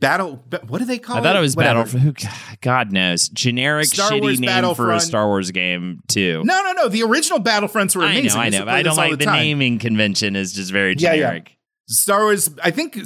Battle 0.00 0.44
what 0.68 0.78
do 0.78 0.84
they 0.84 0.98
call 0.98 1.16
I 1.16 1.22
thought 1.22 1.34
it 1.34 1.40
was 1.40 1.56
Whatever. 1.56 1.82
Battle. 1.84 2.00
Who, 2.00 2.14
God 2.60 2.92
knows, 2.92 3.28
generic 3.28 3.86
Star 3.86 4.10
shitty 4.12 4.20
Wars 4.20 4.38
name 4.40 4.74
for 4.76 4.92
a 4.92 5.00
Star 5.00 5.26
Wars 5.26 5.50
game 5.50 6.02
too. 6.06 6.42
No, 6.44 6.62
no, 6.62 6.72
no. 6.72 6.88
The 6.88 7.02
original 7.02 7.40
Battlefronts 7.40 7.96
were 7.96 8.02
I 8.02 8.12
amazing. 8.12 8.38
know, 8.38 8.44
I 8.44 8.48
know. 8.50 8.66
I 8.68 8.82
don't 8.82 8.96
like 8.96 9.18
the, 9.18 9.24
time. 9.24 9.34
naming 9.40 9.78
convention 9.80 10.36
is 10.36 10.52
just 10.52 10.70
very 10.70 10.94
Yeah, 10.96 11.14
yeah. 11.14 11.16
generic. 11.26 11.56
Star 11.88 12.20
Wars. 12.24 12.48
I 12.62 12.70
think 12.70 12.96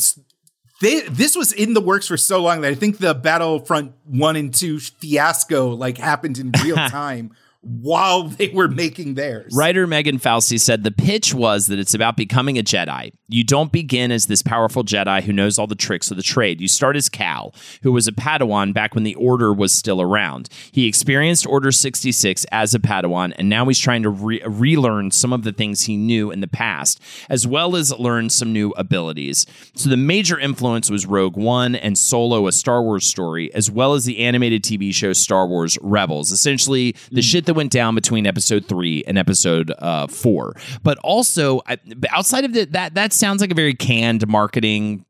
they 0.83 1.01
this 1.03 1.35
was 1.37 1.53
in 1.53 1.73
the 1.75 1.81
works 1.81 2.09
for 2.09 2.17
so 2.19 2.43
long 2.43 2.61
that 2.63 2.73
I 2.73 2.75
think 2.75 2.99
the 2.99 3.15
Battlefront 3.15 3.93
one 4.05 4.37
and 4.37 4.53
two 4.53 4.79
fiasco 4.79 5.69
like 5.71 5.97
happened 5.97 6.37
in 6.39 6.53
real 6.63 6.77
time 6.89 7.33
while 7.63 8.25
they 8.25 8.49
were 8.49 8.69
making 8.69 9.15
theirs. 9.15 9.55
Writer 9.57 9.87
Megan 9.87 10.19
Fausti 10.19 10.59
said 10.59 10.83
the 10.83 10.91
pitch 10.91 11.33
was 11.33 11.69
that 11.69 11.79
it's 11.79 11.95
about 11.95 12.17
becoming 12.17 12.59
a 12.59 12.63
Jedi. 12.63 13.13
You 13.29 13.45
don't 13.45 13.71
begin 13.71 14.11
as 14.11 14.27
this 14.27 14.43
powerful 14.43 14.85
Jedi 14.85 15.23
who 15.23 15.33
knows 15.33 15.59
all 15.59 15.69
the 15.69 15.77
tricks 15.77 16.11
of 16.11 16.17
the 16.17 16.25
trade. 16.25 16.61
You 16.61 16.69
start 16.69 16.97
as 16.97 17.09
Cal, 17.09 17.55
who 17.83 17.93
was 17.93 18.09
a 18.09 18.13
Padawan 18.13 18.75
back 18.75 18.95
when 18.95 19.05
the 19.05 19.15
Order 19.15 19.53
was 19.53 19.73
still 19.73 20.03
around. 20.03 20.49
He 20.73 20.87
experienced 20.87 21.47
Order 21.47 21.71
66 21.71 22.45
as 22.51 22.75
a 22.75 22.81
Padawan, 22.81 23.33
and 23.39 23.49
now 23.49 23.65
he's 23.67 23.79
trying 23.79 24.03
to 24.03 24.11
re- 24.11 24.43
relearn 24.45 25.13
some 25.13 25.33
of 25.33 25.45
the 25.45 25.53
things 25.53 25.83
he 25.83 25.97
knew 25.97 26.33
in 26.33 26.41
the 26.41 26.49
past, 26.49 27.01
as 27.31 27.47
well 27.47 27.77
as 27.77 27.97
learn 27.97 28.29
some 28.29 28.53
new 28.53 28.71
abilities. 28.71 29.47
So 29.77 29.89
the 29.89 29.97
major 29.97 30.39
influence 30.39 30.91
was 30.91 31.07
Rogue 31.07 31.37
One 31.37 31.77
and 31.77 31.97
Solo, 31.97 32.49
a 32.49 32.53
Star 32.53 32.83
Wars 32.83 33.07
story, 33.07 33.55
as 33.55 33.71
well 33.71 33.95
as 33.95 34.05
the 34.05 34.19
animated 34.19 34.65
TV 34.65 34.93
show 34.93 35.13
Star 35.13 35.47
Wars 35.47 35.79
Rebels. 35.81 36.33
Essentially, 36.33 36.93
the 37.11 37.17
hmm. 37.17 37.21
shit 37.21 37.47
that 37.47 37.52
went 37.53 37.71
down 37.73 37.95
between 37.95 38.27
episode 38.27 38.67
three 38.67 39.05
and 39.07 39.19
episode 39.19 39.73
uh, 39.79 40.07
four. 40.07 40.55
But 40.83 40.99
also, 40.99 41.61
I, 41.67 41.79
outside 42.11 42.45
of 42.45 42.53
the, 42.53 42.65
that, 42.67 42.95
that 42.95 43.13
sounds 43.13 43.41
like 43.41 43.51
a 43.51 43.55
very 43.55 43.75
canned 43.75 44.27
marketing 44.27 45.05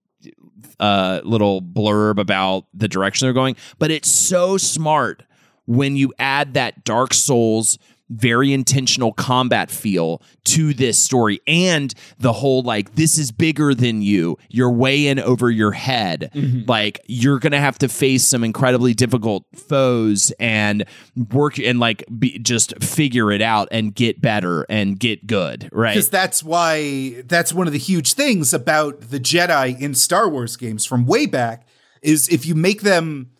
uh, 0.81 1.21
little 1.25 1.63
blurb 1.63 2.19
about 2.19 2.67
the 2.75 2.89
direction 2.89 3.27
they're 3.27 3.33
going. 3.33 3.57
But 3.79 3.91
it's 3.91 4.11
so 4.11 4.57
smart 4.57 5.23
when 5.67 5.97
you 5.97 6.13
add 6.19 6.55
that 6.55 6.85
Dark 6.85 7.15
Souls 7.15 7.79
very 8.11 8.53
intentional 8.53 9.13
combat 9.13 9.71
feel 9.71 10.23
to 10.45 10.75
this 10.75 10.99
story 10.99 11.41
and 11.47 11.95
the 12.19 12.33
whole 12.33 12.63
like 12.63 12.95
this 12.95 13.19
is 13.19 13.33
bigger 13.33 13.75
than 13.75 14.03
you. 14.03 14.37
You're 14.49 14.71
way 14.71 15.07
in 15.07 15.19
over 15.19 15.51
your 15.51 15.73
head. 15.73 16.31
Mm-hmm. 16.35 16.69
Like 16.69 17.01
you're 17.07 17.39
gonna 17.39 17.61
have 17.61 17.79
to 17.79 17.89
face 17.89 18.27
some 18.27 18.45
incredibly 18.45 18.95
difficult 18.95 19.45
foes 19.55 20.33
and 20.39 20.85
work 21.33 21.59
and 21.59 21.81
like 21.81 22.05
be, 22.19 22.39
just 22.39 22.83
figure 22.83 23.31
it 23.31 23.43
out 23.43 23.69
and 23.71 23.95
get 23.95 24.21
better 24.21 24.63
and 24.69 24.99
get 24.99 25.27
good 25.27 25.69
right? 25.73 25.95
Because 25.95 26.11
that's 26.11 26.43
why 26.43 27.23
that's 27.27 27.53
one 27.53 27.67
of 27.67 27.73
the 27.73 27.79
huge 27.79 28.15
things 28.15 28.53
about 28.53 29.01
the 29.11 29.21
Jedi 29.21 29.79
in 29.81 29.95
Star 29.95 30.29
Wars 30.29 30.57
games 30.57 30.85
from 30.85 31.07
way 31.07 31.27
back 31.27 31.67
is 32.03 32.29
if 32.29 32.45
you 32.45 32.55
make 32.55 32.83
them 32.83 33.31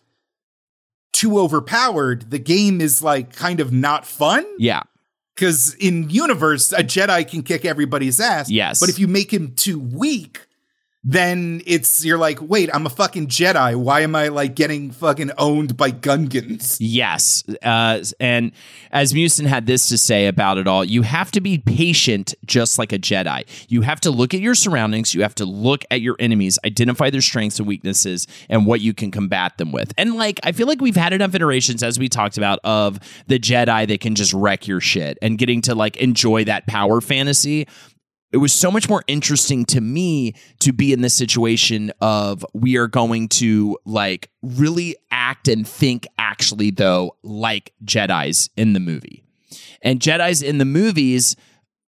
too 1.13 1.39
overpowered, 1.39 2.29
the 2.29 2.39
game 2.39 2.81
is 2.81 3.01
like 3.01 3.33
kind 3.35 3.59
of 3.59 3.71
not 3.71 4.05
fun. 4.05 4.45
yeah 4.57 4.83
Because 5.35 5.73
in 5.75 6.09
universe, 6.09 6.73
a 6.73 6.83
Jedi 6.83 7.29
can 7.29 7.43
kick 7.43 7.63
everybody's 7.63 8.19
ass. 8.19 8.49
Yes. 8.49 8.79
But 8.79 8.89
if 8.89 8.99
you 8.99 9.07
make 9.07 9.31
him 9.31 9.53
too 9.55 9.79
weak, 9.79 10.47
then 11.03 11.61
it's 11.65 12.05
you're 12.05 12.17
like, 12.17 12.39
wait, 12.41 12.69
I'm 12.73 12.85
a 12.85 12.89
fucking 12.89 13.27
Jedi. 13.27 13.75
Why 13.75 14.01
am 14.01 14.15
I 14.15 14.29
like 14.29 14.55
getting 14.55 14.91
fucking 14.91 15.31
owned 15.37 15.75
by 15.75 15.91
Gungans? 15.91 16.77
Yes. 16.79 17.43
Uh, 17.61 18.03
and 18.21 18.53
Asmussen 18.91 19.45
had 19.45 19.65
this 19.65 19.89
to 19.89 19.97
say 19.97 20.27
about 20.27 20.57
it 20.57 20.67
all, 20.67 20.85
you 20.85 21.01
have 21.01 21.29
to 21.31 21.41
be 21.41 21.57
patient 21.57 22.33
just 22.45 22.79
like 22.79 22.93
a 22.93 22.99
Jedi. 22.99 23.43
You 23.67 23.81
have 23.81 23.99
to 24.01 24.11
look 24.11 24.33
at 24.33 24.39
your 24.39 24.55
surroundings, 24.55 25.13
you 25.13 25.23
have 25.23 25.35
to 25.35 25.45
look 25.45 25.83
at 25.91 25.99
your 25.99 26.15
enemies, 26.19 26.57
identify 26.65 27.09
their 27.09 27.21
strengths 27.21 27.59
and 27.59 27.67
weaknesses, 27.67 28.25
and 28.49 28.65
what 28.65 28.79
you 28.79 28.93
can 28.93 29.11
combat 29.11 29.57
them 29.57 29.73
with. 29.73 29.93
And 29.97 30.15
like, 30.15 30.39
I 30.43 30.53
feel 30.53 30.67
like 30.67 30.79
we've 30.79 30.95
had 30.95 31.11
enough 31.11 31.35
iterations, 31.35 31.83
as 31.83 31.99
we 31.99 32.07
talked 32.07 32.37
about, 32.37 32.59
of 32.63 32.99
the 33.27 33.39
Jedi 33.39 33.87
that 33.87 33.99
can 33.99 34.15
just 34.15 34.33
wreck 34.33 34.67
your 34.67 34.79
shit 34.79 35.17
and 35.21 35.37
getting 35.37 35.61
to 35.63 35.75
like 35.75 35.97
enjoy 35.97 36.45
that 36.45 36.65
power 36.65 37.01
fantasy 37.01 37.67
it 38.33 38.37
was 38.37 38.51
so 38.51 38.71
much 38.71 38.89
more 38.89 39.03
interesting 39.05 39.63
to 39.65 39.79
me 39.79 40.33
to 40.59 40.73
be 40.73 40.91
in 40.91 41.01
this 41.01 41.13
situation 41.13 41.91
of 42.01 42.43
we 42.53 42.77
are 42.77 42.87
going 42.87 43.29
to 43.29 43.77
like 43.85 44.31
really 44.41 44.95
act 45.11 45.47
and 45.47 45.67
think 45.67 46.07
actually 46.17 46.71
though 46.71 47.15
like 47.21 47.73
jedis 47.85 48.49
in 48.57 48.73
the 48.73 48.79
movie. 48.79 49.23
And 49.83 49.99
jedis 49.99 50.43
in 50.43 50.57
the 50.57 50.65
movies 50.65 51.35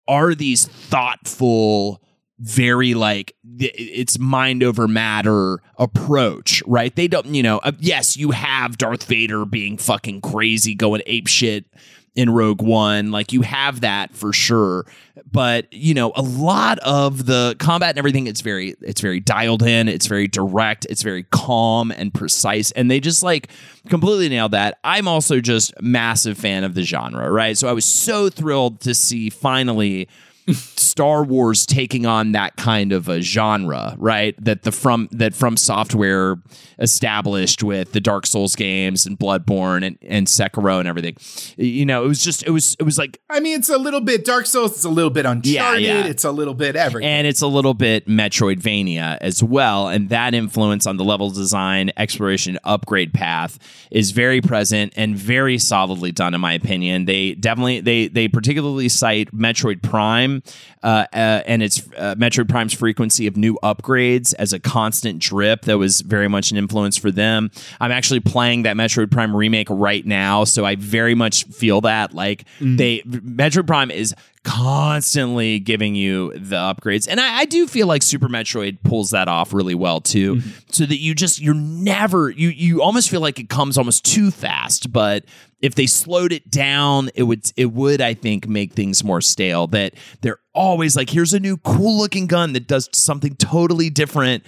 are 0.08 0.36
these 0.36 0.68
thoughtful 0.68 2.02
very 2.38 2.94
like 2.94 3.34
it's 3.58 4.20
mind 4.20 4.62
over 4.62 4.88
matter 4.88 5.62
approach 5.80 6.62
right? 6.68 6.96
They 6.96 7.08
don't 7.08 7.34
you 7.34 7.42
know 7.42 7.60
yes 7.80 8.16
you 8.16 8.32
have 8.32 8.78
darth 8.78 9.06
vader 9.06 9.46
being 9.46 9.78
fucking 9.78 10.22
crazy 10.22 10.76
going 10.76 11.02
ape 11.08 11.28
shit 11.28 11.66
in 12.16 12.30
Rogue 12.30 12.62
One. 12.62 13.12
Like 13.12 13.34
you 13.34 13.42
have 13.42 13.82
that 13.82 14.16
for 14.16 14.34
sure. 14.34 14.86
But, 15.32 15.72
you 15.72 15.94
know, 15.94 16.14
a 16.16 16.22
lot 16.22 16.80
of 16.80 17.26
the 17.26 17.56
combat 17.60 17.90
and 17.90 17.98
everything, 17.98 18.28
it's 18.28 18.42
very, 18.42 18.76
it's 18.82 19.02
very 19.02 19.20
dialed 19.20 19.64
in, 19.64 19.90
it's 19.90 20.08
very 20.08 20.28
direct, 20.28 20.86
it's 20.90 21.04
very 21.04 21.24
calm 21.24 21.92
and 21.92 22.14
precise. 22.14 22.72
And 22.72 22.90
they 22.90 23.00
just 23.00 23.22
like 23.22 23.50
completely 23.90 24.30
nailed 24.30 24.52
that. 24.52 24.80
I'm 24.84 25.08
also 25.08 25.42
just 25.42 25.74
massive 25.82 26.38
fan 26.38 26.64
of 26.64 26.74
the 26.74 26.84
genre, 26.84 27.30
right? 27.32 27.58
So 27.58 27.68
I 27.68 27.74
was 27.74 27.86
so 27.86 28.30
thrilled 28.30 28.80
to 28.82 28.94
see 28.94 29.30
finally 29.30 30.08
Star 30.54 31.24
Wars 31.24 31.66
taking 31.66 32.06
on 32.06 32.34
that 32.34 32.56
kind 32.56 32.92
of 32.92 33.10
a 33.10 33.22
genre, 33.22 33.96
right? 33.98 34.36
That 34.44 34.64
the 34.64 34.72
from 34.72 35.10
that 35.12 35.34
FromSoftware 35.34 36.42
established 36.78 37.64
with 37.64 37.94
the 37.94 38.00
Dark 38.00 38.26
Souls 38.26 38.56
games 38.56 39.06
and 39.06 39.18
Bloodborne 39.18 39.86
and, 39.86 39.98
and 40.02 40.28
Sekiro 40.28 40.80
and 40.80 40.88
everything. 40.88 41.16
You 41.58 41.86
know, 41.86 42.04
it 42.04 42.08
was 42.08 42.24
just 42.24 42.44
it 42.44 42.52
was 42.52 42.76
it 42.80 42.84
was 42.84 42.98
like 42.98 43.20
I 43.30 43.40
mean, 43.40 43.58
it's 43.58 43.70
a 43.70 43.78
little 43.78 44.02
bit 44.02 44.24
Dark 44.24 44.46
Souls, 44.46 44.74
it's 44.74 44.86
a 44.86 44.90
little 44.90 45.10
bit 45.10 45.26
Uncharted, 45.26 45.82
yeah. 45.82 46.06
it's 46.06 46.24
a 46.24 46.32
little 46.32 46.54
bit 46.54 46.76
everything. 46.76 47.10
and 47.10 47.26
it's 47.26 47.42
a 47.42 47.48
little 47.48 47.74
bit 47.74 48.08
Metroidvania 48.08 49.18
as 49.22 49.42
well. 49.42 49.88
And 49.88 50.10
that 50.10 50.36
influence 50.36 50.86
on 50.86 50.98
the 50.98 51.04
level 51.04 51.32
design, 51.32 51.92
exploration, 51.98 52.60
upgrade 52.64 53.14
path 53.14 53.58
is 53.90 54.12
very 54.12 54.42
present 54.42 54.94
and 54.96 55.18
very 55.18 55.58
solidly 55.58 56.12
done, 56.12 56.36
in 56.36 56.42
my 56.42 56.54
opinion. 56.54 57.06
They 57.06 57.34
definitely 57.34 57.82
they 57.82 58.08
they 58.08 58.28
particularly 58.28 58.90
cite 58.90 59.34
Metroid 59.34 59.82
Prime 59.82 60.35
uh, 60.84 61.06
uh, 61.14 61.42
and 61.46 61.64
its 61.64 61.82
uh, 61.98 62.16
Metroid 62.16 62.50
Prime's 62.50 62.74
frequency 62.74 63.28
of 63.28 63.38
new 63.38 63.58
upgrades 63.64 64.34
as 64.38 64.54
a 64.54 64.60
constant 64.60 65.20
drip 65.20 65.64
that 65.64 65.78
was 65.78 66.02
very 66.02 66.28
much 66.28 66.52
an 66.52 66.58
influence 66.58 66.98
for 66.98 67.12
them. 67.12 67.52
I'm 67.80 67.92
actually 67.92 68.20
playing 68.20 68.64
that 68.64 68.76
Metroid 68.76 69.12
Prime 69.12 69.36
remake 69.36 69.68
right 69.70 70.06
now, 70.06 70.44
so 70.44 70.66
I 70.66 70.76
very 70.76 71.16
much 71.16 71.46
feel 71.46 71.82
that 71.82 72.14
like 72.14 72.46
they 72.60 73.00
Metroid 73.02 73.68
Prime 73.68 73.92
is 73.92 74.14
constantly 74.46 75.60
giving 75.60 75.96
you 75.96 76.32
the 76.34 76.56
upgrades. 76.56 77.08
And 77.10 77.20
I, 77.20 77.40
I 77.40 77.46
do 77.46 77.68
feel 77.68 77.88
like 77.88 78.04
Super 78.04 78.28
Metroid 78.28 78.78
pulls 78.84 79.10
that 79.10 79.28
off 79.28 79.54
really 79.54 79.76
well 79.76 80.00
too. 80.00 80.36
Mm-hmm. 80.36 80.50
So 80.72 80.86
that 80.86 81.00
you 81.00 81.16
just 81.16 81.42
you're 81.42 81.54
never 81.54 82.30
you 82.30 82.50
you 82.50 82.82
almost 82.82 83.10
feel 83.10 83.22
like 83.22 83.40
it 83.40 83.50
comes 83.50 83.78
almost 83.78 84.06
too 84.06 84.32
fast, 84.32 84.94
but 84.94 85.26
if 85.62 85.76
they 85.76 85.88
slowed 85.88 86.32
it 86.32 86.50
down, 86.50 87.10
it 87.16 87.24
would 87.24 87.52
it 87.58 87.74
would 87.74 88.00
I 88.00 88.14
think 88.14 88.48
make 88.48 88.74
things 88.74 89.04
more 89.04 89.20
stale. 89.20 89.68
That 89.68 89.96
they're 90.22 90.40
always 90.54 90.96
like, 90.96 91.10
here's 91.10 91.34
a 91.34 91.40
new 91.40 91.58
cool 91.58 91.98
looking 91.98 92.28
gun 92.28 92.54
that 92.54 92.68
does 92.68 92.88
something 92.94 93.36
totally 93.36 93.90
different 93.90 94.46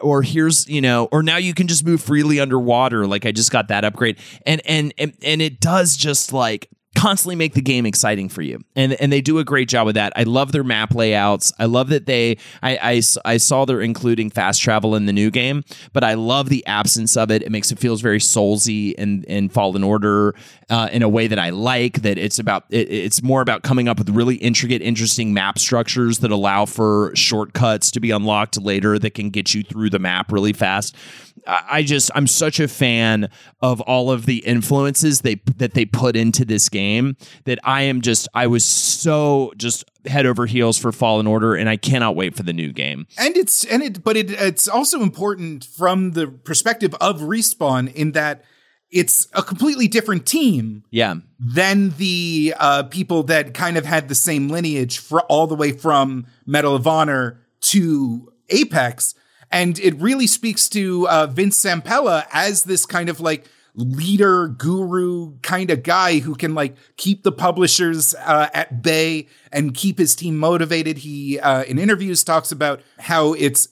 or 0.00 0.22
here's 0.22 0.68
you 0.68 0.80
know 0.80 1.08
or 1.10 1.24
now 1.24 1.38
you 1.38 1.52
can 1.54 1.66
just 1.66 1.84
move 1.84 2.00
freely 2.00 2.38
underwater 2.38 3.04
like 3.04 3.26
i 3.26 3.32
just 3.32 3.50
got 3.50 3.66
that 3.66 3.84
upgrade 3.84 4.16
and 4.46 4.62
and 4.64 4.94
and, 4.96 5.12
and 5.22 5.42
it 5.42 5.58
does 5.58 5.96
just 5.96 6.32
like 6.32 6.70
constantly 6.98 7.36
make 7.36 7.54
the 7.54 7.62
game 7.62 7.86
exciting 7.86 8.28
for 8.28 8.42
you. 8.42 8.60
And 8.74 8.94
and 8.94 9.12
they 9.12 9.20
do 9.20 9.38
a 9.38 9.44
great 9.44 9.68
job 9.68 9.86
with 9.86 9.94
that. 9.94 10.12
I 10.16 10.24
love 10.24 10.52
their 10.52 10.64
map 10.64 10.94
layouts. 10.94 11.52
I 11.58 11.66
love 11.66 11.88
that 11.88 12.06
they 12.06 12.38
I 12.62 13.02
I 13.24 13.36
saw 13.36 13.64
they're 13.64 13.80
including 13.80 14.30
fast 14.30 14.60
travel 14.60 14.94
in 14.94 15.06
the 15.06 15.12
new 15.12 15.30
game 15.30 15.64
but 15.92 16.04
i 16.04 16.14
love 16.14 16.48
the 16.48 16.66
absence 16.66 17.16
of 17.16 17.30
it. 17.30 17.42
It 17.42 17.50
makes 17.50 17.70
it 17.70 17.78
feels 17.78 18.00
very 18.00 18.18
soulsy 18.18 18.94
and 18.98 19.24
and 19.28 19.52
fallen 19.52 19.84
order 19.84 20.34
uh, 20.70 20.88
in 20.92 21.02
a 21.02 21.08
way 21.08 21.26
that 21.26 21.38
i 21.38 21.50
like 21.50 22.02
that 22.02 22.18
it's 22.18 22.38
about 22.38 22.64
it, 22.70 22.90
it's 22.90 23.22
more 23.22 23.40
about 23.40 23.62
coming 23.62 23.88
up 23.88 23.98
with 23.98 24.10
really 24.10 24.36
intricate 24.36 24.82
interesting 24.82 25.32
map 25.32 25.58
structures 25.58 26.18
that 26.20 26.30
allow 26.30 26.66
for 26.66 27.12
shortcuts 27.14 27.90
to 27.92 28.00
be 28.00 28.10
unlocked 28.10 28.60
later 28.60 28.98
that 28.98 29.14
can 29.14 29.30
get 29.30 29.54
you 29.54 29.62
through 29.62 29.90
the 29.90 29.98
map 29.98 30.32
really 30.32 30.52
fast. 30.52 30.96
I 31.46 31.78
I 31.78 31.82
just 31.82 32.10
I'm 32.14 32.26
such 32.26 32.58
a 32.58 32.66
fan 32.66 33.30
of 33.62 33.80
all 33.82 34.10
of 34.10 34.26
the 34.26 34.38
influences 34.38 35.20
they 35.20 35.36
that 35.56 35.74
they 35.74 35.84
put 35.84 36.16
into 36.16 36.44
this 36.44 36.68
game 36.68 36.87
that 37.44 37.58
I 37.64 37.82
am 37.82 38.00
just 38.00 38.28
I 38.34 38.46
was 38.46 38.64
so 38.64 39.52
just 39.56 39.84
head 40.06 40.26
over 40.26 40.46
heels 40.46 40.78
for 40.78 40.92
Fallen 40.92 41.26
Order 41.26 41.54
and 41.54 41.68
I 41.68 41.76
cannot 41.76 42.16
wait 42.16 42.34
for 42.36 42.42
the 42.42 42.52
new 42.52 42.72
game. 42.72 43.06
and 43.18 43.36
it's 43.36 43.64
and 43.64 43.82
it 43.82 44.02
but 44.04 44.16
it 44.16 44.30
it's 44.30 44.66
also 44.68 45.00
important 45.02 45.64
from 45.64 46.12
the 46.12 46.26
perspective 46.28 46.94
of 47.00 47.20
respawn 47.20 47.92
in 47.94 48.12
that 48.12 48.44
it's 48.90 49.28
a 49.34 49.42
completely 49.42 49.86
different 49.86 50.24
team 50.24 50.82
Yeah. 50.90 51.16
than 51.38 51.90
the 51.98 52.54
uh, 52.58 52.84
people 52.84 53.22
that 53.24 53.52
kind 53.52 53.76
of 53.76 53.84
had 53.84 54.08
the 54.08 54.14
same 54.14 54.48
lineage 54.48 54.96
for 54.98 55.20
all 55.22 55.46
the 55.46 55.54
way 55.54 55.72
from 55.72 56.26
Medal 56.46 56.74
of 56.74 56.86
Honor 56.86 57.38
to 57.72 58.32
Apex. 58.48 59.14
And 59.50 59.78
it 59.78 59.94
really 60.00 60.26
speaks 60.26 60.70
to 60.70 61.06
uh, 61.08 61.26
Vince 61.26 61.62
Zampella 61.62 62.24
as 62.32 62.62
this 62.64 62.86
kind 62.86 63.10
of 63.10 63.20
like 63.20 63.44
leader, 63.78 64.48
guru 64.48 65.38
kind 65.38 65.70
of 65.70 65.82
guy 65.82 66.18
who 66.18 66.34
can 66.34 66.54
like 66.54 66.76
keep 66.96 67.22
the 67.22 67.32
publishers 67.32 68.14
uh, 68.14 68.48
at 68.52 68.82
bay 68.82 69.28
and 69.52 69.74
keep 69.74 69.98
his 69.98 70.16
team 70.16 70.36
motivated. 70.36 70.98
He, 70.98 71.38
uh, 71.38 71.62
in 71.62 71.78
interviews, 71.78 72.24
talks 72.24 72.50
about 72.50 72.82
how 72.98 73.34
it's 73.34 73.68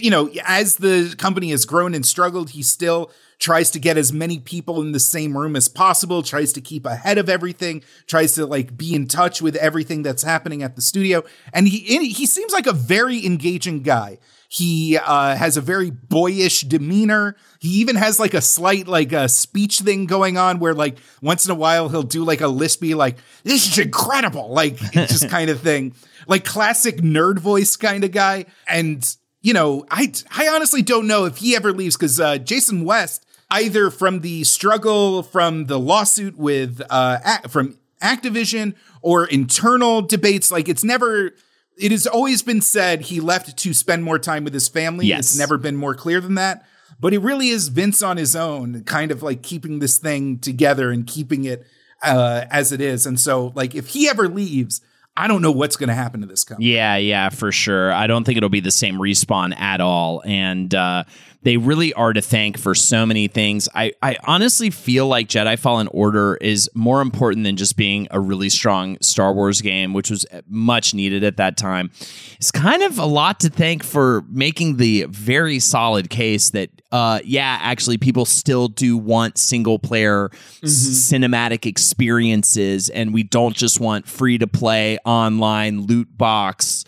you 0.00 0.10
know, 0.10 0.30
as 0.44 0.76
the 0.76 1.14
company 1.18 1.50
has 1.50 1.66
grown 1.66 1.94
and 1.94 2.06
struggled, 2.06 2.50
he 2.50 2.62
still 2.62 3.10
tries 3.38 3.70
to 3.70 3.78
get 3.78 3.98
as 3.98 4.12
many 4.12 4.38
people 4.38 4.80
in 4.80 4.92
the 4.92 5.00
same 5.00 5.36
room 5.36 5.54
as 5.56 5.68
possible, 5.68 6.22
tries 6.22 6.52
to 6.54 6.60
keep 6.60 6.86
ahead 6.86 7.18
of 7.18 7.28
everything, 7.28 7.82
tries 8.06 8.32
to 8.32 8.46
like 8.46 8.76
be 8.76 8.94
in 8.94 9.06
touch 9.06 9.42
with 9.42 9.56
everything 9.56 10.02
that's 10.02 10.22
happening 10.22 10.62
at 10.62 10.76
the 10.76 10.82
studio. 10.82 11.22
And 11.52 11.68
he 11.68 11.98
he 12.08 12.26
seems 12.26 12.52
like 12.52 12.66
a 12.66 12.72
very 12.72 13.24
engaging 13.26 13.82
guy. 13.82 14.18
He 14.54 14.96
uh, 14.96 15.34
has 15.34 15.56
a 15.56 15.60
very 15.60 15.90
boyish 15.90 16.60
demeanor. 16.62 17.36
He 17.58 17.70
even 17.80 17.96
has 17.96 18.20
like 18.20 18.34
a 18.34 18.40
slight 18.40 18.86
like 18.86 19.12
a 19.12 19.28
speech 19.28 19.80
thing 19.80 20.06
going 20.06 20.36
on 20.36 20.60
where 20.60 20.74
like 20.74 20.98
once 21.20 21.44
in 21.44 21.50
a 21.50 21.56
while 21.56 21.88
he'll 21.88 22.02
do 22.02 22.24
like 22.24 22.40
a 22.40 22.44
lispy 22.44 22.94
like 22.94 23.16
this 23.42 23.66
is 23.66 23.78
incredible 23.78 24.52
like 24.52 24.76
just 24.92 25.28
kind 25.28 25.50
of 25.50 25.60
thing 25.60 25.94
like 26.28 26.44
classic 26.44 26.98
nerd 26.98 27.38
voice 27.38 27.76
kind 27.76 28.04
of 28.04 28.12
guy 28.12 28.44
and 28.68 29.16
you 29.44 29.52
know, 29.52 29.84
I 29.90 30.10
I 30.34 30.48
honestly 30.48 30.80
don't 30.80 31.06
know 31.06 31.26
if 31.26 31.36
he 31.36 31.54
ever 31.54 31.70
leaves 31.70 31.96
because 31.96 32.18
uh, 32.18 32.38
Jason 32.38 32.82
West, 32.82 33.26
either 33.50 33.90
from 33.90 34.20
the 34.20 34.42
struggle 34.42 35.22
from 35.22 35.66
the 35.66 35.78
lawsuit 35.78 36.38
with 36.38 36.80
uh, 36.88 37.18
from 37.48 37.78
Activision 38.02 38.74
or 39.02 39.26
internal 39.26 40.00
debates, 40.00 40.50
like 40.50 40.68
it's 40.68 40.82
never. 40.82 41.34
It 41.76 41.90
has 41.90 42.06
always 42.06 42.42
been 42.42 42.60
said 42.60 43.02
he 43.02 43.20
left 43.20 43.56
to 43.56 43.74
spend 43.74 44.04
more 44.04 44.18
time 44.18 44.44
with 44.44 44.54
his 44.54 44.68
family. 44.68 45.06
Yes. 45.06 45.20
It's 45.20 45.38
never 45.38 45.58
been 45.58 45.76
more 45.76 45.94
clear 45.94 46.20
than 46.20 46.34
that. 46.34 46.64
But 47.00 47.12
it 47.12 47.18
really 47.18 47.48
is 47.48 47.68
Vince 47.68 48.02
on 48.02 48.16
his 48.16 48.36
own, 48.36 48.84
kind 48.84 49.10
of 49.10 49.22
like 49.22 49.42
keeping 49.42 49.80
this 49.80 49.98
thing 49.98 50.38
together 50.38 50.90
and 50.90 51.06
keeping 51.06 51.44
it 51.44 51.66
uh, 52.02 52.44
as 52.50 52.70
it 52.70 52.80
is. 52.80 53.06
And 53.06 53.18
so, 53.18 53.52
like, 53.56 53.74
if 53.74 53.88
he 53.88 54.08
ever 54.08 54.28
leaves, 54.28 54.80
I 55.16 55.28
don't 55.28 55.42
know 55.42 55.52
what's 55.52 55.76
going 55.76 55.88
to 55.88 55.94
happen 55.94 56.20
to 56.20 56.26
this 56.26 56.44
company. 56.44 56.72
Yeah, 56.72 56.96
yeah, 56.96 57.28
for 57.28 57.52
sure. 57.52 57.92
I 57.92 58.06
don't 58.06 58.24
think 58.24 58.36
it'll 58.36 58.48
be 58.48 58.60
the 58.60 58.70
same 58.70 58.96
respawn 58.96 59.58
at 59.58 59.80
all. 59.80 60.22
And 60.24 60.74
uh, 60.74 61.04
they 61.44 61.58
really 61.58 61.92
are 61.92 62.12
to 62.12 62.22
thank 62.22 62.58
for 62.58 62.74
so 62.74 63.06
many 63.06 63.28
things. 63.28 63.68
I, 63.74 63.92
I 64.02 64.16
honestly 64.24 64.70
feel 64.70 65.06
like 65.06 65.28
Jedi 65.28 65.58
Fallen 65.58 65.88
Order 65.88 66.36
is 66.40 66.70
more 66.74 67.00
important 67.00 67.44
than 67.44 67.56
just 67.56 67.76
being 67.76 68.08
a 68.10 68.18
really 68.18 68.48
strong 68.48 68.96
Star 69.00 69.32
Wars 69.32 69.60
game, 69.60 69.92
which 69.92 70.10
was 70.10 70.26
much 70.48 70.94
needed 70.94 71.22
at 71.22 71.36
that 71.36 71.56
time. 71.56 71.90
It's 72.36 72.50
kind 72.50 72.82
of 72.82 72.98
a 72.98 73.04
lot 73.04 73.40
to 73.40 73.50
thank 73.50 73.84
for 73.84 74.24
making 74.28 74.78
the 74.78 75.04
very 75.08 75.58
solid 75.58 76.08
case 76.10 76.50
that, 76.50 76.70
uh, 76.90 77.20
yeah, 77.24 77.58
actually, 77.60 77.98
people 77.98 78.24
still 78.24 78.68
do 78.68 78.96
want 78.96 79.36
single 79.36 79.78
player 79.78 80.30
cinematic 80.62 81.66
experiences, 81.66 82.88
and 82.88 83.12
we 83.12 83.22
don't 83.22 83.54
just 83.54 83.80
want 83.80 84.08
free 84.08 84.38
to 84.38 84.46
play 84.46 84.98
online 85.04 85.82
loot 85.82 86.08
box 86.16 86.84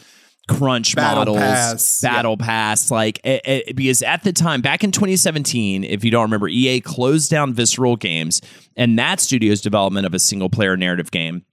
crunch 0.48 0.94
Battle 0.94 1.34
models 1.34 1.38
Pass, 1.38 2.00
battle 2.00 2.36
pass 2.36 2.90
like 2.90 3.20
it, 3.24 3.42
it- 3.44 3.76
because 3.76 4.02
at 4.02 4.22
the 4.22 4.32
time 4.32 4.60
back 4.60 4.84
in 4.84 4.92
2017 4.92 5.82
if 5.84 6.04
you 6.04 6.10
don't 6.10 6.22
remember 6.22 6.48
ea 6.48 6.80
closed 6.80 7.30
down 7.30 7.52
visceral 7.52 7.96
games 7.96 8.40
and 8.76 8.98
that 8.98 9.18
studio's 9.20 9.60
development 9.60 10.06
of 10.06 10.14
a 10.14 10.18
single 10.20 10.48
player 10.48 10.76
narrative 10.76 11.10
game 11.10 11.44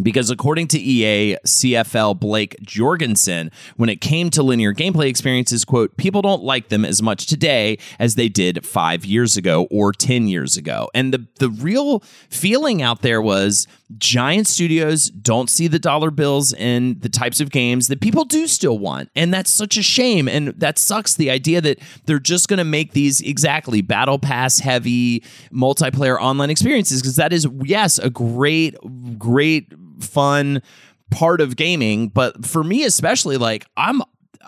because 0.00 0.30
according 0.30 0.68
to 0.68 0.78
EA 0.78 1.36
CFO 1.44 2.18
Blake 2.18 2.54
Jorgensen, 2.62 3.50
when 3.76 3.88
it 3.88 4.00
came 4.00 4.30
to 4.30 4.42
linear 4.42 4.72
gameplay 4.72 5.08
experiences, 5.08 5.64
quote, 5.64 5.96
people 5.96 6.22
don't 6.22 6.44
like 6.44 6.68
them 6.68 6.84
as 6.84 7.02
much 7.02 7.26
today 7.26 7.76
as 7.98 8.14
they 8.14 8.28
did 8.28 8.64
five 8.64 9.04
years 9.04 9.36
ago 9.36 9.66
or 9.68 9.92
10 9.92 10.28
years 10.28 10.56
ago. 10.56 10.88
And 10.94 11.12
the, 11.12 11.26
the 11.40 11.50
real 11.50 12.00
feeling 12.28 12.82
out 12.82 13.02
there 13.02 13.20
was 13.20 13.66
giant 13.98 14.46
studios 14.46 15.10
don't 15.10 15.50
see 15.50 15.66
the 15.66 15.78
dollar 15.78 16.10
bills 16.10 16.52
in 16.52 16.98
the 17.00 17.08
types 17.08 17.40
of 17.40 17.50
games 17.50 17.88
that 17.88 18.00
people 18.00 18.24
do 18.24 18.46
still 18.46 18.78
want. 18.78 19.10
And 19.16 19.32
that's 19.32 19.50
such 19.50 19.76
a 19.76 19.82
shame. 19.82 20.28
And 20.28 20.48
that 20.48 20.78
sucks 20.78 21.14
the 21.14 21.30
idea 21.30 21.60
that 21.60 21.78
they're 22.06 22.18
just 22.18 22.48
going 22.48 22.58
to 22.58 22.64
make 22.64 22.92
these 22.92 23.20
exactly 23.20 23.82
battle 23.82 24.18
pass 24.18 24.60
heavy 24.60 25.24
multiplayer 25.52 26.18
online 26.20 26.50
experiences 26.50 27.00
because 27.02 27.16
that 27.16 27.32
is, 27.32 27.46
yes, 27.62 27.98
a 27.98 28.10
great, 28.10 28.76
great, 29.18 29.72
fun 30.00 30.62
part 31.10 31.40
of 31.40 31.56
gaming. 31.56 32.08
But 32.08 32.44
for 32.44 32.62
me, 32.64 32.84
especially, 32.84 33.36
like, 33.36 33.66
I'm. 33.76 34.02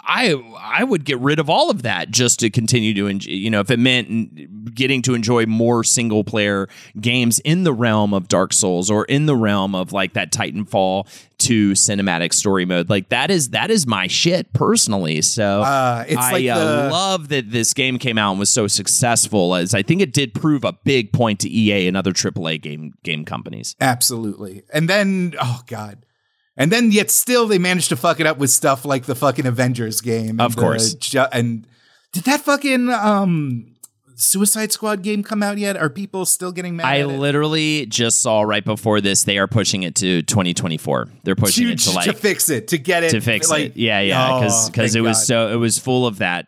I 0.05 0.35
I 0.59 0.85
would 0.85 1.05
get 1.05 1.19
rid 1.21 1.39
of 1.39 1.49
all 1.51 1.71
of 1.71 1.83
that 1.83 2.11
just 2.11 2.41
to 2.41 2.51
continue 2.51 2.95
to 2.95 3.07
enjoy, 3.07 3.31
you 3.33 3.51
know 3.51 3.61
if 3.61 3.71
it 3.71 3.79
meant 3.79 4.75
getting 4.75 5.03
to 5.03 5.15
enjoy 5.15 5.47
more 5.47 5.85
single 5.85 6.25
player 6.25 6.69
games 7.01 7.39
in 7.41 7.65
the 7.65 7.73
realm 7.73 8.15
of 8.15 8.27
Dark 8.27 8.53
Souls 8.53 8.91
or 8.91 9.05
in 9.05 9.27
the 9.27 9.37
realm 9.37 9.75
of 9.75 9.93
like 9.93 10.15
that 10.15 10.33
Titanfall 10.33 11.07
2 11.39 11.73
cinematic 11.73 12.33
story 12.33 12.65
mode 12.65 12.89
like 12.89 13.11
that 13.11 13.31
is 13.31 13.51
that 13.51 13.71
is 13.71 13.87
my 13.87 14.07
shit 14.07 14.53
personally 14.53 15.21
so 15.23 15.63
Uh, 15.63 16.05
it's 16.09 16.17
I 16.21 16.33
like 16.33 16.49
uh, 16.49 16.85
the- 16.85 16.91
love 16.91 17.29
that 17.29 17.51
this 17.51 17.75
game 17.75 17.99
came 17.99 18.17
out 18.19 18.31
and 18.33 18.39
was 18.41 18.51
so 18.51 18.67
successful 18.67 19.55
as 19.55 19.75
I 19.75 19.83
think 19.83 20.01
it 20.01 20.13
did 20.13 20.35
prove 20.35 20.65
a 20.65 20.73
big 20.73 21.13
point 21.13 21.39
to 21.41 21.51
EA 21.51 21.87
and 21.87 21.97
other 21.97 22.13
AAA 22.13 22.61
game 22.63 22.95
game 23.03 23.25
companies 23.25 23.77
Absolutely. 23.81 24.63
And 24.73 24.89
then, 24.89 25.35
oh 25.41 25.61
God. 25.67 26.05
And 26.57 26.71
then 26.71 26.93
yet 26.93 27.11
still 27.11 27.47
they 27.47 27.59
managed 27.59 27.89
to 27.89 27.97
fuck 27.97 28.21
it 28.21 28.27
up 28.27 28.39
with 28.39 28.51
stuff 28.51 28.85
like 28.85 29.07
the 29.07 29.15
fucking 29.15 29.47
Avengers 29.47 30.01
game. 30.01 30.41
Of 30.41 30.57
course. 30.57 30.95
ju- 30.95 31.25
and 31.33 31.67
did 32.13 32.25
that 32.25 32.41
fucking 32.41 32.91
um 32.91 33.69
Suicide 34.15 34.71
Squad 34.71 35.03
game 35.03 35.23
come 35.23 35.43
out 35.43 35.57
yet? 35.57 35.77
Are 35.77 35.89
people 35.89 36.27
still 36.27 36.53
getting 36.53 36.77
mad 36.77 36.87
I 36.87 37.01
at 37.01 37.09
it? 37.09 37.19
literally 37.19 37.87
just 37.87 38.21
saw 38.21 38.43
right 38.43 38.65
before 38.65 39.01
this 39.01 39.25
they 39.25 39.39
are 39.39 39.47
pushing 39.49 39.83
it 39.83 39.95
to 39.97 40.23
2024. 40.23 41.09
They're 41.25 41.35
pushing 41.35 41.67
to, 41.69 41.73
it 41.73 41.79
to 41.81 41.91
like 41.93 42.05
to 42.05 42.13
fix 42.13 42.51
it, 42.51 42.69
to 42.69 42.79
get 42.79 43.03
it 43.03 43.11
to 43.13 43.21
fix 43.23 43.49
like, 43.51 43.71
it. 43.71 43.77
Yeah, 43.77 44.01
yeah, 44.01 44.39
because 44.39 44.69
Oh, 44.69 44.71
because 44.71 44.95
it 44.95 45.01
was 45.01 45.17
God. 45.17 45.25
so 45.25 45.53
it 45.53 45.57
was 45.57 45.79
full 45.79 46.07
of 46.07 46.19
that 46.19 46.47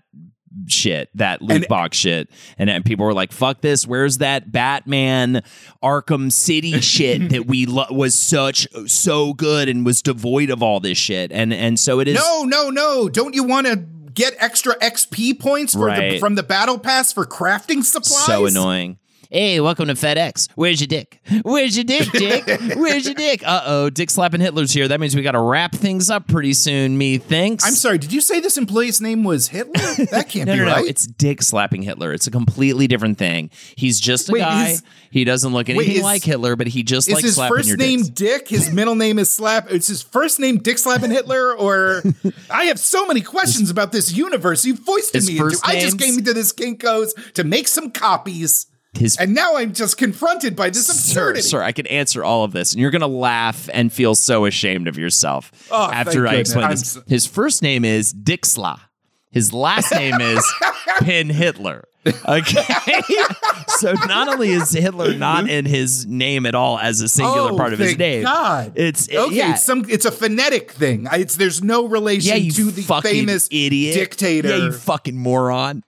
shit, 0.67 1.09
that 1.15 1.43
loot 1.43 1.57
And- 1.59 1.69
box 1.69 1.97
shit, 1.97 2.31
and, 2.59 2.69
and 2.71 2.85
people 2.85 3.05
were 3.05 3.15
like, 3.15 3.33
"Fuck 3.33 3.61
this! 3.61 3.87
Where's 3.87 4.19
that 4.19 4.53
Batman 4.53 5.43
Arkham 5.83 6.31
City 6.33 6.81
shit 6.81 7.31
that 7.31 7.47
we 7.47 7.67
lo- 7.67 7.87
was 7.91 8.15
such 8.15 8.67
so 8.87 9.33
good 9.35 9.69
and 9.69 9.85
was 9.85 10.03
devoid 10.03 10.51
of 10.51 10.63
all 10.63 10.81
this 10.81 10.99
shit?" 10.99 11.33
And 11.33 11.53
and 11.53 11.79
so 11.79 12.01
it 12.01 12.09
is. 12.09 12.15
No, 12.15 12.45
no, 12.45 12.71
no. 12.71 13.09
Don't 13.09 13.35
you 13.35 13.45
want 13.45 13.67
to 13.67 13.77
get 13.77 14.35
extra 14.39 14.77
XP 14.79 15.41
points 15.41 15.75
for 15.75 15.91
the, 15.91 16.19
from 16.21 16.37
the 16.37 16.43
battle 16.45 16.79
pass 16.79 17.13
for 17.13 17.25
crafting 17.27 17.83
supplies? 17.83 18.27
So 18.27 18.47
annoying. 18.47 18.99
Hey, 19.35 19.59
welcome 19.61 19.89
to 19.89 19.95
FedEx. 19.95 20.49
Where's 20.55 20.81
your 20.81 20.87
dick? 20.87 21.21
Where's 21.43 21.77
your 21.77 21.83
dick, 21.83 22.09
Dick? 22.13 22.47
Where's 22.77 23.05
your 23.05 23.17
dick? 23.17 23.43
Uh 23.45 23.63
oh, 23.67 23.91
Dick 23.91 24.09
slapping 24.09 24.41
Hitler's 24.41 24.71
here. 24.73 24.87
That 24.87 25.01
means 25.01 25.17
we 25.17 25.23
got 25.23 25.33
to 25.33 25.41
wrap 25.41 25.73
things 25.75 26.09
up 26.09 26.29
pretty 26.29 26.53
soon. 26.53 26.97
Me 26.97 27.19
thinks. 27.19 27.67
I'm 27.67 27.73
sorry, 27.73 27.99
did 27.99 28.13
you 28.13 28.21
say 28.21 28.39
this 28.39 28.57
employee's 28.57 29.01
name 29.01 29.25
was 29.25 29.49
Hitler? 29.49 29.73
That 30.13 30.29
can't 30.29 30.47
No, 30.47 30.53
be 30.53 30.59
no, 30.61 30.67
no. 30.67 30.73
right. 30.75 30.87
It's 30.87 31.09
Dick 31.09 31.43
slapping 31.43 31.83
Hitler. 31.83 32.13
It's 32.13 32.29
a 32.29 32.31
completely 32.31 32.87
different 32.87 33.19
thing. 33.19 33.51
He's 33.77 33.99
just 33.99 34.29
a 34.29 34.33
Wait, 34.35 34.39
guy. 34.39 34.69
is- 34.69 34.85
he 35.11 35.25
doesn't 35.25 35.53
look 35.53 35.69
anything 35.69 35.97
is- 35.97 36.03
like 36.03 36.23
Hitler, 36.23 36.55
but 36.55 36.69
he 36.69 36.85
just 36.85 37.09
is 37.09 37.15
likes 37.15 37.25
his 37.25 37.35
slapping 37.35 37.57
first 37.57 37.77
name 37.77 38.03
dicks. 38.03 38.09
Dick? 38.11 38.49
His 38.49 38.73
middle 38.73 38.95
name 38.95 39.19
is 39.19 39.31
Slap. 39.31 39.67
It's 39.69 39.89
his 39.89 40.01
first 40.01 40.39
name 40.39 40.59
Dick 40.59 40.79
Slapping 40.79 41.11
Hitler, 41.11 41.57
or 41.57 42.05
I 42.51 42.67
have 42.67 42.79
so 42.79 43.05
many 43.05 43.21
questions 43.21 43.69
about 43.69 43.91
this 43.91 44.13
universe 44.17 44.65
you 44.65 44.77
foisted 44.77 45.23
his 45.23 45.29
me 45.29 45.39
into. 45.39 45.59
I 45.65 45.81
just 45.81 45.99
came 45.99 46.19
into 46.19 46.35
this 46.35 46.53
Kinko's 46.53 47.15
to 47.35 47.43
make 47.43 47.67
some 47.67 47.91
copies. 47.91 48.67
His 48.97 49.17
And 49.17 49.35
now 49.35 49.57
I'm 49.57 49.73
just 49.73 49.97
confronted 49.99 50.55
by 50.57 50.71
this 50.71 50.89
absurdity. 50.89 51.43
sir, 51.43 51.63
I 51.63 51.73
can 51.73 51.87
answer 51.89 52.25
all 52.25 52.45
of 52.45 52.53
this, 52.53 52.73
and 52.73 52.81
you're 52.81 52.91
gonna 52.91 53.07
laugh 53.07 53.69
and 53.73 53.93
feel 53.93 54.15
so 54.15 54.45
ashamed 54.45 54.89
of 54.89 54.97
yourself 54.99 55.51
Oh, 55.71 55.91
after 55.91 56.27
I 56.27 56.35
explain 56.37 56.71
this. 56.71 56.93
so- 56.93 57.03
His 57.07 57.27
first 57.27 57.63
name 57.63 57.85
is 57.85 58.13
Dixla. 58.13 58.81
His 59.31 59.53
last 59.53 59.93
name 59.93 60.21
is 60.21 60.45
Pin 61.01 61.29
Hitler. 61.29 61.85
Okay, 62.29 62.63
so 63.79 63.93
not 64.07 64.29
only 64.29 64.51
is 64.51 64.71
Hitler 64.73 65.15
not 65.15 65.45
mm-hmm. 65.45 65.49
in 65.49 65.65
his 65.65 66.05
name 66.07 66.45
at 66.45 66.55
all 66.55 66.79
as 66.79 67.01
a 67.01 67.09
singular 67.09 67.53
Oh, 67.53 67.57
part 67.57 67.73
of 67.73 67.79
his 67.79 67.97
name, 67.97 68.25
God. 68.25 68.73
it's 68.77 69.09
it- 69.09 69.17
Okay, 69.17 69.35
yeah. 69.37 69.55
it's 69.55 69.63
some 69.65 69.87
it's 69.89 70.05
a 70.05 70.13
phonetic 70.13 70.71
thing. 70.71 71.09
I- 71.11 71.17
It's 71.21 71.37
there's 71.37 71.63
no 71.65 71.87
relation 71.89 72.45
yeah, 72.45 72.51
to 72.53 72.71
the 72.71 72.83
famous 73.03 73.49
idiot, 73.51 73.95
dictator. 73.95 74.49
Yeah, 74.51 74.57
you 74.67 74.73
fucking 74.73 75.17
moron. 75.17 75.83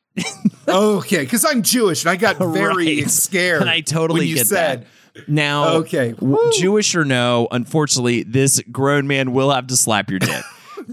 Okay, 0.69 1.19
because 1.21 1.45
I'm 1.45 1.63
Jewish 1.63 2.03
and 2.05 2.11
I 2.11 2.17
got 2.17 2.39
very 2.53 3.01
Right. 3.03 3.11
scared. 3.11 3.61
And 3.63 3.71
I 3.71 3.81
totally 3.81 4.33
get 4.33 4.47
said, 4.47 4.83
that. 5.15 5.29
Now, 5.29 5.69
Okay. 5.77 6.15
Woo. 6.21 6.39
Jewish 6.59 6.95
or 6.95 7.05
no, 7.05 7.49
unfortunately, 7.51 8.23
this 8.23 8.61
grown 8.71 9.07
man 9.07 9.33
will 9.33 9.51
have 9.51 9.69
to 9.69 9.77
slap 9.77 10.11
your 10.11 10.19
dick. 10.19 10.45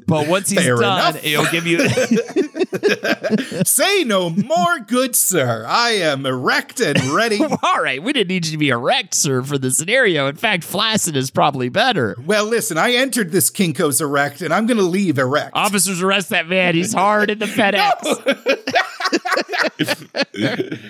But 0.08 0.28
once 0.28 0.50
he's 0.50 0.62
Fair 0.64 0.78
done, 0.78 1.16
enough. 1.16 1.22
he'll 1.24 1.52
give 1.52 1.68
you. 1.68 1.80
Say 3.66 4.04
no 4.04 4.30
more, 4.30 4.80
good 4.80 5.16
sir. 5.16 5.66
I 5.68 5.92
am 5.92 6.26
erect 6.26 6.80
and 6.80 7.00
ready. 7.06 7.40
All 7.64 7.82
right, 7.82 8.02
we 8.02 8.14
didn't 8.14 8.28
need 8.30 8.46
you 8.46 8.52
to 8.54 8.58
be 8.58 8.70
erect, 8.70 9.14
sir, 9.14 9.42
for 9.44 9.58
the 9.58 9.72
scenario. 9.72 10.28
In 10.28 10.36
fact, 10.36 10.64
flaccid 10.64 11.16
is 11.18 11.32
probably 11.32 11.70
better. 11.70 12.16
well, 12.26 12.46
listen, 12.46 12.78
I 12.78 12.94
entered 12.94 13.32
this 13.32 13.50
Kinko's 13.50 14.02
erect 14.02 14.42
and 14.42 14.54
I'm 14.54 14.66
going 14.66 14.78
to 14.78 14.84
leave 14.84 15.18
erect. 15.18 15.52
Officers, 15.54 16.02
arrest 16.02 16.30
that 16.30 16.48
man. 16.48 16.76
He's 16.76 16.94
hard 16.94 17.30
in 17.30 17.40
the 17.40 17.46
FedEx. 17.54 18.04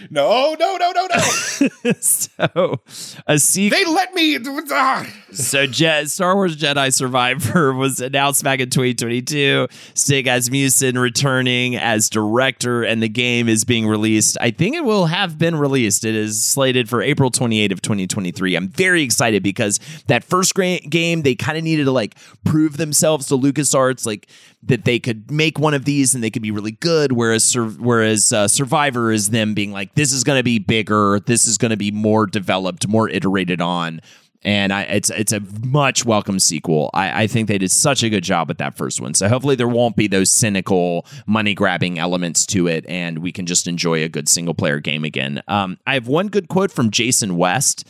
no, 0.09 0.55
no, 0.59 0.77
no, 0.77 0.91
no, 0.91 1.07
no. 1.13 1.91
so, 1.99 2.81
a 3.27 3.39
sequel. 3.39 3.77
they 3.79 3.85
let 3.91 4.13
me. 4.13 4.37
ah. 4.71 5.05
So, 5.31 5.65
Je- 5.67 6.05
Star 6.05 6.35
Wars 6.35 6.55
Jedi 6.57 6.93
Survivor 6.93 7.73
was 7.73 7.99
announced 7.99 8.43
back 8.43 8.59
in 8.59 8.69
2022. 8.69 9.67
Stig 9.93 10.27
Asmussen 10.27 10.97
returning 10.97 11.52
as 11.75 12.09
director, 12.09 12.83
and 12.83 13.01
the 13.01 13.09
game 13.09 13.47
is 13.47 13.63
being 13.63 13.87
released. 13.87 14.37
I 14.41 14.51
think 14.51 14.75
it 14.75 14.83
will 14.83 15.05
have 15.05 15.37
been 15.37 15.55
released. 15.55 16.05
It 16.05 16.15
is 16.15 16.43
slated 16.43 16.89
for 16.89 17.01
April 17.01 17.31
28th 17.31 17.71
of 17.71 17.81
2023. 17.81 18.55
I'm 18.55 18.69
very 18.69 19.03
excited 19.03 19.43
because 19.43 19.79
that 20.07 20.23
first 20.23 20.53
game, 20.55 21.21
they 21.21 21.35
kind 21.35 21.57
of 21.57 21.63
needed 21.63 21.85
to 21.85 21.91
like 21.91 22.15
prove 22.43 22.77
themselves 22.77 23.27
to 23.27 23.37
LucasArts, 23.37 24.05
like 24.05 24.27
that 24.63 24.85
they 24.85 24.99
could 24.99 25.29
make 25.29 25.59
one 25.59 25.73
of 25.73 25.85
these 25.85 26.15
and 26.15 26.23
they 26.23 26.29
could 26.29 26.41
be 26.41 26.51
really 26.51 26.71
good. 26.71 27.11
Whereas, 27.11 27.53
whereas 27.55 28.31
uh, 28.31 28.47
Survivor 28.47 29.11
is 29.11 29.29
them 29.29 29.53
being 29.53 29.71
like, 29.71 29.95
this 29.95 30.11
is 30.11 30.23
going 30.23 30.39
to 30.39 30.43
be 30.43 30.59
bigger, 30.59 31.19
this 31.25 31.47
is 31.47 31.57
going 31.57 31.71
to 31.71 31.77
be 31.77 31.91
more 31.91 32.25
developed, 32.25 32.87
more 32.87 33.09
iterated 33.09 33.61
on 33.61 34.01
and 34.43 34.73
I, 34.73 34.83
it's 34.83 35.09
it's 35.09 35.31
a 35.31 35.41
much 35.63 36.05
welcome 36.05 36.39
sequel. 36.39 36.89
I, 36.93 37.23
I 37.23 37.27
think 37.27 37.47
they 37.47 37.57
did 37.57 37.71
such 37.71 38.03
a 38.03 38.09
good 38.09 38.23
job 38.23 38.47
with 38.47 38.57
that 38.59 38.77
first 38.77 39.01
one. 39.01 39.13
So 39.13 39.27
hopefully 39.27 39.55
there 39.55 39.67
won't 39.67 39.95
be 39.95 40.07
those 40.07 40.29
cynical 40.29 41.05
money 41.25 41.53
grabbing 41.53 41.99
elements 41.99 42.45
to 42.47 42.67
it, 42.67 42.85
and 42.87 43.19
we 43.19 43.31
can 43.31 43.45
just 43.45 43.67
enjoy 43.67 44.03
a 44.03 44.09
good 44.09 44.27
single 44.29 44.53
player 44.53 44.79
game 44.79 45.03
again. 45.03 45.41
Um, 45.47 45.77
I 45.87 45.93
have 45.95 46.07
one 46.07 46.27
good 46.27 46.47
quote 46.47 46.71
from 46.71 46.91
Jason 46.91 47.37
West. 47.37 47.87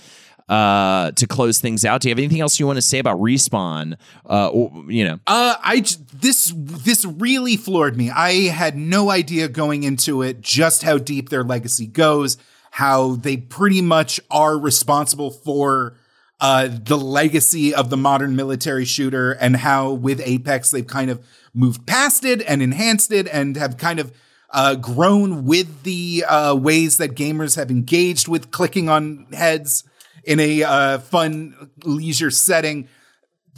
Uh, 0.49 1.09
to 1.11 1.25
close 1.25 1.61
things 1.61 1.85
out, 1.85 2.01
do 2.01 2.09
you 2.09 2.11
have 2.11 2.19
anything 2.19 2.41
else 2.41 2.59
you 2.59 2.67
want 2.67 2.75
to 2.75 2.81
say 2.81 2.99
about 2.99 3.17
respawn? 3.17 3.95
Uh, 4.29 4.49
or, 4.49 4.83
you 4.91 5.05
know, 5.05 5.17
Uh, 5.25 5.55
I 5.63 5.85
this 6.13 6.51
this 6.57 7.05
really 7.05 7.55
floored 7.55 7.95
me. 7.95 8.11
I 8.11 8.49
had 8.49 8.75
no 8.75 9.09
idea 9.09 9.47
going 9.47 9.83
into 9.83 10.21
it 10.21 10.41
just 10.41 10.83
how 10.83 10.97
deep 10.97 11.29
their 11.29 11.45
legacy 11.45 11.87
goes, 11.87 12.37
how 12.71 13.15
they 13.15 13.37
pretty 13.37 13.81
much 13.81 14.19
are 14.29 14.59
responsible 14.59 15.31
for 15.31 15.95
uh, 16.43 16.67
the 16.69 16.97
legacy 16.97 17.73
of 17.73 17.89
the 17.89 17.95
modern 17.95 18.35
military 18.35 18.83
shooter, 18.83 19.31
and 19.31 19.55
how 19.55 19.93
with 19.93 20.19
Apex 20.25 20.71
they've 20.71 20.85
kind 20.85 21.09
of 21.09 21.25
moved 21.53 21.87
past 21.87 22.25
it 22.25 22.41
and 22.41 22.61
enhanced 22.61 23.13
it, 23.13 23.29
and 23.29 23.55
have 23.55 23.77
kind 23.77 23.97
of 23.97 24.11
uh, 24.49 24.75
grown 24.75 25.45
with 25.45 25.83
the 25.83 26.25
uh, 26.27 26.53
ways 26.53 26.97
that 26.97 27.15
gamers 27.15 27.55
have 27.55 27.71
engaged 27.71 28.27
with 28.27 28.51
clicking 28.51 28.89
on 28.89 29.25
heads 29.31 29.85
in 30.25 30.41
a 30.41 30.63
uh, 30.63 30.97
fun 30.99 31.71
leisure 31.85 32.29
setting 32.29 32.89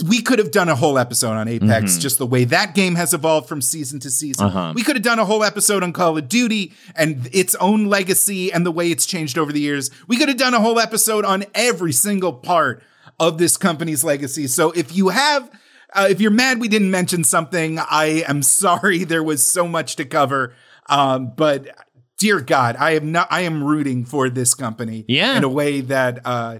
we 0.08 0.22
could 0.22 0.40
have 0.40 0.52
done 0.52 0.68
a 0.68 0.76
whole 0.76 0.98
episode 0.98 1.32
on 1.34 1.48
Apex, 1.48 1.92
Mm-hmm. 1.94 2.00
just 2.02 2.18
the 2.18 2.26
way 2.26 2.44
that 2.46 2.76
game 2.76 2.96
has 2.96 3.14
evolved 3.14 3.48
from 3.48 3.62
season 3.62 4.00
to 4.02 4.10
season. 4.12 4.48
Uh-huh. 4.48 4.74
We 4.76 4.84
could 4.84 4.98
have 4.98 5.04
done 5.04 5.20
a 5.20 5.26
whole 5.26 5.44
episode 5.44 5.84
on 5.84 5.94
Call 5.94 6.18
of 6.18 6.28
Duty 6.28 6.74
and 6.96 7.30
its 7.32 7.56
own 7.56 7.86
legacy 7.86 8.52
and 8.52 8.66
the 8.66 8.72
way 8.72 8.92
it's 8.92 9.06
changed 9.06 9.38
over 9.38 9.54
the 9.54 9.62
years. 9.62 9.90
We 10.08 10.18
could 10.18 10.28
have 10.28 10.38
done 10.38 10.54
a 10.54 10.60
whole 10.60 10.80
episode 10.80 11.24
on 11.24 11.46
every 11.54 11.94
single 11.94 12.34
part 12.34 12.84
of 13.22 13.38
this 13.38 13.56
company's 13.56 14.04
legacy. 14.04 14.48
So 14.48 14.72
if 14.72 14.94
you 14.94 15.10
have, 15.10 15.50
uh, 15.94 16.08
if 16.10 16.20
you're 16.20 16.30
mad 16.32 16.60
we 16.60 16.68
didn't 16.68 16.92
mention 16.92 17.24
something, 17.24 17.80
I 17.80 18.24
am 18.28 18.44
sorry. 18.44 19.04
There 19.06 19.24
was 19.24 19.44
so 19.46 19.66
much 19.66 19.96
to 19.96 20.04
cover. 20.04 20.54
Um, 20.90 21.32
but 21.38 21.70
dear 22.18 22.42
God, 22.42 22.76
I 22.78 22.92
am 22.96 23.14
not, 23.14 23.30
I 23.32 23.42
am 23.42 23.64
rooting 23.64 24.04
for 24.04 24.30
this 24.30 24.54
company 24.56 25.06
Yeah. 25.08 25.38
in 25.38 25.46
a 25.46 25.50
way 25.50 25.80
that, 25.82 26.20
uh, 26.26 26.60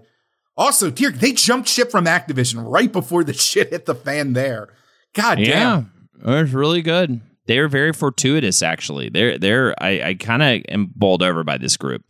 also, 0.57 0.90
dear, 0.90 1.11
they 1.11 1.34
jumped 1.34 1.68
ship 1.68 1.91
from 1.91 2.06
Activision 2.06 2.64
right 2.65 2.91
before 2.91 3.23
the 3.23 3.34
shit 3.34 3.69
hit 3.69 3.86
the 3.86 3.95
fan 3.95 4.34
there. 4.34 4.69
God 5.14 5.40
yeah, 5.40 5.84
damn. 6.22 6.36
it 6.38 6.41
was 6.44 6.53
really 6.53 6.82
good. 6.82 7.22
They're 7.48 7.68
very 7.68 7.94
fortuitous, 7.94 8.64
actually. 8.64 9.10
They're 9.10 9.38
they're 9.38 9.76
I, 9.82 10.02
I 10.02 10.14
kind 10.15 10.41
of 10.41 10.61
am 10.68 10.91
bowled 10.95 11.22
over 11.22 11.44
by 11.44 11.57
this 11.57 11.77
group. 11.77 12.03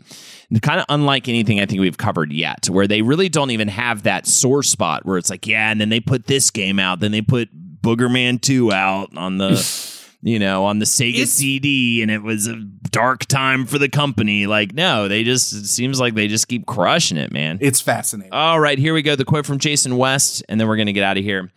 Kind 0.62 0.80
of 0.80 0.86
unlike 0.88 1.28
anything 1.28 1.60
I 1.60 1.66
think 1.66 1.82
we've 1.82 1.98
covered 1.98 2.32
yet, 2.32 2.70
where 2.70 2.88
they 2.88 3.02
really 3.02 3.28
don't 3.28 3.52
even 3.52 3.68
have 3.68 4.04
that 4.04 4.28
sore 4.28 4.64
spot 4.64 5.06
where 5.06 5.18
it's 5.18 5.30
like, 5.30 5.46
yeah, 5.46 5.72
and 5.72 5.82
then 5.82 5.90
they 5.90 6.00
put 6.00 6.28
this 6.28 6.52
game 6.52 6.80
out, 6.80 7.02
then 7.02 7.12
they 7.12 7.22
put 7.22 7.50
Boogerman 7.82 8.42
2 8.42 8.72
out 8.72 9.16
on 9.18 9.38
the 9.38 9.56
you 10.22 10.40
know, 10.40 10.66
on 10.66 10.80
the 10.80 10.86
Sega 10.86 11.14
It's- 11.16 11.30
CD 11.32 12.02
and 12.02 12.10
it 12.12 12.24
was 12.24 12.48
a 12.48 12.56
dark 12.92 13.26
time 13.26 13.66
for 13.66 13.78
the 13.78 13.90
company. 13.90 14.48
Like, 14.48 14.74
no, 14.74 15.08
they 15.08 15.24
just 15.24 15.54
it 15.54 15.66
seems 15.68 16.00
like 16.00 16.14
they 16.16 16.28
just 16.28 16.48
keep 16.48 16.66
crushing 16.66 17.18
it, 17.18 17.32
man. 17.32 17.58
It's 17.62 17.82
fascinating. 17.82 18.34
All 18.34 18.60
right, 18.60 18.78
here 18.80 18.94
we 18.94 19.02
go. 19.02 19.16
The 19.16 19.26
quote 19.26 19.46
from 19.46 19.60
Jason 19.60 19.98
West, 19.98 20.44
and 20.50 20.60
then 20.60 20.68
we're 20.68 20.78
going 20.78 20.88
to 20.88 20.94
get 20.94 21.04
out 21.04 21.18
of 21.18 21.24
here. 21.24 21.52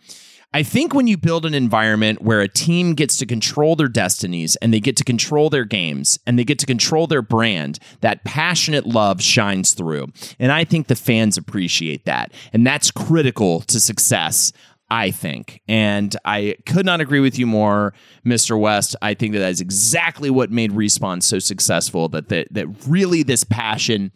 I 0.51 0.63
think 0.63 0.95
when 0.95 1.05
you 1.05 1.15
build 1.15 1.45
an 1.45 1.53
environment 1.53 2.23
where 2.23 2.41
a 2.41 2.47
team 2.47 2.95
gets 2.95 3.17
to 3.17 3.27
control 3.27 3.75
their 3.75 3.87
destinies 3.87 4.55
and 4.55 4.73
they 4.73 4.79
get 4.79 4.97
to 4.97 5.03
control 5.03 5.51
their 5.51 5.63
games 5.63 6.17
and 6.25 6.39
they 6.39 6.43
get 6.43 6.57
to 6.57 6.65
control 6.65 7.05
their 7.05 7.21
brand, 7.21 7.77
that 8.01 8.23
passionate 8.23 8.87
love 8.87 9.21
shines 9.21 9.75
through. 9.75 10.07
And 10.39 10.51
I 10.51 10.63
think 10.63 10.87
the 10.87 10.95
fans 10.95 11.37
appreciate 11.37 12.05
that. 12.05 12.31
And 12.51 12.65
that's 12.65 12.89
critical 12.89 13.61
to 13.61 13.79
success. 13.79 14.51
I 14.91 15.11
think. 15.11 15.61
And 15.67 16.15
I 16.25 16.55
could 16.65 16.85
not 16.85 17.01
agree 17.01 17.19
with 17.19 17.37
you 17.37 17.45
more, 17.45 17.93
Mr. 18.25 18.59
West. 18.59 18.95
I 19.01 19.13
think 19.13 19.33
that 19.33 19.39
that 19.39 19.51
is 19.51 19.61
exactly 19.61 20.29
what 20.29 20.51
made 20.51 20.71
Respawn 20.71 21.21
so 21.21 21.39
successful. 21.39 22.09
That 22.09 22.29
that, 22.29 22.47
that 22.51 22.67
really 22.87 23.23
this 23.23 23.43
passion 23.43 24.11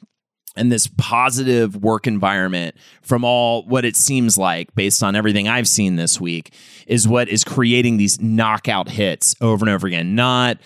and 0.55 0.71
this 0.71 0.87
positive 0.97 1.75
work 1.75 2.05
environment 2.05 2.75
from 3.01 3.23
all 3.23 3.65
what 3.65 3.85
it 3.85 3.95
seems 3.95 4.37
like 4.37 4.73
based 4.75 5.01
on 5.01 5.15
everything 5.15 5.47
I've 5.47 5.67
seen 5.67 5.95
this 5.95 6.21
week 6.21 6.53
is 6.85 7.07
what 7.07 7.27
is 7.27 7.43
creating 7.43 7.97
these 7.97 8.21
knockout 8.21 8.89
hits 8.89 9.35
over 9.41 9.65
and 9.65 9.73
over 9.73 9.87
again. 9.87 10.15
Not 10.15 10.59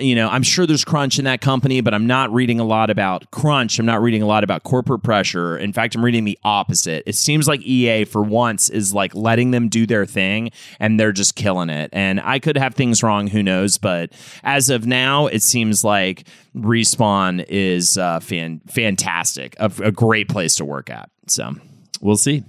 you 0.00 0.14
know, 0.14 0.28
I'm 0.28 0.42
sure 0.42 0.66
there's 0.66 0.84
crunch 0.84 1.18
in 1.18 1.24
that 1.24 1.40
company, 1.40 1.80
but 1.80 1.94
I'm 1.94 2.06
not 2.06 2.32
reading 2.32 2.60
a 2.60 2.64
lot 2.64 2.90
about 2.90 3.30
crunch. 3.30 3.78
I'm 3.78 3.86
not 3.86 4.00
reading 4.02 4.22
a 4.22 4.26
lot 4.26 4.44
about 4.44 4.62
corporate 4.62 5.02
pressure. 5.02 5.56
In 5.58 5.72
fact, 5.72 5.94
I'm 5.94 6.04
reading 6.04 6.24
the 6.24 6.38
opposite. 6.44 7.02
It 7.06 7.14
seems 7.14 7.48
like 7.48 7.60
EA 7.62 8.04
for 8.04 8.22
once 8.22 8.70
is 8.70 8.94
like 8.94 9.14
letting 9.14 9.50
them 9.50 9.68
do 9.68 9.86
their 9.86 10.06
thing 10.06 10.50
and 10.80 10.98
they're 10.98 11.12
just 11.12 11.34
killing 11.34 11.70
it. 11.70 11.90
And 11.92 12.20
I 12.20 12.38
could 12.38 12.56
have 12.56 12.74
things 12.74 13.02
wrong, 13.02 13.26
who 13.26 13.42
knows, 13.42 13.78
but 13.78 14.12
as 14.42 14.70
of 14.70 14.86
now, 14.86 15.26
it 15.26 15.42
seems 15.42 15.84
like 15.84 16.26
Respawn 16.56 17.44
is 17.48 17.98
uh, 17.98 18.20
fan- 18.20 18.60
fantastic, 18.66 19.56
a, 19.58 19.70
a 19.82 19.92
great 19.92 20.28
place 20.28 20.56
to 20.56 20.64
work 20.64 20.90
at. 20.90 21.10
So 21.26 21.54
we'll 22.00 22.16
see. 22.16 22.44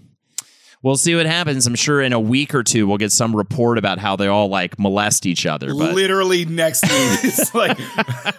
We'll 0.82 0.96
see 0.96 1.14
what 1.14 1.26
happens. 1.26 1.68
I'm 1.68 1.76
sure 1.76 2.02
in 2.02 2.14
a 2.14 2.20
week 2.22 2.56
or 2.56 2.64
two 2.64 2.88
we'll 2.88 2.98
get 2.98 3.12
some 3.12 3.36
report 3.36 3.78
about 3.78 4.00
how 4.00 4.16
they 4.16 4.28
all 4.28 4.48
like 4.48 4.80
molest 4.80 5.26
each 5.26 5.46
other. 5.46 5.76
But 5.76 5.94
Literally 5.94 6.46
next 6.46 6.84
week, 6.84 6.92
it's 7.24 7.54
like 7.54 7.78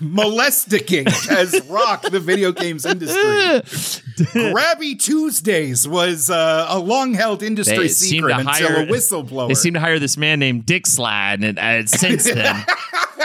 molesticking 0.00 1.06
has 1.28 1.60
rocked 1.68 2.10
the 2.10 2.18
video 2.18 2.50
games 2.52 2.86
industry. 2.86 3.20
Grabby 4.32 4.98
Tuesdays 4.98 5.86
was 5.86 6.30
uh, 6.30 6.64
a 6.70 6.78
long 6.78 7.12
held 7.12 7.42
industry 7.42 7.76
they 7.76 7.88
seem 7.88 8.22
secret 8.22 8.32
to 8.32 8.38
until 8.40 8.68
hire 8.68 8.82
a 8.82 8.86
whistleblower. 8.86 9.48
They 9.48 9.54
seem 9.54 9.74
to 9.74 9.80
hire 9.80 9.98
this 9.98 10.16
man 10.16 10.38
named 10.38 10.64
Dick 10.64 10.84
Slad, 10.84 11.44
and 11.44 11.58
uh, 11.58 11.86
since 11.86 12.24
then 12.32 12.64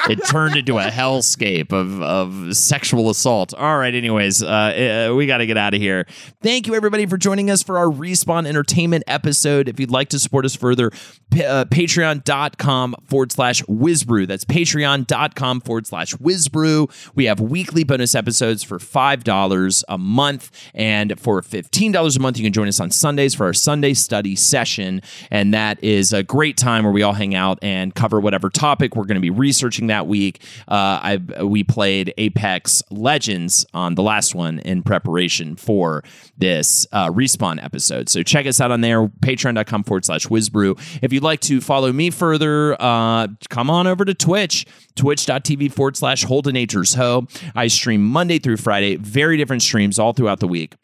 it 0.09 0.25
turned 0.27 0.55
into 0.55 0.77
a 0.77 0.85
hellscape 0.85 1.71
of, 1.71 2.01
of 2.01 2.55
sexual 2.55 3.09
assault. 3.09 3.53
All 3.53 3.77
right, 3.77 3.93
anyways, 3.93 4.43
uh, 4.43 5.09
uh 5.09 5.15
we 5.15 5.27
got 5.27 5.37
to 5.37 5.45
get 5.45 5.57
out 5.57 5.73
of 5.73 5.81
here. 5.81 6.05
Thank 6.41 6.67
you, 6.67 6.75
everybody, 6.75 7.05
for 7.05 7.17
joining 7.17 7.49
us 7.49 7.63
for 7.63 7.77
our 7.77 7.87
Respawn 7.87 8.47
Entertainment 8.47 9.03
episode. 9.07 9.67
If 9.67 9.79
you'd 9.79 9.91
like 9.91 10.09
to 10.09 10.19
support 10.19 10.45
us 10.45 10.55
further, 10.55 10.91
uh, 11.33 11.65
patreon.com 11.65 12.95
forward 13.05 13.31
slash 13.31 13.61
WizBru. 13.63 14.27
That's 14.27 14.45
patreon.com 14.45 15.61
forward 15.61 15.87
slash 15.87 16.13
WizBru. 16.15 17.11
We 17.15 17.25
have 17.25 17.39
weekly 17.39 17.83
bonus 17.83 18.15
episodes 18.15 18.63
for 18.63 18.79
$5 18.79 19.83
a 19.87 19.97
month. 19.97 20.51
And 20.73 21.19
for 21.19 21.41
$15 21.41 22.17
a 22.17 22.19
month, 22.19 22.37
you 22.37 22.43
can 22.43 22.53
join 22.53 22.67
us 22.67 22.79
on 22.79 22.91
Sundays 22.91 23.33
for 23.33 23.45
our 23.45 23.53
Sunday 23.53 23.93
study 23.93 24.35
session. 24.35 25.01
And 25.31 25.53
that 25.53 25.83
is 25.83 26.13
a 26.13 26.23
great 26.23 26.57
time 26.57 26.83
where 26.83 26.93
we 26.93 27.03
all 27.03 27.13
hang 27.13 27.35
out 27.35 27.59
and 27.61 27.93
cover 27.93 28.19
whatever 28.19 28.49
topic 28.49 28.95
we're 28.95 29.05
going 29.05 29.15
to 29.15 29.21
be 29.21 29.29
researching 29.29 29.87
that 29.87 29.94
week. 30.03 30.41
Uh, 30.67 30.99
I 31.01 31.43
we 31.43 31.63
played 31.63 32.13
Apex 32.17 32.83
Legends 32.89 33.65
on 33.73 33.95
the 33.95 34.03
last 34.03 34.35
one 34.35 34.59
in 34.59 34.83
preparation 34.83 35.55
for 35.55 36.03
this 36.37 36.85
uh, 36.91 37.09
respawn 37.09 37.63
episode. 37.63 38.09
So 38.09 38.23
check 38.23 38.45
us 38.45 38.59
out 38.59 38.71
on 38.71 38.81
there, 38.81 39.07
patreon.com 39.07 39.83
forward 39.83 40.05
slash 40.05 40.27
WizBru. 40.27 40.99
If 41.01 41.13
you'd 41.13 41.23
like 41.23 41.41
to 41.41 41.61
follow 41.61 41.91
me 41.91 42.09
further, 42.09 42.75
uh, 42.79 43.27
come 43.49 43.69
on 43.69 43.87
over 43.87 44.05
to 44.05 44.13
Twitch, 44.13 44.65
twitch.tv 44.95 45.71
forward 45.71 45.97
slash 45.97 46.25
Holdenators 46.25 46.95
Ho. 46.95 47.27
I 47.55 47.67
stream 47.67 48.03
Monday 48.03 48.39
through 48.39 48.57
Friday, 48.57 48.95
very 48.97 49.37
different 49.37 49.61
streams 49.61 49.99
all 49.99 50.13
throughout 50.13 50.39
the 50.39 50.47
week. 50.47 50.75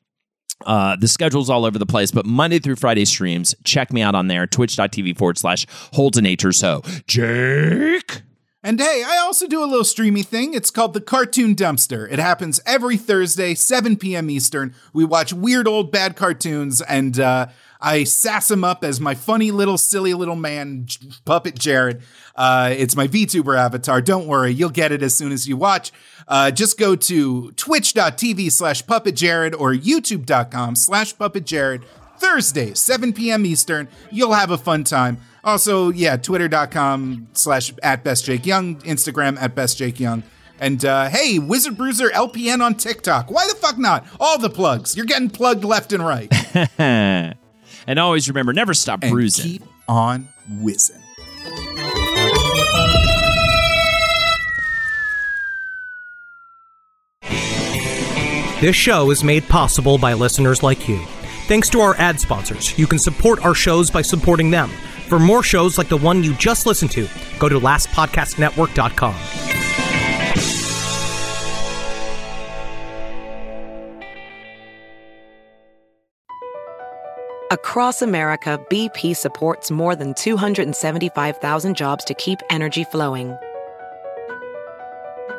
Uh, 0.66 0.96
the 0.96 1.08
schedule's 1.08 1.50
all 1.50 1.66
over 1.66 1.80
the 1.80 1.86
place, 1.86 2.12
but 2.12 2.26
Monday 2.26 2.60
through 2.60 2.76
Friday 2.76 3.06
streams, 3.06 3.56
check 3.64 3.92
me 3.92 4.02
out 4.02 4.16
on 4.16 4.28
there, 4.28 4.46
twitch.tv 4.46 5.18
forward 5.18 5.38
slash 5.38 5.66
Holdenators 5.94 6.62
Ho. 6.62 6.82
Jake? 7.08 8.22
And 8.64 8.80
hey, 8.80 9.04
I 9.06 9.18
also 9.18 9.48
do 9.48 9.64
a 9.64 9.66
little 9.66 9.84
streamy 9.84 10.22
thing. 10.22 10.54
It's 10.54 10.70
called 10.70 10.94
the 10.94 11.02
Cartoon 11.02 11.56
Dumpster. 11.56 12.08
It 12.12 12.20
happens 12.20 12.60
every 12.64 12.96
Thursday, 12.96 13.56
7 13.56 13.98
p.m. 13.98 14.30
Eastern. 14.30 14.76
We 14.94 15.04
watch 15.04 15.34
weird 15.34 15.68
old 15.68 15.92
bad 15.92 16.16
cartoons 16.16 16.80
and 16.82 17.20
uh, 17.20 17.48
I 17.82 18.04
sass 18.04 18.52
him 18.52 18.64
up 18.64 18.84
as 18.84 19.02
my 19.02 19.16
funny 19.16 19.50
little 19.50 19.80
silly 19.80 20.14
little 20.14 20.36
man 20.36 20.86
puppet 21.26 21.58
Jared. 21.58 22.04
Uh, 22.36 22.72
it's 22.78 22.96
my 22.96 23.08
VTuber 23.08 23.58
avatar. 23.58 24.00
Don't 24.00 24.28
worry, 24.28 24.52
you'll 24.52 24.70
get 24.70 24.92
it 24.92 25.02
as 25.02 25.16
soon 25.16 25.32
as 25.32 25.48
you 25.48 25.58
watch. 25.58 25.92
Uh, 26.28 26.52
just 26.52 26.78
go 26.78 26.96
to 26.96 27.52
twitch.tv 27.54 28.52
slash 28.52 28.86
puppet 28.86 29.16
Jared 29.16 29.56
or 29.56 29.74
youtube.com 29.74 30.76
slash 30.76 31.18
puppet 31.18 31.46
Jared. 31.46 31.84
Thursday, 32.22 32.76
7 32.76 33.14
p.m. 33.14 33.45
Eastern. 33.45 33.88
You'll 34.11 34.34
have 34.34 34.52
a 34.52 34.57
fun 34.57 34.84
time. 34.84 35.18
Also, 35.43 35.89
yeah, 35.89 36.18
twitter.com 36.18 37.27
slash 37.34 37.73
at 37.81 38.03
best 38.03 38.26
Jake 38.26 38.45
Young, 38.45 38.76
Instagram 38.81 39.41
at 39.41 39.56
best 39.56 39.80
Jake 39.80 39.99
Young. 39.99 40.22
And 40.60 40.85
uh, 40.85 41.10
hey, 41.10 41.39
Wizard 41.39 41.76
Bruiser 41.76 42.10
LPN 42.10 42.64
on 42.64 42.76
TikTok. 42.76 43.31
Why 43.31 43.48
the 43.48 43.56
fuck 43.56 43.80
not? 43.80 44.06
All 44.19 44.38
the 44.38 44.52
plugs. 44.52 44.95
You're 44.95 45.07
getting 45.07 45.31
plugged 45.31 45.64
left 45.64 45.91
and 45.93 46.06
right. 46.06 46.31
and 46.77 47.35
always 47.98 48.30
remember, 48.30 48.53
never 48.53 48.76
stop 48.76 49.02
and 49.02 49.11
bruising. 49.11 49.43
Keep 49.43 49.64
on 49.88 50.30
whizzing. 50.48 51.02
This 58.61 58.76
show 58.76 59.10
is 59.10 59.23
made 59.23 59.49
possible 59.49 59.98
by 59.98 60.14
listeners 60.14 60.61
like 60.61 60.88
you. 60.88 61.03
Thanks 61.47 61.69
to 61.69 61.81
our 61.81 61.95
ad 61.95 62.19
sponsors, 62.19 62.77
you 62.77 62.88
can 62.88 62.99
support 62.99 63.43
our 63.43 63.53
shows 63.53 63.91
by 63.91 64.01
supporting 64.01 64.51
them. 64.51 64.69
For 65.09 65.19
more 65.19 65.43
shows 65.43 65.77
like 65.77 65.89
the 65.89 65.97
one 65.97 66.23
you 66.23 66.34
just 66.35 66.65
listened 66.65 66.91
to, 66.91 67.07
go 67.39 67.49
to 67.49 67.59
lastpodcastnetwork.com. 67.59 69.15
Across 77.51 78.01
America, 78.01 78.57
BP 78.69 79.13
supports 79.13 79.69
more 79.69 79.93
than 79.93 80.13
275,000 80.13 81.76
jobs 81.76 82.05
to 82.05 82.13
keep 82.13 82.39
energy 82.49 82.85
flowing. 82.85 83.35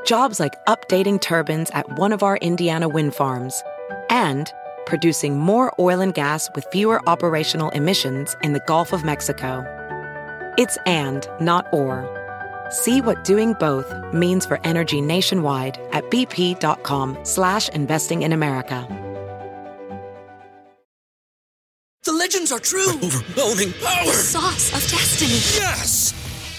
Jobs 0.04 0.38
like 0.38 0.52
updating 0.66 1.18
turbines 1.18 1.70
at 1.70 1.98
one 1.98 2.12
of 2.12 2.22
our 2.22 2.36
Indiana 2.38 2.86
wind 2.86 3.14
farms 3.14 3.62
and 4.10 4.52
producing 4.86 5.38
more 5.38 5.72
oil 5.78 6.00
and 6.00 6.14
gas 6.14 6.48
with 6.54 6.66
fewer 6.72 7.00
operational 7.08 7.70
emissions 7.70 8.36
in 8.42 8.52
the 8.52 8.62
Gulf 8.66 8.92
of 8.92 9.04
Mexico. 9.04 9.64
It's 10.58 10.76
and, 10.86 11.26
not 11.40 11.66
or. 11.72 12.08
See 12.70 13.00
what 13.00 13.24
doing 13.24 13.54
both 13.54 13.92
means 14.12 14.46
for 14.46 14.60
energy 14.64 15.00
nationwide 15.00 15.78
at 15.92 16.04
bp.com 16.10 17.18
slash 17.22 17.68
investing 17.70 18.22
in 18.22 18.32
America. 18.32 18.86
The 22.04 22.12
legends 22.12 22.50
are 22.50 22.58
true. 22.58 22.94
Overwhelming 22.94 23.72
power! 23.74 24.06
The 24.06 24.12
sauce 24.12 24.72
of 24.74 24.90
destiny. 24.90 25.38
Yes! 25.62 26.21